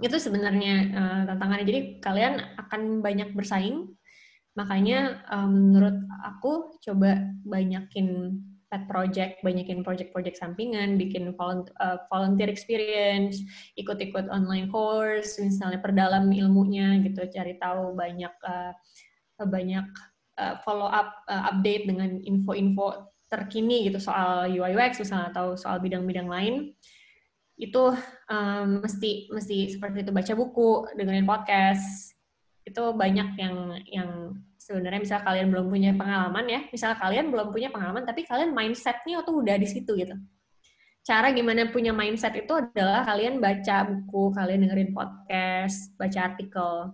itu 0.00 0.16
sebenarnya 0.16 0.74
uh, 0.90 1.22
tantangannya. 1.28 1.66
Jadi 1.68 1.80
kalian 2.00 2.34
akan 2.56 3.04
banyak 3.04 3.36
bersaing 3.36 3.94
makanya 4.58 5.22
um, 5.30 5.70
menurut 5.70 5.96
aku 6.26 6.78
coba 6.82 7.22
banyakin 7.46 8.38
pet 8.70 8.86
project, 8.86 9.42
banyakin 9.42 9.82
project-project 9.82 10.38
sampingan, 10.38 10.94
bikin 10.94 11.34
eh, 11.34 11.98
volunteer 12.06 12.46
experience, 12.46 13.42
ikut-ikut 13.74 14.30
online 14.30 14.70
course, 14.70 15.42
misalnya 15.42 15.82
perdalam 15.82 16.30
ilmunya 16.30 17.02
gitu, 17.02 17.26
cari 17.34 17.58
tahu 17.58 17.98
banyak 17.98 18.30
uh, 18.46 18.72
banyak 19.42 19.90
uh, 20.38 20.54
follow 20.62 20.86
up 20.86 21.26
uh, 21.26 21.50
update 21.50 21.90
dengan 21.90 22.22
info-info 22.22 23.10
terkini 23.26 23.90
gitu 23.90 23.98
soal 23.98 24.46
UI 24.46 24.78
UX 24.78 25.02
misalnya 25.02 25.34
atau 25.34 25.58
soal 25.58 25.82
bidang-bidang 25.82 26.30
lain. 26.30 26.70
Itu 27.58 27.98
um, 28.30 28.86
mesti 28.86 29.34
mesti 29.34 29.74
seperti 29.74 30.06
itu 30.06 30.14
baca 30.14 30.32
buku, 30.38 30.94
dengerin 30.94 31.26
podcast 31.26 32.09
itu 32.70 32.82
banyak 32.94 33.28
yang 33.36 33.56
yang 33.90 34.10
sebenarnya 34.56 35.02
misal 35.02 35.20
kalian 35.26 35.50
belum 35.50 35.66
punya 35.66 35.90
pengalaman 35.98 36.46
ya, 36.46 36.60
misal 36.70 36.94
kalian 36.94 37.34
belum 37.34 37.50
punya 37.50 37.68
pengalaman 37.74 38.06
tapi 38.06 38.22
kalian 38.22 38.54
mindsetnya 38.54 39.26
tuh 39.26 39.42
udah 39.42 39.58
di 39.58 39.66
situ 39.66 39.98
gitu. 39.98 40.14
Cara 41.02 41.32
gimana 41.34 41.66
punya 41.72 41.90
mindset 41.90 42.36
itu 42.38 42.52
adalah 42.54 43.02
kalian 43.02 43.42
baca 43.42 43.88
buku, 43.88 44.30
kalian 44.36 44.68
dengerin 44.68 44.92
podcast, 44.94 45.90
baca 45.98 46.18
artikel 46.30 46.92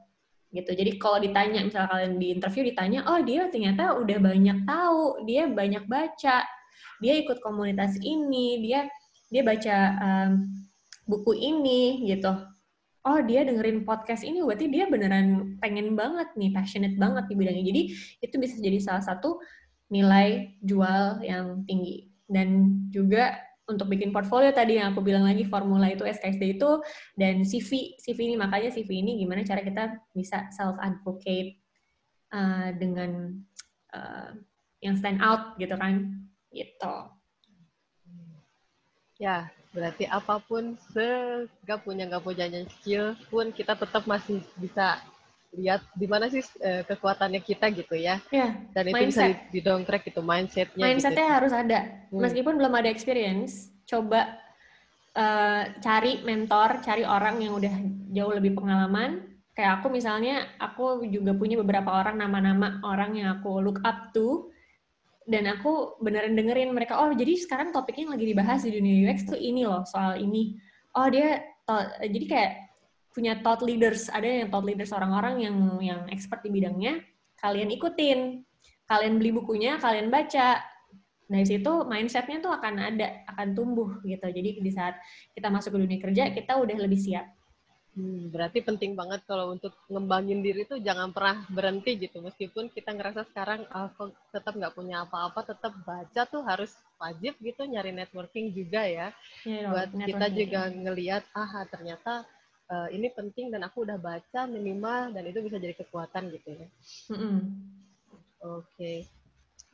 gitu. 0.54 0.70
Jadi 0.72 0.96
kalau 0.96 1.18
ditanya 1.20 1.60
misal 1.66 1.84
kalian 1.90 2.16
di 2.16 2.32
interview 2.32 2.64
ditanya, 2.64 3.04
oh 3.12 3.20
dia 3.20 3.50
ternyata 3.52 3.98
udah 3.98 4.18
banyak 4.22 4.58
tahu, 4.64 5.26
dia 5.28 5.50
banyak 5.50 5.84
baca, 5.84 6.46
dia 7.02 7.14
ikut 7.18 7.42
komunitas 7.44 7.98
ini, 8.00 8.64
dia 8.64 8.88
dia 9.28 9.42
baca 9.42 9.76
um, 10.00 10.30
buku 11.06 11.34
ini 11.34 12.06
gitu 12.06 12.55
oh 13.06 13.22
dia 13.22 13.46
dengerin 13.46 13.86
podcast 13.86 14.26
ini 14.26 14.42
berarti 14.42 14.66
dia 14.66 14.90
beneran 14.90 15.54
pengen 15.62 15.94
banget 15.94 16.26
nih 16.34 16.50
passionate 16.50 16.98
banget 16.98 17.30
di 17.30 17.34
bidangnya. 17.38 17.64
Jadi 17.70 17.82
itu 18.18 18.34
bisa 18.42 18.58
jadi 18.58 18.78
salah 18.82 19.04
satu 19.06 19.38
nilai 19.94 20.58
jual 20.66 21.22
yang 21.22 21.62
tinggi. 21.70 22.10
Dan 22.26 22.82
juga 22.90 23.38
untuk 23.70 23.86
bikin 23.86 24.10
portfolio 24.10 24.50
tadi 24.50 24.82
yang 24.82 24.90
aku 24.90 25.02
bilang 25.02 25.22
lagi 25.22 25.46
formula 25.46 25.86
itu 25.86 26.02
SKSD 26.02 26.58
itu 26.58 26.70
dan 27.14 27.46
CV 27.46 27.94
CV 28.02 28.18
ini. 28.26 28.34
Makanya 28.34 28.74
CV 28.74 28.90
ini 28.90 29.22
gimana 29.22 29.46
cara 29.46 29.62
kita 29.62 30.02
bisa 30.10 30.50
self 30.50 30.74
advocate 30.82 31.62
uh, 32.34 32.74
dengan 32.74 33.38
uh, 33.94 34.34
yang 34.82 34.98
stand 34.98 35.22
out 35.22 35.54
gitu 35.62 35.78
kan. 35.78 36.10
Gitu. 36.50 36.94
Ya 39.22 39.55
Berarti 39.76 40.08
apa 40.08 40.40
pun 40.40 40.72
segak 40.88 41.84
punya 41.84 42.08
nggak 42.08 42.24
punya 42.24 42.48
skill 42.80 43.12
pun 43.28 43.52
kita 43.52 43.76
tetap 43.76 44.08
masih 44.08 44.40
bisa 44.56 45.04
lihat 45.52 45.84
di 45.92 46.08
mana 46.08 46.32
sih 46.32 46.40
uh, 46.64 46.80
kekuatannya 46.88 47.40
kita 47.44 47.68
gitu 47.76 47.92
ya. 47.92 48.16
Yeah, 48.32 48.56
Dan 48.72 48.92
itu 48.92 48.96
mindset. 48.96 49.12
bisa 49.12 49.52
didongkrek 49.52 50.02
gitu 50.08 50.24
mindsetnya. 50.24 50.80
Mindsetnya 50.80 51.28
gitu. 51.28 51.36
harus 51.36 51.52
ada. 51.52 51.80
Hmm. 52.08 52.24
Meskipun 52.24 52.54
belum 52.56 52.72
ada 52.72 52.88
experience, 52.88 53.68
coba 53.84 54.40
uh, 55.16 55.62
cari 55.84 56.24
mentor, 56.24 56.80
cari 56.80 57.04
orang 57.04 57.40
yang 57.44 57.52
udah 57.56 57.74
jauh 58.16 58.32
lebih 58.32 58.56
pengalaman. 58.56 59.36
Kayak 59.56 59.80
aku 59.80 59.88
misalnya, 59.88 60.52
aku 60.60 61.04
juga 61.08 61.32
punya 61.32 61.56
beberapa 61.56 61.88
orang 61.88 62.20
nama-nama 62.20 62.80
orang 62.84 63.16
yang 63.16 63.40
aku 63.40 63.60
look 63.64 63.80
up 63.84 64.12
to 64.12 64.52
dan 65.26 65.44
aku 65.50 65.98
beneran 65.98 66.38
dengerin 66.38 66.70
mereka 66.70 67.02
oh 67.02 67.10
jadi 67.10 67.34
sekarang 67.34 67.74
topiknya 67.74 68.06
yang 68.06 68.14
lagi 68.14 68.26
dibahas 68.30 68.60
di 68.62 68.70
dunia 68.78 68.94
UX 69.10 69.26
tuh 69.26 69.34
ini 69.34 69.66
loh 69.66 69.82
soal 69.82 70.22
ini. 70.22 70.54
Oh 70.94 71.10
dia 71.10 71.42
jadi 71.98 72.26
kayak 72.30 72.52
punya 73.10 73.42
thought 73.42 73.60
leaders 73.66 74.06
ada 74.06 74.24
yang 74.24 74.48
thought 74.54 74.62
leaders 74.62 74.94
orang-orang 74.94 75.42
yang 75.42 75.56
yang 75.82 76.00
expert 76.14 76.46
di 76.46 76.50
bidangnya 76.54 77.02
kalian 77.42 77.74
ikutin. 77.74 78.46
Kalian 78.86 79.18
beli 79.18 79.34
bukunya 79.34 79.82
kalian 79.82 80.14
baca. 80.14 80.62
Dari 81.26 81.42
situ 81.42 81.72
mindsetnya 81.90 82.38
tuh 82.38 82.54
akan 82.54 82.74
ada 82.78 83.26
akan 83.34 83.50
tumbuh 83.50 83.98
gitu. 84.06 84.30
Jadi 84.30 84.62
di 84.62 84.70
saat 84.70 84.94
kita 85.34 85.50
masuk 85.50 85.74
ke 85.74 85.78
dunia 85.82 85.98
kerja 85.98 86.30
kita 86.30 86.54
udah 86.54 86.76
lebih 86.78 87.02
siap 87.02 87.26
Hmm, 87.96 88.28
berarti 88.28 88.60
penting 88.60 88.92
banget 88.92 89.24
kalau 89.24 89.56
untuk 89.56 89.72
ngembangin 89.88 90.44
diri 90.44 90.68
tuh 90.68 90.76
jangan 90.76 91.16
pernah 91.16 91.48
berhenti 91.48 91.96
gitu. 91.96 92.20
Meskipun 92.20 92.68
kita 92.68 92.92
ngerasa 92.92 93.24
sekarang 93.32 93.64
aku 93.72 94.12
tetap 94.36 94.52
nggak 94.52 94.76
punya 94.76 95.08
apa-apa, 95.08 95.56
tetap 95.56 95.72
baca 95.80 96.22
tuh 96.28 96.44
harus 96.44 96.76
wajib 97.00 97.32
gitu 97.40 97.64
nyari 97.64 97.96
networking 97.96 98.52
juga 98.52 98.84
ya. 98.84 99.08
ya 99.48 99.72
Buat 99.72 99.96
kita 99.96 100.28
juga 100.28 100.68
ngelihat, 100.68 101.24
ah 101.32 101.64
ternyata 101.72 102.28
uh, 102.68 102.88
ini 102.92 103.08
penting 103.16 103.48
dan 103.48 103.64
aku 103.64 103.88
udah 103.88 103.96
baca 103.96 104.44
minimal 104.44 105.16
dan 105.16 105.24
itu 105.24 105.40
bisa 105.40 105.56
jadi 105.56 105.72
kekuatan 105.72 106.36
gitu 106.36 106.52
ya. 106.52 106.68
Mm 107.08 107.16
-hmm. 107.16 107.38
Oke. 108.44 108.68
Okay. 108.76 108.98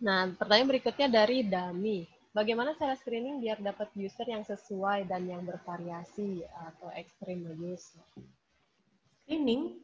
Nah, 0.03 0.31
pertanyaan 0.35 0.71
berikutnya 0.79 1.09
dari 1.11 1.43
Dami. 1.43 2.22
Bagaimana 2.33 2.73
cara 2.81 2.97
screening 2.97 3.45
biar 3.45 3.61
dapat 3.61 3.93
user 3.93 4.25
yang 4.25 4.41
sesuai 4.41 5.05
dan 5.05 5.29
yang 5.29 5.45
bervariasi 5.45 6.41
atau 6.49 6.89
ekstrim 6.97 7.45
user? 7.61 8.01
Screening? 9.21 9.77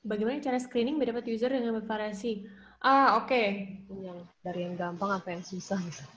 Bagaimana 0.00 0.40
cara 0.40 0.56
screening 0.56 0.96
biar 0.96 1.12
dapat 1.12 1.28
user 1.28 1.52
yang 1.52 1.76
bervariasi? 1.76 2.48
Ah, 2.80 3.20
oke. 3.20 3.28
Okay. 3.28 3.48
Yang 3.92 4.18
dari 4.40 4.60
yang 4.64 4.80
gampang 4.80 5.12
apa 5.12 5.28
yang 5.28 5.44
susah 5.44 5.76
misalnya. 5.76 6.16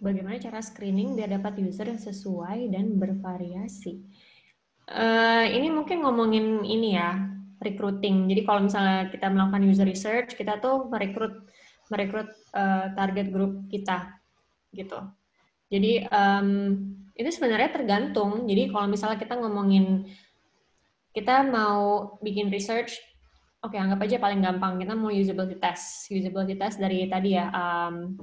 Bagaimana 0.00 0.40
cara 0.40 0.64
screening 0.64 1.12
biar 1.12 1.28
dapat 1.36 1.60
user 1.60 1.92
yang 1.92 2.00
sesuai 2.00 2.72
dan 2.72 2.96
bervariasi? 2.96 4.00
Uh, 4.88 5.44
ini 5.52 5.68
mungkin 5.68 6.00
ngomongin 6.00 6.64
ini 6.64 6.96
ya, 6.96 7.20
recruiting. 7.60 8.32
Jadi 8.32 8.48
kalau 8.48 8.64
misalnya 8.64 9.12
kita 9.12 9.28
melakukan 9.28 9.60
user 9.68 9.84
research, 9.84 10.40
kita 10.40 10.56
tuh 10.56 10.88
merekrut 10.88 11.52
merekrut 11.92 12.28
uh, 12.56 12.92
target 12.96 13.28
group 13.28 13.66
kita, 13.68 14.16
gitu. 14.72 14.98
Jadi 15.68 16.06
um, 16.08 16.48
itu 17.14 17.30
sebenarnya 17.30 17.70
tergantung. 17.70 18.46
Jadi 18.46 18.70
kalau 18.70 18.86
misalnya 18.90 19.18
kita 19.18 19.38
ngomongin 19.38 20.06
kita 21.14 21.46
mau 21.46 22.14
bikin 22.18 22.50
research, 22.50 22.98
oke 23.62 23.70
okay, 23.74 23.78
anggap 23.78 24.02
aja 24.02 24.18
paling 24.18 24.42
gampang 24.42 24.82
kita 24.82 24.98
mau 24.98 25.14
usability 25.14 25.58
test. 25.62 26.10
Usability 26.10 26.58
test 26.58 26.82
dari 26.82 27.06
tadi 27.06 27.38
ya, 27.38 27.50
um, 27.54 28.18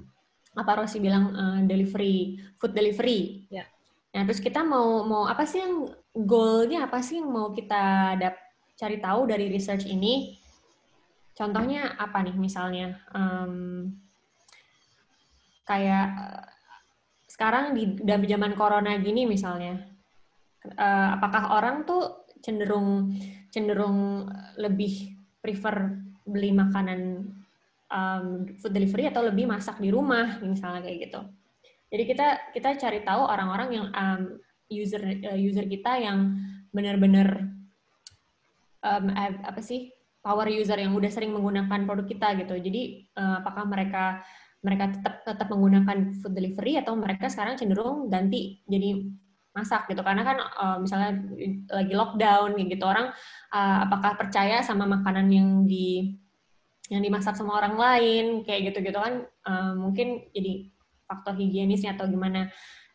apa 0.60 0.72
Rosi 0.84 1.00
bilang 1.00 1.32
uh, 1.32 1.60
delivery, 1.64 2.36
food 2.60 2.76
delivery. 2.76 3.48
Ya. 3.48 3.64
Nah 4.12 4.28
terus 4.28 4.44
kita 4.44 4.60
mau 4.60 5.08
mau 5.08 5.24
apa 5.24 5.48
sih 5.48 5.64
yang 5.64 5.88
goalnya 6.12 6.84
apa 6.84 7.00
sih 7.00 7.24
yang 7.24 7.32
mau 7.32 7.56
kita 7.56 8.16
dap 8.20 8.36
cari 8.76 9.00
tahu 9.00 9.24
dari 9.32 9.48
research 9.48 9.88
ini? 9.88 10.41
Contohnya 11.36 11.96
apa 11.96 12.22
nih 12.22 12.36
misalnya? 12.36 13.00
Um, 13.16 13.88
kayak 15.66 16.10
sekarang 17.32 17.72
di 17.72 17.96
dalam 18.04 18.28
zaman 18.28 18.54
corona 18.60 19.00
gini 19.00 19.24
misalnya, 19.24 19.80
uh, 20.76 21.16
apakah 21.16 21.58
orang 21.58 21.88
tuh 21.88 22.28
cenderung 22.44 23.16
cenderung 23.54 24.28
lebih 24.60 25.16
prefer 25.40 25.96
beli 26.28 26.52
makanan 26.54 27.32
um, 27.92 28.26
food 28.60 28.74
delivery 28.74 29.10
atau 29.10 29.26
lebih 29.26 29.48
masak 29.48 29.78
di 29.80 29.90
rumah 29.90 30.40
misalnya 30.44 30.84
kayak 30.84 31.10
gitu. 31.10 31.22
Jadi 31.92 32.04
kita 32.08 32.28
kita 32.56 32.70
cari 32.80 33.00
tahu 33.04 33.22
orang-orang 33.28 33.70
yang 33.72 33.88
um, 33.92 34.22
user 34.72 35.04
uh, 35.04 35.40
user 35.40 35.68
kita 35.68 36.00
yang 36.00 36.40
benar-benar 36.72 37.52
um, 38.80 39.06
apa 39.18 39.60
sih 39.60 39.92
power 40.22 40.48
user 40.48 40.78
yang 40.78 40.94
udah 40.94 41.10
sering 41.10 41.34
menggunakan 41.34 41.86
produk 41.90 42.06
kita 42.06 42.38
gitu. 42.38 42.56
Jadi 42.58 43.12
uh, 43.18 43.42
apakah 43.42 43.66
mereka 43.66 44.22
mereka 44.62 44.94
tetap 44.94 45.26
tetap 45.26 45.48
menggunakan 45.50 46.14
food 46.22 46.38
delivery 46.38 46.78
atau 46.78 46.94
mereka 46.94 47.26
sekarang 47.28 47.58
cenderung 47.58 48.08
ganti 48.14 48.62
jadi 48.70 49.02
masak 49.52 49.92
gitu 49.92 50.00
karena 50.00 50.24
kan 50.24 50.38
uh, 50.40 50.78
misalnya 50.80 51.12
lagi 51.68 51.92
lockdown 51.92 52.56
gitu 52.56 52.86
orang 52.88 53.12
uh, 53.52 53.78
apakah 53.84 54.16
percaya 54.16 54.64
sama 54.64 54.88
makanan 54.88 55.28
yang 55.28 55.50
di 55.68 56.16
yang 56.88 57.04
dimasak 57.04 57.36
sama 57.36 57.60
orang 57.60 57.76
lain 57.76 58.26
kayak 58.48 58.72
gitu 58.72 58.80
gitu 58.86 59.00
kan 59.00 59.28
uh, 59.44 59.74
mungkin 59.76 60.24
jadi 60.32 60.72
faktor 61.04 61.36
higienisnya 61.36 62.00
atau 62.00 62.08
gimana 62.08 62.48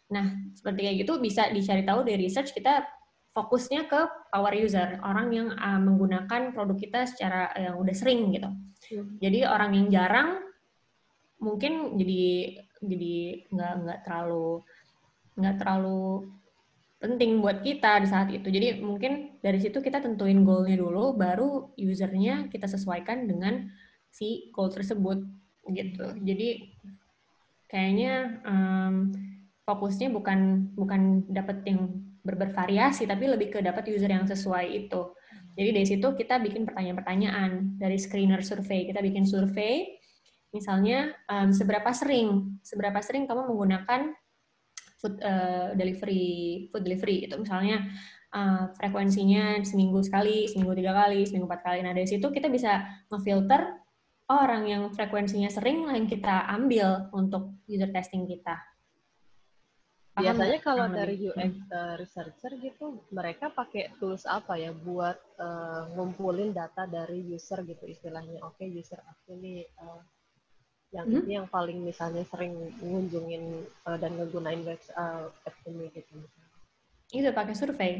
nah 0.08 0.32
seperti 0.56 0.80
kayak 0.86 0.96
gitu 1.04 1.18
bisa 1.20 1.50
dicari 1.52 1.84
tahu 1.84 2.06
dari 2.06 2.24
research 2.24 2.56
kita 2.56 2.88
fokusnya 3.36 3.84
ke 3.84 4.00
power 4.32 4.54
user 4.56 4.96
orang 5.04 5.28
yang 5.28 5.48
uh, 5.52 5.76
menggunakan 5.76 6.56
produk 6.56 6.76
kita 6.80 7.00
secara 7.04 7.52
yang 7.60 7.76
udah 7.76 7.92
sering 7.92 8.32
gitu 8.32 8.48
hmm. 8.48 9.20
jadi 9.20 9.52
orang 9.52 9.76
yang 9.76 9.86
jarang 9.92 10.40
mungkin 11.36 12.00
jadi 12.00 12.24
jadi 12.80 13.16
nggak 13.52 13.72
nggak 13.84 14.00
terlalu 14.08 14.64
nggak 15.36 15.56
terlalu 15.60 16.32
penting 16.96 17.44
buat 17.44 17.60
kita 17.60 18.00
di 18.00 18.08
saat 18.08 18.28
itu. 18.32 18.48
Jadi 18.48 18.80
mungkin 18.80 19.36
dari 19.44 19.60
situ 19.60 19.84
kita 19.84 20.00
tentuin 20.00 20.42
goalnya 20.42 20.80
dulu, 20.80 21.12
baru 21.12 21.76
usernya 21.76 22.48
kita 22.48 22.64
sesuaikan 22.64 23.28
dengan 23.28 23.68
si 24.08 24.48
goal 24.50 24.72
tersebut 24.72 25.20
gitu. 25.70 26.06
Jadi 26.24 26.72
kayaknya 27.68 28.40
um, 28.48 29.12
fokusnya 29.68 30.08
bukan 30.08 30.72
bukan 30.72 31.26
dapat 31.28 31.60
yang 31.68 32.00
bervariasi, 32.26 33.06
tapi 33.06 33.30
lebih 33.30 33.54
ke 33.54 33.58
dapat 33.62 33.86
user 33.86 34.10
yang 34.10 34.26
sesuai 34.26 34.66
itu. 34.66 35.14
Jadi 35.56 35.70
dari 35.72 35.86
situ 35.86 36.08
kita 36.12 36.42
bikin 36.42 36.66
pertanyaan-pertanyaan 36.66 37.78
dari 37.78 37.96
screener 37.96 38.42
survei. 38.44 38.84
Kita 38.84 39.00
bikin 39.00 39.24
survei 39.24 39.96
Misalnya 40.56 41.12
um, 41.28 41.52
seberapa 41.52 41.92
sering 41.92 42.60
seberapa 42.64 42.96
sering 43.04 43.28
kamu 43.28 43.52
menggunakan 43.52 44.16
food 44.96 45.20
uh, 45.20 45.76
delivery 45.76 46.66
food 46.72 46.88
delivery 46.88 47.28
itu 47.28 47.36
misalnya 47.36 47.84
uh, 48.32 48.72
frekuensinya 48.80 49.60
seminggu 49.60 50.00
sekali, 50.00 50.48
seminggu 50.48 50.72
tiga 50.72 50.96
kali, 50.96 51.28
seminggu 51.28 51.44
empat 51.44 51.60
kali. 51.60 51.84
Nah 51.84 51.92
dari 51.92 52.08
situ 52.08 52.32
kita 52.32 52.48
bisa 52.48 52.88
ngefilter 53.12 53.84
orang 54.32 54.64
yang 54.64 54.82
frekuensinya 54.96 55.52
sering 55.52 55.86
yang 55.92 56.08
kita 56.08 56.48
ambil 56.48 57.12
untuk 57.12 57.60
user 57.68 57.92
testing 57.92 58.24
kita. 58.24 58.56
Biasanya 60.16 60.58
kalau 60.64 60.88
dari 60.88 61.28
UX 61.28 61.52
uh, 61.68 61.94
researcher 62.00 62.56
gitu, 62.56 63.04
mereka 63.12 63.52
pakai 63.52 63.92
tools 64.00 64.24
apa 64.24 64.56
ya 64.56 64.72
buat 64.72 65.20
uh, 65.36 65.92
ngumpulin 65.92 66.56
data 66.56 66.88
dari 66.88 67.20
user 67.20 67.60
gitu 67.68 67.84
istilahnya. 67.84 68.40
Oke, 68.40 68.64
okay, 68.64 68.72
user 68.72 68.96
aku 69.04 69.36
nih 69.36 69.68
uh, 69.76 70.00
yang 70.94 71.06
hmm? 71.06 71.18
ini 71.26 71.32
yang 71.42 71.48
paling 71.50 71.78
misalnya 71.82 72.22
sering 72.30 72.54
ngunjungin 72.78 73.66
uh, 73.84 73.96
dan 73.98 74.14
ngegunain 74.14 74.62
web 74.62 74.80
uh, 74.94 75.28
app 75.44 75.56
ini 75.66 75.90
gitu 75.90 76.22
itu 77.10 77.30
pakai 77.34 77.54
survei 77.54 77.92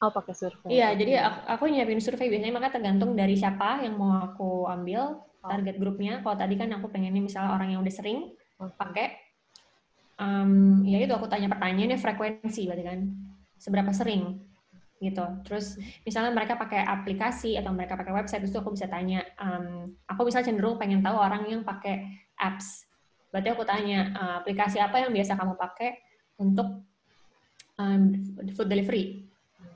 oh 0.00 0.10
pakai 0.12 0.34
survei 0.34 0.70
iya 0.72 0.96
jadi 0.96 1.20
aku, 1.20 1.40
aku 1.46 1.64
nyiapin 1.68 2.00
survei 2.00 2.32
biasanya 2.32 2.54
maka 2.56 2.74
tergantung 2.74 3.12
dari 3.12 3.36
siapa 3.36 3.84
yang 3.84 4.00
mau 4.00 4.24
aku 4.24 4.66
ambil 4.66 5.20
oh. 5.20 5.48
target 5.48 5.76
grupnya 5.76 6.24
kalau 6.24 6.36
tadi 6.36 6.54
kan 6.56 6.72
aku 6.72 6.88
pengennya 6.88 7.20
misalnya 7.20 7.52
orang 7.52 7.76
yang 7.76 7.80
udah 7.84 7.94
sering 7.94 8.32
okay. 8.56 8.74
pakai 8.76 9.06
um, 10.20 10.84
ya 10.84 11.00
itu 11.00 11.10
aku 11.16 11.26
tanya 11.26 11.48
pertanyaannya 11.48 11.96
frekuensi 11.96 12.68
berarti 12.68 12.84
kan 12.84 13.00
seberapa 13.56 13.90
sering 13.96 14.44
gitu. 15.00 15.24
Terus 15.48 15.80
misalnya 16.04 16.30
mereka 16.36 16.60
pakai 16.60 16.84
aplikasi 16.84 17.56
atau 17.56 17.72
mereka 17.72 17.96
pakai 17.96 18.12
website 18.12 18.44
itu 18.44 18.60
aku 18.60 18.76
bisa 18.76 18.84
tanya, 18.86 19.24
um, 19.40 19.96
aku 20.04 20.28
bisa 20.28 20.44
cenderung 20.44 20.76
pengen 20.76 21.00
tahu 21.00 21.16
orang 21.16 21.48
yang 21.48 21.64
pakai 21.64 22.04
apps. 22.36 22.84
Berarti 23.32 23.48
aku 23.48 23.64
tanya, 23.64 24.12
uh, 24.12 24.34
aplikasi 24.44 24.76
apa 24.76 25.00
yang 25.00 25.10
biasa 25.16 25.40
kamu 25.40 25.56
pakai 25.56 25.96
untuk 26.36 26.84
um, 27.80 28.02
food 28.52 28.68
delivery? 28.68 29.24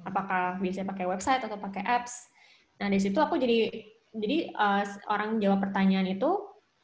Apakah 0.05 0.61
biasanya 0.61 0.93
pakai 0.93 1.09
website 1.09 1.41
atau 1.41 1.57
pakai 1.57 1.81
apps? 1.89 2.29
Nah, 2.77 2.93
di 2.93 3.01
situ 3.01 3.17
aku 3.17 3.41
jadi 3.41 3.73
jadi 4.13 4.53
uh, 4.53 4.85
orang 5.09 5.41
jawab 5.41 5.65
pertanyaan 5.65 6.05
itu 6.05 6.29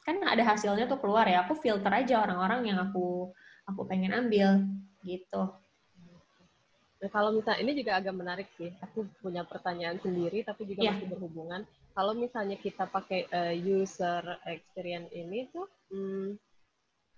kan 0.01 0.17
ada 0.25 0.41
hasilnya 0.41 0.89
tuh 0.89 0.97
keluar 0.97 1.29
ya. 1.29 1.45
Aku 1.45 1.53
filter 1.53 1.93
aja 1.93 2.25
orang-orang 2.25 2.73
yang 2.73 2.81
aku 2.81 3.29
aku 3.67 3.81
pengen 3.85 4.13
ambil 4.15 4.63
gitu. 5.05 5.43
Nah, 7.01 7.09
kalau 7.09 7.33
misalnya 7.33 7.65
ini 7.65 7.73
juga 7.73 7.97
agak 7.97 8.13
menarik 8.13 8.47
sih. 8.61 8.69
Aku 8.85 9.09
punya 9.25 9.41
pertanyaan 9.41 9.97
sendiri 9.97 10.45
tapi 10.45 10.69
juga 10.69 10.85
yeah. 10.85 10.93
masih 10.93 11.09
berhubungan 11.09 11.65
kalau 11.91 12.15
misalnya 12.15 12.55
kita 12.55 12.87
pakai 12.87 13.27
uh, 13.31 13.53
user 13.55 14.23
experience 14.47 15.11
ini 15.11 15.47
tuh 15.51 15.67
hmm, 15.91 16.39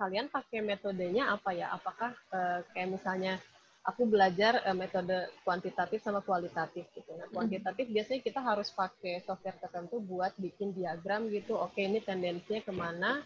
kalian 0.02 0.28
pakai 0.34 0.66
metodenya 0.66 1.30
apa 1.30 1.54
ya 1.54 1.70
apakah 1.74 2.12
uh, 2.34 2.60
kayak 2.74 2.98
misalnya 2.98 3.38
aku 3.86 4.10
belajar 4.10 4.66
uh, 4.66 4.74
metode 4.74 5.30
kuantitatif 5.46 6.02
sama 6.02 6.26
kualitatif 6.26 6.90
gitu 6.98 7.12
nah 7.14 7.30
kuantitatif 7.30 7.86
biasanya 7.90 8.22
kita 8.26 8.42
harus 8.42 8.74
pakai 8.74 9.22
software 9.22 9.58
tertentu 9.62 10.02
buat 10.02 10.34
bikin 10.42 10.74
diagram 10.74 11.30
gitu 11.30 11.54
oke 11.58 11.78
ini 11.78 12.02
tendensinya 12.02 12.62
ke 12.66 12.74
mana 12.74 13.22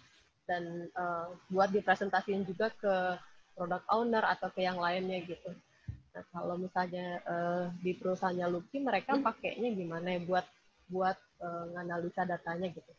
dan 0.47 0.87
uh, 0.95 1.35
buat 1.51 1.69
dipresentasiin 1.75 2.47
juga 2.47 2.71
ke 2.73 3.19
product 3.53 3.85
owner 3.91 4.23
atau 4.23 4.47
ke 4.49 4.63
yang 4.63 4.79
lainnya 4.79 5.21
gitu 5.27 5.51
nah 6.15 6.23
kalau 6.33 6.57
misalnya 6.57 7.21
uh, 7.29 7.69
di 7.83 7.93
perusahaannya 7.93 8.47
Lucky 8.49 8.81
mereka 8.81 9.19
hmm. 9.19 9.21
pakainya 9.21 9.69
gimana 9.75 10.17
ya 10.17 10.21
buat 10.25 10.45
buat 10.87 11.17
uh, 11.43 11.65
nganalisa 11.75 12.23
datanya 12.23 12.71
gitu? 12.71 12.91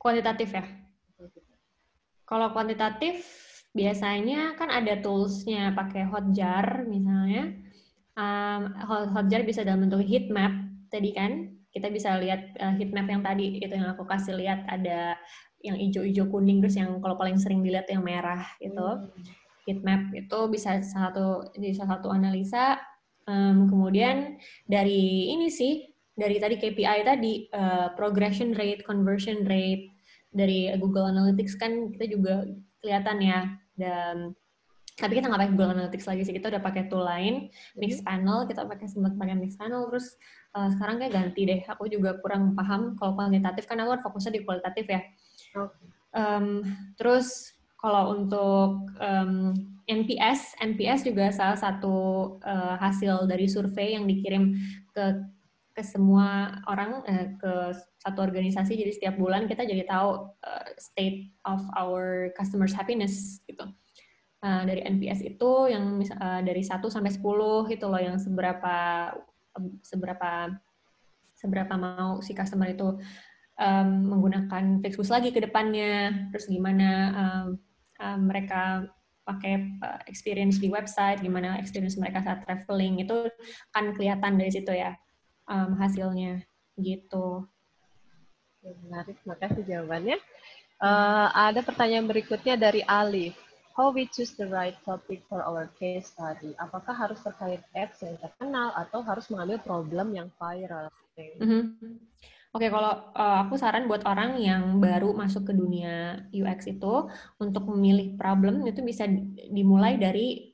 Kuantitatif 0.00 0.52
ya. 0.52 0.64
Kalau 2.24 2.52
kuantitatif 2.54 3.26
biasanya 3.74 4.54
kan 4.56 4.70
ada 4.70 5.00
toolsnya 5.00 5.74
pakai 5.74 6.06
Hotjar 6.08 6.86
misalnya. 6.86 7.56
Um, 8.14 8.62
Hotjar 9.16 9.42
bisa 9.44 9.64
dalam 9.64 9.88
bentuk 9.88 10.04
heat 10.04 10.28
map 10.30 10.52
tadi 10.92 11.12
kan. 11.12 11.56
Kita 11.70 11.86
bisa 11.90 12.18
lihat 12.18 12.54
uh, 12.58 12.74
heat 12.76 12.90
map 12.94 13.06
yang 13.08 13.22
tadi 13.22 13.60
itu 13.60 13.70
yang 13.70 13.94
aku 13.94 14.06
kasih 14.06 14.36
lihat 14.38 14.66
ada 14.70 15.18
yang 15.60 15.76
hijau-hijau 15.76 16.28
kuning 16.32 16.64
terus 16.64 16.76
yang 16.76 16.98
kalau 17.04 17.16
paling 17.20 17.36
sering 17.36 17.60
dilihat 17.60 17.88
yang 17.88 18.04
merah 18.04 18.44
itu. 18.60 18.80
Hmm. 18.80 19.08
Heat 19.68 19.84
map 19.84 20.08
itu 20.16 20.38
bisa 20.48 20.80
satu 20.80 21.52
jadi 21.52 21.76
salah 21.76 22.00
satu 22.00 22.08
analisa. 22.10 22.80
Um, 23.28 23.68
kemudian 23.68 24.40
dari 24.64 25.30
ini 25.30 25.52
sih 25.52 25.86
dari 26.16 26.40
tadi 26.40 26.56
KPI 26.58 27.06
tadi 27.06 27.46
uh, 27.52 27.92
progression 27.94 28.56
rate, 28.56 28.82
conversion 28.82 29.44
rate 29.46 29.92
dari 30.32 30.72
Google 30.80 31.12
Analytics 31.12 31.54
kan 31.60 31.92
kita 31.94 32.06
juga 32.10 32.48
kelihatan 32.80 33.18
ya 33.20 33.40
dan 33.76 34.32
tapi 35.00 35.16
kita 35.16 35.32
nggak 35.32 35.40
pakai 35.40 35.52
Google 35.56 35.72
Analytics 35.76 36.06
lagi 36.08 36.22
sih 36.28 36.34
kita 36.36 36.52
udah 36.52 36.62
pakai 36.64 36.82
tool 36.92 37.04
lain 37.04 37.48
mix 37.76 38.04
panel 38.04 38.44
kita 38.44 38.68
pakai 38.68 38.84
sempat 38.88 39.16
pakai 39.16 39.36
mix 39.36 39.56
panel 39.56 39.88
terus 39.88 40.16
uh, 40.54 40.68
sekarang 40.70 40.98
kayak 41.00 41.12
ganti 41.14 41.42
deh. 41.46 41.60
Aku 41.70 41.86
juga 41.86 42.18
kurang 42.18 42.54
paham 42.58 42.94
kalau 42.98 43.14
kuantitatif 43.14 43.66
kan 43.66 43.78
aku 43.82 43.98
kan 43.98 44.00
fokusnya 44.04 44.32
di 44.36 44.42
kualitatif 44.42 44.86
ya. 44.86 45.00
Okay. 45.54 45.86
Um, 46.10 46.66
terus 46.98 47.54
kalau 47.78 48.18
untuk 48.18 48.90
um, 49.00 49.54
NPS, 49.88 50.54
NPS 50.60 51.02
juga 51.02 51.32
salah 51.34 51.58
satu 51.58 51.96
uh, 52.44 52.76
hasil 52.78 53.26
dari 53.26 53.50
survei 53.50 53.98
yang 53.98 54.06
dikirim 54.06 54.54
ke 54.94 55.04
ke 55.70 55.82
semua 55.86 56.60
orang 56.66 57.00
uh, 57.06 57.26
ke 57.38 57.52
satu 58.02 58.20
organisasi. 58.20 58.76
Jadi 58.76 58.92
setiap 58.94 59.14
bulan 59.16 59.48
kita 59.48 59.64
jadi 59.64 59.86
tahu 59.86 60.28
uh, 60.28 60.64
state 60.76 61.32
of 61.46 61.62
our 61.78 62.30
customers 62.36 62.74
happiness 62.74 63.40
gitu. 63.48 63.64
Uh, 64.40 64.64
dari 64.64 64.80
NPS 64.84 65.20
itu 65.20 65.50
yang 65.68 66.00
uh, 66.16 66.40
dari 66.40 66.64
1 66.64 66.80
sampai 66.80 67.12
10 67.12 67.20
itu 67.76 67.84
loh 67.84 68.00
yang 68.00 68.16
seberapa 68.16 68.76
seberapa 69.84 70.48
seberapa 71.36 71.74
mau 71.76 72.24
si 72.24 72.32
customer 72.32 72.72
itu 72.72 72.96
um, 73.60 73.88
menggunakan 74.16 74.80
Flixbus 74.80 75.12
lagi 75.12 75.30
ke 75.30 75.44
depannya, 75.44 76.28
terus 76.32 76.48
gimana 76.48 76.90
um, 77.12 77.46
um, 78.00 78.20
mereka 78.24 78.88
pakai 79.28 79.78
uh, 79.84 80.00
experience 80.08 80.58
di 80.58 80.72
website, 80.72 81.20
gimana 81.20 81.60
experience 81.60 82.00
mereka 82.00 82.24
saat 82.24 82.42
traveling 82.48 83.04
itu 83.04 83.28
kan 83.70 83.92
kelihatan 83.94 84.40
dari 84.40 84.50
situ 84.50 84.72
ya 84.72 84.96
um, 85.46 85.76
hasilnya 85.76 86.40
gitu. 86.80 87.44
Menarik, 88.60 89.16
makasih 89.28 89.64
jawabannya. 89.64 90.18
Uh, 90.80 91.28
ada 91.36 91.60
pertanyaan 91.60 92.08
berikutnya 92.08 92.56
dari 92.56 92.80
Alif. 92.88 93.36
How 93.76 93.92
we 93.94 94.04
choose 94.12 94.36
the 94.36 94.48
right 94.48 94.76
topic 94.84 95.24
for 95.28 95.40
our 95.40 95.70
case 95.80 96.12
study? 96.12 96.52
Apakah 96.60 96.92
harus 96.92 97.20
terkait 97.24 97.64
apps 97.72 98.04
yang 98.04 98.16
terkenal 98.20 98.76
atau 98.76 99.00
harus 99.00 99.28
mengambil 99.32 99.60
problem 99.62 100.12
yang 100.12 100.28
viral? 100.36 100.92
Mm 101.16 101.46
-hmm. 101.48 101.92
Oke, 102.50 102.66
kalau 102.66 103.14
uh, 103.14 103.46
aku 103.46 103.54
saran 103.54 103.86
buat 103.86 104.02
orang 104.02 104.34
yang 104.42 104.82
baru 104.82 105.14
masuk 105.14 105.46
ke 105.46 105.52
dunia 105.54 106.26
UX 106.34 106.66
itu 106.66 107.06
untuk 107.38 107.62
memilih 107.70 108.18
problem 108.18 108.66
itu 108.66 108.82
bisa 108.82 109.06
dimulai 109.54 109.94
dari 109.94 110.50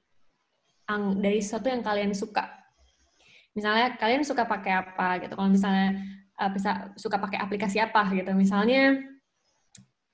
dari 1.17 1.41
sesuatu 1.41 1.73
yang 1.73 1.81
kalian 1.81 2.13
suka. 2.13 2.47
Misalnya 3.57 3.97
kalian 3.97 4.29
suka 4.29 4.45
pakai 4.45 4.73
apa 4.77 5.25
gitu. 5.25 5.41
Kalau 5.41 5.49
misalnya 5.49 6.05
uh, 6.37 6.53
bisa 6.53 6.93
suka 7.01 7.17
pakai 7.17 7.41
aplikasi 7.41 7.81
apa 7.81 8.13
gitu. 8.13 8.29
Misalnya 8.37 9.01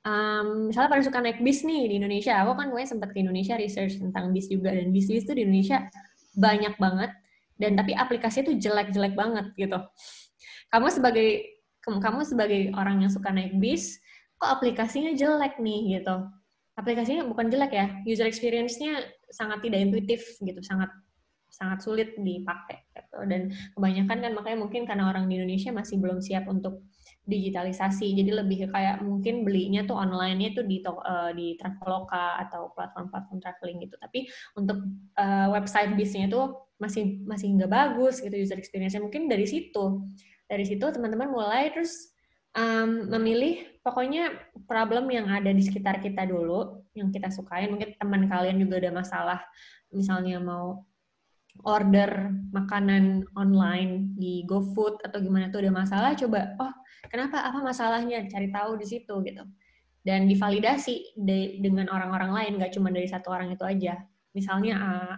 um, 0.07 0.71
misalnya 0.71 0.87
paling 0.87 1.07
suka 1.07 1.19
naik 1.19 1.43
bis 1.43 1.67
nih 1.67 1.91
di 1.91 1.95
Indonesia. 1.99 2.39
Aku 2.47 2.55
kan 2.55 2.71
gue 2.71 2.83
sempat 2.87 3.11
ke 3.11 3.27
Indonesia 3.27 3.59
research 3.59 3.99
tentang 3.99 4.31
bis 4.31 4.47
juga 4.47 4.71
dan 4.71 4.95
bis-bis 4.95 5.27
itu 5.27 5.35
di 5.35 5.43
Indonesia 5.43 5.91
banyak 6.39 6.79
banget 6.79 7.11
dan 7.59 7.75
tapi 7.75 7.93
aplikasi 7.93 8.47
itu 8.47 8.55
jelek-jelek 8.55 9.19
banget 9.19 9.51
gitu. 9.59 9.83
Kamu 10.71 10.89
sebagai 10.89 11.52
kamu 11.83 12.23
sebagai 12.23 12.71
orang 12.79 13.03
yang 13.03 13.11
suka 13.11 13.35
naik 13.35 13.59
bis, 13.59 13.99
kok 14.39 14.59
aplikasinya 14.59 15.15
jelek 15.15 15.59
nih 15.59 15.99
gitu. 15.99 16.27
Aplikasinya 16.79 17.27
bukan 17.27 17.51
jelek 17.53 17.73
ya, 17.75 17.87
user 18.07 18.25
experience-nya 18.25 19.03
sangat 19.29 19.67
tidak 19.67 19.91
intuitif 19.91 20.23
gitu, 20.41 20.61
sangat 20.63 20.89
sangat 21.53 21.85
sulit 21.85 22.17
dipakai 22.17 22.81
gitu. 22.97 23.19
Dan 23.29 23.53
kebanyakan 23.77 24.19
kan 24.25 24.33
makanya 24.33 24.59
mungkin 24.59 24.83
karena 24.89 25.13
orang 25.13 25.29
di 25.29 25.37
Indonesia 25.37 25.69
masih 25.71 26.01
belum 26.01 26.25
siap 26.25 26.49
untuk 26.49 26.89
digitalisasi. 27.29 28.19
Jadi 28.19 28.31
lebih 28.35 28.73
kayak 28.73 29.05
mungkin 29.05 29.47
belinya 29.47 29.87
tuh 29.87 29.95
online-nya 29.95 30.59
tuh 30.59 30.65
di 30.67 30.83
uh, 30.83 31.31
di 31.37 31.55
Traveloka 31.55 32.41
atau 32.49 32.75
platform-platform 32.75 33.39
traveling 33.39 33.79
gitu. 33.85 33.95
Tapi 34.01 34.27
untuk 34.59 34.83
uh, 35.21 35.49
website 35.55 35.95
bisnya 35.95 36.27
tuh 36.27 36.73
masih 36.83 37.23
masih 37.23 37.55
nggak 37.55 37.71
bagus 37.71 38.19
gitu 38.19 38.35
user 38.35 38.59
experience-nya. 38.59 39.05
Mungkin 39.05 39.31
dari 39.31 39.47
situ 39.47 40.09
dari 40.53 40.69
situ 40.69 40.85
teman-teman 40.93 41.33
mulai 41.33 41.73
terus 41.73 42.13
um, 42.53 43.09
memilih 43.09 43.65
pokoknya 43.81 44.37
problem 44.69 45.09
yang 45.09 45.33
ada 45.33 45.49
di 45.49 45.65
sekitar 45.65 46.05
kita 46.05 46.29
dulu 46.29 46.85
yang 46.93 47.09
kita 47.09 47.33
sukain. 47.33 47.73
Mungkin 47.73 47.97
teman 47.97 48.29
kalian 48.29 48.61
juga 48.61 48.85
ada 48.85 48.93
masalah 48.93 49.41
misalnya 49.89 50.37
mau 50.37 50.85
order 51.65 52.33
makanan 52.53 53.25
online 53.37 54.13
di 54.17 54.45
GoFood 54.45 55.05
atau 55.05 55.21
gimana 55.21 55.53
tuh 55.53 55.65
ada 55.65 55.73
masalah 55.73 56.13
coba 56.17 56.57
oh 56.61 56.73
kenapa? 57.09 57.45
Apa 57.49 57.65
masalahnya? 57.65 58.29
Cari 58.29 58.53
tahu 58.53 58.77
di 58.77 58.87
situ 58.89 59.15
gitu. 59.25 59.45
Dan 60.03 60.29
divalidasi 60.29 61.17
de 61.17 61.63
dengan 61.63 61.89
orang-orang 61.89 62.33
lain 62.37 62.53
gak 62.61 62.75
cuma 62.77 62.93
dari 62.93 63.09
satu 63.09 63.33
orang 63.33 63.55
itu 63.55 63.65
aja. 63.65 63.97
Misalnya 64.37 64.75
uh, 64.81 65.17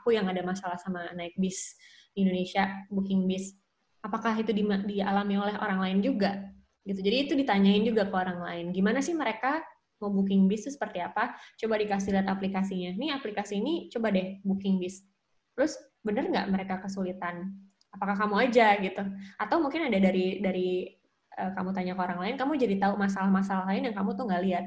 aku 0.00 0.16
yang 0.16 0.28
ada 0.28 0.40
masalah 0.44 0.76
sama 0.80 1.04
naik 1.16 1.36
bis 1.36 1.76
di 2.12 2.26
Indonesia 2.26 2.68
booking 2.92 3.28
bis 3.28 3.59
apakah 4.00 4.32
itu 4.36 4.50
di, 4.52 4.64
dialami 4.64 5.34
oleh 5.36 5.56
orang 5.60 5.80
lain 5.80 5.98
juga? 6.00 6.40
Gitu. 6.84 7.00
Jadi 7.04 7.16
itu 7.28 7.32
ditanyain 7.36 7.84
juga 7.84 8.08
ke 8.08 8.14
orang 8.16 8.40
lain. 8.40 8.64
Gimana 8.72 9.04
sih 9.04 9.12
mereka 9.12 9.60
mau 10.00 10.08
booking 10.08 10.48
bis 10.48 10.64
itu 10.64 10.72
seperti 10.74 11.04
apa? 11.04 11.36
Coba 11.60 11.76
dikasih 11.76 12.16
lihat 12.16 12.28
aplikasinya. 12.32 12.96
Nih 12.96 13.12
aplikasi 13.12 13.60
ini 13.60 13.92
coba 13.92 14.08
deh 14.10 14.40
booking 14.40 14.80
bis. 14.80 15.04
Terus 15.52 15.76
bener 16.00 16.32
nggak 16.32 16.46
mereka 16.48 16.74
kesulitan? 16.80 17.52
Apakah 17.92 18.16
kamu 18.16 18.48
aja? 18.48 18.80
Gitu. 18.80 19.02
Atau 19.36 19.60
mungkin 19.60 19.92
ada 19.92 19.98
dari 20.00 20.40
dari 20.40 20.88
uh, 21.36 21.52
kamu 21.52 21.76
tanya 21.76 21.92
ke 21.92 22.00
orang 22.00 22.20
lain 22.24 22.34
kamu 22.40 22.52
jadi 22.56 22.76
tahu 22.80 22.94
masalah-masalah 22.96 23.68
lain 23.68 23.92
yang 23.92 23.96
kamu 23.96 24.16
tuh 24.16 24.24
nggak 24.24 24.42
lihat. 24.48 24.64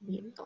Gitu. 0.00 0.44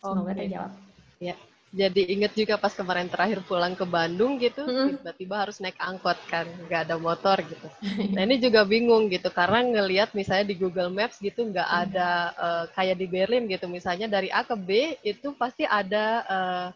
Semoga 0.00 0.32
okay. 0.32 0.48
terjawab. 0.48 0.72
Ya 1.20 1.36
jadi 1.74 2.02
inget 2.06 2.32
juga 2.38 2.54
pas 2.54 2.70
kemarin 2.70 3.10
terakhir 3.10 3.42
pulang 3.50 3.74
ke 3.74 3.82
Bandung 3.82 4.38
gitu, 4.38 4.62
tiba-tiba 4.62 5.42
harus 5.42 5.58
naik 5.58 5.74
angkot 5.82 6.14
kan, 6.30 6.46
nggak 6.70 6.86
ada 6.86 6.96
motor 7.02 7.34
gitu. 7.42 7.66
Nah 8.14 8.22
ini 8.22 8.38
juga 8.38 8.62
bingung 8.62 9.10
gitu, 9.10 9.26
karena 9.34 9.66
ngelihat 9.66 10.14
misalnya 10.14 10.54
di 10.54 10.56
Google 10.56 10.94
Maps 10.94 11.18
gitu 11.18 11.42
nggak 11.42 11.66
ada 11.66 12.08
uh, 12.38 12.64
kayak 12.78 12.94
di 12.94 13.06
Berlin 13.10 13.50
gitu, 13.50 13.66
misalnya 13.66 14.06
dari 14.06 14.30
A 14.30 14.46
ke 14.46 14.54
B 14.54 14.94
itu 15.02 15.34
pasti 15.34 15.66
ada 15.66 16.22
uh, 16.30 16.68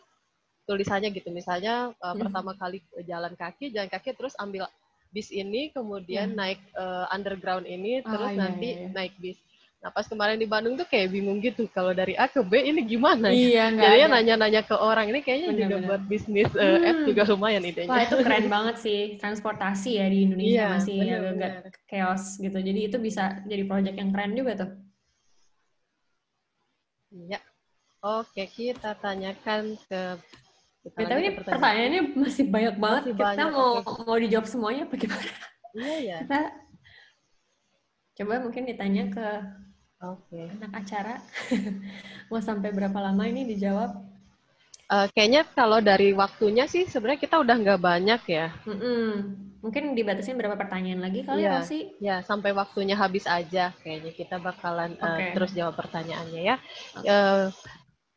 tulisannya 0.66 1.14
gitu, 1.14 1.30
misalnya 1.30 1.94
uh, 2.02 2.14
pertama 2.18 2.58
kali 2.58 2.82
jalan 3.06 3.38
kaki, 3.38 3.70
jalan 3.70 3.86
kaki 3.86 4.18
terus 4.18 4.34
ambil 4.34 4.66
bis 5.14 5.30
ini, 5.30 5.70
kemudian 5.70 6.34
hmm. 6.34 6.38
naik 6.42 6.60
uh, 6.74 7.06
underground 7.14 7.70
ini, 7.70 8.02
ah, 8.02 8.10
terus 8.10 8.28
ah, 8.28 8.34
iya, 8.34 8.40
nanti 8.42 8.68
iya. 8.74 8.90
naik 8.90 9.14
bis 9.22 9.38
Nah 9.78 9.94
pas 9.94 10.02
kemarin 10.10 10.34
di 10.34 10.48
Bandung 10.50 10.74
tuh 10.74 10.82
kayak 10.90 11.14
bingung 11.14 11.38
gitu 11.38 11.70
kalau 11.70 11.94
dari 11.94 12.18
A 12.18 12.26
ke 12.26 12.42
B 12.42 12.58
ini 12.66 12.82
gimana 12.82 13.30
ya? 13.30 13.70
Iya, 13.70 13.78
Jadinya 13.78 14.08
nanya-nanya 14.18 14.62
ke 14.66 14.74
orang 14.74 15.06
ini 15.14 15.22
kayaknya 15.22 15.54
bener, 15.54 15.60
juga 15.62 15.76
bener. 15.78 15.86
buat 15.86 16.02
bisnis 16.10 16.50
uh, 16.58 16.66
hmm. 16.66 16.88
app 16.90 16.98
juga 17.06 17.22
lumayan 17.30 17.62
idenya. 17.62 17.90
Wah 17.94 18.02
itu 18.02 18.16
keren 18.18 18.46
banget 18.58 18.76
sih 18.82 19.00
transportasi 19.22 20.02
ya 20.02 20.06
di 20.10 20.18
Indonesia 20.26 20.50
iya, 20.50 20.66
masih 20.74 20.98
agak 21.06 21.52
chaos 21.86 22.22
gitu. 22.42 22.58
Jadi 22.58 22.80
itu 22.90 22.96
bisa 22.98 23.38
jadi 23.46 23.62
project 23.70 23.96
yang 24.02 24.10
keren 24.10 24.32
juga 24.34 24.52
tuh. 24.66 24.70
Iya. 27.14 27.38
Oke 28.02 28.44
kita 28.50 28.98
tanyakan 28.98 29.78
ke 29.86 30.02
kita 30.88 30.98
ya, 31.02 31.06
tapi 31.06 31.20
ini 31.20 31.30
pertanyaan. 31.34 31.54
pertanyaannya 31.54 32.02
masih 32.18 32.44
banyak 32.50 32.76
banget. 32.78 33.02
Masih 33.02 33.14
kita 33.14 33.26
banyak, 33.26 33.46
mau 33.54 33.70
okay. 33.78 34.02
mau 34.06 34.16
dijawab 34.18 34.46
semuanya 34.50 34.82
apa 34.90 34.94
gimana? 34.98 35.32
Iya 35.78 35.96
ya. 36.02 36.18
Kita 36.26 36.40
coba 38.18 38.34
mungkin 38.42 38.62
ditanya 38.66 39.04
ke. 39.14 39.28
Okay. 39.98 40.46
Anak 40.62 40.72
acara 40.86 41.14
mau 42.30 42.38
sampai 42.38 42.70
berapa 42.70 42.94
lama 43.02 43.26
ini 43.26 43.42
dijawab? 43.50 43.98
Uh, 44.88 45.04
kayaknya 45.12 45.44
kalau 45.52 45.84
dari 45.84 46.14
waktunya 46.16 46.64
sih 46.64 46.88
sebenarnya 46.88 47.20
kita 47.20 47.36
udah 47.42 47.56
nggak 47.58 47.82
banyak 47.82 48.22
ya. 48.30 48.54
Mm-mm. 48.64 49.36
Mungkin 49.58 49.92
dibatasin 49.98 50.38
berapa 50.38 50.54
pertanyaan 50.54 51.02
lagi 51.02 51.26
kali 51.26 51.44
ya 51.44 51.60
sih? 51.66 51.92
Ya 51.98 52.22
sampai 52.22 52.54
waktunya 52.54 52.94
habis 52.94 53.26
aja 53.26 53.74
kayaknya 53.82 54.14
kita 54.14 54.38
bakalan 54.38 54.94
okay. 54.96 55.28
uh, 55.28 55.30
terus 55.34 55.50
jawab 55.50 55.74
pertanyaannya 55.74 56.40
ya. 56.40 56.56
Okay. 56.94 57.10
Uh, 57.10 57.50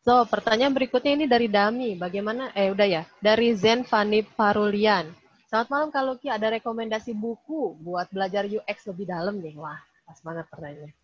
so 0.06 0.22
pertanyaan 0.30 0.78
berikutnya 0.78 1.18
ini 1.18 1.26
dari 1.26 1.50
Dami. 1.50 1.98
Bagaimana? 1.98 2.54
Eh 2.54 2.70
udah 2.70 2.88
ya. 2.88 3.04
Dari 3.20 3.58
Zen 3.58 3.84
Fani 3.84 4.22
Parulian. 4.22 5.10
Selamat 5.50 5.68
malam 5.68 5.90
kalau 5.90 6.14
Ki 6.16 6.30
ada 6.30 6.48
rekomendasi 6.54 7.12
buku 7.12 7.76
buat 7.82 8.08
belajar 8.14 8.46
UX 8.46 8.86
lebih 8.86 9.10
dalam 9.10 9.42
nih. 9.42 9.58
Wah 9.58 9.82
pas 10.06 10.20
banget 10.24 10.46
pertanyaannya. 10.48 11.01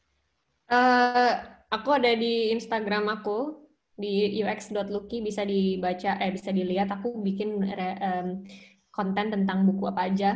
Uh, 0.68 1.34
aku 1.72 1.96
ada 1.96 2.12
di 2.12 2.52
Instagram 2.52 3.08
aku 3.08 3.68
di 3.98 4.44
ux.lucky 4.44 5.26
bisa 5.26 5.42
dibaca 5.42 6.22
eh 6.22 6.30
bisa 6.30 6.54
dilihat 6.54 6.92
aku 6.94 7.18
bikin 7.24 7.66
um, 7.66 8.46
konten 8.94 9.34
tentang 9.34 9.66
buku 9.66 9.90
apa 9.90 10.06
aja 10.06 10.32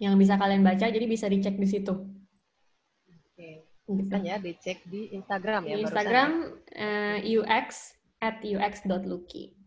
yang 0.00 0.16
bisa 0.16 0.40
kalian 0.40 0.64
baca 0.64 0.88
jadi 0.88 1.06
bisa 1.06 1.26
dicek 1.28 1.58
di 1.58 1.68
situ. 1.68 1.94
Oke. 3.06 3.66
Bisa 3.82 4.16
ya 4.22 4.38
dicek 4.38 4.82
di 4.88 5.12
Instagram 5.12 5.68
ya. 5.68 5.74
Di 5.76 5.80
Instagram 5.84 6.30
uh, 6.78 7.18
ux 7.42 7.68
at 8.22 8.38
ux.lucky. 8.40 9.58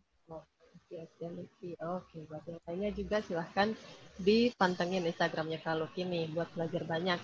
Oke, 0.95 1.75
Oke, 1.83 2.17
buat 2.31 2.43
yang 2.47 2.61
lainnya 2.63 2.91
juga 2.95 3.19
silahkan 3.19 3.75
dipantengin 4.15 5.03
Instagramnya 5.03 5.59
kalau 5.59 5.91
kini 5.91 6.31
buat 6.31 6.47
belajar 6.55 6.87
banyak. 6.87 7.19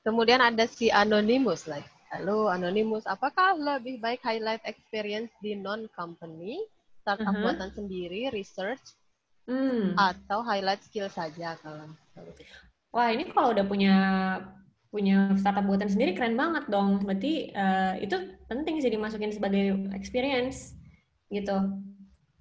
Kemudian 0.00 0.40
ada 0.40 0.64
si 0.64 0.88
Anonymous 0.88 1.68
like. 1.68 1.86
Halo 2.10 2.50
Anonymous, 2.50 3.06
apakah 3.06 3.54
lebih 3.54 4.02
baik 4.02 4.18
highlight 4.26 4.58
experience 4.66 5.30
di 5.38 5.54
non-company, 5.54 6.58
startup 6.98 7.30
uh 7.30 7.34
-huh. 7.38 7.42
buatan 7.46 7.70
sendiri, 7.70 8.26
research, 8.34 8.82
hmm. 9.46 9.94
atau 9.94 10.42
highlight 10.42 10.82
skill 10.82 11.06
saja 11.06 11.54
kalau 11.62 11.86
Wah, 12.90 13.14
ini 13.14 13.30
kalau 13.30 13.54
udah 13.54 13.62
punya 13.62 13.94
punya 14.90 15.30
startup 15.38 15.62
buatan 15.62 15.86
sendiri 15.86 16.18
keren 16.18 16.34
banget 16.34 16.66
dong. 16.66 17.06
Berarti 17.06 17.54
uh, 17.54 17.94
itu 18.02 18.34
penting 18.50 18.82
sih 18.82 18.90
dimasukin 18.90 19.30
sebagai 19.30 19.78
experience 19.94 20.74
gitu. 21.30 21.54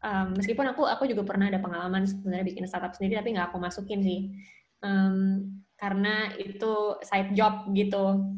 Um, 0.02 0.34
meskipun 0.34 0.66
aku 0.66 0.90
aku 0.90 1.06
juga 1.06 1.22
pernah 1.22 1.54
ada 1.54 1.62
pengalaman 1.62 2.10
sebenarnya 2.10 2.50
bikin 2.50 2.66
startup 2.66 2.98
sendiri 2.98 3.22
tapi 3.22 3.38
nggak 3.38 3.54
aku 3.54 3.62
masukin 3.62 4.02
sih. 4.02 4.34
Um, 4.82 5.62
karena 5.80 6.36
itu 6.36 7.00
side 7.02 7.32
job 7.34 7.72
gitu. 7.72 8.36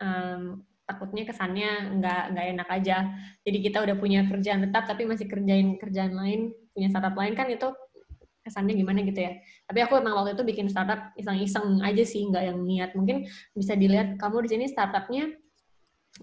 Um, 0.00 0.64
takutnya 0.88 1.28
kesannya 1.28 2.00
nggak 2.00 2.22
nggak 2.32 2.46
enak 2.56 2.68
aja. 2.72 2.96
Jadi 3.44 3.58
kita 3.60 3.84
udah 3.84 3.96
punya 4.00 4.24
kerjaan 4.24 4.64
tetap 4.64 4.88
tapi 4.88 5.04
masih 5.04 5.28
kerjain 5.28 5.76
kerjaan 5.76 6.16
lain, 6.16 6.56
punya 6.72 6.88
startup 6.88 7.12
lain 7.12 7.36
kan 7.36 7.46
itu 7.52 7.68
kesannya 8.40 8.72
gimana 8.72 9.04
gitu 9.04 9.20
ya. 9.20 9.36
Tapi 9.68 9.84
aku 9.84 10.00
emang 10.00 10.16
waktu 10.16 10.32
itu 10.32 10.44
bikin 10.48 10.72
startup 10.72 11.12
iseng-iseng 11.20 11.84
aja 11.84 12.04
sih, 12.08 12.24
nggak 12.32 12.44
yang 12.48 12.58
niat. 12.64 12.90
Mungkin 12.96 13.28
bisa 13.52 13.76
dilihat 13.76 14.16
kamu 14.16 14.48
di 14.48 14.56
sini 14.56 14.64
startupnya 14.64 15.28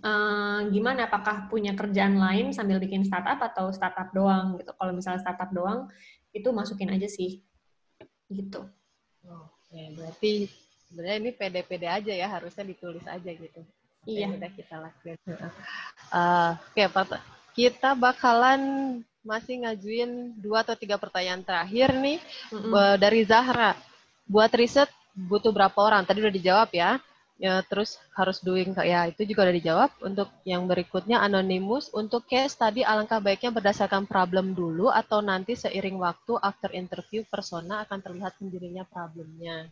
uh, 0.02 0.66
gimana? 0.74 1.06
Apakah 1.06 1.46
punya 1.46 1.78
kerjaan 1.78 2.18
lain 2.18 2.50
sambil 2.50 2.82
bikin 2.82 3.06
startup 3.06 3.38
atau 3.38 3.70
startup 3.70 4.10
doang 4.18 4.58
gitu? 4.58 4.74
Kalau 4.74 4.92
misalnya 4.98 5.22
startup 5.22 5.54
doang, 5.54 5.86
itu 6.34 6.50
masukin 6.50 6.90
aja 6.90 7.06
sih, 7.06 7.46
gitu. 8.34 8.66
Oke, 9.76 9.92
berarti 9.92 10.32
sebenarnya 10.88 11.18
ini 11.20 11.32
pede-pede 11.36 11.88
aja 11.92 12.14
ya, 12.16 12.28
harusnya 12.32 12.64
ditulis 12.64 13.04
aja 13.04 13.28
gitu. 13.28 13.60
Iya. 14.08 14.32
Udah 14.32 14.52
kita 14.56 14.76
lakuin. 14.80 15.20
Uh, 16.16 16.56
Oke, 16.72 16.88
Pak. 16.88 17.20
Kita 17.52 17.92
bakalan 17.92 18.62
masih 19.20 19.68
ngajuin 19.68 20.40
dua 20.40 20.64
atau 20.64 20.80
tiga 20.80 20.96
pertanyaan 20.96 21.44
terakhir 21.44 21.92
nih 21.92 22.24
mm-hmm. 22.56 22.96
dari 22.96 23.28
Zahra. 23.28 23.76
Buat 24.24 24.56
riset 24.56 24.88
butuh 25.12 25.52
berapa 25.52 25.76
orang? 25.76 26.08
Tadi 26.08 26.24
udah 26.24 26.32
dijawab 26.32 26.72
ya. 26.72 26.96
Ya 27.36 27.60
terus 27.68 28.00
harus 28.16 28.40
doing 28.40 28.72
ya 28.80 29.08
itu 29.12 29.28
juga 29.28 29.48
udah 29.48 29.56
dijawab. 29.56 29.90
Untuk 30.04 30.30
yang 30.48 30.66
berikutnya 30.66 31.20
anonimus 31.20 31.92
untuk 31.92 32.26
case 32.28 32.56
tadi 32.56 32.82
alangkah 32.82 33.20
baiknya 33.20 33.52
berdasarkan 33.52 34.08
problem 34.08 34.56
dulu 34.56 34.88
atau 34.90 35.20
nanti 35.20 35.54
seiring 35.56 36.00
waktu 36.00 36.40
after 36.40 36.72
interview 36.72 37.22
persona 37.28 37.84
akan 37.84 38.00
terlihat 38.00 38.36
sendirinya 38.40 38.84
problemnya. 38.88 39.68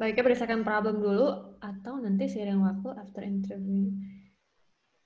Baiknya 0.00 0.22
berdasarkan 0.26 0.66
problem 0.66 0.98
dulu 0.98 1.56
atau 1.62 1.94
nanti 2.00 2.26
seiring 2.26 2.58
waktu 2.58 2.88
after 2.96 3.22
interview 3.22 3.92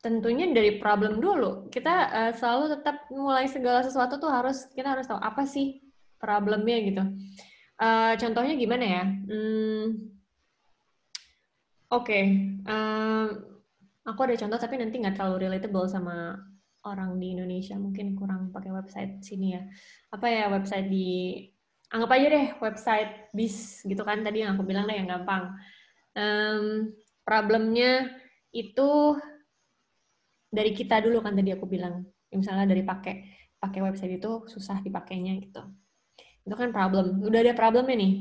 tentunya 0.07 0.47
dari 0.55 0.79
problem 0.79 1.19
dulu. 1.19 1.67
Kita 1.67 1.95
uh, 2.15 2.33
selalu 2.39 2.79
tetap 2.79 3.11
mulai 3.11 3.51
segala 3.51 3.83
sesuatu 3.83 4.23
tuh 4.23 4.31
harus 4.31 4.71
kita 4.71 4.95
harus 4.95 5.11
tahu 5.11 5.19
apa 5.19 5.43
sih 5.43 5.83
problemnya 6.23 6.79
gitu. 6.87 7.03
Uh, 7.77 8.17
contohnya 8.17 8.55
gimana 8.57 8.85
ya? 8.85 9.05
Hmm, 9.05 10.17
Oke, 11.87 12.11
okay. 12.11 12.25
uh, 12.67 13.31
aku 14.03 14.21
ada 14.27 14.35
contoh 14.35 14.59
tapi 14.59 14.75
nanti 14.75 14.99
nggak 14.99 15.15
terlalu 15.15 15.47
relatable 15.47 15.87
sama 15.87 16.35
orang 16.83 17.15
di 17.23 17.31
Indonesia. 17.39 17.79
Mungkin 17.79 18.19
kurang 18.19 18.51
pakai 18.51 18.75
website 18.75 19.23
sini 19.23 19.55
ya. 19.55 19.63
Apa 20.11 20.27
ya 20.27 20.51
website 20.51 20.91
di 20.91 21.47
anggap 21.95 22.11
aja 22.19 22.27
deh 22.35 22.47
website 22.59 23.31
bis 23.31 23.87
gitu 23.87 24.03
kan 24.03 24.27
tadi 24.27 24.43
yang 24.43 24.59
aku 24.59 24.67
bilang 24.67 24.91
deh 24.91 24.99
yang 24.99 25.07
gampang. 25.07 25.55
Um, 26.19 26.91
problemnya 27.23 28.11
itu 28.51 29.15
dari 30.51 30.75
kita 30.75 30.99
dulu 31.07 31.23
kan 31.23 31.39
tadi 31.39 31.55
aku 31.55 31.71
bilang 31.71 32.03
misalnya 32.35 32.67
dari 32.67 32.83
pakai 32.83 33.15
pakai 33.63 33.81
website 33.85 34.19
itu 34.19 34.51
susah 34.51 34.83
dipakainya 34.83 35.39
gitu 35.39 35.63
itu 36.47 36.55
kan 36.55 36.71
problem. 36.71 37.21
Udah 37.27 37.43
ada 37.43 37.53
problemnya 37.59 37.99
nih. 37.99 38.13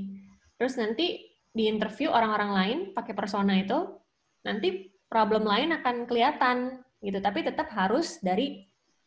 Terus 0.57 0.73
nanti 0.81 1.29
di 1.55 1.69
interview 1.69 2.09
orang-orang 2.09 2.51
lain 2.51 2.77
pakai 2.91 3.13
persona 3.13 3.55
itu 3.55 4.01
nanti 4.41 4.89
problem 5.05 5.45
lain 5.45 5.77
akan 5.77 6.09
kelihatan 6.09 6.81
gitu. 7.05 7.21
Tapi 7.21 7.45
tetap 7.45 7.69
harus 7.71 8.17
dari 8.19 8.65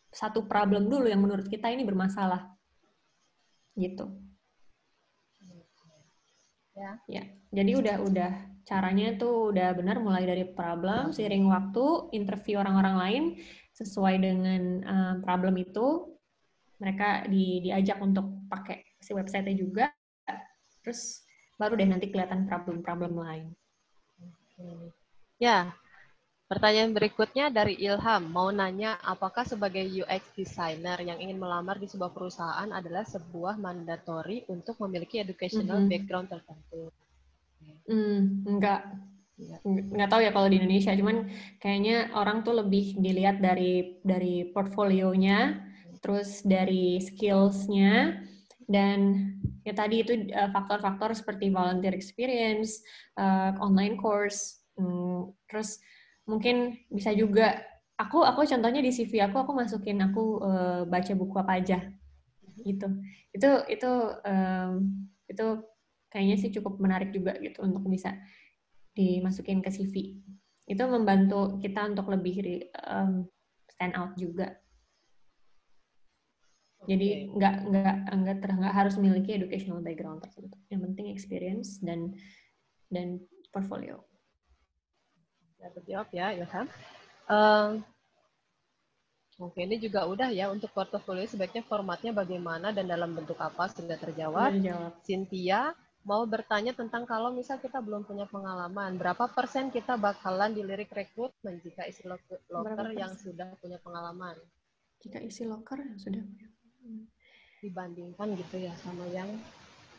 satu 0.09 0.47
problem 0.47 0.86
dulu 0.89 1.11
yang 1.11 1.20
menurut 1.20 1.51
kita 1.51 1.69
ini 1.69 1.82
bermasalah. 1.82 2.47
Gitu. 3.74 4.07
Ya. 6.78 7.03
Ya. 7.11 7.24
Jadi 7.51 7.73
udah 7.74 7.97
udah 8.07 8.32
caranya 8.62 9.16
tuh 9.19 9.51
udah 9.51 9.74
benar 9.74 9.99
mulai 9.99 10.28
dari 10.28 10.45
problem, 10.47 11.11
seiring 11.11 11.49
waktu, 11.49 12.12
interview 12.15 12.61
orang-orang 12.61 12.97
lain 13.01 13.24
sesuai 13.73 14.15
dengan 14.20 14.62
uh, 14.85 15.15
problem 15.24 15.57
itu, 15.57 16.12
mereka 16.77 17.24
di, 17.27 17.65
diajak 17.65 17.97
untuk 18.05 18.47
pakai 18.53 18.88
si 19.09 19.16
website-nya 19.16 19.56
juga, 19.56 19.89
terus 20.85 21.24
baru 21.56 21.80
deh 21.80 21.89
nanti 21.89 22.12
kelihatan 22.12 22.44
problem-problem 22.44 23.16
lain. 23.16 23.48
Ya, 25.40 25.72
pertanyaan 26.44 26.93
berikutnya 26.93 27.48
dari 27.48 27.80
Ilham, 27.80 28.28
mau 28.28 28.52
nanya 28.52 29.01
apakah 29.01 29.48
sebagai 29.48 29.89
UX 29.89 30.28
designer 30.36 31.01
yang 31.01 31.16
ingin 31.24 31.40
melamar 31.40 31.80
di 31.80 31.89
sebuah 31.89 32.12
perusahaan 32.12 32.68
adalah 32.68 33.09
sebuah 33.09 33.56
mandatory 33.56 34.44
untuk 34.52 34.76
memiliki 34.85 35.24
educational 35.24 35.80
mm 35.80 35.89
-hmm. 35.89 35.93
background 35.97 36.28
tertentu? 36.28 36.93
Hmm, 37.89 38.44
enggak. 38.44 38.93
Enggak 39.64 40.09
tahu 40.10 40.20
ya 40.20 40.35
kalau 40.35 40.51
di 40.51 40.60
Indonesia, 40.60 40.93
cuman 40.93 41.30
kayaknya 41.62 42.12
orang 42.12 42.43
tuh 42.44 42.60
lebih 42.60 42.98
dilihat 42.98 43.40
dari 43.40 44.02
dari 44.02 44.51
portfolionya, 44.51 45.62
terus 46.02 46.43
dari 46.43 46.98
skillsnya, 46.98 48.26
dan 48.69 49.32
ya 49.65 49.73
tadi 49.73 50.05
itu 50.05 50.12
eh, 50.28 50.51
faktor-faktor 50.53 51.16
seperti 51.16 51.49
volunteer 51.49 51.97
experience, 51.97 52.85
uh, 53.16 53.57
online 53.65 53.97
course, 53.97 54.61
hmm, 54.77 55.32
terus 55.49 55.81
mungkin 56.28 56.77
bisa 56.93 57.11
juga 57.16 57.65
aku 57.97 58.20
aku 58.20 58.45
contohnya 58.45 58.85
di 58.85 58.93
CV 58.93 59.24
aku 59.24 59.40
aku 59.40 59.53
masukin 59.57 59.99
aku 60.05 60.45
uh, 60.45 60.82
baca 60.85 61.12
buku 61.16 61.35
apa 61.40 61.53
aja 61.57 61.78
gitu 62.61 62.85
itu 63.32 63.51
itu 63.73 63.90
um, 64.28 65.09
itu 65.24 65.47
kayaknya 66.09 66.36
sih 66.40 66.51
cukup 66.53 66.81
menarik 66.81 67.12
juga 67.12 67.36
gitu 67.40 67.65
untuk 67.65 67.85
bisa 67.89 68.16
dimasukin 68.97 69.62
ke 69.62 69.70
CV. 69.70 70.19
Itu 70.69 70.85
membantu 70.89 71.57
kita 71.62 71.86
untuk 71.86 72.11
lebih 72.11 72.66
um, 72.85 73.24
stand 73.70 73.95
out 73.95 74.12
juga. 74.19 74.59
Jadi 76.89 77.28
nggak 77.36 77.55
nggak 77.69 77.97
nggak 78.16 78.36
ter, 78.40 78.51
nggak 78.56 78.74
harus 78.74 78.94
memiliki 78.97 79.36
educational 79.36 79.85
background 79.85 80.24
tersebut. 80.24 80.56
Yang 80.73 80.81
penting 80.89 81.06
experience 81.12 81.77
dan 81.85 82.16
dan 82.89 83.20
portfolio. 83.52 84.01
Ya, 85.60 85.69
terjawab 85.77 86.09
ya, 86.16 86.27
Ilham. 86.32 86.66
Um, 87.28 87.85
Oke, 89.39 89.62
ini 89.62 89.78
juga 89.78 90.02
udah 90.02 90.35
ya 90.35 90.51
untuk 90.51 90.74
portfolio 90.74 91.23
sebaiknya 91.23 91.62
formatnya 91.62 92.10
bagaimana 92.10 92.74
dan 92.74 92.90
dalam 92.90 93.15
bentuk 93.15 93.39
apa 93.39 93.70
sudah 93.70 93.94
terjawab. 93.94 94.51
terjawab. 94.51 94.98
Cynthia, 95.06 95.70
mau 96.02 96.27
bertanya 96.27 96.74
tentang 96.74 97.06
kalau 97.06 97.31
misal 97.31 97.62
kita 97.62 97.78
belum 97.78 98.02
punya 98.02 98.27
pengalaman, 98.27 98.98
berapa 98.98 99.31
persen 99.31 99.70
kita 99.70 99.94
bakalan 99.94 100.59
dilirik 100.59 100.90
rekrutmen 100.90 101.62
jika 101.62 101.86
isi 101.86 102.02
loker 102.51 102.90
yang 102.98 103.15
sudah 103.15 103.55
punya 103.62 103.78
pengalaman? 103.78 104.35
Jika 105.06 105.23
isi 105.23 105.47
loker 105.47 105.86
yang 105.86 106.02
sudah 106.02 106.19
punya. 106.19 106.48
Dibandingkan 107.59 108.28
gitu 108.38 108.56
ya 108.62 108.72
sama 108.80 109.05
yang 109.10 109.28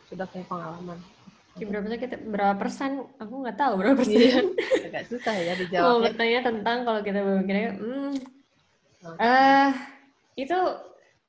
sudah 0.08 0.26
punya 0.28 0.46
pengalaman. 0.48 0.98
Berapa 1.60 1.82
persen 1.84 2.00
kita 2.00 2.16
berapa 2.24 2.54
persen? 2.56 2.90
Aku 3.18 3.34
nggak 3.42 3.58
tahu 3.58 3.72
berapa 3.78 3.94
persen. 3.98 4.16
Iya, 4.16 4.40
agak 4.86 5.04
susah 5.10 5.34
ya 5.34 5.52
dijawab. 5.58 5.84
Mau 5.84 5.98
bertanya 6.00 6.40
tentang 6.46 6.78
kalau 6.86 7.00
kita 7.02 7.20
berpikir, 7.20 7.74
hmm, 7.76 8.12
okay. 9.02 9.18
uh, 9.18 9.70
itu 10.38 10.58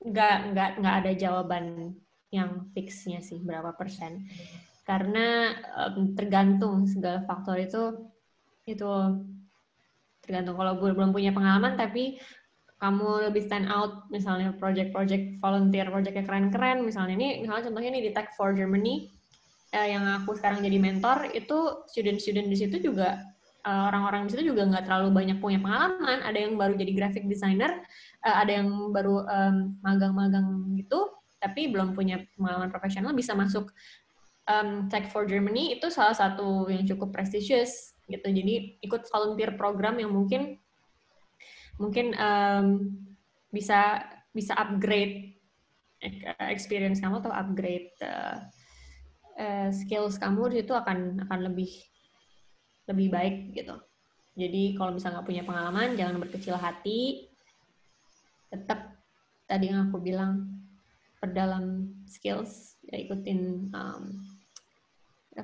nggak 0.01 0.35
nggak 0.53 0.69
nggak 0.81 0.95
ada 1.03 1.11
jawaban 1.13 1.65
yang 2.31 2.71
fixnya 2.73 3.19
sih 3.21 3.43
berapa 3.43 3.75
persen 3.75 4.25
karena 4.87 5.53
um, 5.77 6.17
tergantung 6.17 6.89
segala 6.89 7.21
faktor 7.27 7.59
itu 7.61 8.09
itu 8.65 8.89
tergantung 10.25 10.57
kalau 10.57 10.79
belum 10.79 11.13
punya 11.13 11.35
pengalaman 11.35 11.77
tapi 11.77 12.17
kamu 12.81 13.29
lebih 13.29 13.45
stand 13.45 13.69
out 13.69 14.09
misalnya 14.09 14.57
project-project 14.57 15.37
volunteer 15.37 15.85
project 15.93 16.17
yang 16.17 16.25
keren-keren 16.25 16.81
misalnya 16.81 17.13
ini 17.13 17.45
misalnya 17.45 17.69
contohnya 17.69 17.89
ini 17.93 18.01
di 18.09 18.11
Tech 18.11 18.33
for 18.33 18.57
Germany 18.57 19.13
eh, 19.69 19.93
yang 19.93 20.01
aku 20.01 20.33
sekarang 20.33 20.65
jadi 20.65 20.81
mentor 20.81 21.29
itu 21.31 21.85
student-student 21.93 22.49
di 22.49 22.57
situ 22.57 22.81
juga 22.81 23.21
eh, 23.61 23.81
orang-orang 23.85 24.25
di 24.25 24.33
situ 24.33 24.49
juga 24.49 24.65
nggak 24.65 24.89
terlalu 24.89 25.13
banyak 25.13 25.37
punya 25.37 25.61
pengalaman 25.61 26.25
ada 26.25 26.39
yang 26.41 26.57
baru 26.57 26.73
jadi 26.73 26.91
graphic 26.97 27.29
designer 27.29 27.85
eh, 28.25 28.35
ada 28.35 28.49
yang 28.49 28.89
baru 28.89 29.29
magang-magang 29.85 30.73
um, 30.73 30.73
gitu 30.73 31.13
tapi 31.37 31.69
belum 31.69 31.93
punya 31.93 32.25
pengalaman 32.33 32.73
profesional 32.73 33.13
bisa 33.13 33.37
masuk 33.37 33.69
um, 34.49 34.89
Tech 34.89 35.09
for 35.13 35.29
Germany 35.29 35.77
itu 35.77 35.89
salah 35.93 36.13
satu 36.13 36.69
yang 36.69 36.85
cukup 36.85 37.13
prestisius 37.13 37.93
gitu. 38.09 38.27
Jadi 38.27 38.77
ikut 38.83 39.07
volunteer 39.09 39.55
program 39.55 39.97
yang 39.97 40.11
mungkin 40.13 40.59
mungkin 41.81 42.13
um, 42.15 42.93
bisa 43.49 44.05
bisa 44.31 44.53
upgrade 44.55 45.35
experience 46.49 47.01
kamu 47.01 47.21
atau 47.21 47.33
upgrade 47.33 47.91
uh, 48.01 48.45
uh, 49.37 49.69
skills 49.73 50.17
kamu 50.17 50.61
itu 50.61 50.73
akan 50.73 51.25
akan 51.27 51.39
lebih 51.51 51.69
lebih 52.89 53.07
baik 53.13 53.35
gitu. 53.53 53.77
Jadi 54.37 54.79
kalau 54.79 54.95
misalnya 54.95 55.19
nggak 55.21 55.27
punya 55.27 55.43
pengalaman, 55.43 55.89
jangan 55.99 56.17
berkecil 56.23 56.55
hati. 56.55 57.27
Tetap 58.47 58.95
tadi 59.45 59.69
yang 59.69 59.91
aku 59.91 59.99
bilang 59.99 60.63
perdalam 61.19 61.91
skills, 62.07 62.79
ya 62.87 62.97
ikutin 62.97 63.69
um, 63.75 64.03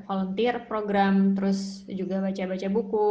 volunteer 0.07 0.65
program, 0.65 1.35
terus 1.35 1.83
juga 1.87 2.23
baca-baca 2.23 2.67
buku, 2.71 3.09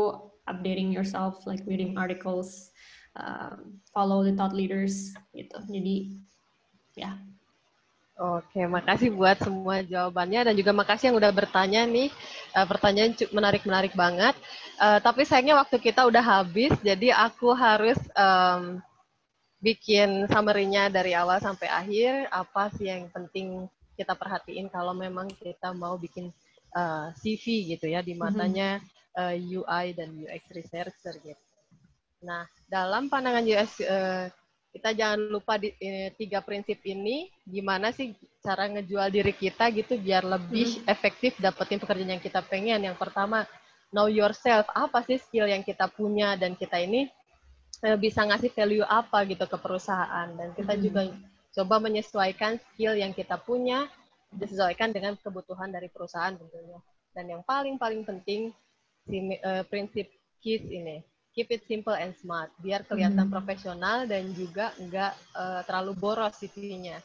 updating 0.48 0.90
yourself, 0.93 1.44
like 1.44 1.62
reading 1.69 1.94
articles, 2.01 2.73
uh, 3.16 3.56
follow 3.90 4.20
the 4.20 4.36
thought 4.36 4.52
leaders, 4.52 5.16
gitu. 5.32 5.56
Jadi 5.66 6.20
ya 6.97 7.16
Oke, 8.16 8.64
makasih 8.64 9.12
buat 9.12 9.36
semua 9.44 9.84
jawabannya 9.84 10.48
dan 10.48 10.55
juga 10.56 10.72
makasih 10.72 11.12
yang 11.12 11.20
udah 11.20 11.28
bertanya 11.36 11.84
nih. 11.84 12.09
Uh, 12.56 12.64
pertanyaan 12.64 13.12
menarik-menarik 13.28 13.93
banget. 13.93 14.32
Uh, 14.80 14.97
tapi 15.05 15.28
sayangnya 15.28 15.60
waktu 15.60 15.76
kita 15.76 16.09
udah 16.09 16.24
habis, 16.24 16.72
jadi 16.80 17.12
aku 17.12 17.52
harus 17.52 18.01
um, 18.16 18.80
bikin 19.60 20.24
summary-nya 20.32 20.88
dari 20.88 21.12
awal 21.12 21.36
sampai 21.44 21.68
akhir. 21.68 22.24
Apa 22.32 22.72
sih 22.80 22.88
yang 22.88 23.12
penting 23.12 23.68
kita 24.01 24.16
perhatiin 24.16 24.72
kalau 24.72 24.97
memang 24.97 25.28
kita 25.36 25.76
mau 25.76 26.01
bikin 26.01 26.32
uh, 26.72 27.12
CV 27.20 27.76
gitu 27.76 27.84
ya 27.93 28.01
di 28.01 28.16
matanya 28.16 28.80
uh, 29.12 29.36
UI 29.36 29.93
dan 29.93 30.16
UX 30.16 30.40
researcher 30.56 31.20
gitu. 31.20 31.45
Nah, 32.24 32.48
dalam 32.68 33.12
pandangan 33.12 33.44
UX 33.44 33.82
uh, 33.84 34.26
kita 34.76 34.93
jangan 34.93 35.32
lupa 35.32 35.56
di, 35.56 35.72
eh, 35.80 36.12
tiga 36.20 36.44
prinsip 36.44 36.84
ini 36.84 37.32
gimana 37.48 37.97
sih 37.97 38.12
cara 38.44 38.68
ngejual 38.68 39.09
diri 39.09 39.32
kita 39.32 39.72
gitu 39.72 39.97
biar 39.97 40.20
lebih 40.20 40.84
hmm. 40.84 40.84
efektif 40.84 41.32
dapetin 41.40 41.80
pekerjaan 41.80 42.12
yang 42.12 42.20
kita 42.20 42.44
pengen. 42.44 42.84
Yang 42.84 43.01
pertama, 43.01 43.48
know 43.88 44.05
yourself. 44.05 44.68
Apa 44.76 45.01
sih 45.09 45.16
skill 45.16 45.48
yang 45.48 45.64
kita 45.64 45.88
punya 45.88 46.36
dan 46.36 46.52
kita 46.60 46.76
ini 46.76 47.09
eh, 47.88 47.97
bisa 47.97 48.28
ngasih 48.28 48.52
value 48.52 48.84
apa 48.84 49.24
gitu 49.24 49.48
ke 49.48 49.56
perusahaan 49.56 50.28
dan 50.36 50.52
kita 50.52 50.76
hmm. 50.76 50.82
juga 50.84 51.01
coba 51.56 51.80
menyesuaikan 51.80 52.60
skill 52.60 53.01
yang 53.01 53.16
kita 53.16 53.40
punya 53.40 53.88
disesuaikan 54.28 54.93
dengan 54.93 55.16
kebutuhan 55.16 55.72
dari 55.72 55.88
perusahaan 55.88 56.36
tentunya. 56.36 56.76
Dan 57.16 57.32
yang 57.32 57.43
paling 57.48 57.80
paling 57.80 58.05
penting 58.05 58.52
si 59.09 59.40
uh, 59.40 59.64
prinsip 59.64 60.05
KISS 60.44 60.68
ini 60.68 61.01
keep 61.37 61.53
it 61.53 61.69
simple 61.69 61.93
and 61.93 62.17
smart 62.17 62.49
biar 62.65 62.81
kelihatan 62.89 63.29
hmm. 63.29 63.35
profesional 63.37 64.09
dan 64.09 64.33
juga 64.33 64.73
nggak 64.81 65.13
uh, 65.37 65.61
terlalu 65.69 65.93
boros 65.93 66.33
CV-nya. 66.41 66.97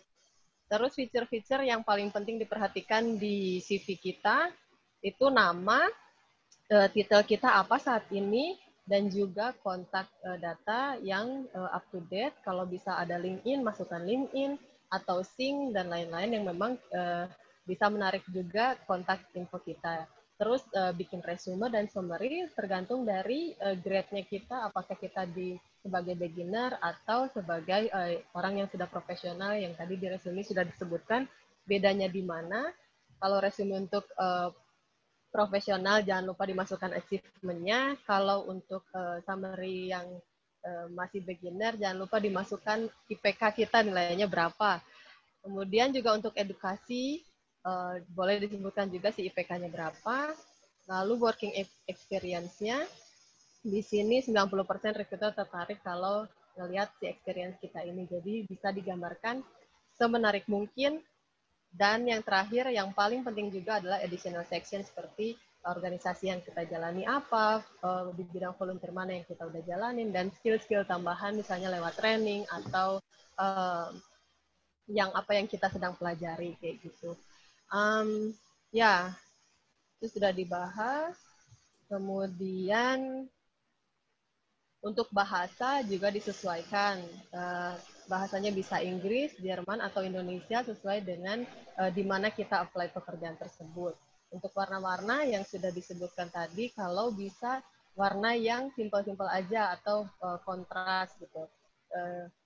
Terus 0.72 0.96
fitur-fitur 0.96 1.68
yang 1.68 1.84
paling 1.84 2.08
penting 2.16 2.40
diperhatikan 2.40 3.20
di 3.20 3.60
CV 3.60 4.00
kita 4.00 4.48
itu 5.04 5.28
nama, 5.28 5.84
uh, 6.72 6.88
titel 6.88 7.28
kita 7.28 7.60
apa 7.60 7.76
saat 7.76 8.08
ini, 8.08 8.56
dan 8.88 9.12
juga 9.12 9.52
kontak 9.60 10.08
uh, 10.24 10.40
data 10.40 10.96
yang 11.04 11.44
uh, 11.52 11.76
up 11.76 11.84
to 11.92 12.00
date. 12.08 12.40
Kalau 12.48 12.64
bisa 12.64 12.96
ada 12.96 13.20
LinkedIn, 13.20 13.60
masukkan 13.60 14.00
LinkedIn 14.00 14.56
atau 14.88 15.28
Sing 15.28 15.76
dan 15.76 15.92
lain-lain 15.92 16.40
yang 16.40 16.46
memang 16.48 16.80
uh, 16.96 17.28
bisa 17.68 17.92
menarik 17.92 18.24
juga 18.32 18.80
kontak 18.88 19.28
info 19.36 19.60
kita. 19.60 20.08
Terus 20.42 20.66
uh, 20.74 20.90
bikin 20.98 21.22
resume 21.22 21.70
dan 21.70 21.86
summary 21.86 22.50
tergantung 22.58 23.06
dari 23.06 23.54
uh, 23.62 23.78
grade-nya 23.78 24.26
kita, 24.26 24.66
apakah 24.66 24.98
kita 24.98 25.30
di 25.30 25.54
sebagai 25.86 26.18
beginner 26.18 26.82
atau 26.82 27.30
sebagai 27.30 27.94
uh, 27.94 28.18
orang 28.34 28.66
yang 28.66 28.68
sudah 28.74 28.90
profesional 28.90 29.54
yang 29.54 29.78
tadi 29.78 30.02
di 30.02 30.10
resume 30.10 30.42
sudah 30.42 30.66
disebutkan 30.66 31.30
bedanya 31.70 32.10
di 32.10 32.26
mana. 32.26 32.74
Kalau 33.22 33.38
resume 33.38 33.86
untuk 33.86 34.02
uh, 34.18 34.50
profesional 35.30 36.02
jangan 36.02 36.34
lupa 36.34 36.50
dimasukkan 36.50 36.90
achievement-nya. 36.98 38.02
Kalau 38.10 38.50
untuk 38.50 38.82
uh, 38.98 39.22
summary 39.22 39.94
yang 39.94 40.10
uh, 40.66 40.90
masih 40.90 41.22
beginner 41.22 41.78
jangan 41.78 42.02
lupa 42.02 42.18
dimasukkan 42.18 42.90
IPK 43.14 43.62
kita 43.62 43.86
nilainya 43.86 44.26
berapa. 44.26 44.82
Kemudian 45.46 45.94
juga 45.94 46.18
untuk 46.18 46.34
edukasi 46.34 47.22
uh, 47.66 47.96
boleh 48.14 48.42
disebutkan 48.42 48.90
juga 48.90 49.14
si 49.14 49.28
IPK-nya 49.28 49.70
berapa. 49.70 50.34
Lalu 50.90 51.14
working 51.22 51.54
experience-nya, 51.86 52.84
di 53.62 53.86
sini 53.86 54.20
90% 54.26 54.98
recruiter 54.98 55.32
tertarik 55.32 55.80
kalau 55.86 56.26
melihat 56.58 56.90
si 56.98 57.08
experience 57.08 57.56
kita 57.62 57.86
ini. 57.86 58.10
Jadi 58.10 58.50
bisa 58.50 58.74
digambarkan 58.74 59.46
semenarik 59.96 60.50
mungkin. 60.50 61.00
Dan 61.72 62.04
yang 62.04 62.20
terakhir, 62.20 62.68
yang 62.68 62.92
paling 62.92 63.24
penting 63.24 63.48
juga 63.48 63.80
adalah 63.80 64.04
additional 64.04 64.44
section 64.44 64.84
seperti 64.84 65.40
organisasi 65.64 66.34
yang 66.34 66.42
kita 66.42 66.66
jalani 66.68 67.06
apa, 67.06 67.62
uh, 67.86 68.10
di 68.12 68.26
bidang 68.28 68.58
volunteer 68.58 68.92
mana 68.92 69.16
yang 69.16 69.24
kita 69.24 69.46
udah 69.46 69.62
jalanin, 69.64 70.10
dan 70.10 70.34
skill-skill 70.36 70.84
tambahan 70.90 71.38
misalnya 71.38 71.70
lewat 71.70 71.96
training 71.96 72.44
atau 72.50 72.98
uh, 73.38 73.94
yang 74.90 75.14
apa 75.14 75.38
yang 75.38 75.46
kita 75.46 75.70
sedang 75.70 75.94
pelajari 75.96 76.58
kayak 76.60 76.82
gitu. 76.82 77.14
Um, 77.72 78.36
ya, 78.76 79.16
itu 79.98 80.20
sudah 80.20 80.36
dibahas. 80.36 81.16
Kemudian 81.88 83.28
untuk 84.84 85.08
bahasa 85.16 85.84
juga 85.88 86.12
disesuaikan. 86.12 87.00
Uh, 87.32 87.76
bahasanya 88.12 88.52
bisa 88.52 88.84
Inggris, 88.84 89.32
Jerman, 89.40 89.80
atau 89.80 90.04
Indonesia 90.04 90.68
sesuai 90.68 91.08
dengan 91.08 91.48
uh, 91.80 91.92
di 91.94 92.04
mana 92.04 92.28
kita 92.28 92.68
apply 92.68 92.92
pekerjaan 92.92 93.40
tersebut. 93.40 93.96
Untuk 94.32 94.52
warna-warna 94.52 95.24
yang 95.28 95.48
sudah 95.48 95.72
disebutkan 95.72 96.28
tadi, 96.32 96.72
kalau 96.76 97.12
bisa 97.12 97.64
warna 97.96 98.36
yang 98.36 98.72
simpel-simpel 98.76 99.28
aja 99.28 99.76
atau 99.80 100.08
uh, 100.24 100.40
kontras 100.44 101.12
gitu. 101.20 101.48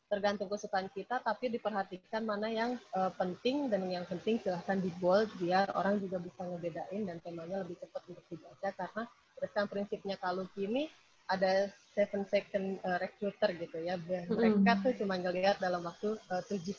Tergantung 0.05 0.45
kesukaan 0.45 0.85
kita, 0.93 1.17
tapi 1.25 1.49
diperhatikan 1.49 2.21
mana 2.21 2.45
yang 2.45 2.77
uh, 2.93 3.09
penting 3.17 3.67
dan 3.73 3.89
yang 3.89 4.05
penting 4.05 4.37
silahkan 4.37 4.77
di 4.77 4.93
bold 5.01 5.29
biar 5.41 5.73
orang 5.73 5.97
juga 5.97 6.21
bisa 6.21 6.45
ngebedain 6.45 7.09
dan 7.09 7.17
temanya 7.25 7.65
lebih 7.65 7.81
cepat 7.81 8.01
untuk 8.13 8.25
dibaca 8.29 8.69
karena 8.69 9.03
berdasarkan 9.35 9.65
prinsipnya 9.67 10.15
kalau 10.21 10.45
kini 10.53 10.87
ada 11.25 11.73
seven 11.97 12.21
second 12.29 12.77
uh, 12.85 13.01
recruiter 13.01 13.49
gitu 13.57 13.77
ya, 13.81 13.97
mereka 14.29 14.77
tuh 14.85 14.93
cuma 15.01 15.17
ngelihat 15.17 15.57
dalam 15.57 15.81
waktu 15.81 16.13
uh, 16.29 16.43
tujuh 16.45 16.77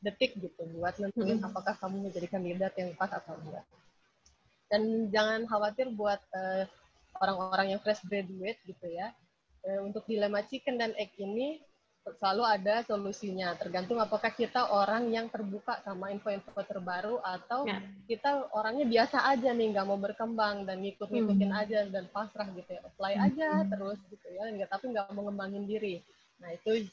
detik 0.00 0.38
gitu 0.40 0.62
buat 0.78 0.96
nentuin 0.96 1.42
apakah 1.44 1.76
kamu 1.76 2.08
menjadi 2.08 2.28
kandidat 2.30 2.72
yang 2.78 2.94
pas 2.96 3.12
atau 3.12 3.36
enggak. 3.36 3.66
Dan 4.70 5.10
jangan 5.10 5.44
khawatir 5.50 5.90
buat 5.90 6.22
orang-orang 7.18 7.66
uh, 7.66 7.70
yang 7.74 7.80
fresh 7.82 8.00
graduate 8.06 8.62
gitu 8.64 8.86
ya. 8.86 9.10
Uh, 9.66 9.84
untuk 9.84 10.06
dilema 10.08 10.40
chicken 10.46 10.80
dan 10.80 10.94
egg 10.96 11.12
ini 11.20 11.60
selalu 12.18 12.42
ada 12.42 12.82
solusinya. 12.88 13.54
Tergantung 13.54 14.00
apakah 14.02 14.32
kita 14.32 14.66
orang 14.72 15.06
yang 15.12 15.30
terbuka 15.30 15.78
sama 15.84 16.10
info-info 16.10 16.50
terbaru 16.66 17.22
atau 17.22 17.68
ya. 17.68 17.78
kita 18.10 18.50
orangnya 18.56 18.86
biasa 18.88 19.28
aja 19.30 19.54
nih, 19.54 19.76
nggak 19.76 19.86
mau 19.86 20.00
berkembang 20.00 20.66
dan 20.66 20.82
ngikut-ngikutin 20.82 21.50
hmm. 21.52 21.60
aja 21.62 21.78
dan 21.86 22.04
pasrah 22.10 22.48
gitu 22.56 22.70
ya. 22.72 22.80
Apply 22.82 23.14
hmm. 23.14 23.26
aja 23.30 23.48
terus 23.70 23.98
gitu 24.10 24.26
ya, 24.32 24.44
nggak 24.50 24.68
tapi 24.72 24.84
nggak 24.90 25.06
mau 25.14 25.28
ngembangin 25.28 25.64
diri. 25.68 26.02
Nah 26.42 26.50
itu 26.56 26.88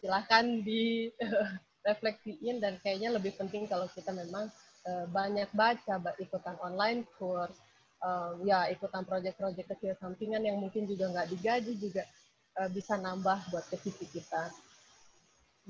silahkan 0.00 0.44
di 0.64 1.12
refleksiin 1.88 2.62
dan 2.62 2.78
kayaknya 2.80 3.12
lebih 3.12 3.34
penting 3.34 3.66
kalau 3.66 3.90
kita 3.90 4.14
memang 4.14 4.46
uh, 4.86 5.06
banyak 5.10 5.50
baca, 5.50 5.98
ikutan 6.22 6.56
online 6.62 7.02
course, 7.18 7.58
uh, 8.02 8.34
ya 8.42 8.68
ikutan 8.70 9.06
project-project 9.06 9.68
kecil 9.78 9.92
sampingan 9.98 10.42
yang 10.42 10.58
mungkin 10.58 10.84
juga 10.84 11.10
nggak 11.10 11.28
digaji 11.30 11.72
juga 11.78 12.02
uh, 12.58 12.70
bisa 12.72 12.98
nambah 12.98 13.38
buat 13.52 13.64
ke 13.70 13.78
kita. 14.10 14.52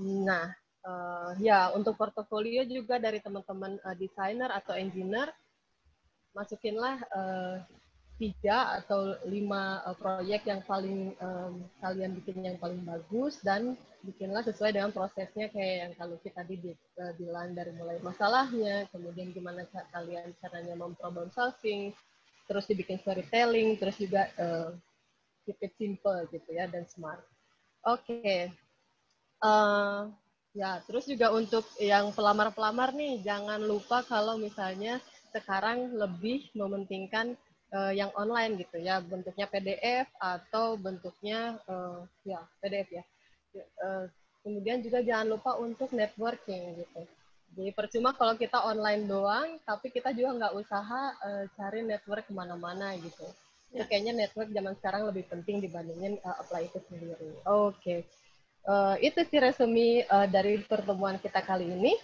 Nah, 0.00 0.50
uh, 0.86 1.30
ya 1.38 1.70
untuk 1.76 1.94
portofolio 2.00 2.64
juga 2.64 2.96
dari 2.96 3.20
teman-teman 3.20 3.78
uh, 3.84 3.96
desainer 3.96 4.50
atau 4.50 4.72
engineer, 4.74 5.30
masukinlah 6.32 6.96
uh, 7.12 7.56
tiga 8.16 8.78
atau 8.78 9.18
lima 9.26 9.82
uh, 9.82 9.96
proyek 9.98 10.46
yang 10.46 10.62
paling 10.62 11.12
um, 11.18 11.66
kalian 11.82 12.14
bikin 12.22 12.44
yang 12.46 12.56
paling 12.60 12.80
bagus 12.86 13.42
dan 13.42 13.74
bikinlah 14.02 14.42
sesuai 14.42 14.74
dengan 14.74 14.90
prosesnya 14.90 15.50
kayak 15.50 15.76
yang 15.86 15.92
kalau 15.98 16.16
kita 16.22 16.42
tadi 16.42 16.74
uh, 16.98 17.12
bilang 17.18 17.54
dari 17.54 17.74
mulai 17.74 17.98
masalahnya, 18.02 18.86
kemudian 18.90 19.30
gimana 19.30 19.66
kalian 19.94 20.34
caranya 20.42 20.74
memproblem 20.74 21.30
solving, 21.34 21.94
terus 22.46 22.66
dibikin 22.66 22.98
storytelling, 22.98 23.78
terus 23.78 23.96
juga 23.98 24.26
uh, 24.38 24.74
keep 25.44 25.58
it 25.62 25.72
simple 25.76 26.18
gitu 26.30 26.50
ya 26.50 26.66
dan 26.70 26.86
smart. 26.86 27.22
Oke. 27.86 28.22
Okay. 28.22 28.40
Uh, 29.42 29.48
eh, 29.48 30.00
ya, 30.62 30.78
terus 30.86 31.04
juga 31.10 31.34
untuk 31.34 31.66
yang 31.82 32.14
pelamar-pelamar 32.14 32.94
nih 32.94 33.18
jangan 33.26 33.58
lupa 33.58 34.06
kalau 34.06 34.38
misalnya 34.38 35.02
sekarang 35.34 35.96
lebih 35.96 36.46
mementingkan 36.54 37.34
uh, 37.74 37.90
yang 37.90 38.12
online 38.14 38.60
gitu 38.60 38.78
ya, 38.78 39.02
bentuknya 39.02 39.50
PDF 39.50 40.06
atau 40.20 40.78
bentuknya 40.78 41.58
uh, 41.66 42.06
ya 42.22 42.38
PDF 42.62 42.88
ya. 43.02 43.04
Uh, 43.82 44.06
kemudian 44.46 44.78
juga 44.84 45.02
jangan 45.02 45.26
lupa 45.38 45.58
untuk 45.58 45.90
networking 45.90 46.86
gitu. 46.86 47.02
Jadi 47.52 47.70
percuma 47.76 48.16
kalau 48.16 48.32
kita 48.32 48.64
online 48.64 49.04
doang, 49.04 49.60
tapi 49.68 49.92
kita 49.92 50.14
juga 50.16 50.32
nggak 50.40 50.54
usaha 50.56 51.02
uh, 51.20 51.44
cari 51.52 51.84
network 51.84 52.24
ke 52.24 52.32
mana-mana 52.32 52.96
gitu. 52.96 53.28
Ya. 53.72 53.88
kayaknya 53.88 54.12
network 54.12 54.52
zaman 54.52 54.76
sekarang 54.76 55.08
lebih 55.08 55.24
penting 55.32 55.64
dibandingin 55.64 56.20
uh, 56.20 56.36
apply 56.44 56.68
itu 56.68 56.76
sendiri. 56.92 57.16
Oke, 57.16 57.40
okay. 57.48 58.00
uh, 58.68 59.00
itu 59.00 59.16
sih 59.32 59.40
resumi 59.40 60.04
uh, 60.12 60.28
dari 60.28 60.60
pertemuan 60.60 61.16
kita 61.16 61.40
kali 61.40 61.72
ini. 61.72 61.96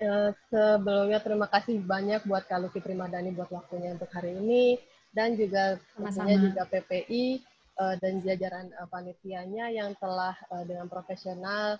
Uh, 0.00 0.30
sebelumnya 0.48 1.20
terima 1.20 1.50
kasih 1.50 1.82
banyak 1.82 2.24
buat 2.24 2.46
Kak 2.46 2.62
Luki 2.62 2.80
Primadani 2.80 3.34
buat 3.34 3.50
waktunya 3.50 3.98
untuk 3.98 4.08
hari 4.14 4.32
ini 4.38 4.78
dan 5.12 5.34
juga 5.34 5.76
tentunya 5.98 6.38
juga 6.38 6.62
PPI 6.70 7.42
uh, 7.78 7.94
dan 7.98 8.22
jajaran 8.22 8.70
uh, 8.78 8.86
panitianya 8.86 9.74
yang 9.74 9.92
telah 9.98 10.38
uh, 10.54 10.64
dengan 10.64 10.86
profesional 10.86 11.76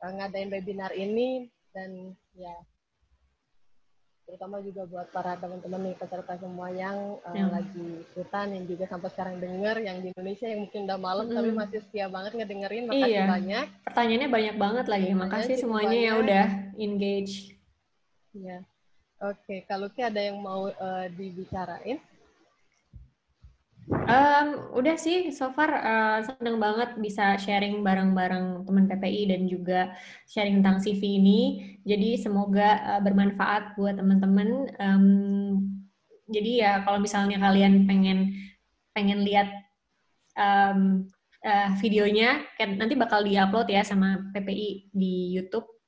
uh, 0.00 0.10
ngadain 0.10 0.48
webinar 0.48 0.90
ini 0.96 1.46
dan 1.76 2.16
ya 2.34 2.54
terutama 4.30 4.62
juga 4.62 4.86
buat 4.86 5.10
para 5.10 5.34
teman-teman 5.42 5.90
nih 5.90 5.98
peserta 5.98 6.38
semua 6.38 6.70
yang 6.70 7.18
uh, 7.26 7.34
ya. 7.34 7.50
lagi 7.50 8.06
ikutan 8.14 8.54
yang 8.54 8.64
juga 8.70 8.86
sampai 8.86 9.10
sekarang 9.10 9.42
denger 9.42 9.76
yang 9.82 9.98
di 9.98 10.14
Indonesia 10.14 10.46
yang 10.46 10.60
mungkin 10.62 10.86
udah 10.86 10.98
malam 11.02 11.26
mm. 11.26 11.34
tapi 11.34 11.50
masih 11.50 11.80
setia 11.82 12.06
banget 12.06 12.32
ngedengerin 12.38 12.86
makasih 12.86 13.10
iya. 13.10 13.26
banyak 13.26 13.66
pertanyaannya 13.90 14.28
banyak 14.30 14.54
banget 14.54 14.86
lagi 14.86 15.10
makasih 15.18 15.54
semuanya 15.58 15.98
ya 15.98 16.12
udah 16.22 16.46
engage 16.78 17.58
ya 18.38 18.62
oke 19.18 19.34
okay. 19.42 19.66
kalau 19.66 19.90
ada 19.90 20.20
yang 20.22 20.38
mau 20.38 20.70
uh, 20.70 21.06
dibicarain 21.10 21.98
Um, 23.90 24.70
udah 24.78 24.94
sih, 24.94 25.34
so 25.34 25.50
far 25.50 25.70
uh, 25.74 26.22
seneng 26.22 26.62
banget 26.62 26.94
bisa 27.02 27.34
sharing 27.42 27.82
bareng-bareng 27.82 28.62
teman 28.62 28.86
PPI 28.86 29.34
dan 29.34 29.50
juga 29.50 29.90
sharing 30.30 30.62
tentang 30.62 30.78
CV 30.78 31.18
ini. 31.18 31.40
Jadi 31.82 32.14
semoga 32.22 32.78
uh, 32.86 33.00
bermanfaat 33.02 33.74
buat 33.74 33.98
teman-teman. 33.98 34.70
Um, 34.78 35.06
jadi 36.30 36.52
ya 36.62 36.72
kalau 36.86 37.02
misalnya 37.02 37.42
kalian 37.42 37.90
pengen 37.90 38.38
pengen 38.94 39.26
lihat 39.26 39.50
um, 40.38 41.10
uh, 41.42 41.74
videonya, 41.82 42.46
kan 42.54 42.78
nanti 42.78 42.94
bakal 42.94 43.26
diupload 43.26 43.66
ya 43.74 43.82
sama 43.82 44.22
PPI 44.30 44.94
di 44.94 45.34
YouTube. 45.34 45.79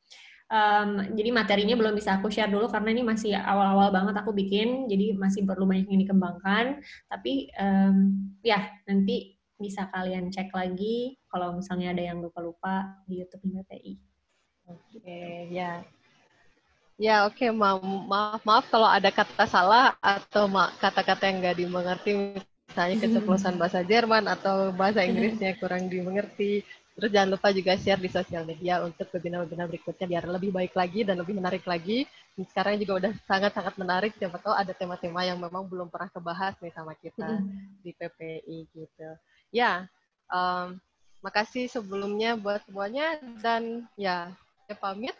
Um, 0.53 1.17
jadi 1.17 1.33
materinya 1.33 1.81
belum 1.81 1.97
bisa 1.97 2.21
aku 2.21 2.29
share 2.29 2.53
dulu 2.53 2.69
karena 2.69 2.93
ini 2.93 3.01
masih 3.01 3.33
awal-awal 3.33 3.89
banget 3.89 4.21
aku 4.21 4.37
bikin, 4.37 4.85
jadi 4.85 5.17
masih 5.17 5.49
perlu 5.49 5.65
banyak 5.65 5.89
yang 5.89 6.05
dikembangkan. 6.05 6.85
Tapi 7.09 7.49
um, 7.57 8.29
ya 8.45 8.61
nanti 8.85 9.41
bisa 9.57 9.89
kalian 9.89 10.29
cek 10.29 10.53
lagi 10.53 11.17
kalau 11.33 11.57
misalnya 11.57 11.97
ada 11.97 12.05
yang 12.05 12.21
lupa-lupa 12.21 13.01
di 13.09 13.25
YouTube 13.25 13.49
PPI. 13.49 13.97
Oke, 14.69 15.01
okay, 15.01 15.49
ya. 15.49 15.81
Ya, 17.01 17.25
oke, 17.25 17.35
okay. 17.41 17.51
maaf, 17.51 17.81
maaf, 17.83 18.43
maaf 18.45 18.65
kalau 18.69 18.87
ada 18.87 19.09
kata 19.09 19.49
salah 19.49 19.97
atau 20.05 20.47
kata-kata 20.77 21.33
yang 21.33 21.41
nggak 21.41 21.59
dimengerti, 21.65 22.11
misalnya 22.69 22.97
keceplosan 23.01 23.57
bahasa 23.61 23.81
Jerman 23.81 24.29
atau 24.29 24.71
bahasa 24.77 25.01
Inggrisnya 25.01 25.57
kurang 25.57 25.89
dimengerti. 25.89 26.61
Terus 26.93 27.09
jangan 27.09 27.31
lupa 27.33 27.49
juga 27.57 27.73
share 27.81 28.01
di 28.01 28.11
sosial 28.13 28.45
media 28.45 28.85
untuk 28.85 29.09
webinar-webinar 29.09 29.65
berikutnya 29.65 30.05
biar 30.05 30.25
lebih 30.29 30.53
baik 30.53 30.77
lagi 30.77 31.01
dan 31.09 31.17
lebih 31.17 31.41
menarik 31.41 31.65
lagi. 31.65 32.05
Dan 32.37 32.45
sekarang 32.45 32.77
juga 32.77 32.93
udah 33.01 33.13
sangat-sangat 33.25 33.75
menarik. 33.81 34.13
Siapa 34.21 34.37
tahu 34.37 34.53
ada 34.53 34.77
tema-tema 34.77 35.25
yang 35.25 35.41
memang 35.41 35.65
belum 35.65 35.89
pernah 35.89 36.13
kebahas 36.13 36.53
nih 36.61 36.73
sama 36.77 36.93
kita 37.01 37.41
di 37.81 37.97
PPI 37.97 38.59
gitu. 38.77 39.09
Ya, 39.49 39.89
um, 40.29 40.77
makasih 41.25 41.71
sebelumnya 41.73 42.37
buat 42.37 42.61
semuanya 42.69 43.17
dan 43.41 43.89
ya 43.97 44.29
saya 44.67 44.77
pamit 44.77 45.17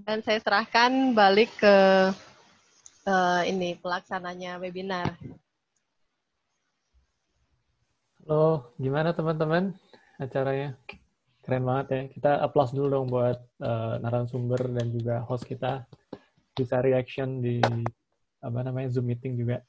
dan 0.00 0.24
saya 0.24 0.40
serahkan 0.40 1.12
balik 1.12 1.52
ke 1.60 1.76
uh, 3.06 3.42
ini 3.44 3.76
pelaksananya 3.78 4.56
webinar. 4.58 5.14
Halo, 8.24 8.72
gimana 8.78 9.10
teman-teman? 9.10 9.74
Acaranya. 10.20 10.76
Keren 11.40 11.64
banget 11.64 11.86
ya. 11.88 12.02
Kita 12.12 12.30
applause 12.44 12.76
dulu 12.76 12.86
dong 12.92 13.06
buat 13.08 13.40
uh, 13.64 13.96
narasumber 14.04 14.60
dan 14.76 14.92
juga 14.92 15.24
host 15.24 15.48
kita. 15.48 15.88
Bisa 16.52 16.84
reaction 16.84 17.40
di 17.40 17.58
apa 18.44 18.58
namanya 18.60 18.92
Zoom 18.92 19.08
meeting 19.08 19.40
juga. 19.40 19.64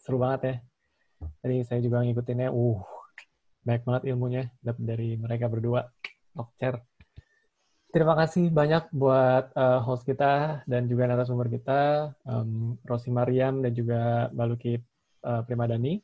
Seru 0.00 0.16
banget 0.16 0.40
ya. 0.40 0.54
Jadi 1.44 1.56
saya 1.68 1.80
juga 1.84 2.00
ngikutinnya. 2.00 2.48
Uh, 2.48 2.80
banyak 3.60 3.84
banget 3.84 4.02
ilmunya 4.08 4.48
dari 4.64 5.20
mereka 5.20 5.46
berdua. 5.52 5.84
Talk 6.32 6.56
Terima 7.90 8.14
kasih 8.14 8.54
banyak 8.54 8.94
buat 8.94 9.50
uh, 9.58 9.82
host 9.82 10.06
kita 10.06 10.62
dan 10.62 10.86
juga 10.86 11.10
narasumber 11.10 11.50
kita, 11.50 12.14
um, 12.22 12.78
Rosi 12.86 13.10
Mariam 13.10 13.66
dan 13.66 13.74
juga 13.74 14.30
Baluki 14.30 14.78
uh, 15.26 15.42
Primadani. 15.42 15.98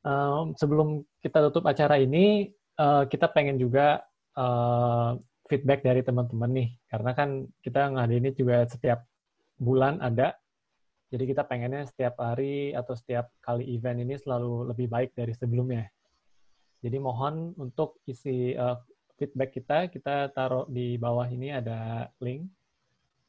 Um, 0.00 0.56
sebelum 0.56 1.04
kita 1.20 1.44
tutup 1.50 1.68
acara 1.68 2.00
ini, 2.00 2.48
uh, 2.80 3.04
kita 3.04 3.28
pengen 3.28 3.60
juga 3.60 4.00
uh, 4.38 5.20
feedback 5.44 5.84
dari 5.84 6.00
teman-teman 6.00 6.50
nih, 6.56 6.68
karena 6.88 7.10
kan 7.12 7.44
kita 7.60 7.92
ngadain 7.92 8.24
ini 8.24 8.30
juga 8.32 8.64
setiap 8.64 9.04
bulan 9.60 10.00
ada, 10.00 10.32
jadi 11.10 11.26
kita 11.26 11.42
pengennya 11.42 11.90
setiap 11.90 12.22
hari 12.22 12.70
atau 12.70 12.94
setiap 12.94 13.34
kali 13.42 13.66
event 13.74 13.98
ini 13.98 14.14
selalu 14.14 14.70
lebih 14.70 14.86
baik 14.86 15.10
dari 15.18 15.34
sebelumnya. 15.34 15.90
Jadi 16.80 16.96
mohon 17.02 17.50
untuk 17.58 17.98
isi 18.06 18.54
uh, 18.54 18.78
feedback 19.18 19.50
kita, 19.52 19.90
kita 19.90 20.30
taruh 20.30 20.70
di 20.70 20.94
bawah 20.96 21.26
ini 21.26 21.50
ada 21.50 22.08
link. 22.22 22.46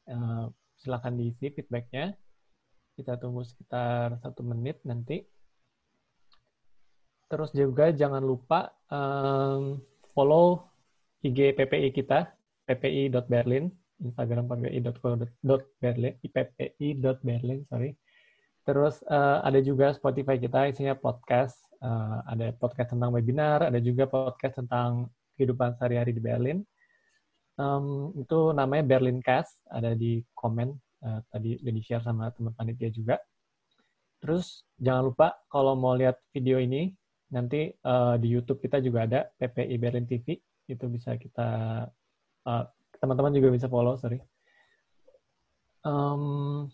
Uh, 0.06 0.46
silahkan 0.78 1.12
diisi 1.12 1.50
feedbacknya. 1.50 2.14
Kita 2.94 3.18
tunggu 3.18 3.42
sekitar 3.42 4.16
satu 4.22 4.46
menit 4.46 4.78
nanti. 4.86 5.20
Terus 7.32 7.48
juga 7.56 7.88
jangan 7.88 8.20
lupa 8.20 8.68
um, 8.92 9.80
follow 10.12 10.68
IG 11.24 11.56
PPI 11.56 11.88
kita, 11.96 12.28
ppi.berlin, 12.68 13.72
Instagram 14.04 14.52
ppi.berlin, 14.52 16.12
ppi.berlin, 16.20 17.58
sorry. 17.72 17.96
Terus 18.68 19.00
uh, 19.08 19.40
ada 19.48 19.64
juga 19.64 19.96
Spotify 19.96 20.36
kita, 20.36 20.68
isinya 20.68 20.92
podcast. 20.92 21.56
Uh, 21.80 22.20
ada 22.28 22.52
podcast 22.52 22.92
tentang 22.92 23.16
webinar, 23.16 23.64
ada 23.64 23.80
juga 23.80 24.04
podcast 24.04 24.60
tentang 24.60 25.08
kehidupan 25.40 25.72
sehari-hari 25.80 26.12
di 26.12 26.20
Berlin. 26.20 26.60
Um, 27.56 28.12
itu 28.12 28.52
namanya 28.52 28.84
Berlin 28.84 29.24
Cast, 29.24 29.56
ada 29.72 29.96
di 29.96 30.20
komen. 30.36 30.76
Uh, 31.00 31.24
tadi 31.32 31.56
udah 31.64 31.72
di-share 31.72 32.04
sama 32.04 32.28
teman 32.36 32.52
panitia 32.52 32.92
juga. 32.92 33.16
Terus 34.20 34.68
jangan 34.78 35.10
lupa 35.10 35.32
kalau 35.48 35.74
mau 35.74 35.98
lihat 35.98 36.20
video 36.30 36.62
ini, 36.62 36.94
nanti 37.32 37.72
uh, 37.88 38.20
di 38.20 38.28
YouTube 38.28 38.60
kita 38.60 38.78
juga 38.84 39.08
ada 39.08 39.20
PPI 39.40 39.76
Berlin 39.80 40.04
TV 40.04 40.36
itu 40.68 40.84
bisa 40.86 41.16
kita 41.16 41.48
teman 42.44 42.68
teman-teman 43.00 43.32
juga 43.34 43.48
bisa 43.50 43.66
follow 43.66 43.98
sorry. 43.98 44.22
Um, 45.82 46.70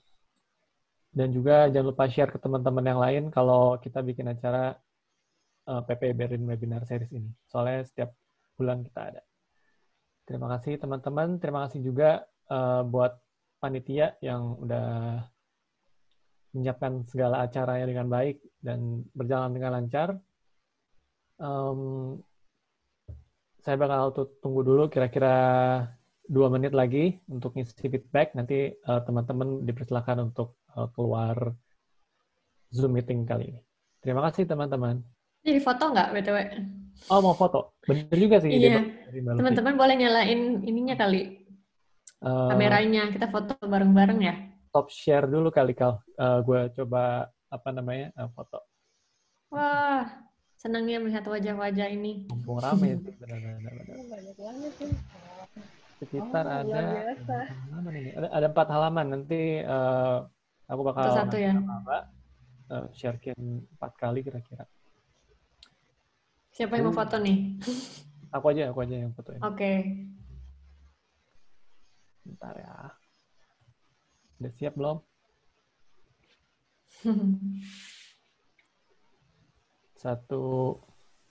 dan 1.17 1.33
juga 1.33 1.73
jangan 1.73 1.89
lupa 1.95 2.05
share 2.11 2.29
ke 2.29 2.37
teman-teman 2.37 2.85
yang 2.85 3.01
lain 3.01 3.25
kalau 3.33 3.81
kita 3.81 4.05
bikin 4.05 4.29
acara 4.29 4.77
uh, 5.71 5.81
PPI 5.81 6.13
Berlin 6.13 6.45
Webinar 6.45 6.85
Series 6.85 7.09
ini. 7.17 7.33
Soalnya 7.49 7.89
setiap 7.89 8.13
bulan 8.61 8.85
kita 8.85 9.01
ada. 9.15 9.23
Terima 10.29 10.53
kasih 10.53 10.77
teman-teman. 10.77 11.41
Terima 11.41 11.65
kasih 11.65 11.81
juga 11.81 12.29
uh, 12.53 12.85
buat 12.85 13.17
panitia 13.57 14.21
yang 14.21 14.61
udah 14.61 15.25
menyiapkan 16.53 17.09
segala 17.09 17.45
acaranya 17.45 17.87
dengan 17.89 18.09
baik 18.13 18.41
dan 18.61 19.05
berjalan 19.17 19.53
dengan 19.57 19.73
lancar 19.81 20.21
um, 21.39 21.81
saya 23.63 23.77
bakal 23.79 24.15
tunggu 24.39 24.63
dulu 24.63 24.87
kira-kira 24.87 25.35
dua 26.29 26.53
menit 26.53 26.77
lagi 26.77 27.19
untuk 27.27 27.57
ngisi 27.57 27.89
feedback. 27.89 28.37
Nanti 28.37 28.75
uh, 28.85 29.01
teman-teman 29.03 29.65
dipersilakan 29.65 30.31
untuk 30.31 30.61
uh, 30.77 30.87
keluar 30.93 31.57
Zoom 32.69 32.95
meeting 32.95 33.25
kali 33.25 33.57
ini. 33.57 33.61
Terima 34.05 34.23
kasih 34.29 34.45
teman-teman. 34.45 35.01
Jadi 35.43 35.61
foto 35.65 35.91
nggak 35.91 36.09
BTW? 36.13 36.39
Oh 37.09 37.23
mau 37.25 37.35
foto? 37.35 37.79
Bener 37.87 38.13
juga 38.13 38.43
sih. 38.43 38.53
Iya. 38.53 38.85
Teman-teman 39.15 39.75
boleh 39.79 39.97
nyalain 39.97 40.63
ininya 40.67 40.99
kali. 40.99 41.47
Uh, 42.21 42.51
Kameranya. 42.53 43.09
Kita 43.15 43.31
foto 43.31 43.57
bareng-bareng 43.63 44.21
ya. 44.21 44.35
Top 44.75 44.93
share 44.93 45.25
dulu 45.25 45.49
kali 45.49 45.73
Kal. 45.73 46.03
Uh, 46.19 46.45
gue 46.45 46.69
coba 46.77 47.33
apa 47.49 47.69
namanya 47.73 48.13
uh, 48.19 48.29
foto. 48.35 48.61
Wah, 49.49 50.05
senangnya 50.59 50.99
melihat 50.99 51.23
wajah-wajah 51.25 51.89
ini. 51.95 52.27
Mumpung 52.27 52.59
rame 52.59 52.99
sih, 52.99 53.15
benar-benar. 53.15 53.73
Banyak 54.11 54.37
banget 54.37 54.73
sih. 54.83 54.91
Sekitar 55.99 56.45
oh, 56.47 56.59
ada, 56.63 56.83
halaman 57.71 57.93
ini. 57.95 58.11
ada 58.15 58.29
ada 58.31 58.47
empat 58.51 58.69
halaman. 58.71 59.07
Nanti 59.19 59.63
uh, 59.63 60.27
aku 60.67 60.81
bakal 60.83 61.15
satu 61.15 61.39
ya. 61.39 61.55
Mbak, 61.59 62.03
uh, 62.75 62.87
sharekin 62.95 63.67
empat 63.79 63.93
kali 63.99 64.23
kira-kira. 64.27 64.67
Siapa 66.55 66.75
yang 66.75 66.91
mau 66.91 66.95
foto 66.95 67.23
nih? 67.23 67.39
Aku 68.37 68.53
aja, 68.53 68.69
aku 68.69 68.85
aja 68.85 69.09
yang 69.09 69.17
fotoin. 69.17 69.41
Oke. 69.41 69.57
Okay. 69.57 69.79
Bentar 72.29 72.61
ya. 72.61 72.93
Udah 74.37 74.53
siap 74.53 74.77
belum? 74.77 75.01
Satu. 79.99 80.79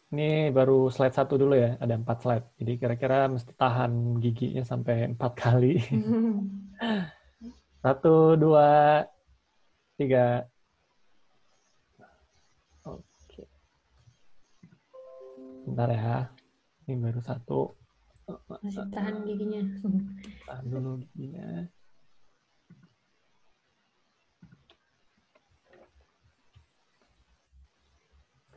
Ini 0.07 0.51
baru 0.51 0.91
slide 0.91 1.15
satu 1.15 1.39
dulu 1.39 1.55
ya. 1.55 1.79
Ada 1.79 1.95
empat 1.95 2.17
slide. 2.23 2.47
Jadi 2.59 2.71
kira-kira 2.79 3.31
mesti 3.31 3.51
tahan 3.55 4.19
giginya 4.19 4.63
sampai 4.67 5.15
empat 5.15 5.31
kali. 5.43 5.79
Satu, 7.83 8.35
dua, 8.35 9.03
tiga. 9.95 10.43
Oke. 12.83 13.47
Bentar 15.63 15.89
ya. 15.95 16.15
Ini 16.87 16.99
baru 16.99 17.23
satu. 17.23 17.71
Masih 18.51 18.83
tahan 18.91 19.23
giginya. 19.23 19.63
Tahan 20.43 20.65
dulu 20.67 20.99
giginya. 21.15 21.63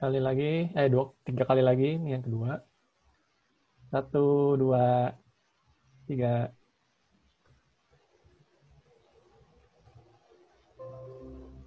Sekali 0.00 0.16
lagi, 0.16 0.72
eh 0.72 0.88
dua, 0.88 1.12
tiga 1.28 1.44
kali 1.44 1.60
lagi, 1.60 2.00
ini 2.00 2.16
yang 2.16 2.24
kedua. 2.24 2.56
Satu, 3.92 4.56
dua, 4.56 5.12
tiga. 6.08 6.48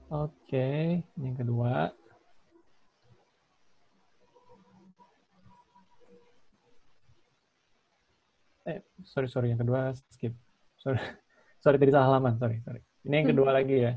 Oke, 0.09 0.65
ini 1.13 1.25
yang 1.29 1.37
kedua. 1.45 1.93
Eh, 8.65 8.81
sorry, 9.05 9.29
sorry, 9.29 9.53
yang 9.53 9.61
kedua 9.61 9.93
skip. 10.09 10.33
Sorry, 10.81 10.97
sorry 11.61 11.77
tadi 11.77 11.93
salah 11.93 12.17
halaman, 12.17 12.41
sorry, 12.41 12.65
sorry. 12.65 12.81
Ini 13.05 13.13
yang 13.13 13.29
kedua 13.29 13.53
lagi 13.53 13.77
ya. 13.77 13.93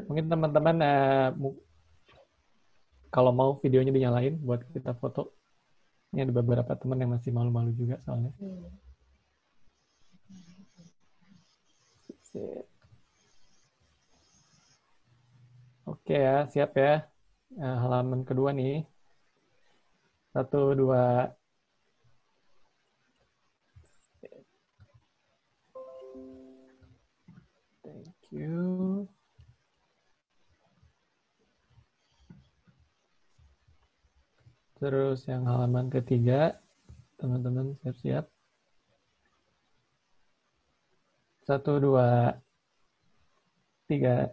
Mungkin 0.00 0.32
teman-teman 0.32 0.76
mu- 1.36 1.60
kalau 3.16 3.32
mau 3.32 3.56
videonya 3.64 3.96
dinyalain 3.96 4.36
buat 4.44 4.60
kita 4.76 4.92
foto. 5.00 5.32
Ini 6.12 6.28
ada 6.28 6.36
beberapa 6.36 6.72
teman 6.76 7.00
yang 7.00 7.16
masih 7.16 7.32
malu-malu 7.32 7.72
juga 7.72 7.96
soalnya. 8.04 8.28
Sip. 12.28 12.68
Oke 15.88 16.12
ya, 16.12 16.44
siap 16.52 16.76
ya. 16.76 17.08
Nah, 17.56 17.80
halaman 17.80 18.20
kedua 18.28 18.52
nih. 18.52 18.84
Satu, 20.36 20.76
dua. 20.76 21.32
Thank 27.80 28.28
you. 28.28 29.15
Terus 34.76 35.24
yang 35.24 35.48
halaman 35.48 35.88
ketiga, 35.88 36.60
teman-teman 37.16 37.72
siap-siap. 37.80 38.28
Satu, 41.48 41.80
dua, 41.80 42.36
tiga. 43.88 44.28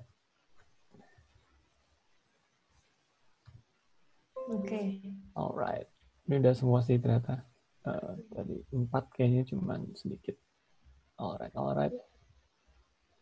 Oke. 4.51 4.99
Alright. 5.31 5.87
Ini 6.27 6.43
udah 6.43 6.55
semua 6.57 6.79
sih 6.83 6.99
ternyata. 6.99 7.47
Eh, 7.87 8.13
tadi 8.31 8.55
empat 8.75 9.15
kayaknya 9.15 9.47
cuman 9.47 9.95
sedikit. 9.95 10.35
Alright, 11.19 11.55
alright. 11.55 11.95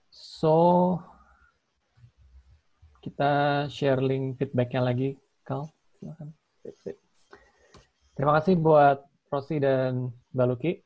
So, 0.09 0.97
kita 3.05 3.65
share 3.69 4.01
link 4.01 4.37
feedbacknya 4.37 4.81
lagi, 4.85 5.17
Kal. 5.45 5.69
Silakan. 5.97 6.33
Sip, 6.61 6.77
sip. 6.81 7.00
Terima 8.21 8.37
kasih 8.37 8.53
buat 8.53 9.01
Rosi 9.33 9.57
dan 9.57 10.13
Mbak 10.29 10.45
Luki. 10.53 10.77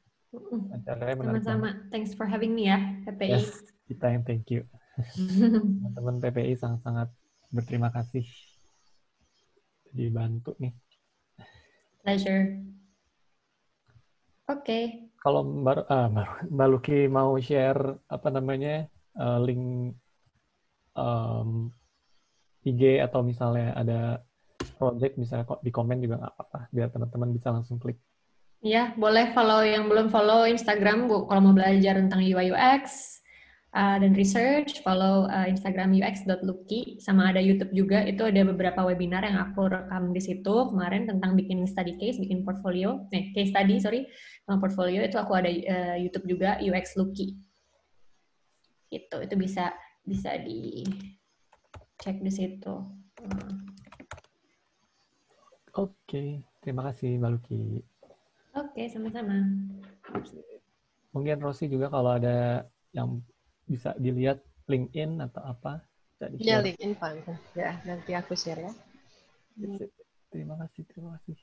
Sama-sama. 0.88 1.84
Thanks 1.92 2.16
for 2.16 2.24
having 2.24 2.56
me 2.56 2.72
ya, 2.72 2.80
PPI. 3.04 3.28
Yes, 3.36 3.60
kita 3.92 4.08
yang 4.08 4.24
thank 4.24 4.48
you. 4.48 4.64
Teman-teman 5.84 6.24
PPI 6.24 6.56
sangat-sangat 6.56 7.12
berterima 7.52 7.92
kasih. 7.92 8.24
Dibantu 9.92 10.56
nih. 10.64 10.80
Pleasure. 12.08 12.64
Oke. 14.48 15.12
Kalau 15.20 15.44
Mbak, 15.44 15.92
ah, 15.92 16.08
Mbak- 16.08 16.56
Mbak 16.56 16.68
Luki 16.72 17.00
mau 17.12 17.36
share 17.44 18.00
apa 18.08 18.32
namanya 18.32 18.88
eh, 19.12 19.40
link 19.44 19.92
em, 20.96 21.68
IG 22.64 23.04
atau 23.04 23.28
misalnya 23.28 23.76
ada 23.76 24.24
project 24.76 25.18
kok 25.48 25.60
di 25.64 25.72
komen 25.72 26.04
juga 26.04 26.20
nggak 26.22 26.34
apa-apa 26.36 26.60
biar 26.70 26.92
teman-teman 26.92 27.30
bisa 27.32 27.50
langsung 27.50 27.80
klik. 27.80 27.98
Ya, 28.66 28.98
boleh 28.98 29.30
follow 29.36 29.62
yang 29.62 29.86
belum 29.86 30.10
follow 30.10 30.50
Instagram 30.50 31.06
Bu 31.06 31.30
kalau 31.30 31.52
mau 31.52 31.54
belajar 31.54 32.02
tentang 32.02 32.26
UI 32.26 32.50
UX 32.50 33.16
uh, 33.76 34.02
dan 34.02 34.16
research, 34.16 34.82
follow 34.82 35.28
uh, 35.28 35.46
Instagram 35.46 35.94
ux.lucky 36.00 36.98
sama 36.98 37.30
ada 37.30 37.44
YouTube 37.44 37.76
juga. 37.76 38.02
Itu 38.08 38.26
ada 38.26 38.42
beberapa 38.48 38.82
webinar 38.88 39.22
yang 39.28 39.38
aku 39.38 39.70
rekam 39.70 40.16
di 40.16 40.22
situ 40.24 40.72
kemarin 40.72 41.06
tentang 41.06 41.36
bikin 41.38 41.68
study 41.68 42.00
case, 42.00 42.18
bikin 42.18 42.42
portfolio, 42.42 43.06
eh 43.14 43.30
case 43.36 43.52
study 43.54 43.78
sorry, 43.78 44.02
sama 44.48 44.58
portfolio 44.58 45.04
itu 45.04 45.20
aku 45.20 45.36
ada 45.36 45.52
uh, 45.52 45.96
YouTube 46.00 46.26
juga 46.26 46.58
UX 46.64 46.96
Lucky. 46.98 47.38
Itu 48.90 49.22
itu 49.22 49.36
bisa 49.38 49.76
bisa 50.02 50.42
di 50.42 50.82
cek 52.02 52.18
di 52.24 52.32
situ. 52.32 52.74
Hmm. 53.22 53.75
Oke, 55.76 56.40
terima 56.64 56.82
kasih 56.88 57.20
Mbak 57.20 57.32
Luki. 57.36 57.60
Oke, 58.56 58.88
sama-sama. 58.88 59.36
Mungkin 61.12 61.38
Rosi 61.44 61.68
juga 61.68 61.92
kalau 61.92 62.16
ada 62.16 62.64
yang 62.96 63.20
bisa 63.68 63.92
dilihat 64.00 64.40
LinkedIn 64.72 65.20
atau 65.20 65.44
apa 65.44 65.84
bisa 66.16 66.32
Ya. 66.40 66.64
LinkedIn 66.64 66.96
fun. 66.96 67.16
Ya, 67.60 67.76
nanti 67.84 68.12
aku 68.16 68.34
share 68.40 68.62
ya. 68.64 68.74
Terima 70.32 70.56
kasih, 70.64 70.84
terima 70.88 71.20
kasih. 71.20 71.36